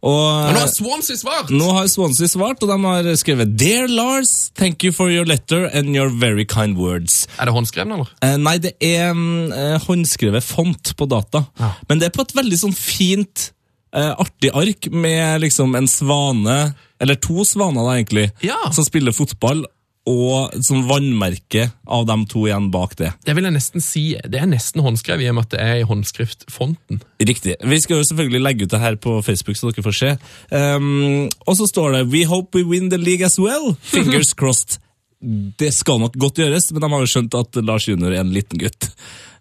Og, 0.00 0.16
Og 0.16 0.54
nå 0.56 0.60
har 0.62 0.70
Swansea 0.72 1.16
svart! 1.20 1.50
nå 1.52 1.66
har 1.76 1.86
Swansea 1.92 2.26
svart, 2.32 2.62
og 2.64 2.70
de 2.72 2.76
har 2.86 3.08
skrevet 3.20 3.50
Dear 3.60 3.86
Lars, 3.92 4.48
thank 4.56 4.82
you 4.82 4.90
for 4.96 5.12
your 5.12 5.26
letter 5.28 5.66
and 5.76 5.94
your 5.94 6.08
very 6.08 6.46
kind 6.48 6.78
words. 6.80 7.26
Er 7.38 7.46
det 7.50 7.54
håndskrevne, 7.54 7.98
eller? 8.00 8.10
Eh, 8.24 8.36
nei, 8.40 8.56
det 8.64 8.72
er 8.80 9.12
mm, 9.12 9.52
eh, 9.52 9.78
håndskrevet 9.86 10.42
font 10.46 10.94
på 10.96 11.06
data. 11.06 11.44
Ja. 11.60 11.74
Men 11.90 12.00
det 12.00 12.08
er 12.08 12.16
på 12.16 12.24
et 12.24 12.32
veldig 12.34 12.58
sånn 12.64 12.74
fint, 12.76 13.50
eh, 13.96 14.12
artig 14.18 14.50
ark 14.54 14.90
med 14.92 15.40
liksom 15.46 15.74
en 15.78 15.88
svane, 15.90 16.74
eller 17.00 17.14
to 17.20 17.44
svaner 17.44 17.84
da 17.86 17.98
egentlig, 17.98 18.30
Ja. 18.44 18.58
som 18.72 18.84
spiller 18.84 19.12
fotball, 19.16 19.64
og 20.10 20.54
som 20.64 20.86
vannmerke 20.88 21.66
av 21.86 22.06
de 22.08 22.14
to 22.26 22.46
igjen 22.48 22.70
bak 22.72 22.96
det. 22.96 23.12
Det 23.24 23.34
vil 23.36 23.44
jeg 23.44 23.52
nesten 23.54 23.82
si, 23.84 24.04
det 24.24 24.40
er 24.40 24.48
nesten 24.48 24.80
håndskrevet 24.82 25.26
i 25.26 25.28
og 25.28 25.36
med 25.36 25.44
at 25.44 25.50
det 25.54 25.60
er 25.60 25.74
i 25.82 25.86
håndskriftfonten. 25.86 27.02
Riktig. 27.20 27.56
Vi 27.62 27.78
skal 27.84 28.00
jo 28.00 28.06
selvfølgelig 28.08 28.40
legge 28.42 28.64
ut 28.64 28.72
det 28.72 28.80
her 28.80 28.96
på 28.96 29.18
Facebook, 29.22 29.56
så 29.60 29.70
dere 29.70 29.84
får 29.84 29.98
se. 29.98 30.14
Um, 30.50 31.28
og 31.46 31.56
så 31.60 31.68
står 31.68 31.92
det 31.98 32.06
We 32.14 32.24
hope 32.26 32.56
we 32.58 32.64
win 32.64 32.88
the 32.90 32.98
league 32.98 33.22
as 33.26 33.38
well. 33.38 33.74
Fingers 33.92 34.32
crossed. 34.34 34.78
Det 35.20 35.68
skal 35.76 36.00
nok 36.00 36.16
godt 36.16 36.40
gjøres, 36.40 36.70
men 36.72 36.80
de 36.80 36.88
har 36.90 37.04
jo 37.04 37.12
skjønt 37.12 37.34
at 37.36 37.60
Lars 37.62 37.86
Junior 37.86 38.10
er 38.16 38.24
en 38.24 38.32
liten 38.32 38.58
gutt. 38.58 38.88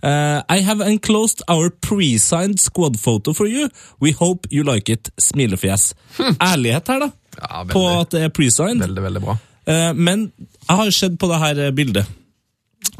Uh, 0.02 0.40
I 0.48 0.62
have 0.64 0.80
enclosed 0.82 1.42
our 1.52 1.70
pre-signed 1.70 2.60
squad 2.60 2.98
photo 3.00 3.34
for 3.34 3.48
you. 3.48 3.68
We 4.00 4.12
hope 4.16 4.48
you 4.50 4.64
like 4.64 4.88
it. 4.94 5.10
Smilefjes. 5.20 5.94
Ærlighet 6.40 6.88
her, 6.88 7.00
da. 7.00 7.10
Ja, 7.40 7.64
På 7.72 7.84
at 8.00 8.12
det 8.16 8.22
er 8.24 8.30
pre-signed. 8.36 8.80
veldig, 8.84 9.04
veldig 9.10 9.22
bra. 9.26 9.36
Uh, 9.68 9.92
men 9.94 10.32
jeg 10.70 10.78
har 10.80 10.92
sett 10.96 11.20
på 11.20 11.28
det 11.32 11.40
her 11.44 11.60
eh, 11.68 11.72
bildet. 11.76 12.08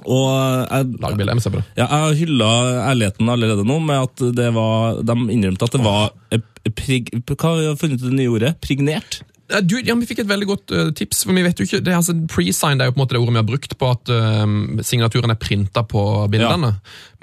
Og 0.04 0.28
jeg, 0.28 0.86
Lagbildet, 1.02 1.32
jeg 1.32 1.40
må 1.40 1.44
se 1.44 1.52
på 1.54 1.60
det. 1.60 1.66
ja, 1.80 1.86
jeg 1.88 2.20
hylla 2.22 2.50
ærligheten 2.92 3.30
allerede 3.32 3.66
nå 3.68 3.80
med 3.84 4.00
at 4.06 4.24
det 4.36 4.50
var, 4.56 5.00
de 5.04 5.16
innrømte 5.34 5.68
at 5.68 5.76
det 5.76 5.82
var 5.84 6.12
eh, 6.36 6.44
prig, 6.76 7.10
Hva 7.28 7.38
har 7.50 7.58
vi 7.64 7.74
funnet 7.82 8.00
ut 8.04 8.08
det 8.10 8.16
nye 8.20 8.32
ordet? 8.32 8.54
Prignert? 8.64 9.22
Ja, 9.50 9.62
Du, 9.62 9.76
ja, 9.82 9.96
Vi 9.98 10.08
fikk 10.10 10.24
et 10.24 10.30
veldig 10.30 10.48
godt 10.50 10.74
uh, 10.76 10.90
tips. 10.96 11.24
for 11.26 11.34
vi 11.34 11.44
vet 11.46 11.60
jo 11.60 11.66
ikke, 11.66 11.82
det 11.86 11.96
altså 11.96 12.14
Pre-signed 12.30 12.84
er 12.84 12.90
jo 12.90 12.96
på 12.96 13.00
en 13.00 13.04
måte 13.04 13.16
det 13.16 13.22
ordet 13.22 13.34
vi 13.34 13.42
har 13.42 13.50
brukt 13.50 13.78
på 13.80 13.90
at 13.90 14.12
uh, 14.14 14.46
signaturen 14.86 15.34
er 15.34 15.40
printa 15.42 15.84
på 15.84 16.04
bildene. 16.32 16.76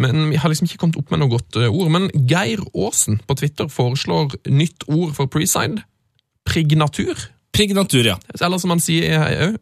Men 0.03 0.31
vi 0.33 0.41
har 0.41 0.51
liksom 0.51 0.67
ikke 0.67 0.83
kommet 0.83 0.99
opp 1.01 1.15
med 1.15 1.23
noe 1.23 1.33
godt 1.37 1.61
uh, 1.61 1.69
ord. 1.71 1.93
Men 1.95 2.11
Geir 2.29 2.65
Aasen 2.75 3.21
på 3.27 3.39
Twitter 3.39 3.71
foreslår 3.73 4.39
nytt 4.51 4.89
ord 4.89 5.15
for 5.19 5.31
pre-signed. 5.31 5.85
Prignatur. 6.47 7.29
Prignatur, 7.57 8.07
ja. 8.07 8.17
Eller 8.37 8.61
som 8.63 8.73
han 8.75 8.83
sier 8.83 9.17
òg, 9.17 9.57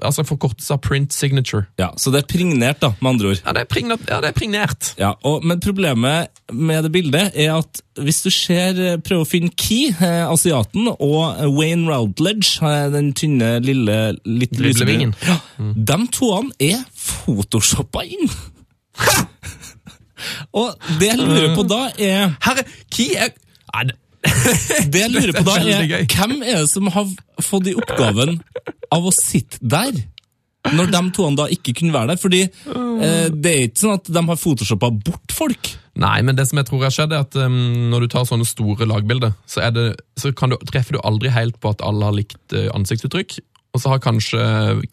altså 0.00 0.24
forkortelse 0.26 0.76
av 0.76 0.80
print 0.84 1.14
signature. 1.14 1.66
ja. 1.80 1.90
Så 1.98 2.12
det 2.14 2.22
er 2.22 2.28
prignert, 2.30 2.80
da, 2.82 2.92
med 3.00 3.14
andre 3.14 3.32
ord. 3.32 3.40
Ja, 3.44 3.52
det 3.56 3.64
er, 3.64 3.68
prignat, 3.70 4.04
ja, 4.08 4.20
det 4.22 4.30
er 4.32 4.36
prignert. 4.36 4.92
Ja, 5.00 5.12
og, 5.26 5.44
Men 5.44 5.60
problemet 5.60 6.30
med 6.52 6.84
det 6.86 6.92
bildet 6.92 7.36
er 7.38 7.56
at 7.58 7.82
hvis 8.00 8.22
du 8.24 8.30
ser 8.32 8.78
eh, 8.80 8.96
prøver 9.02 9.26
å 9.26 9.28
finne 9.28 9.52
Key, 9.58 9.90
eh, 9.92 10.24
asiaten, 10.30 10.88
og 10.94 11.42
Wayne 11.58 11.90
Routledge, 11.90 12.56
eh, 12.64 12.88
den 12.94 13.12
tynne, 13.18 13.58
lille 13.64 13.98
litt 14.24 14.54
Driblevingen. 14.56 15.12
vingen 15.12 15.28
Ja, 15.28 15.38
De 15.58 15.98
toene 16.14 16.56
er 16.62 16.80
photoshoppa 16.96 18.04
inn! 18.06 18.30
og 20.60 20.74
det 21.00 21.12
jeg 21.12 21.18
lurer 21.20 21.54
på 21.56 21.64
da, 21.68 21.86
er 21.98 22.34
Herre, 22.44 22.66
Key 22.92 23.16
er 23.16 23.32
Nei, 23.72 23.88
det, 24.22 25.00
jeg 25.00 25.10
lurer 25.10 25.34
på 25.34 25.44
da 25.46 25.58
er. 25.58 26.06
Hvem 26.06 26.38
er 26.40 26.62
det 26.62 26.70
som 26.70 26.88
har 26.94 27.10
fått 27.42 27.70
i 27.72 27.76
oppgaven 27.78 28.38
av 28.94 29.06
å 29.08 29.14
sitte 29.14 29.58
der? 29.60 29.92
Når 30.72 30.92
de 30.92 31.00
to 31.16 31.26
da 31.34 31.48
ikke 31.50 31.74
kunne 31.74 31.94
være 31.94 32.12
der? 32.12 32.20
Fordi 32.22 32.42
eh, 32.46 33.28
det 33.34 33.52
er 33.52 33.64
ikke 33.66 33.82
sånn 33.82 33.96
at 33.96 34.10
de 34.14 34.22
har 34.28 34.38
photoshoppa 34.38 34.92
bort 34.94 35.34
folk. 35.34 35.72
Nei, 35.98 36.20
men 36.24 36.38
det 36.38 36.46
som 36.48 36.60
jeg 36.60 36.68
tror 36.68 36.84
har 36.86 36.94
skjedd, 36.94 37.12
er 37.12 37.26
at 37.26 37.36
um, 37.36 37.90
når 37.92 38.04
du 38.04 38.12
tar 38.14 38.28
sånne 38.28 38.46
store 38.48 38.86
lagbilder, 38.88 39.34
så, 39.44 39.66
det, 39.74 39.88
så 40.16 40.30
kan 40.36 40.54
du, 40.54 40.56
treffer 40.70 40.96
du 40.96 41.02
aldri 41.02 41.32
helt 41.34 41.58
på 41.60 41.74
at 41.74 41.82
alle 41.84 42.06
har 42.08 42.16
likt 42.16 42.54
uh, 42.54 42.70
ansiktsuttrykk. 42.78 43.40
Og 43.72 43.80
så 43.80 43.88
har 43.88 44.02
kanskje 44.04 44.40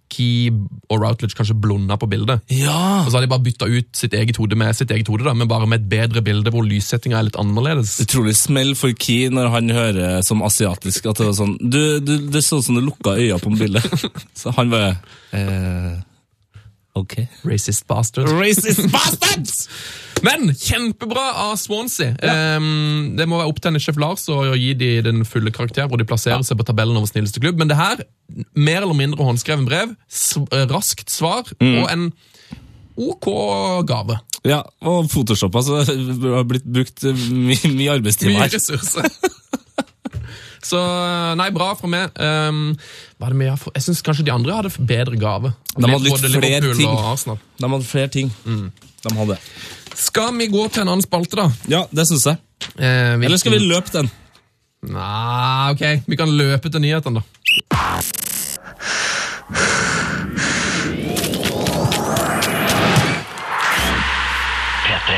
Key 0.08 0.52
og 0.88 1.02
Routledge 1.02 1.36
kanskje 1.36 1.58
blunda 1.60 1.98
på 2.00 2.08
bildet. 2.08 2.40
Ja! 2.54 3.04
Og 3.04 3.10
så 3.10 3.18
har 3.18 3.26
de 3.26 3.32
bare 3.32 3.44
bytta 3.44 3.68
ut 3.68 3.90
sitt 4.00 4.16
eget 4.16 4.40
hode 4.40 4.56
med 4.60 4.78
sitt 4.78 4.92
eget 4.96 5.10
hode, 5.12 5.26
da, 5.28 5.34
men 5.36 5.50
bare 5.52 5.68
med 5.68 5.82
et 5.82 5.90
bedre 5.92 6.24
bilde 6.24 6.54
hvor 6.54 6.64
lyssettinga 6.64 7.20
er 7.20 7.28
litt 7.28 7.40
annerledes. 7.40 7.98
Utrolig 8.06 8.38
smell 8.40 8.72
for 8.80 8.96
Key 8.96 9.28
når 9.36 9.52
han 9.52 9.74
hører 9.76 10.24
som 10.26 10.46
asiatisk 10.48 11.10
at 11.12 11.20
det 11.20 11.28
var 11.28 11.36
sånn 11.42 11.58
du, 11.60 11.82
du, 12.00 12.14
Det 12.32 12.44
så 12.46 12.62
ut 12.62 12.70
som 12.70 12.80
du 12.80 12.86
lukka 12.86 13.18
øya 13.20 13.40
på 13.44 13.52
bildet. 13.60 13.84
Så 14.40 14.54
han 14.56 14.72
bare 14.72 14.94
eh, 15.36 16.00
Ok. 17.00 17.16
Racist 17.48 17.88
bastard. 17.90 18.30
Racist 18.40 18.86
bastards! 18.96 19.68
Men 20.26 20.50
kjempebra 20.52 21.30
av 21.46 21.54
Swansea. 21.56 22.12
Ehm, 22.28 23.16
det 23.16 23.28
må 23.30 23.40
være 23.40 23.54
opp 23.54 23.62
til 23.64 23.72
en 23.72 23.82
sjef 23.82 24.00
Lars 24.02 24.26
å 24.32 24.42
gi 24.52 24.74
de 24.76 24.90
den 25.06 25.24
fulle 25.28 25.54
karakter, 25.56 25.88
hvor 25.88 26.02
de 26.02 26.08
plasserer 26.08 26.44
seg 26.44 26.60
på 26.60 26.68
tabellen 26.68 27.00
over 27.00 27.08
snilleste 27.08 27.40
klubb. 27.40 27.60
Men 27.62 27.72
det 27.72 27.80
her, 27.80 28.04
mer 28.60 28.82
eller 28.84 28.98
mindre 29.00 29.24
håndskreven 29.24 29.68
brev, 29.70 29.96
eh, 29.96 30.66
raskt 30.74 31.14
svar 31.14 31.48
og 31.56 31.86
en 31.88 32.10
OK 33.00 33.30
gave. 33.88 34.20
Ja, 34.48 34.62
og 34.84 35.08
Photoshop 35.12 35.56
altså, 35.56 35.82
har 35.84 36.46
blitt 36.48 36.68
brukt 36.68 37.04
mye, 37.04 37.72
mye 37.76 37.96
arbeidstimer 37.96 38.42
Mye 38.42 38.52
ressurser. 38.52 39.08
Så 40.66 40.80
nei, 41.40 41.50
bra 41.56 41.72
fra 41.80 41.88
meg. 41.92 42.16
Um, 42.20 42.74
hva 43.20 43.30
er 43.30 43.36
det 43.36 43.40
vi 43.40 43.50
har? 43.52 43.66
Jeg 43.78 43.86
syns 43.88 44.02
kanskje 44.06 44.26
de 44.28 44.34
andre 44.36 44.58
hadde 44.60 44.72
bedre 44.90 45.20
gave. 45.20 45.54
De 45.76 45.88
hadde 45.88 46.04
litt 46.08 46.24
flere 46.36 46.74
ting. 46.76 46.96
De 47.60 47.70
hadde 47.74 47.88
flere 47.88 48.12
ting. 48.14 48.32
De 49.06 49.16
hadde. 49.16 49.40
Skal 50.00 50.34
vi 50.38 50.48
gå 50.52 50.66
til 50.72 50.84
en 50.86 50.94
annen 50.94 51.04
spalte, 51.06 51.40
da? 51.40 51.48
Ja, 51.72 51.84
det 51.92 52.08
syns 52.10 52.28
jeg. 52.28 52.40
Eh, 52.76 53.16
Eller 53.20 53.40
skal 53.40 53.56
vi 53.56 53.62
løpe 53.64 53.92
den? 53.96 54.12
Nei, 54.90 55.72
ok. 55.74 55.84
Vi 56.08 56.18
kan 56.20 56.32
løpe 56.32 56.72
til 56.72 56.84
nyhetene, 56.84 57.20
da. 57.20 57.39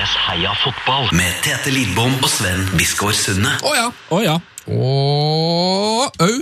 P3s 0.01 0.13
Heia 0.25 0.51
fotball 0.57 1.11
med 1.13 1.29
Tete 1.45 1.69
Lidbom 1.69 2.15
og 2.23 2.29
Sven 2.29 2.63
Biskår 2.73 3.11
Sunde. 3.13 3.51
Å 3.61 3.73
ja. 3.75 3.83
Å 4.09 4.21
ja. 4.23 4.33
Og 4.73 6.23
òg 6.25 6.39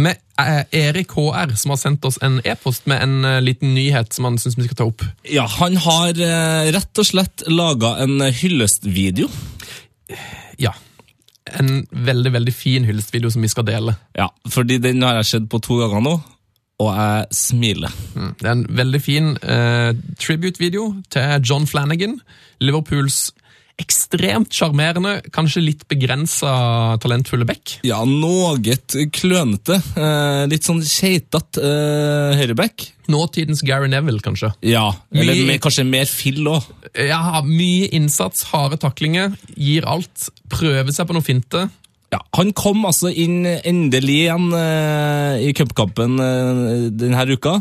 med 0.00 0.16
eh, 0.40 0.62
Erik 0.80 1.12
HR, 1.12 1.52
som 1.60 1.74
har 1.74 1.80
sendt 1.82 2.06
oss 2.08 2.16
en 2.24 2.38
e-post 2.48 2.88
med 2.88 3.04
en 3.04 3.28
eh, 3.28 3.42
liten 3.44 3.74
nyhet 3.76 4.16
som 4.16 4.24
han 4.24 4.38
syns 4.40 4.56
vi 4.56 4.64
skal 4.64 4.78
ta 4.78 4.86
opp. 4.88 5.04
Ja, 5.28 5.44
han 5.58 5.76
har 5.84 6.16
eh, 6.16 6.70
rett 6.72 7.02
og 7.02 7.10
slett 7.10 7.44
laga 7.52 7.98
en 8.06 8.24
hyllestvideo. 8.24 9.28
Ja. 10.62 10.72
En 11.52 11.84
veldig, 11.92 12.32
veldig 12.38 12.56
fin 12.56 12.88
hyllestvideo 12.88 13.34
som 13.34 13.44
vi 13.44 13.52
skal 13.52 13.68
dele. 13.68 13.98
Ja, 14.16 14.30
fordi 14.48 14.80
den 14.80 15.04
har 15.04 15.20
jeg 15.20 15.28
sett 15.34 15.52
på 15.52 15.60
to 15.60 15.76
ganger 15.82 16.08
nå, 16.08 16.16
og 16.80 16.88
jeg 16.96 17.26
smiler. 17.36 17.92
Det 18.40 18.48
er 18.48 18.54
en 18.56 18.64
veldig 18.78 19.02
fin 19.02 19.32
uh, 19.42 19.92
tribute-video 20.18 20.88
til 21.12 21.44
John 21.46 21.68
Flanagan. 21.68 22.16
Liverpools 22.62 23.28
ekstremt 23.80 24.52
sjarmerende, 24.54 25.16
kanskje 25.34 25.62
litt 25.64 25.84
begrensa 25.90 26.52
talentfulle 27.02 27.46
back. 27.48 27.78
Ja, 27.86 28.02
noe 28.06 28.58
klønete. 29.16 29.78
Eh, 29.96 30.42
litt 30.50 30.66
sånn 30.68 30.82
keitete 30.84 31.62
eh, 31.64 32.36
høyreback. 32.38 32.84
Nåtidens 33.12 33.64
Gary 33.66 33.90
Neville, 33.90 34.22
kanskje. 34.22 34.52
Ja, 34.66 34.84
eller 35.14 35.34
Mye- 35.34 35.48
med, 35.48 35.62
kanskje 35.64 35.86
mer 35.88 36.06
fill 36.10 36.46
òg. 36.52 36.68
Ja, 36.94 37.40
mye 37.46 37.88
innsats, 37.96 38.44
harde 38.52 38.78
taklinger, 38.82 39.32
gir 39.56 39.88
alt. 39.88 40.28
Prøver 40.52 40.92
seg 40.94 41.08
på 41.08 41.16
noe 41.16 41.26
finte. 41.26 41.66
Ja, 42.12 42.18
han 42.36 42.50
kom 42.52 42.82
altså 42.84 43.08
inn 43.08 43.46
endelig 43.48 44.18
igjen 44.26 44.50
uh, 44.52 45.38
i 45.40 45.52
cupkampen 45.56 46.18
uh, 46.20 46.90
denne 46.92 47.24
uka. 47.32 47.54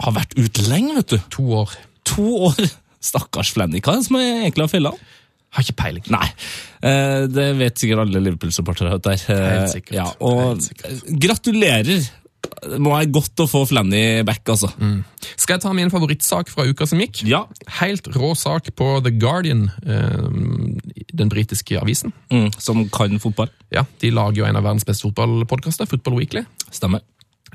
Har 0.00 0.16
vært 0.16 0.36
ute 0.36 0.66
lenge, 0.68 0.98
vet 0.98 1.14
du. 1.14 1.18
To 1.38 1.46
år. 1.62 1.72
To 2.12 2.26
år. 2.50 2.60
Stakkars 3.10 3.54
Flanny. 3.56 3.80
Hva 3.80 3.94
er 3.96 4.02
det 4.02 4.08
som 4.10 4.18
er 4.20 4.28
egentlig 4.44 4.66
har 4.66 4.72
feila? 4.74 4.92
Har 5.56 5.64
ikke 5.64 5.78
peiling. 5.80 6.04
Nei, 6.12 6.28
uh, 6.84 7.24
det 7.32 7.48
vet 7.58 7.80
sikkert 7.80 8.04
alle 8.04 8.20
Liverpool-supportere. 8.22 9.00
der. 9.02 9.24
Helt 9.32 9.72
sikkert. 9.72 9.96
Ja, 9.96 10.06
og 10.20 10.42
Helt 10.44 10.68
sikkert. 10.68 11.06
gratulerer! 11.24 12.10
Det 12.60 12.78
må 12.80 12.92
være 12.92 13.10
godt 13.12 13.40
å 13.40 13.46
få 13.48 13.62
Flanny 13.68 14.22
back, 14.26 14.42
altså. 14.52 14.68
Skal 15.36 15.56
jeg 15.56 15.62
ta 15.64 15.72
min 15.76 15.92
favorittsak 15.92 16.50
fra 16.52 16.66
uka 16.68 16.86
som 16.88 17.00
gikk? 17.00 17.22
Ja. 17.28 17.44
Helt 17.80 18.08
rå 18.16 18.32
sak 18.36 18.70
på 18.76 18.88
The 19.04 19.12
Guardian, 19.16 19.70
eh, 19.84 21.04
den 21.12 21.32
britiske 21.32 21.78
avisen. 21.80 22.12
Mm, 22.32 22.50
som 22.58 22.82
kan 22.92 23.20
fotball. 23.20 23.48
Ja, 23.72 23.84
De 24.00 24.10
lager 24.10 24.42
jo 24.42 24.48
en 24.48 24.56
av 24.56 24.64
verdens 24.64 24.84
beste 24.84 25.08
fotballpodkaster, 25.08 25.88
Football 25.88 26.18
Weekly. 26.20 26.44
Stemmer. 26.70 27.00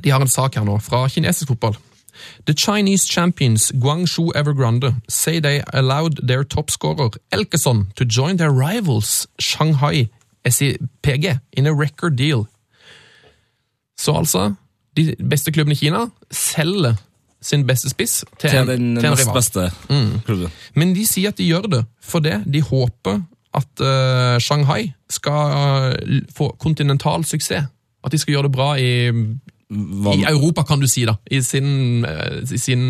De 0.01 0.09
har 0.09 0.21
en 0.21 0.27
sak 0.27 0.55
her 0.55 0.65
nå 0.65 0.79
fra 0.81 1.07
kinesisk 1.07 1.53
fotball. 1.53 1.77
The 2.45 2.53
Chinese 2.53 3.05
champions 3.05 3.71
Guangzhou 3.71 4.31
Evergrande 4.35 4.95
say 5.09 5.39
they 5.39 5.61
allowed 5.73 6.27
their 6.27 6.43
top 6.43 6.69
scorer 6.71 7.09
Elkeson 7.31 7.91
to 7.95 8.05
join 8.05 8.37
their 8.37 8.51
rivals 8.51 9.27
Shanghai 9.39 10.09
SIPG 10.45 11.39
in 11.53 11.65
a 11.65 11.73
record 11.73 12.15
deal. 12.17 12.47
Så 13.99 14.13
altså, 14.13 14.53
de 14.95 15.15
beste 15.29 15.51
klubbene 15.51 15.75
i 15.75 15.79
Kina 15.79 16.05
selger 16.31 16.95
sin 17.45 17.65
beste 17.67 17.89
spiss 17.91 18.23
til, 18.41 18.49
Til 18.49 18.59
en, 18.63 18.67
den 18.67 18.95
til 18.99 19.05
en 19.11 19.17
rival. 19.19 19.35
beste 19.35 19.65
klubben. 20.25 20.51
Men 20.75 20.93
de 20.95 21.03
sier 21.07 21.29
at 21.29 21.37
de 21.37 21.45
gjør 21.49 21.67
det 21.69 21.81
fordi 22.01 22.37
de 22.51 22.61
håper 22.61 23.19
at 23.55 23.81
uh, 23.85 24.37
Shanghai 24.41 24.89
skal 25.09 25.91
uh, 26.01 26.21
få 26.35 26.49
kontinental 26.59 27.23
suksess. 27.25 27.67
At 28.03 28.11
de 28.11 28.17
skal 28.17 28.33
gjøre 28.35 28.47
det 28.49 28.51
bra 28.51 28.73
i, 28.77 29.09
i 29.09 30.25
Europa, 30.29 30.63
kan 30.63 30.79
du 30.79 30.87
si, 30.87 31.05
da. 31.05 31.15
I 31.31 31.39
sin, 31.41 32.05
eh, 32.05 32.41
i 32.53 32.57
sin 32.61 32.83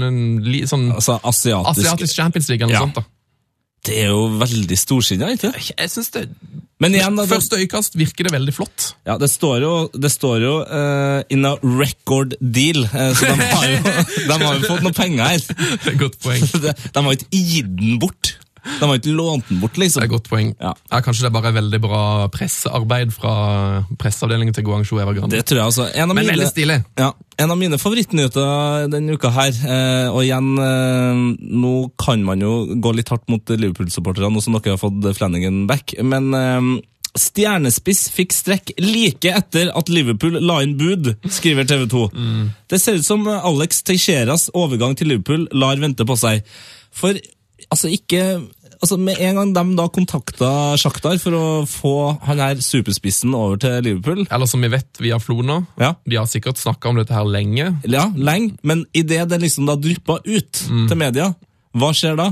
li, 0.43 0.65
sånn 0.67 0.89
altså 0.91 1.19
asiatisk, 1.23 1.79
asiatisk 1.85 2.15
Champions 2.17 2.49
League 2.49 2.65
eller 2.65 2.75
Ja. 2.75 2.81
noe 2.83 2.89
sånt. 2.91 2.95
da. 2.95 3.03
Det 3.85 3.97
er 4.01 4.11
jo 4.11 4.27
veldig 4.39 4.77
storsinna, 4.79 5.29
ikke? 5.35 5.51
Jeg 5.77 5.91
synes 5.91 6.09
det, 6.15 6.23
Men 6.81 6.95
igjen, 6.97 7.15
da, 7.15 7.23
det, 7.23 7.31
Første 7.31 7.59
øyekast 7.61 7.97
virker 7.99 8.27
det 8.27 8.33
veldig 8.33 8.53
flott. 8.53 8.95
ja, 9.07 9.17
det 9.21 9.29
står 9.31 9.61
jo, 9.63 9.73
det 9.93 10.11
står 10.11 10.41
jo 10.43 10.55
uh, 10.63 11.21
in 11.29 11.45
a 11.45 11.53
record 11.63 12.35
deal, 12.41 12.83
uh, 12.89 13.11
så 13.15 13.29
de 13.29 13.35
har, 13.41 13.67
jo, 13.69 13.93
de 14.31 14.39
har 14.41 14.57
jo 14.57 14.65
fått 14.65 14.83
noe 14.87 14.95
penger 14.95 15.29
her. 15.35 15.45
Det 15.45 15.85
er 15.85 15.93
et 15.93 16.01
godt 16.01 16.19
poeng. 16.23 16.49
De, 16.65 16.73
de 16.97 17.05
har 17.07 17.17
ikke 17.19 17.45
gitt 17.53 17.71
den 17.79 18.01
bort. 18.01 18.35
De 18.65 18.87
har 18.89 18.97
ikke 18.97 19.13
lånt 19.13 19.49
den 19.49 19.59
bort, 19.61 19.77
liksom. 19.77 20.01
Det 20.01 20.07
er 20.07 20.09
et 20.09 20.15
godt 20.15 20.29
poeng. 20.31 20.51
Ja. 20.59 20.73
Ja, 20.91 21.01
kanskje 21.05 21.25
det 21.25 21.29
er 21.29 21.35
bare 21.37 21.53
veldig 21.55 21.79
bra 21.83 22.01
pressearbeid 22.33 23.13
fra 23.13 23.35
presseavdelingen 24.01 24.55
til 24.57 24.65
Guangzhou 24.65 24.99
Evergrande. 25.03 25.35
Det 25.37 25.45
tror 25.45 25.61
jeg, 25.61 25.67
altså. 25.69 25.87
En 25.93 26.09
av 26.09 26.15
Men 26.15 26.23
mine, 26.23 26.33
veldig 26.33 26.49
stilig. 26.49 26.79
Ja, 26.99 27.11
en 27.45 27.53
av 27.53 27.59
mine 27.59 27.79
favorittnyheter 27.81 28.89
denne 28.93 29.15
uka 29.17 29.31
her, 29.35 29.53
eh, 29.53 30.09
og 30.09 30.23
igjen, 30.23 30.51
eh, 30.65 31.21
nå 31.61 31.75
kan 32.01 32.25
man 32.25 32.41
jo 32.41 32.55
gå 32.81 32.95
litt 32.95 33.13
hardt 33.13 33.29
mot 33.29 33.53
Liverpool-supporterne, 33.53 34.33
nå 34.33 34.43
som 34.43 34.57
dere 34.57 34.75
har 34.75 34.81
fått 34.81 35.15
Flanagan 35.17 35.65
back, 35.69 35.95
men 36.01 36.33
eh, 36.33 36.75
Stjernespiss 37.15 38.09
fikk 38.11 38.33
strekk 38.35 38.73
like 38.81 39.29
etter 39.31 39.69
at 39.71 39.87
Liverpool 39.87 40.35
la 40.43 40.57
inn 40.65 40.73
bud, 40.75 41.13
skriver 41.31 41.67
TV 41.69 41.85
2. 41.87 42.01
Det 42.67 42.79
ser 42.81 42.99
ut 42.99 43.07
som 43.07 43.23
Alex 43.31 43.85
Teixeiras 43.87 44.49
overgang 44.51 44.97
til 44.99 45.13
Liverpool 45.13 45.45
lar 45.55 45.79
vente 45.79 46.03
på 46.03 46.17
seg. 46.19 46.43
For 46.91 47.15
altså 47.71 47.91
ikke 47.95 48.41
altså 48.81 48.97
Med 49.01 49.19
en 49.21 49.39
gang 49.39 49.53
de 49.55 49.63
da 49.77 49.85
kontakta 49.93 50.49
Sjaktar 50.79 51.17
for 51.21 51.37
å 51.37 51.45
få 51.69 51.93
han 52.25 52.41
her 52.43 52.61
superspissen 52.63 53.33
over 53.37 53.59
til 53.61 53.77
Liverpool 53.85 54.25
Eller 54.25 54.49
som 54.49 54.63
vi 54.63 54.71
vet 54.73 55.01
via 55.01 55.19
Flona. 55.21 55.61
Ja. 55.81 55.93
De 56.05 56.19
har 56.19 56.29
sikkert 56.29 56.61
snakka 56.61 56.91
om 56.91 56.99
dette 56.99 57.15
her 57.15 57.27
lenge. 57.27 57.71
Ja, 57.89 58.07
lenge, 58.15 58.55
men 58.63 58.85
idet 58.95 59.27
det 59.31 59.41
liksom 59.41 59.67
da 59.69 59.75
dryppa 59.79 60.19
ut 60.25 60.61
til 60.61 60.97
media, 60.99 61.31
hva 61.75 61.91
skjer 61.95 62.17
da? 62.19 62.31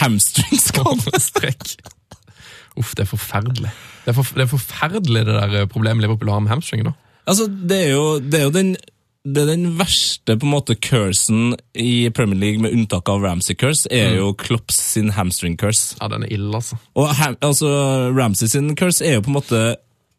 Hamstringskade! 0.00 1.12
Uff, 2.80 2.94
det 2.96 3.04
er 3.04 3.10
forferdelig. 3.10 3.72
Det 4.04 4.12
er, 4.12 4.16
for, 4.16 4.36
det 4.36 4.46
er 4.46 4.50
forferdelig 4.50 5.24
det 5.28 5.34
der 5.36 5.66
problemet 5.70 6.06
Liverpool 6.06 6.32
har 6.32 6.40
med 6.40 6.54
hamstringen. 6.54 6.90
da. 6.90 6.92
altså, 7.26 7.46
det 7.46 7.78
er 7.86 7.90
jo, 7.92 8.06
det 8.18 8.40
er 8.40 8.46
jo 8.48 8.54
den, 8.54 8.76
det 9.22 9.42
er 9.44 9.52
den 9.52 9.76
verste 9.78 10.34
på 10.34 10.46
en 10.48 10.54
måte 10.56 10.74
cursen 10.74 11.52
i 11.78 12.10
Premier 12.10 12.40
League, 12.40 12.62
med 12.62 12.74
unntak 12.74 13.08
av 13.08 13.22
Ramsey 13.22 13.54
curse, 13.54 13.86
er 13.86 14.16
jo 14.18 14.32
Klopps 14.34 14.80
sin 14.94 15.12
hamstring 15.14 15.54
curse. 15.60 15.94
Ja, 16.00 16.08
den 16.10 16.26
er 16.26 16.32
ille, 16.34 16.50
altså. 16.58 16.78
Og 16.98 17.12
ham, 17.20 17.36
altså, 17.40 17.70
Ramsey 18.16 18.50
sin 18.50 18.74
curse 18.78 19.04
er 19.06 19.20
jo 19.20 19.24
på 19.26 19.30
en 19.30 19.38
måte 19.38 19.62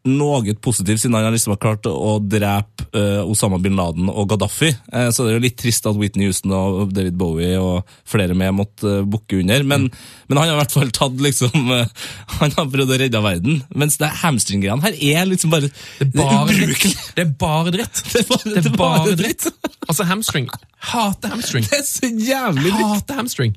noe 0.03 0.53
positivt, 0.59 0.99
siden 1.01 1.15
han 1.15 1.31
liksom 1.31 1.53
har 1.53 1.61
klart 1.63 1.87
å 1.87 2.17
drepe 2.19 2.87
uh, 2.91 3.23
Osama 3.23 3.55
bin 3.63 3.77
Laden 3.79 4.09
og 4.11 4.27
Gaddafi. 4.33 4.73
Uh, 4.91 5.07
så 5.15 5.23
det 5.23 5.31
er 5.31 5.37
jo 5.37 5.43
litt 5.45 5.57
trist 5.61 5.87
at 5.87 5.95
Whitney 5.99 6.27
Houston 6.27 6.51
og 6.57 6.91
David 6.91 7.15
Bowie 7.19 7.55
og 7.59 7.87
flere 8.09 8.35
med 8.35 8.51
måtte 8.57 8.99
uh, 8.99 9.05
bukke 9.07 9.39
under. 9.39 9.63
Men, 9.63 9.87
men 10.27 10.41
han 10.41 10.51
har 10.51 10.57
i 10.57 10.59
hvert 10.59 10.75
fall 10.75 10.91
tatt 10.95 11.23
liksom 11.23 11.71
uh, 11.71 11.87
Han 12.41 12.51
har 12.57 12.67
prøvd 12.73 12.91
å 12.95 12.99
redde 12.99 13.23
verden. 13.23 13.63
Mens 13.79 13.95
det 14.01 14.11
hamstring-greiene 14.25 14.83
her 14.83 14.99
er 14.99 15.29
liksom 15.29 15.53
bare 15.53 15.71
Det 15.71 16.09
er 16.09 16.19
bare 16.19 16.51
dritt. 16.51 16.99
Det 17.15 17.23
er 17.23 17.33
bare 17.39 17.75
dritt. 17.77 18.03
Det 18.13 18.19
er 18.19 18.27
bare, 18.27 18.51
Det 18.51 18.65
er 18.73 18.77
bare 18.77 19.17
dritt. 19.17 19.47
Altså, 19.87 20.05
hamstring. 20.07 20.51
Hater 20.91 21.31
hamstring. 21.31 21.65
Det 21.71 21.79
er 21.79 21.87
så 21.87 22.11
jævlig 22.11 22.75
dritt. 22.75 22.91
Hater 22.91 23.23
hamstring. 23.23 23.55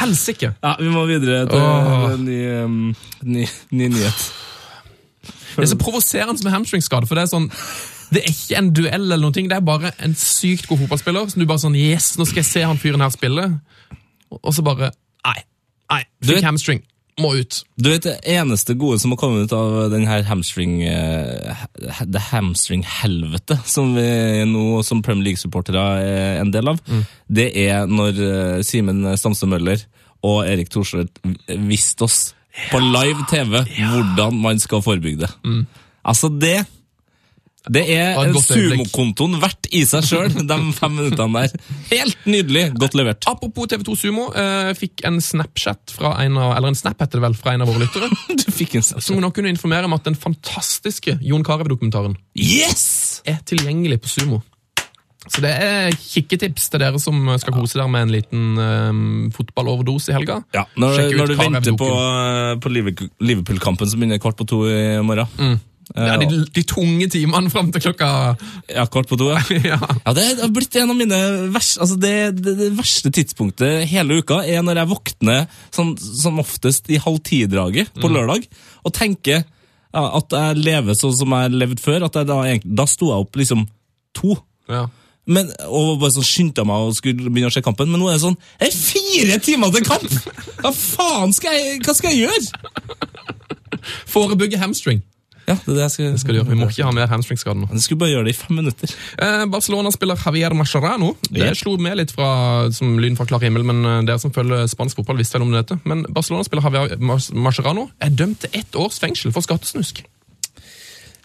Helsike. 0.00 0.54
Ja, 0.62 0.76
vi 0.80 0.88
må 0.88 1.04
videre 1.08 1.44
til 1.50 1.60
en 1.60 2.24
ny, 2.24 2.38
um, 2.62 2.78
ny, 3.26 3.48
ny 3.74 3.90
nyhet. 3.90 4.30
Det 5.56 5.64
er 5.64 5.72
så 5.72 5.78
provoserende 5.80 6.44
med 6.46 6.54
hamstringskade, 6.54 7.08
for 7.08 7.18
det 7.18 7.26
er 7.26 7.32
sånn 7.32 7.50
Det 8.10 8.24
er 8.24 8.30
ikke 8.32 8.58
en 8.58 8.70
duell 8.74 9.04
eller 9.06 9.22
noen 9.22 9.36
ting, 9.36 9.48
det 9.50 9.58
er 9.60 9.66
bare 9.66 9.92
en 10.02 10.14
sykt 10.18 10.66
god 10.70 10.82
fotballspiller 10.82 11.30
som 11.30 11.42
du 11.42 11.46
bare 11.46 11.62
sånn 11.62 11.78
Yes, 11.78 12.16
nå 12.18 12.26
skal 12.26 12.42
jeg 12.42 12.50
se 12.50 12.64
han 12.66 12.80
fyren 12.82 13.04
her 13.04 13.12
spille. 13.14 13.44
Og 14.40 14.54
så 14.54 14.64
bare 14.66 14.92
Nei. 15.26 15.40
Nei. 15.90 16.04
Fikk 16.24 16.46
hamstring. 16.46 16.82
Må 17.20 17.34
ut. 17.36 17.58
Du 17.76 17.90
vet, 17.90 18.06
Det 18.06 18.14
eneste 18.32 18.74
gode 18.80 18.98
som 19.02 19.12
har 19.12 19.18
kommet 19.20 19.44
ut 19.44 19.52
av 19.52 19.90
den 19.92 20.06
her 20.08 20.22
hamstring 20.24 20.78
eh, 20.88 21.64
det 22.06 22.22
hamstring-helvete 22.30 23.58
som 23.68 23.92
vi 23.94 24.06
nå 24.48 24.80
som 24.86 25.02
Premier 25.04 25.28
League-supportere 25.28 25.82
er 26.00 26.40
en 26.40 26.52
del 26.54 26.70
av, 26.72 26.80
det 27.28 27.50
er 27.66 27.90
når 27.90 28.22
eh, 28.24 28.62
Simen 28.66 29.04
Stamse 29.20 29.48
Møller 29.50 29.82
og 30.26 30.46
Erik 30.48 30.70
Thorstvedt 30.72 31.20
viste 31.68 32.06
oss 32.06 32.20
på 32.70 32.82
live 32.82 33.26
TV 33.30 33.62
hvordan 33.78 34.36
man 34.42 34.60
skal 34.62 34.82
forebygge 34.84 35.26
det. 35.26 35.32
Altså, 36.04 36.30
det 36.32 36.58
det 37.68 37.82
er 37.92 38.16
sumokontoen 38.40 39.34
verdt 39.42 39.68
i 39.76 39.82
seg 39.84 40.06
sjøl, 40.08 40.30
de 40.48 40.56
fem 40.72 40.94
minuttene 40.96 41.42
der. 41.42 41.64
Helt 41.90 42.24
nydelig. 42.24 42.62
Godt 42.80 42.96
levert. 42.96 43.26
Apropos 43.28 43.68
TV2 43.68 43.96
Sumo, 44.00 44.30
eh, 44.32 44.70
fikk 44.78 45.04
en 45.04 45.20
Snapchat 45.20 45.92
fra 45.92 46.14
en 46.24 46.38
av, 46.40 46.54
eller 46.56 46.72
en 46.72 46.78
Snap 46.78 47.04
heter 47.04 47.20
det 47.20 47.26
vel, 47.26 47.36
fra 47.36 47.52
en 47.52 47.66
av 47.66 47.68
våre 47.68 47.84
lyttere, 47.84 48.08
Du 48.40 48.46
fikk 48.48 48.78
en 48.80 48.86
som 48.88 49.20
nå 49.20 49.28
kunne 49.36 49.52
informere 49.52 49.84
om 49.90 49.96
at 49.96 50.08
den 50.08 50.16
fantastiske 50.16 51.18
Jon 51.20 51.44
Carew-dokumentaren 51.44 52.16
Yes! 52.32 53.20
er 53.28 53.42
tilgjengelig 53.44 54.00
på 54.00 54.08
Sumo. 54.08 54.40
Så 55.28 55.42
det 55.44 55.50
er 55.52 55.90
kikketips 56.00 56.70
til 56.72 56.80
dere 56.80 56.98
som 57.02 57.16
skal 57.42 57.52
kose 57.52 57.76
dere 57.76 57.90
med 57.92 58.06
en 58.06 58.12
liten 58.14 58.44
eh, 58.56 59.00
fotballoverdose 59.36 60.12
i 60.12 60.16
helga. 60.16 60.38
Ja, 60.56 60.62
når, 60.80 61.02
når 61.18 61.26
du 61.32 61.34
venter 61.40 61.76
på, 61.76 61.88
på 62.64 62.72
Liverpool- 62.72 63.10
Liverpool-kampen 63.20 63.90
som 63.90 64.00
begynner 64.00 64.22
kvart 64.22 64.38
på 64.40 64.46
to 64.48 64.62
i 64.70 64.78
morgen. 65.04 65.58
Ja, 65.90 66.14
de, 66.22 66.44
de 66.54 66.62
tunge 66.70 67.08
timene 67.10 67.50
fram 67.50 67.72
til 67.74 67.82
klokka 67.82 68.08
Ja, 68.70 68.84
kvart 68.86 69.08
på 69.10 69.16
to, 69.18 69.26
ja. 69.32 69.40
ja. 69.72 69.78
Ja, 70.06 70.12
Det 70.14 70.26
har 70.38 70.52
blitt 70.54 70.76
en 70.78 70.92
av 70.92 70.96
mine 70.96 71.18
vers, 71.50 71.72
altså 71.82 71.96
det, 71.98 72.12
det, 72.38 72.54
det 72.60 72.68
verste 72.78 73.10
tidspunktet 73.10 73.88
hele 73.90 74.20
uka 74.22 74.38
er 74.46 74.62
når 74.62 74.78
jeg 74.84 74.90
våkner 74.92 75.40
sånn, 75.74 75.96
som 75.98 76.38
oftest 76.38 76.86
i 76.94 77.00
halv 77.02 77.18
ti-draget 77.26 77.90
på 77.98 78.06
lørdag 78.12 78.46
og 78.86 78.94
tenker 78.94 79.42
ja, 79.42 80.04
at 80.20 80.30
jeg 80.38 80.62
lever 80.62 80.94
sånn 80.94 81.16
som 81.18 81.34
jeg 81.34 81.56
levde 81.58 81.82
før. 81.82 82.06
at 82.06 82.20
jeg 82.20 82.30
da, 82.30 82.38
da 82.62 82.86
sto 82.86 83.10
jeg 83.10 83.26
opp 83.26 83.42
liksom 83.42 83.66
to. 84.16 84.38
ja. 84.70 84.86
Men, 85.26 85.50
og 85.68 86.00
bare 86.00 86.14
sånn 86.14 86.24
skyndte 86.26 86.64
meg 86.66 86.88
og 86.88 86.94
skulle 86.96 87.28
begynne 87.30 87.50
å 87.50 87.54
se 87.54 87.60
kampen, 87.62 87.90
men 87.92 88.00
nå 88.00 88.08
er 88.08 88.16
det 88.16 88.22
sånn 88.24 88.38
Det 88.58 88.70
er 88.70 88.74
fire 88.74 89.36
timer 89.44 89.70
til 89.74 89.84
kamp! 89.86 90.10
Hva 90.64 90.72
faen 90.74 91.32
skal 91.36 91.52
jeg, 91.58 91.82
hva 91.84 91.94
skal 91.94 92.14
jeg 92.16 92.24
gjøre? 92.26 93.80
Forebygge 94.10 94.58
hamstring. 94.60 95.02
Ja, 95.48 95.56
det 95.64 95.72
er 95.72 95.76
det 95.78 95.82
jeg 95.82 95.92
skal, 95.94 96.18
skal 96.20 96.34
du 96.34 96.38
gjøre. 96.38 96.50
Vi 96.52 96.58
må 96.60 96.66
ikke 96.70 96.84
ha 96.86 96.92
mer 96.94 97.08
hamstringskader 97.10 97.58
nå. 97.58 97.68
Jeg 97.74 97.82
skulle 97.82 97.98
bare 98.04 98.12
gjøre 98.12 98.26
det 98.28 98.34
i 98.36 98.38
fem 98.38 98.58
minutter. 98.60 98.92
Eh, 99.18 99.44
Barcelona-spiller 99.50 100.20
Javier 100.24 100.54
Mascherano. 100.54 101.16
Det 101.30 101.42
Ja. 101.42 101.54
slo 101.58 101.76
med 101.76 101.96
litt 101.98 102.12
fra, 102.14 102.70
som 102.72 102.98
lyn 103.02 103.16
fra 103.18 103.26
klar 103.26 103.42
himmel, 103.42 103.64
men 103.66 103.80
eh, 103.84 104.02
dere 104.06 104.20
som 104.22 104.30
følger 104.30 104.68
spansk 104.70 105.00
fotball, 105.00 105.18
visste 105.18 105.38
vel 105.38 105.48
om 105.48 105.52
dette. 105.56 105.80
Men 105.84 106.04
Barcelona-spiller 106.08 106.62
Javier 106.68 106.96
Mascherano 107.34 107.88
er 108.00 108.10
dømt 108.14 108.40
til 108.44 108.50
ett 108.60 108.76
års 108.78 109.00
fengsel 109.02 109.32
for 109.34 109.42
skattesnusk. 109.42 110.04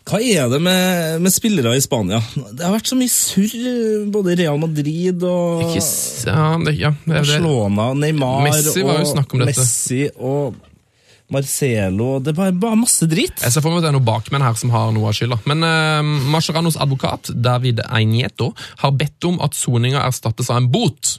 Hva 0.05 0.19
er 0.21 0.49
det 0.51 0.59
med, 0.61 1.21
med 1.25 1.33
spillere 1.33 1.73
i 1.73 1.81
Spania? 1.81 2.19
Det 2.53 2.61
har 2.61 2.75
vært 2.75 2.91
så 2.91 2.97
mye 2.97 3.09
surr, 3.09 4.05
både 4.13 4.35
i 4.35 4.37
Real 4.43 4.59
Madrid 4.61 5.23
og 5.25 5.63
Ikke 5.65 5.81
ja, 5.81 6.45
det, 6.61 6.75
ja, 6.77 6.91
det, 6.93 7.09
Barcelona, 7.09 7.89
Neymar 7.97 8.45
Messi 8.45 8.85
var 8.85 9.01
jo 9.01 9.09
snakk 9.15 9.33
om 9.33 9.41
dette. 9.41 9.57
Messi 9.57 10.05
og 10.21 10.61
Marcelo 11.33 12.19
Det 12.21 12.35
er 12.35 12.37
bare, 12.37 12.53
bare 12.53 12.77
masse 12.77 13.07
drit. 13.09 13.33
jeg 13.41 13.49
ser 13.49 13.63
for 13.63 13.73
meg 13.73 13.81
at 13.81 13.87
det 13.87 13.89
er 13.89 13.97
noen 13.97 14.05
bakmenn 14.05 14.45
her 14.45 14.57
som 14.61 14.69
har 14.75 14.93
noe 14.93 15.09
av 15.09 15.17
skylda. 15.17 15.39
Men 15.49 15.65
uh, 15.65 16.29
Mascheranos 16.29 16.77
advokat, 16.77 17.33
David 17.33 17.81
Einieto, 17.89 18.51
har 18.83 18.93
bedt 18.93 19.25
om 19.25 19.41
at 19.41 19.57
soninga 19.57 20.05
erstattes 20.05 20.53
av 20.53 20.61
en 20.61 20.69
bot. 20.69 21.15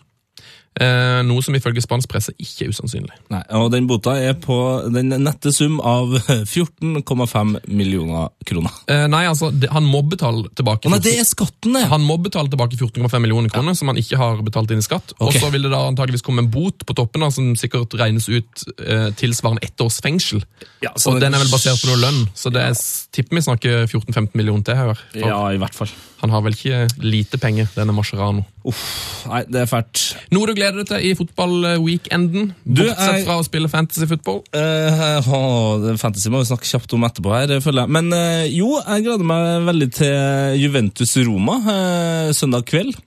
Eh, 0.77 1.23
noe 1.25 1.41
som 1.41 1.55
ifølge 1.57 1.81
spansk 1.81 2.11
presse 2.13 2.35
ikke 2.37 2.67
er 2.67 2.73
usannsynlig. 2.75 3.15
Nei, 3.33 3.41
og 3.57 3.71
den 3.73 3.87
bota 3.89 4.13
er 4.21 4.35
på 4.37 4.57
den 4.93 5.15
nette 5.25 5.53
sum 5.55 5.79
av 5.81 6.13
14,5 6.55 7.55
millioner 7.73 8.29
kroner. 8.45 8.75
Eh, 8.93 9.07
nei, 9.09 9.23
altså, 9.31 9.49
det, 9.55 9.71
han 9.73 9.87
må 9.89 10.03
betale 10.05 10.51
tilbake 10.57 10.91
nei, 10.93 11.01
det 11.01 11.15
er 11.21 11.29
skatten, 11.29 11.79
det! 11.79 11.87
Han 11.89 12.05
må 12.05 12.19
betale 12.21 12.53
tilbake 12.53 12.77
14,5 12.77 13.25
millioner 13.25 13.53
kroner, 13.53 13.77
som 13.79 13.89
han 13.93 14.01
ikke 14.01 14.21
har 14.21 14.43
betalt 14.45 14.75
inn 14.75 14.83
i 14.83 14.87
skatt. 14.87 15.15
Og 15.17 15.33
så 15.37 15.49
vil 15.55 15.65
det 15.65 15.73
da 15.73 15.81
antageligvis 15.89 16.25
komme 16.27 16.45
en 16.45 16.51
bot 16.53 16.85
på 16.85 16.97
toppen, 16.99 17.25
da, 17.25 17.31
som 17.33 17.55
sikkert 17.57 17.97
regnes 17.97 18.29
ut 18.29 18.67
eh, 18.85 19.09
tilsvarende 19.17 19.65
ett 19.65 19.81
års 19.81 20.03
fengsel. 20.05 20.45
Ja, 20.85 20.93
så 21.01 21.15
og 21.15 21.23
den 21.25 21.33
er 21.33 21.41
vel 21.41 21.53
basert 21.53 21.81
på 21.81 21.89
noe 21.89 22.03
lønn, 22.03 22.27
så 22.37 22.53
det 22.53 22.67
er, 22.69 22.77
tipper 23.17 23.41
vi 23.41 23.47
snakker 23.49 23.87
14-15 23.89 24.37
millioner 24.37 24.69
til 24.69 24.79
her. 24.83 24.93
For 25.17 25.25
Ja, 25.25 25.41
i 25.57 25.63
hvert 25.63 25.77
fall. 25.79 25.95
Han 26.27 26.33
har 26.35 26.43
vel 26.43 26.57
ikke 26.57 26.81
lite 27.07 27.39
penger, 27.39 27.69
denne 27.77 27.95
Mascherano. 27.95 28.43
Uff, 28.67 28.83
nei, 29.31 29.45
det 29.47 29.61
er 29.63 29.69
fælt. 29.71 30.01
Noe 30.35 30.49
du 30.51 30.57
gleder 30.59 30.81
deg 30.83 30.89
til 30.91 31.05
i 31.07 31.13
fotballweekenden? 31.15 32.49
Du, 32.67 32.83
Bortsett 32.83 33.23
fra 33.29 33.37
å 33.39 33.45
spille 33.47 33.71
fantasy 33.71 34.09
football? 34.11 34.41
Uh, 34.51 35.95
fantasy 36.03 36.33
må 36.35 36.41
vi 36.43 36.49
snakke 36.51 36.67
kjapt 36.67 36.97
om 36.99 37.07
etterpå 37.07 37.31
her, 37.37 37.53
føler 37.63 37.85
jeg. 37.87 37.95
Men 37.95 38.11
uh, 38.11 38.43
jo, 38.51 38.73
jeg 38.83 39.07
gleder 39.07 39.29
meg 39.31 39.69
veldig 39.71 39.89
til 40.01 40.59
Juventus-Roma 40.65 41.61
uh, 41.63 42.33
søndag 42.35 42.67
kveld. 42.73 42.99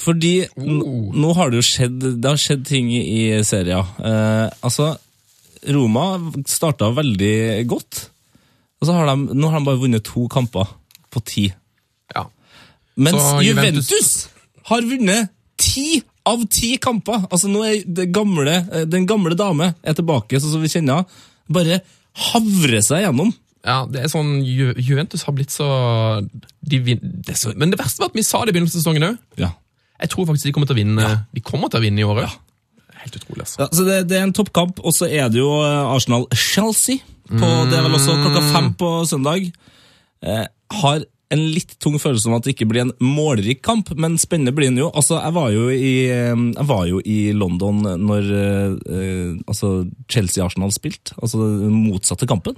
Fordi 0.00 0.34
n- 0.56 0.80
Oh. 0.80 1.12
nå 1.12 1.34
har 1.36 1.50
det 1.52 1.58
jo 1.60 1.64
skjedd 1.68 1.98
Det 2.22 2.24
har 2.30 2.38
skjedd 2.40 2.62
ting 2.64 2.88
i 2.96 3.42
serien. 3.44 3.84
Uh, 4.00 4.48
altså, 4.64 4.94
Roma 5.68 6.06
starta 6.48 6.88
veldig 6.96 7.66
godt. 7.68 8.06
Og 8.80 8.88
så 8.88 8.96
har 8.96 9.08
de, 9.12 9.34
nå 9.36 9.50
har 9.52 9.60
de 9.60 9.68
bare 9.68 9.80
vunnet 9.84 10.04
to 10.08 10.24
kamper 10.32 10.68
på 11.12 11.20
ti. 11.28 11.46
Ja. 12.96 13.02
Mens 13.04 13.20
Så 13.20 13.42
Juventus, 13.44 13.90
Juventus- 13.90 14.28
har 14.70 14.80
vunnet 14.82 15.28
ti 15.60 16.02
av 16.26 16.42
ti 16.50 16.76
kamper! 16.82 17.26
Altså 17.30 17.48
nå 17.48 17.62
er 17.64 17.82
det 17.86 18.08
gamle, 18.12 18.54
eh, 18.72 18.84
Den 18.84 19.06
gamle 19.06 19.36
dame 19.36 19.74
er 19.84 19.94
tilbake, 19.94 20.40
sånn 20.40 20.56
som 20.56 20.62
vi 20.64 20.68
kjenner 20.72 21.02
henne. 21.02 21.06
Bare 21.48 21.80
havrer 22.32 22.80
seg 22.82 23.04
gjennom. 23.04 23.34
Ja, 23.66 23.84
det 23.86 24.04
er 24.04 24.08
sånn, 24.08 24.40
Ju 24.46 24.72
Juventus 24.78 25.22
har 25.26 25.34
blitt 25.34 25.50
så, 25.50 25.66
de 26.62 26.78
det 26.96 27.36
så 27.36 27.52
Men 27.56 27.70
det 27.70 27.78
verste 27.78 27.98
var 28.00 28.10
at 28.10 28.14
vi 28.14 28.22
sa 28.22 28.44
det 28.44 28.54
i 28.54 28.58
begynnelsen 28.58 28.78
av 28.80 28.84
sesongen 28.84 29.06
òg. 29.10 29.18
Ja. 29.42 29.52
Jeg 30.00 30.10
tror 30.10 30.26
faktisk 30.26 30.44
de 30.48 30.52
kommer 30.52 30.66
til 30.68 30.76
å 30.76 30.80
vinne 30.80 31.26
De 31.34 31.40
kommer 31.40 31.70
til 31.72 31.80
å 31.80 31.82
vinne 31.84 32.00
i 32.00 32.06
år 32.06 32.24
òg. 32.24 32.36
Helt 33.02 33.16
utrolig, 33.20 33.42
altså. 33.44 33.58
Ja, 33.60 33.68
så 33.70 33.84
det, 33.86 34.08
det 34.08 34.16
er 34.18 34.24
en 34.26 34.32
toppkamp, 34.34 34.80
og 34.82 34.92
så 34.96 35.06
er 35.06 35.28
det 35.30 35.38
jo 35.38 35.50
eh, 35.62 35.94
Arsenal-Chelsea. 35.94 36.98
Mm. 37.30 37.42
Det 37.70 37.76
er 37.78 37.82
vel 37.86 37.94
også 37.98 38.16
klokka 38.22 38.42
fem 38.54 38.72
på 38.78 38.90
søndag. 39.06 39.46
Eh, 40.22 40.46
har 40.80 41.04
en 41.34 41.40
litt 41.50 41.72
tung 41.82 41.96
følelse 41.98 42.28
om 42.30 42.36
at 42.36 42.44
det 42.46 42.52
ikke 42.54 42.68
blir 42.70 42.84
en 42.84 42.92
målrik 43.02 43.62
kamp, 43.66 43.88
men 43.98 44.14
spennende 44.22 44.52
blir 44.54 44.68
den 44.70 44.78
jo. 44.78 44.90
Altså, 44.94 45.16
jeg 45.18 45.34
var 45.34 45.48
jo 45.50 45.64
i, 45.74 45.94
eh, 46.06 46.34
jeg 46.54 46.66
var 46.68 46.84
jo 46.86 47.00
i 47.02 47.16
London 47.34 47.80
når 47.82 48.28
eh, 48.38 49.30
altså 49.48 49.72
Chelsea-Arsenal 50.12 50.70
spilte, 50.76 51.16
altså 51.18 51.40
den 51.66 51.74
motsatte 51.88 52.28
kampen. 52.30 52.54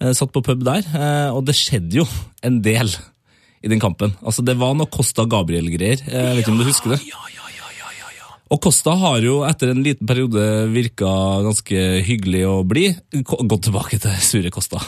Eh, 0.00 0.12
satt 0.16 0.32
på 0.32 0.42
pub 0.44 0.62
der, 0.64 0.84
eh, 0.96 1.30
og 1.32 1.44
det 1.48 1.56
skjedde 1.56 2.02
jo 2.02 2.06
en 2.44 2.60
del 2.64 2.92
i 3.64 3.68
den 3.68 3.80
kampen. 3.80 4.14
Altså, 4.24 4.40
det 4.44 4.54
var 4.60 4.72
noe 4.76 4.88
Costa 4.88 5.24
Gabriel-greier. 5.28 6.00
Eh, 6.08 6.12
Jeg 6.30 6.36
vet 6.36 6.44
ikke 6.46 6.52
om 6.54 6.60
du 6.62 6.68
husker 6.68 6.94
det? 6.94 7.00
Ja, 7.08 7.20
ja, 7.32 7.48
ja, 7.56 7.68
ja, 7.76 7.88
ja, 8.16 8.28
Og 8.50 8.60
Costa 8.64 8.94
har 8.96 9.20
jo 9.24 9.42
etter 9.44 9.72
en 9.74 9.82
liten 9.84 10.08
periode 10.08 10.44
virka 10.72 11.10
ganske 11.44 11.82
hyggelig 12.08 12.44
å 12.48 12.54
bli. 12.66 12.86
Gått 13.24 13.68
tilbake 13.68 14.00
til 14.00 14.16
sure 14.24 14.50
Costa. 14.52 14.80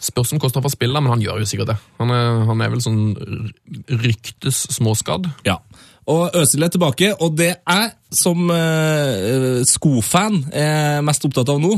Spørs 0.00 0.32
om 0.34 0.40
Kosta 0.42 0.62
får 0.62 0.74
spille, 0.74 1.00
men 1.02 1.12
han 1.12 1.22
gjør 1.22 1.42
jo 1.42 1.48
sikkert 1.50 1.72
det. 1.72 1.76
Han 1.98 2.12
er, 2.14 2.42
han 2.48 2.64
er 2.64 2.72
vel 2.72 2.82
sånn 2.84 3.02
ryktes 4.04 4.64
småskadd. 4.76 5.28
Ja. 5.48 5.58
Og 6.08 6.36
Øzil 6.40 6.64
er 6.64 6.72
tilbake, 6.72 7.12
og 7.20 7.36
det 7.36 7.50
jeg 7.58 7.90
som 8.16 8.48
eh, 8.54 9.60
skofan 9.68 10.40
er 10.56 11.02
mest 11.04 11.26
opptatt 11.28 11.50
av 11.52 11.60
nå, 11.60 11.74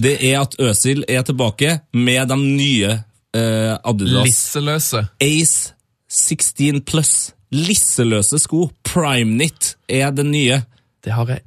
det 0.00 0.18
er 0.30 0.42
at 0.42 0.56
Øzil 0.60 1.04
er 1.08 1.24
tilbake 1.26 1.78
med 1.96 2.28
de 2.30 2.38
nye 2.40 2.92
eh, 3.36 3.74
Adidas 3.78 4.26
Lisseløse. 4.28 5.04
Ace 5.24 5.72
16 6.10 6.82
Plus. 6.84 7.12
Lisseløse 7.54 8.38
sko. 8.42 8.68
Primeknit 8.86 9.74
er 9.88 10.12
det 10.14 10.26
nye. 10.28 10.60
Det 11.04 11.14
har 11.16 11.32
jeg 11.32 11.46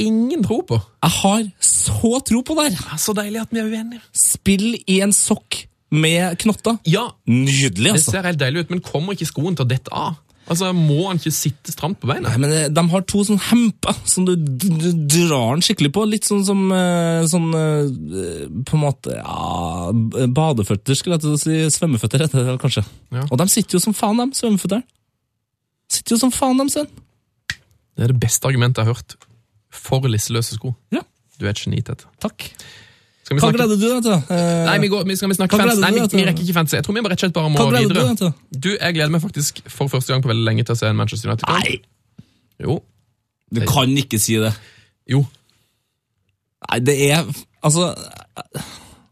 ingen 0.00 0.42
tro 0.44 0.60
på. 0.66 0.80
Jeg 1.04 1.14
har 1.20 1.46
så 1.62 2.18
tro 2.26 2.42
på 2.46 2.56
det 2.58 2.66
her! 2.70 2.80
Det 2.80 2.96
er 2.96 3.04
så 3.04 3.14
deilig 3.16 3.44
at 3.44 3.54
vi 3.54 3.62
er 3.62 3.70
uenige. 3.70 4.02
Spill 4.16 4.66
i 4.90 5.00
en 5.04 5.14
sokk 5.14 5.64
med 5.94 6.38
knotter. 6.42 6.78
Ja, 6.90 7.08
Nydelig, 7.30 7.92
det 7.92 7.96
altså. 7.98 8.16
ser 8.16 8.26
helt 8.26 8.40
deilig 8.40 8.64
ut, 8.64 8.74
men 8.74 8.84
kommer 8.84 9.14
ikke 9.14 9.30
skoen 9.30 9.56
til 9.56 9.66
å 9.66 9.70
dette 9.70 9.92
av? 9.94 10.20
Altså, 10.44 10.74
Må 10.76 11.06
han 11.06 11.16
ikke 11.16 11.32
sitte 11.32 11.72
stramt 11.72 12.02
på 12.02 12.08
beina? 12.10 12.28
Nei, 12.28 12.40
men 12.42 12.52
eh, 12.52 12.66
De 12.72 12.82
har 12.90 13.04
to 13.08 13.22
sånn 13.24 13.40
hemper 13.46 13.96
som 14.08 14.26
du, 14.28 14.34
du, 14.36 14.90
drar 15.08 15.54
den 15.54 15.64
skikkelig 15.64 15.92
på. 15.96 16.04
Litt 16.10 16.28
sånn 16.28 16.42
som 16.44 16.66
eh, 16.74 17.24
sånn 17.30 17.46
eh, 17.56 18.42
På 18.68 18.76
en 18.76 18.82
måte 18.82 19.16
ja, 19.16 19.94
Badeføtter, 20.36 20.98
skulle 20.98 21.16
jeg 21.16 21.24
til 21.24 21.36
å 21.36 21.40
si. 21.40 21.60
Svømmeføtter 21.78 22.26
heter 22.26 22.50
det 22.50 22.58
kanskje. 22.60 22.84
Ja. 23.14 23.24
Og 23.30 23.40
de 23.40 23.48
sitter 23.52 23.78
jo 23.78 23.84
som 23.86 23.96
faen, 23.96 24.20
de 24.20 24.36
svømmeføttene. 24.36 24.84
Sitter 25.94 26.16
jo 26.16 26.20
som 26.26 26.34
faen, 26.34 26.60
de, 26.60 26.68
Sven. 26.74 26.92
Det 27.94 28.04
er 28.04 28.12
det 28.12 28.20
beste 28.20 28.50
argumentet 28.50 28.82
jeg 28.82 28.90
har 28.90 28.98
hørt 28.98 29.16
for 29.84 30.08
lisseløse 30.08 30.56
sko. 30.58 30.72
Ja. 30.94 31.02
Du 31.38 31.46
er 31.46 31.52
et 31.54 31.60
geni, 31.60 31.82
Tete. 31.84 32.06
Takk. 32.22 32.48
Skal 33.24 33.38
vi 33.38 33.40
Hva 33.40 33.48
snakke 33.48 33.56
gleder 33.56 33.78
du 33.80 33.84
deg 33.88 34.02
til? 34.04 34.36
Eh, 34.36 34.64
Nei, 34.68 34.74
vi, 34.82 34.88
går, 34.92 35.04
vi 35.08 35.14
skal 35.16 35.30
vi 35.32 35.36
snakke 35.38 35.56
Hva 35.56 35.64
Nei, 35.80 35.90
vi, 35.96 36.02
vi 36.12 36.24
rekker 36.28 36.44
ikke 36.44 36.56
fans. 36.58 36.74
Jeg 36.76 36.84
tror 36.84 36.96
vi 36.96 37.02
rett 37.04 37.16
og 37.16 37.22
slett 37.24 37.36
bare 37.36 37.52
må 37.52 37.56
Hva 37.62 37.70
gleder 37.72 37.96
du 37.96 38.00
deg 38.02 38.18
til? 38.20 38.32
Du, 38.52 38.68
Jeg 38.76 38.96
gleder 38.98 39.12
meg 39.14 39.22
faktisk 39.24 39.62
for 39.72 39.88
første 39.92 40.12
gang 40.12 40.24
på 40.24 40.28
veldig 40.28 40.44
lenge 40.44 40.66
til 40.68 40.76
å 40.76 40.80
se 40.82 40.90
en 40.92 40.98
Manchester 40.98 41.30
United-kamp. 41.32 41.64
Nei, 41.64 42.26
Jo. 42.60 42.76
du 43.54 43.62
kan 43.70 43.94
ikke 44.04 44.20
si 44.20 44.36
det. 44.42 44.52
Jo. 45.10 45.22
Nei, 46.68 46.78
det 46.84 46.96
er 47.10 47.24
Altså, 47.64 47.94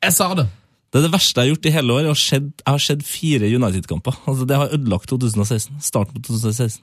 Jeg 0.03 0.13
sa 0.13 0.29
det! 0.37 0.47
det 0.93 1.01
er 1.01 1.07
det 1.07 1.13
verste 1.15 1.41
jeg 1.41 1.49
har 1.49 1.55
gjort 1.55 1.67
i 1.71 1.73
hele 1.73 1.93
år. 1.97 2.01
Jeg 2.05 2.13
har 2.13 2.21
sett, 2.21 2.49
jeg 2.67 2.69
har 2.77 2.83
sett 2.85 3.03
fire 3.09 3.49
United-kamper. 3.49 4.19
Altså, 4.29 4.45
Det 4.45 4.57
har 4.61 4.75
ødelagt 4.77 5.09
2016. 5.09 5.81
Starten 5.81 6.19
på 6.21 6.27
2016. 6.29 6.83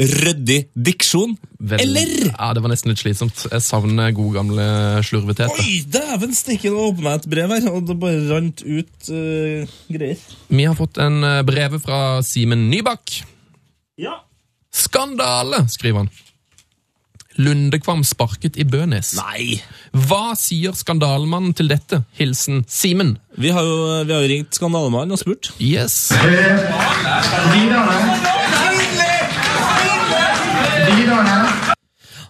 Ryddig 0.00 0.58
diksjon. 0.74 1.36
vel- 1.60 1.80
Eller? 1.84 2.30
Ja, 2.32 2.52
Det 2.54 2.62
var 2.62 2.70
nesten 2.72 2.90
litt 2.92 2.98
slitsomt. 3.02 3.46
Jeg 3.50 3.62
savner 3.62 4.12
god, 4.16 4.32
gamle 4.34 4.66
slurvetete. 5.04 5.50
Oi, 5.60 5.84
dæven 5.86 6.34
stikke, 6.34 6.70
nå 6.72 6.88
åpna 6.92 7.10
jeg 7.16 7.22
et 7.24 7.28
brev 7.30 7.48
her, 7.56 7.68
og 7.72 7.86
det 7.86 7.98
bare 8.00 8.22
rant 8.30 8.62
ut 8.64 9.10
uh, 9.10 9.66
greier. 9.90 10.16
Vi 10.48 10.64
har 10.64 10.74
fått 10.78 10.98
en 10.98 11.22
eh, 11.24 11.42
brev 11.42 11.78
fra 11.84 12.22
Simen 12.22 12.68
Nybakk. 12.70 13.22
Ja. 14.00 14.20
Skandale, 14.72 15.66
skriver 15.68 16.04
han. 16.04 16.10
Lundekvam 17.40 18.02
sparket 18.04 18.56
i 18.60 18.64
Bønes. 18.68 19.14
Nei. 19.16 19.60
Hva 19.94 20.34
sier 20.36 20.74
skandalemannen 20.76 21.54
til 21.56 21.70
dette? 21.70 22.02
Hilsen 22.18 22.64
Simen. 22.68 23.14
Vi 23.38 23.48
har 23.54 23.64
jo, 23.64 23.76
vi 24.04 24.12
har 24.12 24.20
jo 24.26 24.28
ringt 24.28 24.58
skandalemannen 24.58 25.14
og 25.16 25.22
spurt. 25.22 25.52
Yes. 25.62 26.10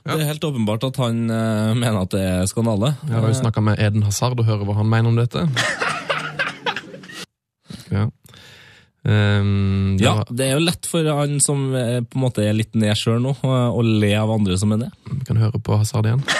Det 0.01 0.17
er 0.17 0.25
helt 0.31 0.45
åpenbart 0.49 0.85
at 0.89 0.97
han 1.03 1.19
uh, 1.31 1.73
mener 1.77 1.99
at 2.03 2.15
det 2.15 2.23
er 2.25 2.47
skandale. 2.51 2.95
Jeg 3.07 3.15
har 3.21 3.29
jo 3.29 3.37
snakka 3.37 3.61
med 3.63 3.79
Eden 3.85 4.03
Hazard 4.07 4.39
og 4.41 4.47
hører 4.49 4.65
hva 4.67 4.75
han 4.81 4.89
mener 4.91 5.09
om 5.13 5.19
dette. 5.21 5.47
Ja. 7.91 8.05
Um, 9.03 9.97
det 9.99 10.05
Ja, 10.05 10.13
var- 10.21 10.29
det 10.31 10.45
er 10.47 10.53
jo 10.55 10.63
lett 10.63 10.87
for 10.87 11.03
han 11.17 11.41
som 11.43 11.75
eh, 11.75 12.01
på 12.07 12.15
en 12.19 12.23
måte 12.23 12.45
er 12.47 12.53
litt 12.55 12.75
ned 12.79 12.95
sjøl 12.99 13.19
nå, 13.25 13.33
å 13.43 13.83
le 13.83 14.11
av 14.15 14.31
andre 14.31 14.55
som 14.61 14.71
er 14.77 14.79
ned. 14.85 14.93
Vi 15.11 15.25
kan 15.27 15.41
høre 15.43 15.59
på 15.59 15.75
Hazard 15.81 16.07
igjen. 16.07 16.23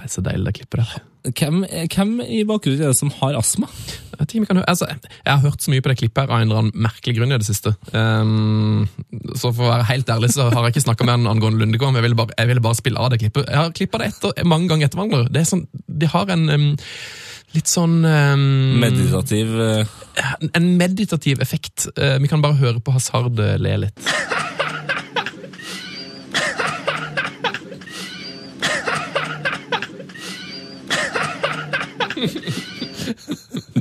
Det 0.00 0.04
er 0.04 0.12
så 0.12 0.20
deilig 0.24 0.44
det 0.50 0.54
klippet 0.58 0.80
der. 0.82 0.92
Hvem, 1.20 1.64
hvem 1.92 2.12
i 2.24 2.44
bakgrunnen 2.48 2.80
er 2.80 2.94
det 2.94 2.98
som 2.98 3.10
har 3.20 3.36
astma? 3.36 3.68
Jeg, 4.20 4.46
kan 4.48 4.60
altså, 4.68 4.86
jeg 4.88 5.30
har 5.32 5.40
hørt 5.40 5.62
så 5.64 5.72
mye 5.72 5.82
på 5.84 5.92
det 5.92 5.98
klippet 6.00 6.22
her 6.22 6.32
av 6.32 6.40
en 6.40 6.48
eller 6.48 6.60
annen 6.60 6.84
merkelig 6.86 7.16
grunn 7.16 7.32
i 7.32 7.38
det 7.40 7.48
siste. 7.48 7.72
Um, 7.92 8.86
så 9.36 9.48
for 9.48 9.66
å 9.66 9.72
være 9.72 9.88
helt 9.90 10.12
ærlig 10.12 10.32
så 10.34 10.48
har 10.48 10.66
jeg 10.66 10.74
ikke 10.74 10.84
snakka 10.86 11.06
med 11.06 11.18
han 11.18 11.30
angående 11.30 11.62
Lundekvam. 11.62 11.96
Jeg 11.96 12.04
ville 12.08 12.18
bare, 12.18 12.36
jeg 12.36 12.50
ville 12.50 12.64
bare 12.64 12.78
spille 12.78 13.00
av 13.00 13.12
det 13.12 13.20
klippet. 13.22 13.48
Jeg 13.48 13.60
har 13.60 13.72
klippa 13.76 14.00
det 14.02 14.10
etter, 14.12 14.44
mange 14.48 14.68
ganger 14.72 14.88
etter 14.88 15.00
hverandre. 15.00 15.32
Det 15.32 15.42
er 15.42 15.50
sånn, 15.52 15.66
de 15.72 16.10
har 16.12 16.34
en 16.36 16.46
um, 16.52 16.68
litt 17.56 17.70
sånn 17.70 17.96
um, 18.04 18.44
Meditativ 18.80 19.56
uh... 19.56 19.96
En 20.56 20.66
meditativ 20.76 21.40
effekt. 21.40 21.88
Uh, 21.96 22.16
vi 22.20 22.28
kan 22.30 22.44
bare 22.44 22.60
høre 22.60 22.84
på 22.84 22.92
Hazard 22.96 23.40
eh, 23.40 23.56
le 23.60 23.76
litt. 23.86 24.10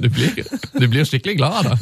Du 0.01 0.09
blir, 0.09 0.43
du 0.80 0.88
blir 0.88 1.07
skikkelig 1.07 1.38
glad 1.41 1.59
av 1.59 1.71
det. 1.73 1.80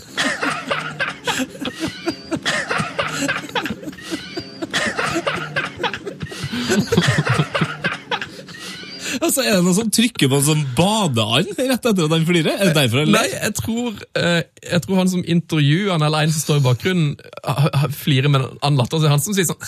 Altså, 9.23 9.41
Er 9.41 9.55
det 9.57 9.63
noen 9.65 9.75
som 9.77 9.89
trykker 9.93 10.29
på 10.29 10.37
en 10.39 10.45
sånn 10.45 10.63
badeand 10.77 11.49
rett 11.57 11.85
etter 11.89 12.05
at 12.05 12.13
han 12.13 12.25
flirer? 12.27 12.57
Er 12.59 12.69
det 12.69 12.75
derfor 12.77 13.01
han 13.03 13.11
Nei, 13.15 13.23
ler? 13.23 13.37
jeg 13.47 13.55
tror, 13.59 13.95
eh, 14.19 14.41
jeg 14.67 14.81
tror 14.83 14.99
han 14.99 15.11
som 15.13 15.23
intervjuer 15.35 15.93
han, 15.93 16.03
eller 16.05 16.25
en 16.27 16.33
som 16.35 16.43
står 16.43 16.59
i 16.61 16.65
bakgrunnen, 16.67 17.15
flirer 17.97 18.29
med 18.33 18.41
en 18.43 18.59
annen 18.61 18.79
latter. 18.81 18.99
Så 19.01 19.07
er 19.09 19.15
han 19.15 19.23
som 19.23 19.37
sier 19.37 19.47
sånn 19.49 19.61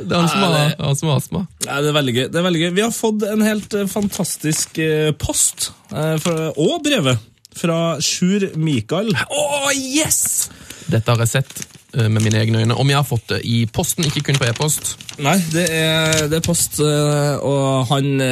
Det 0.00 0.14
er 0.14 0.22
han 0.22 0.30
som 0.30 0.44
har, 0.44 0.74
han 0.80 0.98
som 0.98 1.10
har 1.10 1.18
astma. 1.20 1.42
Nei, 1.66 1.80
det 1.84 1.90
er 1.90 2.10
gøy. 2.10 2.22
Det 2.28 2.40
er 2.40 2.46
veldig 2.46 2.62
gøy. 2.62 2.70
Vi 2.76 2.84
har 2.84 2.94
fått 2.94 3.26
en 3.28 3.44
helt 3.44 3.76
eh, 3.76 3.88
fantastisk 3.90 4.80
eh, 4.82 5.10
post, 5.18 5.70
eh, 5.92 6.30
og 6.54 6.80
brevet, 6.86 7.26
fra 7.60 7.78
Sjur 8.04 8.46
Mikael. 8.60 9.10
Å, 9.10 9.44
yes! 9.74 10.48
Dette 10.90 11.10
har 11.10 11.20
jeg 11.26 11.32
sett 11.34 11.66
med 11.90 12.22
mine 12.22 12.38
egne 12.38 12.62
øyne. 12.62 12.76
Om 12.78 12.92
jeg 12.92 13.00
har 13.00 13.06
fått 13.06 13.32
det 13.32 13.40
i 13.50 13.64
posten, 13.66 14.06
ikke 14.06 14.22
kun 14.28 14.38
på 14.38 14.46
e-post. 14.46 14.92
Nei, 15.18 15.34
det 15.50 15.66
er, 15.74 16.28
det 16.30 16.38
er 16.38 16.44
post, 16.46 16.78
og 16.78 17.90
han 17.90 18.22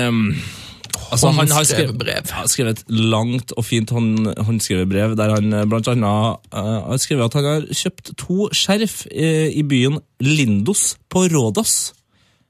Altså, 1.08 1.30
han 1.32 1.50
har 1.50 1.66
skrevet, 1.68 1.98
brev. 1.98 2.30
har 2.30 2.48
skrevet 2.50 2.78
et 2.78 2.96
langt 3.12 3.52
og 3.56 3.64
fint 3.64 3.90
hånd, 3.90 4.28
håndskrevet 4.44 4.88
brev, 4.90 5.16
der 5.18 5.34
han 5.36 5.52
eh, 5.52 5.66
blant 5.68 5.88
annet 5.88 6.48
eh, 6.52 6.72
har 6.90 7.02
skrevet 7.02 7.28
at 7.28 7.38
han 7.38 7.48
har 7.48 7.68
kjøpt 7.82 8.12
to 8.20 8.48
skjerf 8.56 9.04
uh, 9.08 9.46
i 9.48 9.62
byen 9.66 10.00
Lindos 10.24 10.96
på 11.08 11.26
Rådas 11.32 11.94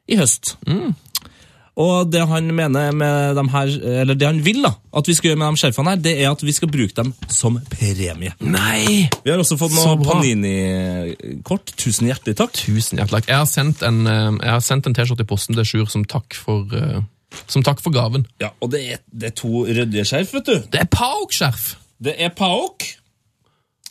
i 0.08 0.18
høst. 0.18 0.56
Og 1.78 2.08
det 2.10 2.24
han 2.26 2.48
mener 2.54 2.90
med 2.96 3.36
dem 3.38 3.48
her, 3.52 3.68
eller 4.02 4.16
det 4.18 4.26
han 4.26 4.40
vil 4.42 4.64
da, 4.64 4.72
at 4.98 5.06
vi 5.06 5.14
skal 5.14 5.30
gjøre 5.30 5.38
med 5.38 5.54
de 5.54 5.60
skjerfene 5.62 5.92
her, 5.92 6.00
det 6.08 6.14
er 6.16 6.32
at 6.32 6.40
vi 6.42 6.54
skal 6.56 6.70
bruke 6.74 6.96
dem 6.96 7.12
som 7.30 7.60
premie. 7.70 8.32
Nei! 8.42 9.06
Vi 9.22 9.30
har 9.30 9.38
også 9.38 9.58
fått 9.60 9.76
noen 9.76 10.02
noe. 10.02 10.08
Panini-kort. 10.08 11.70
Tusen 11.78 12.10
hjertelig 12.10 12.34
takk. 12.40 12.56
Tusen 12.58 12.98
hjertelig 12.98 13.20
takk. 13.20 13.30
Jeg 13.30 13.44
har 13.44 13.46
sendt 13.52 13.86
en, 13.86 14.02
en 14.10 14.98
T-skjorte 14.98 15.22
i 15.22 15.30
posten 15.30 15.54
til 15.54 15.70
Sjur 15.70 15.86
som 15.92 16.02
takk 16.08 16.34
for, 16.34 16.66
eh, 16.74 16.98
som 17.48 17.62
takk 17.66 17.80
for 17.84 17.92
gaven. 17.94 18.26
Ja, 18.40 18.50
og 18.64 18.70
det 18.72 18.80
er, 18.94 19.02
det 19.12 19.32
er 19.32 19.34
to 19.36 19.64
rødde 19.68 20.04
skjerf, 20.08 20.32
vet 20.38 20.46
du. 20.48 20.54
Det 20.72 20.80
er 20.80 20.88
Paok-skjerf! 20.92 21.74
Det 22.00 22.14
er 22.22 22.30
Paok. 22.38 22.84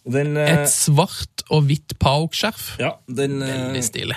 Den, 0.07 0.37
eh, 0.39 0.63
Et 0.63 0.69
svart 0.71 1.43
og 1.51 1.65
hvitt 1.67 1.97
Paok-skjerf. 1.99 2.77
ja, 2.79 2.93
den 3.11 3.41
eh, 3.43 3.51
Veldig 3.67 3.83
stilig. 3.83 4.15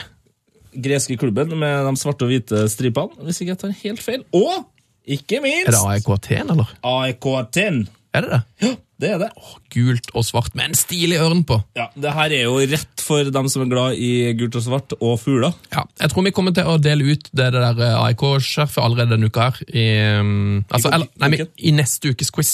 greske 0.73 1.17
klubben 1.19 1.51
med 1.59 1.85
de 1.89 1.97
svarte 1.99 2.23
og 2.23 2.31
hvite 2.31 2.69
stripene, 2.71 3.25
hvis 3.27 3.41
ikke 3.43 3.51
jeg 3.57 3.59
tar 3.65 3.73
helt 3.83 4.03
feil. 4.05 4.23
Og 4.33 4.69
ikke 5.11 5.41
minst 5.43 5.67
Er 5.69 5.75
det 5.75 5.83
AEK 5.97 6.09
Aten, 6.15 6.51
eller? 6.55 6.71
AEK 6.87 7.27
Aten. 7.41 7.81
Er 8.15 8.21
det 8.27 8.31
det? 8.31 8.41
Ja, 8.63 8.75
det 9.01 9.11
er 9.15 9.19
det. 9.23 9.29
Gult 9.75 10.11
og 10.15 10.25
svart 10.29 10.55
med 10.59 10.71
en 10.71 10.77
stilig 10.79 11.19
ørn 11.25 11.43
på. 11.49 11.57
Ja, 11.79 11.89
Det 11.97 12.13
her 12.17 12.35
er 12.37 12.43
jo 12.45 12.59
rett 12.61 13.01
for 13.05 13.31
dem 13.33 13.49
som 13.53 13.63
er 13.65 13.71
glad 13.73 13.99
i 13.99 14.11
gult 14.39 14.59
og 14.61 14.65
svart 14.67 14.95
og 15.01 15.15
fugler. 15.23 15.55
Ja, 15.73 15.85
jeg 16.03 16.13
tror 16.13 16.27
vi 16.27 16.33
kommer 16.37 16.55
til 16.57 16.69
å 16.69 16.77
dele 16.83 17.15
ut 17.15 17.31
det, 17.33 17.51
der 17.57 17.81
eh, 17.87 17.97
AIK-skjerfet 18.05 18.83
allerede 18.85 19.15
denne 19.17 19.31
uka 19.33 19.49
her. 19.51 19.63
I, 19.73 19.87
um, 20.21 20.65
altså, 20.69 20.91
I- 20.91 20.95
eller, 20.99 21.09
nei, 21.25 21.29
men? 21.35 21.49
I 21.57 21.73
neste 21.81 22.13
ukes 22.15 22.31
quiz. 22.35 22.53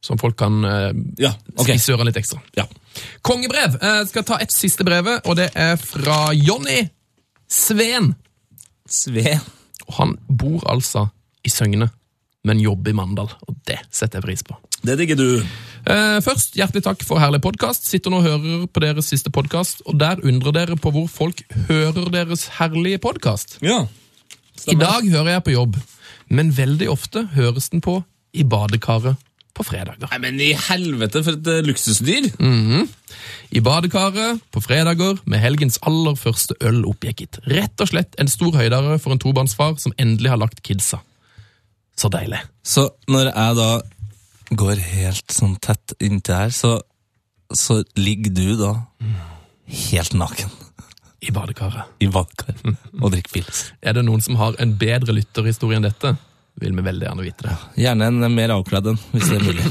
Som 0.00 0.14
folk 0.20 0.36
kan 0.38 0.60
uh, 0.62 0.92
Ja, 1.18 1.32
okay. 1.58 1.74
spisse 1.74 1.90
ørene 1.96 2.12
litt 2.12 2.20
ekstra. 2.20 2.38
Ja. 2.56 2.64
Kongebrev! 3.26 3.74
Jeg 3.82 4.06
skal 4.12 4.24
ta 4.28 4.36
et 4.40 4.54
siste 4.54 4.84
brevet, 4.86 5.26
og 5.26 5.34
det 5.40 5.48
er 5.58 5.74
fra 5.80 6.28
Jonny 6.38 6.84
Sveen. 7.50 8.12
Sveen. 8.88 9.42
Han 9.98 10.14
bor 10.28 10.62
altså 10.70 11.08
i 11.44 11.50
Søgne, 11.50 11.90
men 12.46 12.60
jobber 12.62 12.92
i 12.92 12.96
Mandal. 12.96 13.30
Og 13.48 13.56
det 13.66 13.80
setter 13.90 14.20
jeg 14.20 14.26
pris 14.28 14.46
på. 14.46 14.54
Det 14.82 14.94
digger 14.98 15.18
du. 15.18 15.28
Uh, 15.88 16.18
først, 16.22 16.56
hjertelig 16.58 16.84
takk 16.84 17.02
for 17.06 17.20
herlig 17.22 17.40
podkast. 17.42 17.86
Sitter 17.88 18.12
nå 18.12 18.20
og 18.20 18.26
hører 18.26 18.66
på 18.70 18.82
deres 18.84 19.08
siste 19.10 19.32
podkast, 19.34 19.80
og 19.88 19.98
der 20.00 20.20
undrer 20.26 20.54
dere 20.54 20.76
på 20.78 20.92
hvor 20.94 21.08
folk 21.10 21.42
hører 21.70 22.10
deres 22.14 22.48
herlige 22.58 23.00
podkast. 23.02 23.58
Ja. 23.64 23.86
I 24.68 24.76
dag 24.78 25.06
hører 25.08 25.32
jeg 25.36 25.46
på 25.46 25.54
jobb, 25.54 25.78
men 26.28 26.52
veldig 26.56 26.90
ofte 26.92 27.24
høres 27.34 27.70
den 27.72 27.82
på 27.84 28.00
i 28.36 28.44
badekaret 28.44 29.18
på 29.56 29.64
fredager. 29.66 30.06
Nei, 30.12 30.20
men 30.22 30.38
i 30.42 30.52
helvete, 30.68 31.24
for 31.26 31.38
et 31.38 31.50
uh, 31.50 31.60
luksusdyr. 31.66 32.28
I 33.50 33.62
badekaret 33.64 34.42
på 34.54 34.62
fredager 34.62 35.18
med 35.26 35.42
helgens 35.42 35.80
aller 35.88 36.18
første 36.20 36.54
øl 36.60 36.84
oppjekket. 36.86 37.40
Rett 37.50 37.80
og 37.82 37.90
slett 37.90 38.18
en 38.20 38.30
stor 38.30 38.54
høydare 38.54 39.00
for 39.02 39.14
en 39.14 39.22
tobarnsfar 39.22 39.78
som 39.82 39.96
endelig 39.98 40.34
har 40.34 40.42
lagt 40.42 40.62
kidsa. 40.62 41.00
Så 41.98 42.10
deilig. 42.12 42.44
Så 42.62 42.90
når 43.10 43.32
jeg 43.32 43.56
da 43.58 43.70
går 44.50 44.80
helt 44.80 45.32
sånn 45.34 45.56
tett 45.62 45.92
inntil 46.00 46.34
her, 46.34 46.54
så, 46.54 46.78
så 47.54 47.82
ligger 47.98 48.32
du 48.32 48.56
da 48.60 48.72
helt 49.68 50.14
naken 50.16 50.48
I 51.20 51.32
badekaret. 51.34 51.90
i 52.00 52.08
badekaret. 52.08 52.64
og 53.02 53.12
drikker 53.12 53.34
pils. 53.40 53.66
Er 53.86 53.98
det 53.98 54.06
noen 54.06 54.22
som 54.24 54.38
har 54.40 54.56
en 54.62 54.76
bedre 54.80 55.12
lytterhistorie 55.16 55.76
enn 55.80 55.86
dette? 55.88 56.14
Vil 56.58 56.74
vi 56.74 56.82
veldig 56.82 57.06
gjerne 57.06 57.22
vite 57.22 57.46
det. 57.46 57.56
Gjerne 57.84 58.08
en 58.10 58.34
mer 58.34 58.50
avkledd 58.56 58.88
en, 58.90 58.96
hvis 59.12 59.28
det 59.30 59.36
er 59.38 59.44
mulig. 59.46 59.66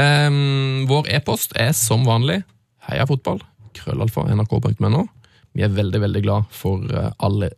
um, 0.00 0.86
vår 0.90 1.10
e-post 1.18 1.54
er 1.54 1.70
som 1.76 2.02
vanlig 2.08 2.40
heiafotball, 2.88 3.38
krøllalfa, 3.78 4.24
nrk.no. 4.34 5.04
Vi 5.52 5.62
er 5.62 5.70
veldig, 5.76 6.00
veldig 6.00 6.22
glad 6.24 6.48
for 6.56 6.80
eh, 6.88 7.10
alle 7.20 7.50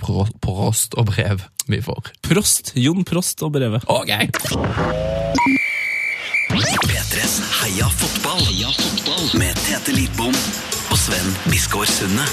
Prost 0.00 0.32
pro 0.40 0.56
post 0.64 0.96
og 0.96 1.10
brev 1.12 1.44
vi 1.68 1.82
får. 1.84 2.14
Prost. 2.24 2.72
Jon 2.80 3.04
Prost 3.06 3.44
og 3.44 3.52
brevet. 3.54 3.84
Ok! 3.92 5.60
P3s 6.52 7.40
Heia 7.62 7.86
fotball. 7.88 8.42
Heia 8.44 8.68
fotball. 8.76 9.24
Med 9.40 9.56
Tete 9.64 9.94
Lidbom 9.96 10.34
og 10.92 10.98
Sven 11.00 11.30
Biskår 11.48 11.88
Sunde. 11.88 12.26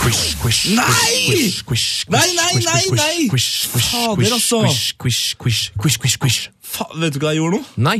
Quish, 0.00 0.38
quish, 0.40 0.62
Nei! 0.72 0.86
quish, 1.28 1.60
quish, 1.68 2.06
quish, 2.08 2.08
Nei, 2.08 2.32
nei, 2.32 2.46
quish, 2.54 2.64
nei, 2.64 2.80
quish, 2.88 2.96
nei! 2.96 3.28
quish, 3.28 3.50
quish, 3.74 3.90
Fader, 3.92 4.16
quish, 4.16 4.32
altså. 4.32 4.60
quish, 4.64 4.96
quish, 4.96 5.36
quish, 5.36 5.60
quish, 5.76 5.98
quish, 6.00 6.16
quish. 6.22 6.40
Vet 6.96 7.12
du 7.12 7.20
hva 7.20 7.34
jeg 7.34 7.42
gjorde 7.42 7.60
nå? 7.60 7.68
Nei. 7.90 7.98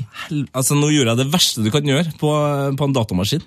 Altså, 0.57 0.79
Nå 0.79 0.89
gjorde 0.95 1.13
jeg 1.13 1.21
det 1.21 1.29
verste 1.35 1.63
du 1.67 1.69
kan 1.75 1.85
gjøre 1.93 2.17
på, 2.17 2.33
på 2.81 2.89
en 2.89 2.97
datamaskin. 2.97 3.45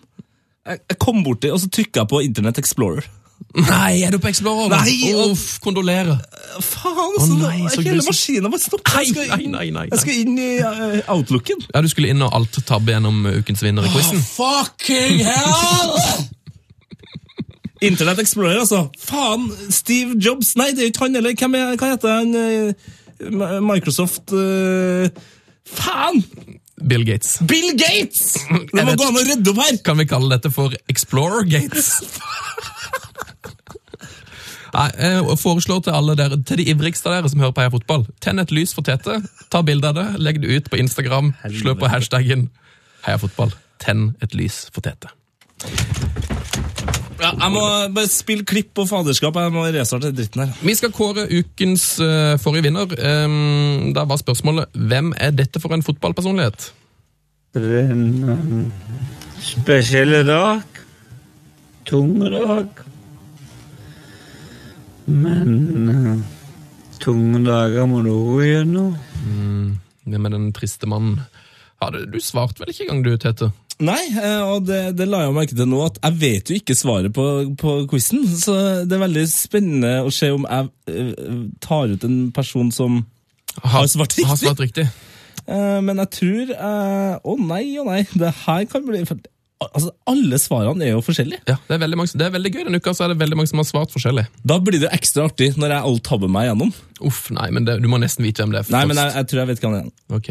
Jeg, 0.69 0.84
jeg 0.86 0.99
kom 1.02 1.26
borti, 1.26 1.49
og 1.49 1.57
så 1.64 1.72
trykka 1.73 2.03
jeg 2.03 2.11
på 2.14 2.22
Internett 2.27 2.61
Explorer. 2.61 3.10
Nei, 3.56 4.02
er 4.03 4.12
du 4.12 4.20
på 4.20 4.28
Explorer? 4.28 4.74
Nei, 4.84 5.14
Uff, 5.16 5.60
kondolerer. 5.64 6.18
Faen, 6.60 6.98
altså! 7.16 7.38
nei, 7.40 7.62
så 7.72 7.84
hele 7.86 8.03
maskina 8.03 8.52
var 8.52 8.60
stoppet. 8.60 9.14
Jeg 9.16 9.30
nei, 9.32 9.48
nei, 9.52 9.68
nei, 9.76 9.86
Jeg 9.94 10.02
skal 10.02 10.18
inn 10.26 10.40
i 10.40 10.49
uh, 10.60 10.98
outlooken. 11.14 11.64
Ja, 11.72 11.80
du 11.84 11.88
skulle 11.91 12.12
inn 12.12 12.24
og 12.26 12.36
alt-tabbe 12.36 12.91
gjennom 12.95 13.22
ukens 13.32 13.64
vinner 13.64 13.88
i 13.88 13.94
quizen. 13.94 14.20
Fucking 14.36 15.24
hell! 15.24 15.95
Internett 17.86 18.20
Explorer, 18.24 18.60
altså. 18.60 18.90
Faen, 18.99 19.48
Steve 19.72 20.20
Jobs 20.20 20.56
Nei, 20.60 20.72
det 20.76 20.84
er 20.84 20.91
ikke 20.91 21.06
han 21.07 21.16
heller. 21.20 21.36
Hvem 21.40 21.57
er, 21.60 21.74
hva 21.80 21.94
heter 21.94 22.16
han? 22.18 22.36
eh, 22.36 23.57
Microsoft 23.64 24.36
uh, 24.36 25.07
Faen! 25.66 26.24
Bill 26.86 27.06
Gates. 27.07 27.38
Bill 27.48 27.72
Gates! 27.80 28.34
Det 28.76 28.84
må 28.84 28.95
gå 28.99 29.07
an 29.07 29.16
å 29.20 29.24
rydde 29.24 29.53
opp 29.56 29.64
her! 29.64 29.78
Kan 29.88 29.99
vi 30.02 30.07
kalle 30.12 30.36
dette 30.36 30.52
for 30.52 30.76
Explorer 30.91 31.48
Gates? 31.48 31.94
Nei, 34.76 34.89
jeg 34.99 35.38
foreslår 35.39 35.85
til 35.85 35.95
alle 35.95 36.18
dere, 36.19 36.38
til 36.43 36.60
de 36.60 36.65
ivrigste 36.73 37.07
av 37.07 37.15
dere 37.15 37.31
som 37.31 37.39
hører 37.39 37.53
på 37.56 37.64
Heia 37.64 37.72
Fotball, 37.72 38.03
tenn 38.23 38.41
et 38.43 38.52
lys 38.52 38.76
for 38.76 38.84
Tete, 38.84 39.22
ta 39.53 39.61
bilde 39.64 39.88
av 39.88 39.95
det, 39.95 40.07
legg 40.19 40.41
det 40.43 40.52
ut 40.52 40.72
på 40.72 40.81
Instagram, 40.81 41.31
slå 41.61 41.77
på 41.80 41.91
hashtaggen 41.91 42.49
Heia 43.06 43.22
Fotball. 43.22 43.56
Tenn 43.80 44.10
et 44.23 44.35
lys 44.35 44.65
for 44.76 44.84
Tete. 44.84 45.14
Ja, 47.15 47.31
jeg 47.31 47.52
må 47.53 47.64
bare 47.95 48.10
spille 48.11 48.43
klipp 48.47 48.73
på 48.76 48.84
faderskap. 48.89 49.38
Jeg 49.39 49.53
må 49.56 49.64
restarte 49.72 50.11
dritten 50.14 50.43
her. 50.43 50.56
Vi 50.61 50.76
skal 50.76 50.91
kåre 50.93 51.23
ukens 51.31 51.85
uh, 52.03 52.35
forrige 52.41 52.68
vinner. 52.68 52.91
Um, 53.26 53.93
da 53.95 54.03
var 54.10 54.19
spørsmålet 54.19 54.76
hvem 54.76 55.14
er 55.15 55.31
dette 55.35 55.61
for 55.64 55.73
en 55.73 55.85
fotballpersonlighet? 55.85 56.68
Er 57.56 57.69
en 57.85 58.03
um, 58.27 58.65
spesiell 59.39 60.19
dag. 60.27 60.84
Tung 61.88 62.19
dag. 62.19 62.85
Men 65.06 65.90
uh, 65.90 66.23
tunge 67.02 67.44
dager 67.45 67.86
må 67.90 68.02
du 68.06 68.11
gå 68.14 68.90
Mm, 69.26 69.77
det 70.06 70.19
med 70.22 70.32
den 70.32 70.52
triste 70.53 70.88
mannen? 70.90 71.19
Hadde 71.82 72.06
du 72.10 72.19
svart 72.23 72.60
vel 72.60 72.72
ikke 72.72 72.86
engang 72.88 73.03
du, 73.06 73.15
Tete? 73.18 73.52
Nei, 73.84 73.99
eh, 74.15 74.41
og 74.48 74.64
det, 74.69 74.94
det 74.95 75.07
la 75.10 75.26
jeg 75.26 75.34
merke 75.36 75.57
til 75.57 75.68
nå, 75.68 75.82
at 75.84 75.98
jeg 75.99 76.19
vet 76.22 76.49
jo 76.52 76.56
ikke 76.56 76.77
svaret 76.80 77.11
på, 77.15 77.26
på 77.60 77.73
quizen. 77.91 78.23
Så 78.23 78.56
det 78.88 78.95
er 78.95 79.03
veldig 79.03 79.26
spennende 79.27 79.98
å 80.06 80.14
se 80.15 80.30
om 80.32 80.45
jeg 80.48 80.69
eh, 80.94 81.34
tar 81.64 81.91
ut 81.91 82.06
en 82.07 82.22
person 82.36 82.72
som 82.72 83.02
har 83.65 83.90
svart 83.91 84.15
riktig. 84.15 84.30
Har 84.30 84.40
svart 84.40 84.64
riktig. 84.64 84.88
Eh, 85.45 85.82
men 85.84 85.99
jeg 86.02 86.11
tror 86.15 86.53
eh, 86.56 87.18
Å 87.19 87.36
nei, 87.41 87.65
å 87.82 87.84
nei. 87.90 88.06
Det 88.15 88.32
her 88.45 88.64
kan 88.72 88.88
bli 88.88 89.03
Altså, 89.64 89.90
Alle 90.11 90.38
svarene 90.41 90.84
er 90.84 90.91
jo 90.91 91.02
forskjellige. 91.06 91.40
Ja, 91.48 91.56
det 91.68 91.76
er, 91.77 91.80
veldig 91.86 91.98
mange, 92.02 92.11
det 92.19 92.26
er 92.27 92.34
veldig 92.34 92.52
gøy. 92.52 92.64
Denne 92.68 92.80
uka 92.84 92.91
så 92.94 93.06
er 93.06 93.14
det 93.14 93.19
veldig 93.22 93.38
mange 93.40 93.49
som 93.52 93.61
har 93.61 93.68
svart 93.69 93.94
forskjellig. 93.95 94.26
Da 94.44 94.57
blir 94.60 94.82
det 94.82 94.90
jo 94.90 94.95
ekstra 94.98 95.30
artig 95.30 95.53
når 95.56 95.72
jeg 95.77 95.86
alt-tabber 95.90 96.32
meg 96.36 96.49
gjennom. 96.49 96.73
Uff, 97.07 97.22
nei, 97.34 97.48
men 97.56 97.65
det, 97.68 97.77
du 97.82 97.88
må 97.91 97.99
nesten 98.03 98.26
vite 98.27 98.44
hvem 98.44 98.52
det 98.52 98.65
er 98.65 98.73
Nei, 98.76 98.84
men 98.91 98.99
jeg, 98.99 99.14
jeg 99.15 99.30
tror 99.32 99.41
jeg 99.41 99.49
vet 99.53 99.64
hvem 99.64 99.77
det 99.77 99.80
er. 99.86 99.94
Ok. 100.19 100.30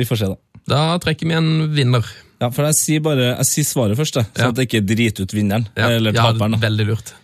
Vi 0.00 0.04
får 0.08 0.20
se, 0.22 0.32
da. 0.34 0.62
Da 0.70 0.80
trekker 1.02 1.30
vi 1.30 1.36
en 1.38 1.50
vinner. 1.78 2.10
Ja, 2.40 2.48
For 2.50 2.66
jeg 2.66 2.76
sier 2.80 3.02
bare 3.04 3.30
jeg 3.36 3.46
sier 3.48 3.66
svaret 3.68 3.98
først, 4.00 4.18
da, 4.18 4.26
så 4.34 4.42
Ja. 4.48 4.50
at 4.50 4.58
jeg 4.60 4.68
ikke 4.70 4.82
driter 4.88 5.26
ut 5.28 5.34
vinneren. 5.36 5.68
Ja, 5.78 5.88
Eller 5.94 6.12
taperen. 6.16 6.58
Ja, 6.58 6.62
Veldig 6.66 6.86
lurt. 6.90 7.14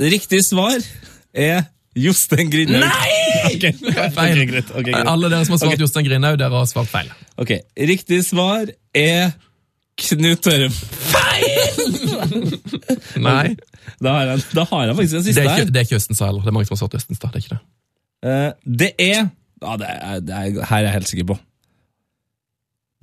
Riktig 0.00 0.40
svar 0.46 0.76
er 1.34 1.64
Jostein 1.94 2.50
Grindhaug. 2.50 2.88
Nei! 2.88 3.10
Okay. 3.44 3.72
Feil. 3.74 4.38
ok, 4.40 4.46
greit. 4.48 4.68
Okay, 4.70 4.92
greit. 4.94 5.08
Alle 5.10 5.28
dere 5.28 5.44
som 5.44 5.54
har 5.54 5.60
svart. 5.60 5.80
Jostein 5.82 6.06
Grindhaug, 6.06 6.38
dere 6.40 6.56
har 6.56 6.68
svart 6.70 6.88
feil. 6.88 7.10
Ok, 7.42 7.50
Riktig 7.90 8.22
svar 8.24 8.70
er 8.96 9.34
Knut 9.94 10.42
Tørum. 10.42 10.74
Nei, 13.22 13.54
Da 14.02 14.10
har 14.16 14.26
jeg, 14.32 14.42
da 14.56 14.64
har 14.70 14.88
jeg 14.88 14.96
faktisk 14.98 15.14
det 15.14 15.22
siste 15.28 15.42
er 15.44 15.48
her. 15.48 15.62
ikke, 15.62 15.72
det 15.74 15.80
er 15.80 15.86
ikke 15.88 15.98
Østenstad 16.00 16.30
heller. 16.30 16.42
Det 16.44 16.50
er 16.50 16.56
mange 16.56 16.68
som 16.68 16.74
har 16.74 16.82
svart 16.82 16.96
da, 16.96 16.98
det 17.04 17.38
er 17.38 17.42
ikke 17.44 17.54
det. 17.54 17.62
Eh, 18.24 18.50
det 18.82 18.90
er 18.98 19.20
ja, 19.64 19.76
det 19.80 19.88
er, 19.88 20.20
det 20.24 20.34
er 20.34 20.66
Her 20.68 20.76
er 20.80 20.86
jeg 20.88 20.94
helt 20.98 21.08
sikker 21.12 21.28
på. 21.30 21.38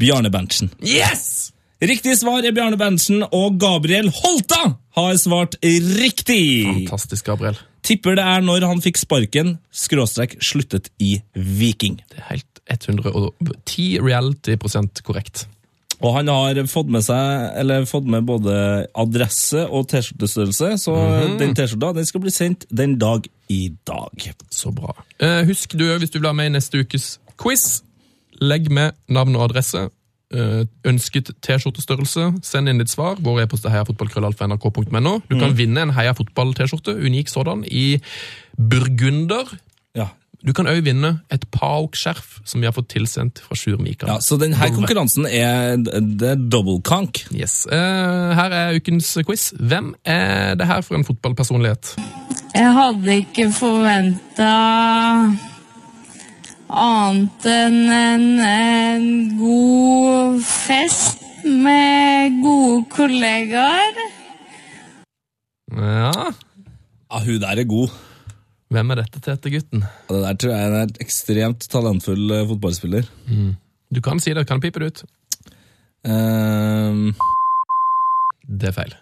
Bjarne 0.02 0.32
Berntsen. 0.34 0.72
Yes! 0.84 1.52
Riktig 1.82 2.14
svar 2.20 2.44
er 2.46 2.54
Bjarne 2.54 2.78
Berntsen, 2.78 3.24
og 3.34 3.58
Gabriel 3.62 4.12
Holta 4.14 4.76
har 4.98 5.16
svart 5.18 5.56
riktig! 5.64 6.68
Fantastisk, 6.68 7.26
Gabriel. 7.26 7.58
Tipper 7.86 8.18
det 8.20 8.26
er 8.26 8.44
når 8.46 8.66
han 8.70 8.82
fikk 8.84 9.00
sparken, 9.02 9.56
skråstrek 9.74 10.36
sluttet 10.46 10.92
i 11.02 11.16
Viking. 11.34 11.98
Det 12.12 12.20
er 12.22 12.28
helt 12.36 12.62
110 12.70 13.98
reality-prosent 14.06 15.02
korrekt. 15.06 15.48
Og 16.02 16.16
han 16.16 16.28
har 16.34 16.58
fått 16.68 16.90
med 16.90 17.04
seg, 17.06 17.52
eller 17.62 17.86
fått 17.90 18.08
med 18.10 18.26
både 18.26 18.56
adresse 18.98 19.68
og 19.70 19.88
T-skjortestørrelse, 19.92 20.72
så 20.82 20.96
den 21.40 21.54
T-skjorta 21.58 21.94
den 22.00 22.08
skal 22.10 22.24
bli 22.24 22.34
sendt 22.34 22.66
den 22.74 22.98
dag 23.02 23.28
i 23.54 23.68
dag. 23.88 24.28
Så 24.50 24.72
bra. 24.74 24.96
Eh, 25.22 25.44
husk 25.50 25.78
du, 25.78 25.86
hvis 26.02 26.10
du 26.14 26.20
ha 26.26 26.34
med 26.34 26.52
i 26.52 26.56
neste 26.58 26.82
ukes 26.82 27.20
quiz, 27.42 27.84
legg 28.42 28.72
med 28.74 28.98
navn 29.08 29.36
og 29.38 29.50
adresse. 29.52 29.90
eh, 30.34 30.62
ønsket 30.88 31.34
T-skjortestørrelse. 31.44 32.30
Send 32.48 32.70
inn 32.72 32.80
ditt 32.80 32.90
svar. 32.90 33.18
Vår 33.20 33.42
e-post 33.44 33.66
er 33.68 33.74
heiafotballkrøllalfa.nrk.no. 33.76 35.18
Du 35.28 35.36
kan 35.40 35.58
vinne 35.58 35.84
en 35.84 35.92
Heia 35.98 36.14
Fotball-T-skjorte, 36.16 36.96
unik 36.96 37.28
sådan, 37.28 37.66
i 37.68 38.00
burgunder. 38.58 39.52
Du 40.42 40.54
kan 40.58 40.66
òg 40.66 40.80
vinne 40.88 41.12
et 41.30 41.44
Paok-skjerf 41.54 42.40
som 42.50 42.64
vi 42.64 42.66
har 42.66 42.74
fått 42.74 42.90
tilsendt 42.96 43.44
fra 43.46 43.56
Sjur 43.60 43.78
Mikael. 43.78 44.10
ja, 44.10 44.18
Så 44.26 44.40
denne 44.42 44.58
konkurransen 44.74 45.28
er, 45.30 45.78
the 45.86 46.32
er 46.34 46.36
double 46.50 46.80
conk. 46.82 47.22
Yes. 47.30 47.68
Uh, 47.70 48.34
her 48.38 48.50
er 48.58 48.80
ukens 48.80 49.14
quiz. 49.28 49.52
Hvem 49.60 49.94
er 50.02 50.56
det 50.58 50.66
her 50.66 50.82
for 50.82 50.98
en 50.98 51.06
fotballpersonlighet? 51.06 51.94
Jeg 52.56 52.74
hadde 52.74 53.18
ikke 53.22 53.52
forventa 53.54 54.52
annet 56.72 57.46
enn 57.52 57.80
en, 57.92 58.26
en 58.48 59.08
god 59.38 60.42
fest 60.48 61.22
med 61.46 62.42
gode 62.42 62.86
kollegaer. 62.94 64.02
Ja, 65.78 66.32
Ja, 67.12 67.20
Hun 67.26 67.42
der 67.44 67.60
er 67.60 67.68
god. 67.68 67.92
Hvem 68.72 68.92
er 68.94 69.02
dette, 69.02 69.20
Tete-gutten? 69.24 69.84
Ja, 69.84 70.16
Det 70.16 70.22
der 70.24 70.38
tror 70.40 70.54
jeg 70.56 70.68
er 70.70 70.78
en 70.86 70.94
ekstremt 71.04 71.68
talentfull 71.72 72.32
eh, 72.32 72.46
fotballspiller. 72.50 73.10
Du 73.92 74.00
kan 74.02 74.20
si 74.24 74.34
det, 74.34 74.48
kan 74.48 74.62
pipe 74.64 74.80
det 74.80 74.88
ut. 74.92 75.04
Um... 76.08 77.12
Det 78.52 78.72
er 78.72 78.76
feil. 78.76 78.96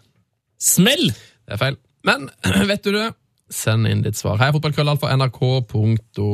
smell! 0.62 1.10
Det 1.48 1.56
er 1.56 1.62
feil. 1.62 1.78
Men 2.06 2.30
vet 2.72 2.84
du 2.86 2.92
det? 2.94 3.08
Send 3.50 3.88
inn 3.90 4.04
ditt 4.06 4.18
svar. 4.20 4.38
Heia 4.42 4.54
fotballkrøllalfa 4.54 5.10
nrk.no. 5.18 6.30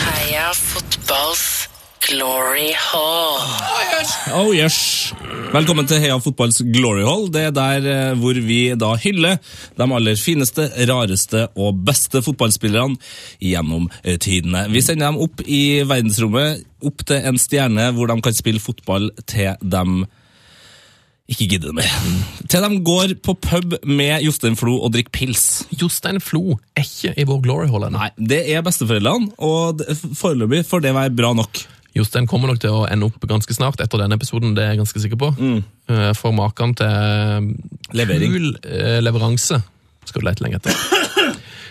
Heia 0.00 0.48
fotballs 0.56 1.49
glory 2.10 2.72
hall. 2.74 3.38
Oh 4.34 4.50
yes! 4.54 5.12
Velkommen 5.54 5.86
til 5.86 6.00
Heia 6.02 6.16
Fotballs 6.22 6.58
Glory 6.74 7.04
Hall. 7.06 7.28
Det 7.30 7.44
er 7.48 7.54
der 7.54 7.86
eh, 7.86 8.18
hvor 8.18 8.38
vi 8.46 8.58
da 8.78 8.92
hyller 8.98 9.38
de 9.78 9.86
aller 9.86 10.18
fineste, 10.18 10.66
rareste 10.90 11.46
og 11.54 11.78
beste 11.86 12.22
fotballspillerne 12.26 12.98
gjennom 13.42 13.88
eh, 14.02 14.18
tidene. 14.18 14.66
Vi 14.74 14.82
sender 14.82 15.10
dem 15.10 15.20
opp 15.22 15.44
i 15.46 15.82
verdensrommet, 15.86 16.64
opp 16.82 17.06
til 17.06 17.30
en 17.30 17.38
stjerne 17.38 17.90
hvor 17.94 18.10
de 18.10 18.18
kan 18.26 18.38
spille 18.38 18.62
fotball 18.62 19.12
til 19.30 19.54
dem 19.62 20.02
ikke 21.30 21.46
gidder 21.52 21.74
mer. 21.76 21.90
Til 22.50 22.64
de 22.64 22.84
går 22.86 23.12
på 23.22 23.36
pub 23.38 23.76
med 23.86 24.24
Jostein 24.26 24.58
Flo 24.58 24.80
og 24.82 24.96
drikker 24.96 25.14
pils. 25.14 25.44
Jostein 25.78 26.18
Flo 26.18 26.56
er 26.74 26.82
ikke 26.82 27.14
i 27.14 27.26
vår 27.28 27.44
glory 27.44 27.68
hall 27.70 27.86
ennå. 27.86 28.00
Nei, 28.00 28.30
det 28.32 28.48
er 28.50 28.66
besteforeldrene, 28.66 29.30
og 29.38 29.84
foreløpig 30.18 30.64
får 30.66 30.88
det 30.88 30.96
være 30.96 31.14
bra 31.14 31.36
nok. 31.38 31.62
Jostein 31.96 32.26
kommer 32.30 32.52
nok 32.52 32.60
til 32.62 32.70
å 32.70 32.84
ende 32.86 33.08
opp 33.08 33.24
ganske 33.26 33.54
snart 33.56 33.80
etter 33.82 33.98
denne 33.98 34.14
episoden, 34.18 34.54
det 34.54 34.62
er 34.62 34.74
jeg 34.74 34.82
ganske 34.84 35.02
sikker 35.02 35.18
på. 35.18 35.30
Mm. 35.38 35.60
For 36.14 36.30
maken 36.36 36.74
til 36.78 37.48
Levering. 37.98 38.30
kul 38.36 38.50
eh, 38.62 39.00
leveranse 39.02 39.58
skal 40.06 40.22
du 40.22 40.28
lete 40.28 40.44
lenge 40.46 40.60
etter. 40.62 40.76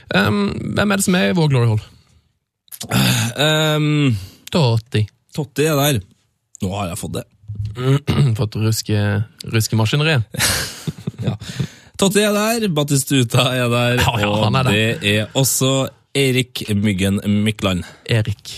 Um, 0.10 0.48
hvem 0.74 0.90
er 0.90 0.98
det 0.98 1.04
som 1.06 1.16
er 1.20 1.28
i 1.30 1.34
vår 1.38 1.52
Glory 1.52 1.68
Hall? 1.70 1.82
Um, 3.38 4.16
Totti. 4.50 5.04
Totti 5.38 5.68
er 5.70 5.76
der. 5.78 6.00
Nå 6.64 6.72
har 6.74 6.88
jeg 6.90 6.98
fått 6.98 7.14
det. 7.20 7.26
Fått 8.40 8.58
ruske, 8.58 9.04
ruske 9.54 9.78
maskineriet. 9.78 10.26
Totti 12.02 12.24
er 12.26 12.34
der, 12.34 12.66
Batistuta 12.74 13.52
er 13.54 13.70
der, 13.70 14.02
Ja, 14.02 14.16
ja, 14.24 14.32
og 14.32 14.48
er 14.50 14.64
der. 14.64 14.72
det 14.72 15.14
er 15.14 15.38
også 15.38 15.90
Erik 16.18 16.64
Myggen 16.74 17.22
Mykland. 17.46 17.86
Erik. 18.10 18.56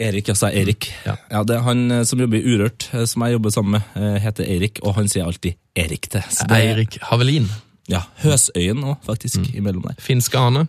Erik, 0.00 0.28
altså 0.28 0.48
Erik. 0.50 0.88
Ja. 1.06 1.42
det 1.46 1.56
er 1.56 1.60
Han 1.62 1.90
eh, 1.90 2.02
som 2.04 2.18
jobber 2.20 2.38
i 2.40 2.54
Urørt, 2.54 2.88
eh, 2.94 3.04
som 3.06 3.22
jeg 3.22 3.32
jobber 3.36 3.50
sammen 3.54 3.76
med, 3.78 4.02
eh, 4.02 4.16
heter 4.22 4.44
Erik, 4.56 4.80
og 4.82 4.94
han 4.94 5.08
sier 5.08 5.24
alltid 5.24 5.54
Erik 5.76 6.08
til. 6.10 6.22
Så 6.30 6.46
det 6.48 6.56
er- 6.56 6.72
Eirik 6.74 6.98
Havelin. 7.02 7.46
Ja, 7.88 8.00
Høsøyen 8.22 8.82
òg, 8.82 8.96
faktisk, 9.04 9.54
imellom 9.54 9.82
der. 9.82 9.94
Finske 10.00 10.38
Ane. 10.38 10.66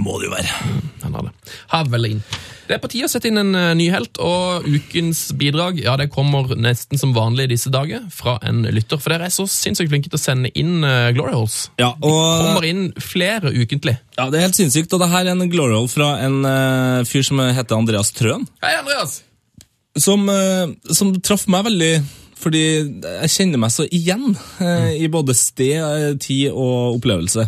Må 0.00 0.16
det 0.16 0.30
jo 0.30 0.32
være. 0.32 0.52
Han 1.04 1.14
har 1.14 1.26
det. 1.26 1.32
Havelin. 1.68 2.22
Det 2.64 2.78
er 2.78 2.80
på 2.80 2.88
tide 2.88 3.04
å 3.04 3.12
sette 3.12 3.28
inn 3.28 3.36
en 3.36 3.52
eh, 3.58 3.74
ny 3.76 3.90
helt, 3.92 4.16
og 4.24 4.64
ukens 4.64 5.26
bidrag 5.36 5.82
ja, 5.82 5.98
det 6.00 6.06
kommer 6.14 6.54
nesten 6.56 6.96
som 6.96 7.12
vanlig 7.12 7.50
disse 7.52 7.68
dager 7.72 8.06
fra 8.14 8.38
en 8.48 8.62
lytter. 8.64 8.96
For 8.96 9.12
dere 9.12 9.28
er 9.28 9.34
så 9.34 9.44
sinnssykt 9.50 9.92
flinke 9.92 10.08
til 10.08 10.16
å 10.16 10.22
sende 10.22 10.52
inn 10.56 10.80
eh, 10.88 11.10
Glory 11.16 11.36
Holes. 11.36 11.58
Ja, 11.82 11.92
og 12.00 12.16
Kommer 12.40 12.64
inn 12.70 12.88
flere 12.96 13.52
ukentlig. 13.52 13.98
ja, 14.16 14.30
Det 14.32 14.40
er 14.40 14.48
helt 14.48 14.58
sinnssykt, 14.58 14.96
og 14.96 15.04
det 15.04 15.12
her 15.12 15.28
er 15.28 15.36
en 15.36 15.52
glory 15.52 15.76
hole 15.76 15.92
fra 15.92 16.14
en 16.24 16.40
uh, 16.48 17.04
fyr 17.08 17.28
som 17.28 17.44
heter 17.44 17.76
Andreas 17.76 18.14
Trøen. 18.16 18.48
Hei, 18.64 18.74
Andreas! 18.80 19.20
som, 20.00 20.24
uh, 20.26 20.72
som 20.90 21.12
traff 21.22 21.44
meg 21.52 21.68
veldig 21.68 21.94
fordi 22.44 22.64
jeg 22.66 23.30
kjenner 23.32 23.60
meg 23.62 23.72
så 23.72 23.86
igjen 23.94 24.34
eh, 24.60 24.98
i 25.00 25.06
både 25.08 25.32
sted, 25.38 26.18
tid 26.20 26.50
og 26.50 26.98
opplevelse. 26.98 27.46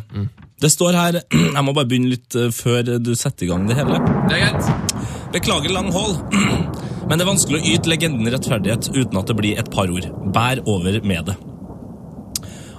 Det 0.63 0.71
står 0.73 0.97
her 0.97 1.19
Jeg 1.57 1.65
må 1.65 1.75
bare 1.77 1.89
begynne 1.89 2.15
litt 2.15 2.37
eh, 2.39 2.53
før 2.55 2.97
du 3.03 3.13
setter 3.19 3.47
i 3.47 3.51
gang 3.51 3.67
det 3.69 3.77
hele. 3.79 4.01
Det 4.31 4.39
er 4.39 4.45
greit. 4.47 5.05
Beklager 5.35 5.75
lang 5.75 5.91
hold, 5.95 6.17
men 7.09 7.15
det 7.17 7.25
er 7.25 7.31
vanskelig 7.31 7.61
å 7.61 7.73
yte 7.75 7.93
legenden 7.93 8.31
rettferdighet 8.33 8.91
uten 8.95 9.21
at 9.21 9.31
det 9.31 9.39
blir 9.39 9.61
et 9.61 9.71
par 9.73 9.93
ord. 9.93 10.09
Bær 10.35 10.63
over 10.65 11.01
med 11.05 11.33
det. 11.33 11.37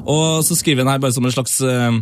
Og 0.08 0.46
så 0.48 0.56
skriver 0.56 0.86
han 0.86 0.96
her 0.96 1.04
bare 1.04 1.16
som 1.16 1.26
en 1.28 1.36
slags 1.36 1.60
eh, 1.62 2.00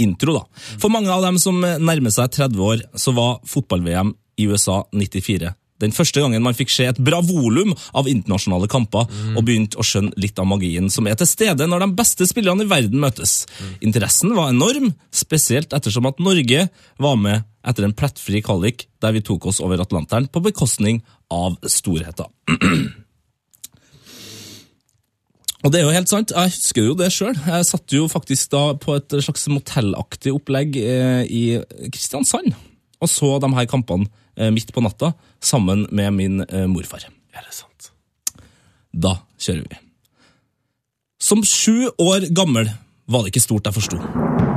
intro, 0.00 0.36
da. 0.40 0.66
For 0.80 0.92
mange 0.92 1.10
av 1.12 1.24
dem 1.26 1.40
som 1.42 1.58
nærmer 1.60 2.14
seg 2.14 2.36
30 2.36 2.66
år, 2.66 2.84
så 2.94 3.16
var 3.16 3.40
fotball-VM 3.48 4.14
i 4.40 4.46
USA 4.48 4.82
94 4.94 5.54
den 5.80 5.94
første 5.96 6.22
gangen 6.22 6.44
man 6.44 6.56
fikk 6.56 6.72
se 6.72 6.86
et 6.90 7.00
bra 7.02 7.20
volum 7.24 7.72
av 7.96 8.08
internasjonale 8.10 8.68
kamper 8.70 9.08
og 9.34 9.44
begynte 9.46 9.80
å 9.80 9.86
skjønne 9.86 10.16
litt 10.20 10.38
av 10.40 10.48
magien 10.50 10.90
som 10.92 11.08
er 11.08 11.18
til 11.20 11.28
stede 11.28 11.68
når 11.68 11.86
de 11.86 11.90
beste 12.00 12.28
spillerne 12.28 12.66
i 12.66 12.70
verden 12.70 13.00
møtes. 13.02 13.44
Interessen 13.84 14.34
var 14.36 14.52
enorm, 14.52 14.92
spesielt 15.12 15.74
ettersom 15.76 16.08
at 16.10 16.20
Norge 16.22 16.66
var 17.00 17.20
med 17.20 17.46
etter 17.66 17.84
en 17.86 17.96
plettfri 17.96 18.40
kvalik 18.44 18.86
der 19.02 19.14
vi 19.16 19.24
tok 19.24 19.50
oss 19.50 19.60
over 19.64 19.80
Atlanteren 19.82 20.30
på 20.32 20.42
bekostning 20.44 21.02
av 21.32 21.58
storheter. 21.68 22.28
Og 25.60 25.68
det 25.68 25.82
er 25.82 25.84
jo 25.84 25.92
helt 25.92 26.08
sant, 26.08 26.32
jeg 26.32 26.54
husker 26.54 26.86
jo 26.86 26.94
det 26.96 27.10
sjøl. 27.12 27.34
Jeg 27.36 27.66
satt 27.68 27.92
jo 27.92 28.06
faktisk 28.08 28.48
da 28.54 28.62
på 28.80 28.94
et 28.96 29.12
slags 29.20 29.44
motellaktig 29.52 30.32
opplegg 30.32 30.78
eh, 30.80 31.26
i 31.28 31.42
Kristiansand 31.92 32.54
og 33.00 33.08
så 33.10 33.36
de 33.40 33.50
her 33.56 33.68
kampene 33.70 34.08
eh, 34.36 34.50
midt 34.52 34.72
på 34.74 34.84
natta 34.84 35.12
sammen 35.42 35.86
med 35.90 36.12
min 36.16 36.40
eh, 36.46 36.66
morfar. 36.70 37.06
Er 37.34 37.46
det 37.46 37.54
sant? 37.56 37.90
Da 38.92 39.16
kjører 39.40 39.66
vi. 39.68 39.80
Som 41.20 41.44
sju 41.44 41.90
år 42.00 42.30
gammel 42.34 42.70
var 43.10 43.24
det 43.24 43.34
ikke 43.34 43.44
stort 43.44 43.68
jeg 43.68 43.76
forsto. 43.76 43.98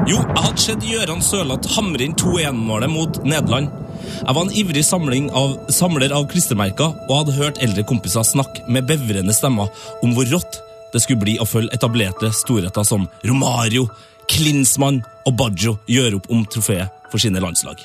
Jo, 0.04 0.20
jeg 0.20 0.44
hadde 0.44 0.62
sett 0.62 0.84
Gøran 0.84 1.24
Sørlath 1.24 1.78
hamre 1.78 2.04
inn 2.04 2.16
2-1-målet 2.20 2.92
mot 2.92 3.20
Nederland. 3.24 3.72
Jeg 4.04 4.36
var 4.36 4.42
en 4.44 4.52
ivrig 4.52 4.84
av, 4.92 5.56
samler 5.72 6.12
av 6.12 6.28
klistremerker 6.32 6.92
og 7.08 7.16
hadde 7.22 7.38
hørt 7.38 7.62
eldre 7.64 7.86
kompiser 7.88 8.26
snakke 8.28 8.68
med 8.68 8.88
bevrende 8.90 9.34
stemmer 9.34 9.72
om 10.04 10.14
hvor 10.16 10.28
rått 10.28 10.60
det 10.94 11.02
skulle 11.02 11.24
bli 11.24 11.38
å 11.40 11.48
følge 11.48 11.74
etablerte 11.74 12.32
storheter 12.36 12.84
som 12.84 13.08
Romario, 13.24 13.88
Klinsmann 14.30 15.02
og 15.26 15.36
Baggio 15.40 15.78
gjøre 15.88 16.20
opp 16.20 16.32
om 16.32 16.46
trofeet 16.46 17.10
for 17.10 17.24
sine 17.24 17.42
landslag. 17.44 17.80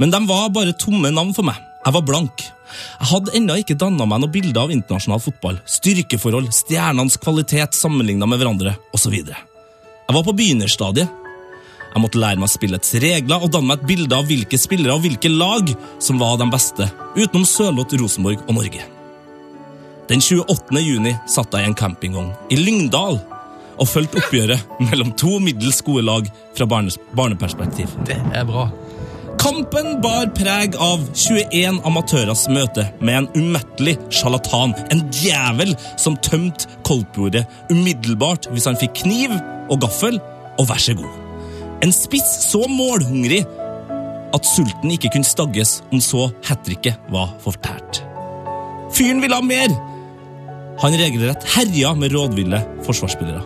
Men 0.00 0.12
de 0.12 0.20
var 0.26 0.48
bare 0.54 0.72
tomme 0.80 1.12
navn 1.12 1.34
for 1.36 1.44
meg. 1.44 1.60
Jeg 1.84 1.96
var 1.96 2.04
blank. 2.08 2.42
Jeg 3.00 3.08
hadde 3.10 3.32
ennå 3.36 3.56
ikke 3.60 3.76
danna 3.78 4.06
meg 4.08 4.22
noe 4.22 4.32
bilde 4.32 4.60
av 4.60 4.72
internasjonal 4.72 5.20
fotball, 5.20 5.58
styrkeforhold, 5.68 6.48
stjernenes 6.54 7.18
kvalitet 7.20 7.76
sammenligna 7.76 8.28
med 8.30 8.40
hverandre, 8.40 8.76
osv. 8.96 9.16
Jeg 9.20 10.16
var 10.16 10.24
på 10.24 10.36
begynnerstadiet. 10.36 11.18
Jeg 11.90 12.02
måtte 12.04 12.20
lære 12.22 12.38
meg 12.38 12.52
spillets 12.52 12.94
regler 13.02 13.42
og 13.42 13.50
danne 13.52 13.72
meg 13.72 13.80
et 13.80 13.88
bilde 13.90 14.14
av 14.16 14.28
hvilke 14.28 14.60
spillere 14.62 14.94
og 14.94 15.02
hvilke 15.04 15.32
lag 15.32 15.72
som 16.00 16.20
var 16.22 16.38
de 16.38 16.46
beste, 16.52 16.86
utenom 17.16 17.44
Sørloth, 17.48 17.96
Rosenborg 17.98 18.44
og 18.46 18.56
Norge. 18.60 18.86
Den 20.10 20.22
28. 20.22 20.80
juni 20.80 21.16
satt 21.30 21.52
jeg 21.54 21.66
i 21.66 21.70
en 21.70 21.76
campingvogn 21.78 22.30
i 22.50 22.58
Lyngdal 22.58 23.18
og 23.80 23.88
fulgte 23.88 24.22
oppgjøret 24.22 24.80
mellom 24.88 25.12
to 25.18 25.36
middels 25.42 25.82
gode 25.86 26.06
lag 26.06 26.30
fra 26.56 26.68
barneperspektiv. 26.70 27.92
Det 28.06 28.16
er 28.16 28.46
bra. 28.48 28.68
Kampen 29.40 30.02
bar 30.04 30.26
preg 30.36 30.74
av 30.76 31.00
21 31.16 31.78
amatørers 31.88 32.42
møte 32.52 32.82
med 33.00 33.22
en 33.22 33.28
umettelig 33.38 33.94
sjarlatan, 34.12 34.74
en 34.92 35.00
djevel 35.16 35.70
som 36.00 36.18
tømte 36.20 36.68
koldtbordet 36.84 37.46
umiddelbart 37.72 38.50
hvis 38.52 38.66
han 38.68 38.76
fikk 38.76 38.98
kniv 39.00 39.32
og 39.72 39.78
gaffel, 39.80 40.18
og 40.60 40.68
vær 40.68 40.82
så 40.84 40.92
god. 40.98 41.14
En 41.80 41.94
spiss 41.96 42.28
så 42.50 42.60
målhungrig 42.68 43.40
at 44.36 44.44
sulten 44.44 44.92
ikke 44.92 45.14
kunne 45.14 45.28
stagges 45.28 45.78
om 45.88 46.02
så 46.04 46.26
hat 46.44 46.60
tricket 46.66 47.00
var 47.08 47.32
fortært. 47.40 48.02
Fyren 48.92 49.22
ville 49.24 49.38
ha 49.38 49.46
mer! 49.46 49.72
Han 50.84 50.98
regelrett 51.00 51.46
herja 51.54 51.94
med 51.96 52.12
rådville 52.12 52.60
forsvarsspillere. 52.84 53.40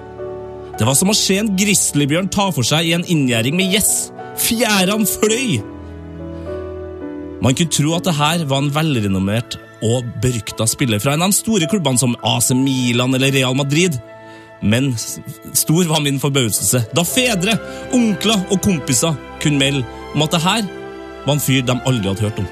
Det 0.75 0.91
var 0.91 0.99
som 0.99 1.15
å 1.15 1.15
se 1.15 1.39
en 1.39 1.55
grizzlybjørn 1.55 2.33
ta 2.35 2.49
for 2.51 2.67
seg 2.67 2.91
i 2.91 2.97
en 2.99 3.07
inngjerding 3.07 3.55
med 3.63 3.79
gjess. 3.79 3.95
Fjærene 4.43 5.07
fløy! 5.07 5.74
Man 7.43 7.55
kunne 7.57 7.73
tro 7.73 7.95
at 7.97 8.07
det 8.07 8.17
her 8.19 8.45
var 8.49 8.63
en 8.63 8.73
velrenommert 8.75 9.59
og 9.85 10.07
berykta 10.23 10.67
spiller 10.71 11.03
fra 11.03 11.15
en 11.15 11.27
av 11.27 11.33
de 11.33 11.37
store 11.37 11.69
klubbene 11.71 12.01
som 12.01 12.17
AC 12.25 12.53
Milan 12.57 13.15
eller 13.17 13.35
Real 13.35 13.57
Madrid. 13.59 13.99
Men 14.65 14.95
stor 14.97 15.85
var 15.91 16.01
min 16.05 16.21
forbauselse 16.23 16.87
da 16.97 17.05
fedre, 17.05 17.59
onkler 17.93 18.47
og 18.49 18.63
kompiser 18.65 19.17
kunne 19.43 19.61
melde 19.61 19.85
om 20.15 20.25
at 20.25 20.37
det 20.37 20.45
her 20.45 20.69
var 21.25 21.35
en 21.35 21.43
fyr 21.43 21.65
de 21.67 21.77
aldri 21.85 22.11
hadde 22.13 22.25
hørt 22.29 22.41
om. 22.45 22.49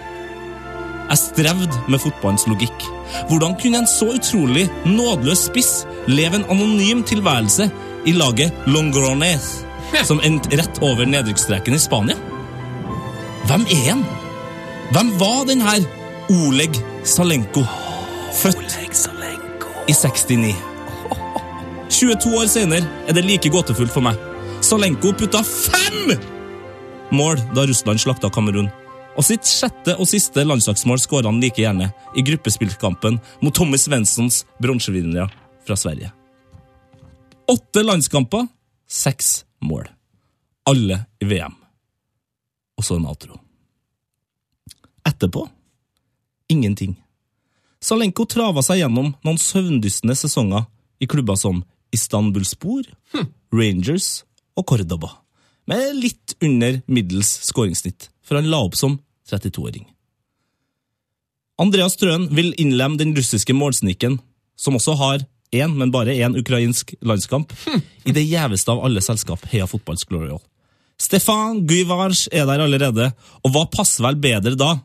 Jeg 1.13 1.21
strevde 1.21 1.81
med 1.93 2.01
fotballens 2.01 2.47
logikk. 2.49 2.87
Hvordan 3.29 3.57
kunne 3.61 3.83
en 3.83 3.89
så 3.91 4.15
utrolig 4.17 4.65
nådeløs 4.89 5.47
spiss 5.51 5.73
leve 6.09 6.41
en 6.41 6.49
anonym 6.53 7.03
tilværelse 7.05 7.69
i 8.09 8.15
laget 8.17 8.65
Longrones, 8.67 9.51
som 10.09 10.23
endte 10.25 10.57
rett 10.57 10.81
over 10.85 11.09
nedrykksstreken 11.09 11.77
i 11.77 11.81
Spania? 11.83 12.17
Hvem 13.49 13.67
er 13.69 13.89
han? 13.91 14.05
Hvem 14.93 15.09
var 15.16 15.47
den 15.48 15.60
her 15.64 15.81
Oleg 16.28 16.74
Salenko? 17.09 17.62
Født 18.36 18.74
i 19.89 19.94
69. 19.97 20.51
22 21.89 22.32
år 22.36 22.51
senere 22.52 22.85
er 23.09 23.16
det 23.16 23.23
like 23.24 23.48
gåtefullt 23.48 23.93
for 23.94 24.05
meg. 24.05 24.19
Salenko 24.60 25.14
putta 25.16 25.40
fem 25.47 26.12
mål 27.12 27.40
da 27.56 27.64
Russland 27.69 28.02
slakta 28.05 28.28
Kamerun. 28.32 28.69
Og 29.16 29.24
sitt 29.24 29.48
sjette 29.48 29.94
og 29.97 30.10
siste 30.10 30.44
landslagsmål 30.44 31.01
skåra 31.01 31.31
han 31.31 31.40
like 31.40 31.62
gjerne 31.64 31.89
i 32.12 32.24
gruppespillkampen 32.28 33.16
mot 33.40 33.56
Tommy 33.56 33.81
Svenssons 33.81 34.43
bronsevinnere 34.60 35.31
fra 35.64 35.77
Sverige. 35.77 36.12
Åtte 37.48 37.85
landskamper, 37.85 38.44
seks 38.89 39.47
mål. 39.64 39.89
Alle 40.69 41.01
i 41.16 41.31
VM. 41.32 41.56
Og 42.77 42.85
så 42.85 43.01
en 43.01 43.09
outro. 43.09 43.41
Etterpå 45.09 45.49
ingenting. 46.53 46.97
Salenko 47.83 48.27
trava 48.31 48.62
seg 48.62 48.83
gjennom 48.83 49.12
noen 49.24 49.41
søvndystende 49.41 50.15
sesonger 50.19 50.69
i 51.03 51.09
klubber 51.11 51.39
som 51.39 51.65
Istanbulspor, 51.93 52.87
Rangers 53.53 54.23
og 54.57 54.66
Cordoba, 54.70 55.11
med 55.69 55.97
litt 55.99 56.37
under 56.43 56.81
middels 56.87 57.33
skåringssnitt, 57.49 58.09
for 58.23 58.39
han 58.39 58.51
la 58.53 58.62
opp 58.62 58.79
som 58.79 59.01
32-åring. 59.31 59.89
Andreas 61.62 61.99
Trøen 62.01 62.29
vil 62.35 62.55
innlemme 62.61 62.99
den 63.01 63.12
russiske 63.16 63.55
målsniken, 63.55 64.19
som 64.57 64.79
også 64.79 64.97
har 64.99 65.27
én, 65.53 65.74
men 65.77 65.93
bare 65.93 66.15
én 66.15 66.39
ukrainsk 66.39 66.95
landskamp, 67.05 67.53
i 68.09 68.15
det 68.15 68.24
gjeveste 68.24 68.73
av 68.73 68.81
alle 68.87 69.03
selskap 69.05 69.45
Heia 69.53 69.69
Fotballs 69.69 70.07
Glorial. 70.09 70.41
Stefan 71.03 71.65
Guivars 71.66 72.29
er 72.31 72.47
der 72.47 72.62
allerede, 72.62 73.11
og 73.43 73.53
hva 73.53 73.66
passer 73.70 74.07
vel 74.07 74.20
bedre 74.23 74.55
da 74.59 74.77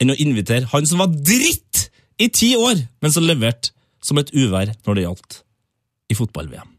enn 0.00 0.12
å 0.12 0.18
invitere 0.20 0.68
han 0.72 0.86
som 0.88 1.02
var 1.02 1.12
dritt 1.12 1.88
i 2.22 2.28
ti 2.32 2.52
år, 2.56 2.84
men 3.02 3.14
som 3.14 3.26
leverte 3.26 3.72
som 4.02 4.18
et 4.18 4.30
uvær 4.34 4.72
når 4.86 4.98
det 4.98 5.06
gjaldt 5.06 5.40
i 6.12 6.18
fotball-VM. 6.18 6.70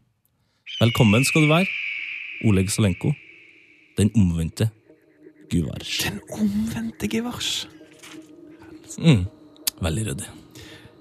Velkommen 0.80 1.24
skal 1.26 1.46
du 1.46 1.52
være, 1.52 1.68
Oleg 2.48 2.70
Solenko. 2.72 3.12
Den 3.98 4.10
omvendte 4.18 4.70
Guvars. 5.52 6.00
Den 6.02 6.18
omvendte 6.34 7.08
Givars. 7.10 7.68
Mm. 8.98 9.26
Veldig 9.82 10.06
ryddig. 10.10 10.30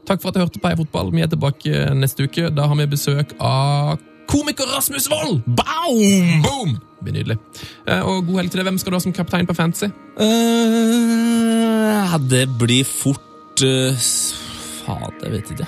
Takk 0.07 0.21
for 0.21 0.29
at 0.29 0.35
du 0.35 0.43
hørte 0.43 0.59
på 0.59 0.69
Heia 0.69 0.77
Fotball. 0.77 1.11
Vi 1.15 1.23
er 1.23 1.29
tilbake 1.31 1.83
neste 1.95 2.27
uke. 2.27 2.49
Da 2.51 2.67
har 2.67 2.77
vi 2.77 2.89
besøk 2.91 3.33
av 3.39 4.01
komiker 4.29 4.69
Rasmus 4.75 5.09
Wold! 5.11 5.41
Boom! 5.45 6.41
Boom! 6.45 6.77
Nydelig. 7.03 7.35
Eh, 7.87 7.99
Og 7.99 8.25
god 8.27 8.37
helg 8.39 8.51
til 8.51 8.61
deg. 8.61 8.67
Hvem 8.69 8.77
skal 8.79 8.93
du 8.93 8.95
ha 8.95 9.03
som 9.03 9.13
kaptein 9.15 9.47
på 9.49 9.55
Fantasy? 9.57 9.89
Uh, 10.15 12.13
det 12.31 12.45
blir 12.59 12.85
fort 12.87 13.63
uh, 13.65 13.91
Faen, 14.85 15.11
det 15.21 15.31
vet 15.33 15.51
ikke. 15.55 15.67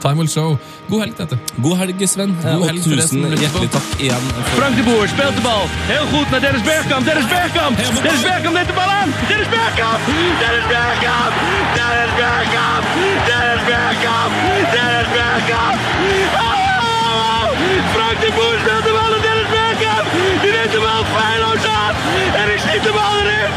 Time 0.00 0.16
will 0.16 0.28
show. 0.28 0.58
God 0.88 1.00
helg, 1.04 1.14
Tete. 1.16 1.36
God 1.60 1.76
helg, 1.76 2.00
Sven. 2.08 2.32
God 2.42 2.60
og 2.60 2.66
helg 2.70 2.82
som 2.82 2.92
tusen 2.96 3.20
hjertelig 3.42 3.70
takk 3.74 3.90
igjen. 4.00 4.24
Frank 4.56 4.74
de 4.78 4.84
Boer 4.88 5.08
speelt 5.14 5.36
de 5.38 5.42
bal. 5.44 5.64
Heel 5.92 6.06
goed 6.12 6.30
naar 6.30 6.40
Dennis 6.46 6.64
Bergkamp. 6.68 7.04
Dennis 7.10 7.28
Bergkamp. 7.34 7.74
Dennis 7.76 8.22
Bergkamp 8.28 8.54
neemt 8.58 8.70
de 8.72 8.76
bal 8.80 8.90
aan. 9.00 9.10
Dennis 9.30 9.50
Bergkamp. 9.56 10.00
Dennis 10.42 10.66
Bergkamp. 10.74 11.32
Dennis 11.78 12.12
Bergkamp. 12.20 12.84
Dennis 13.28 13.62
Bergkamp. 13.70 14.32
Dennis 14.74 15.08
Bergkamp. 15.16 15.78
Oh! 16.46 17.44
Frank 17.94 18.16
de 18.24 18.30
Boer 18.36 18.56
speelt 18.62 18.84
de 18.88 18.92
bal 18.96 19.08
naar 19.14 19.24
Dennis 19.28 19.48
Bergkamp. 19.56 20.06
Die 20.42 20.52
neemt 20.56 20.72
de 20.76 20.80
bal 20.86 21.02
feilloos 21.14 21.64
aan. 21.80 21.94
En 22.40 22.46
ik 22.54 22.60
schiet 22.64 22.82
de 22.88 22.92
bal 22.98 23.14
erin. 23.22 23.50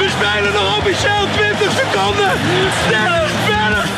We 0.00 0.06
spelen 0.16 0.52
nog 0.58 0.68
officieel 0.78 1.24
20 1.36 1.70
seconden. 1.80 2.30
Dennis 2.92 3.32
Bergkamp. 3.34 3.47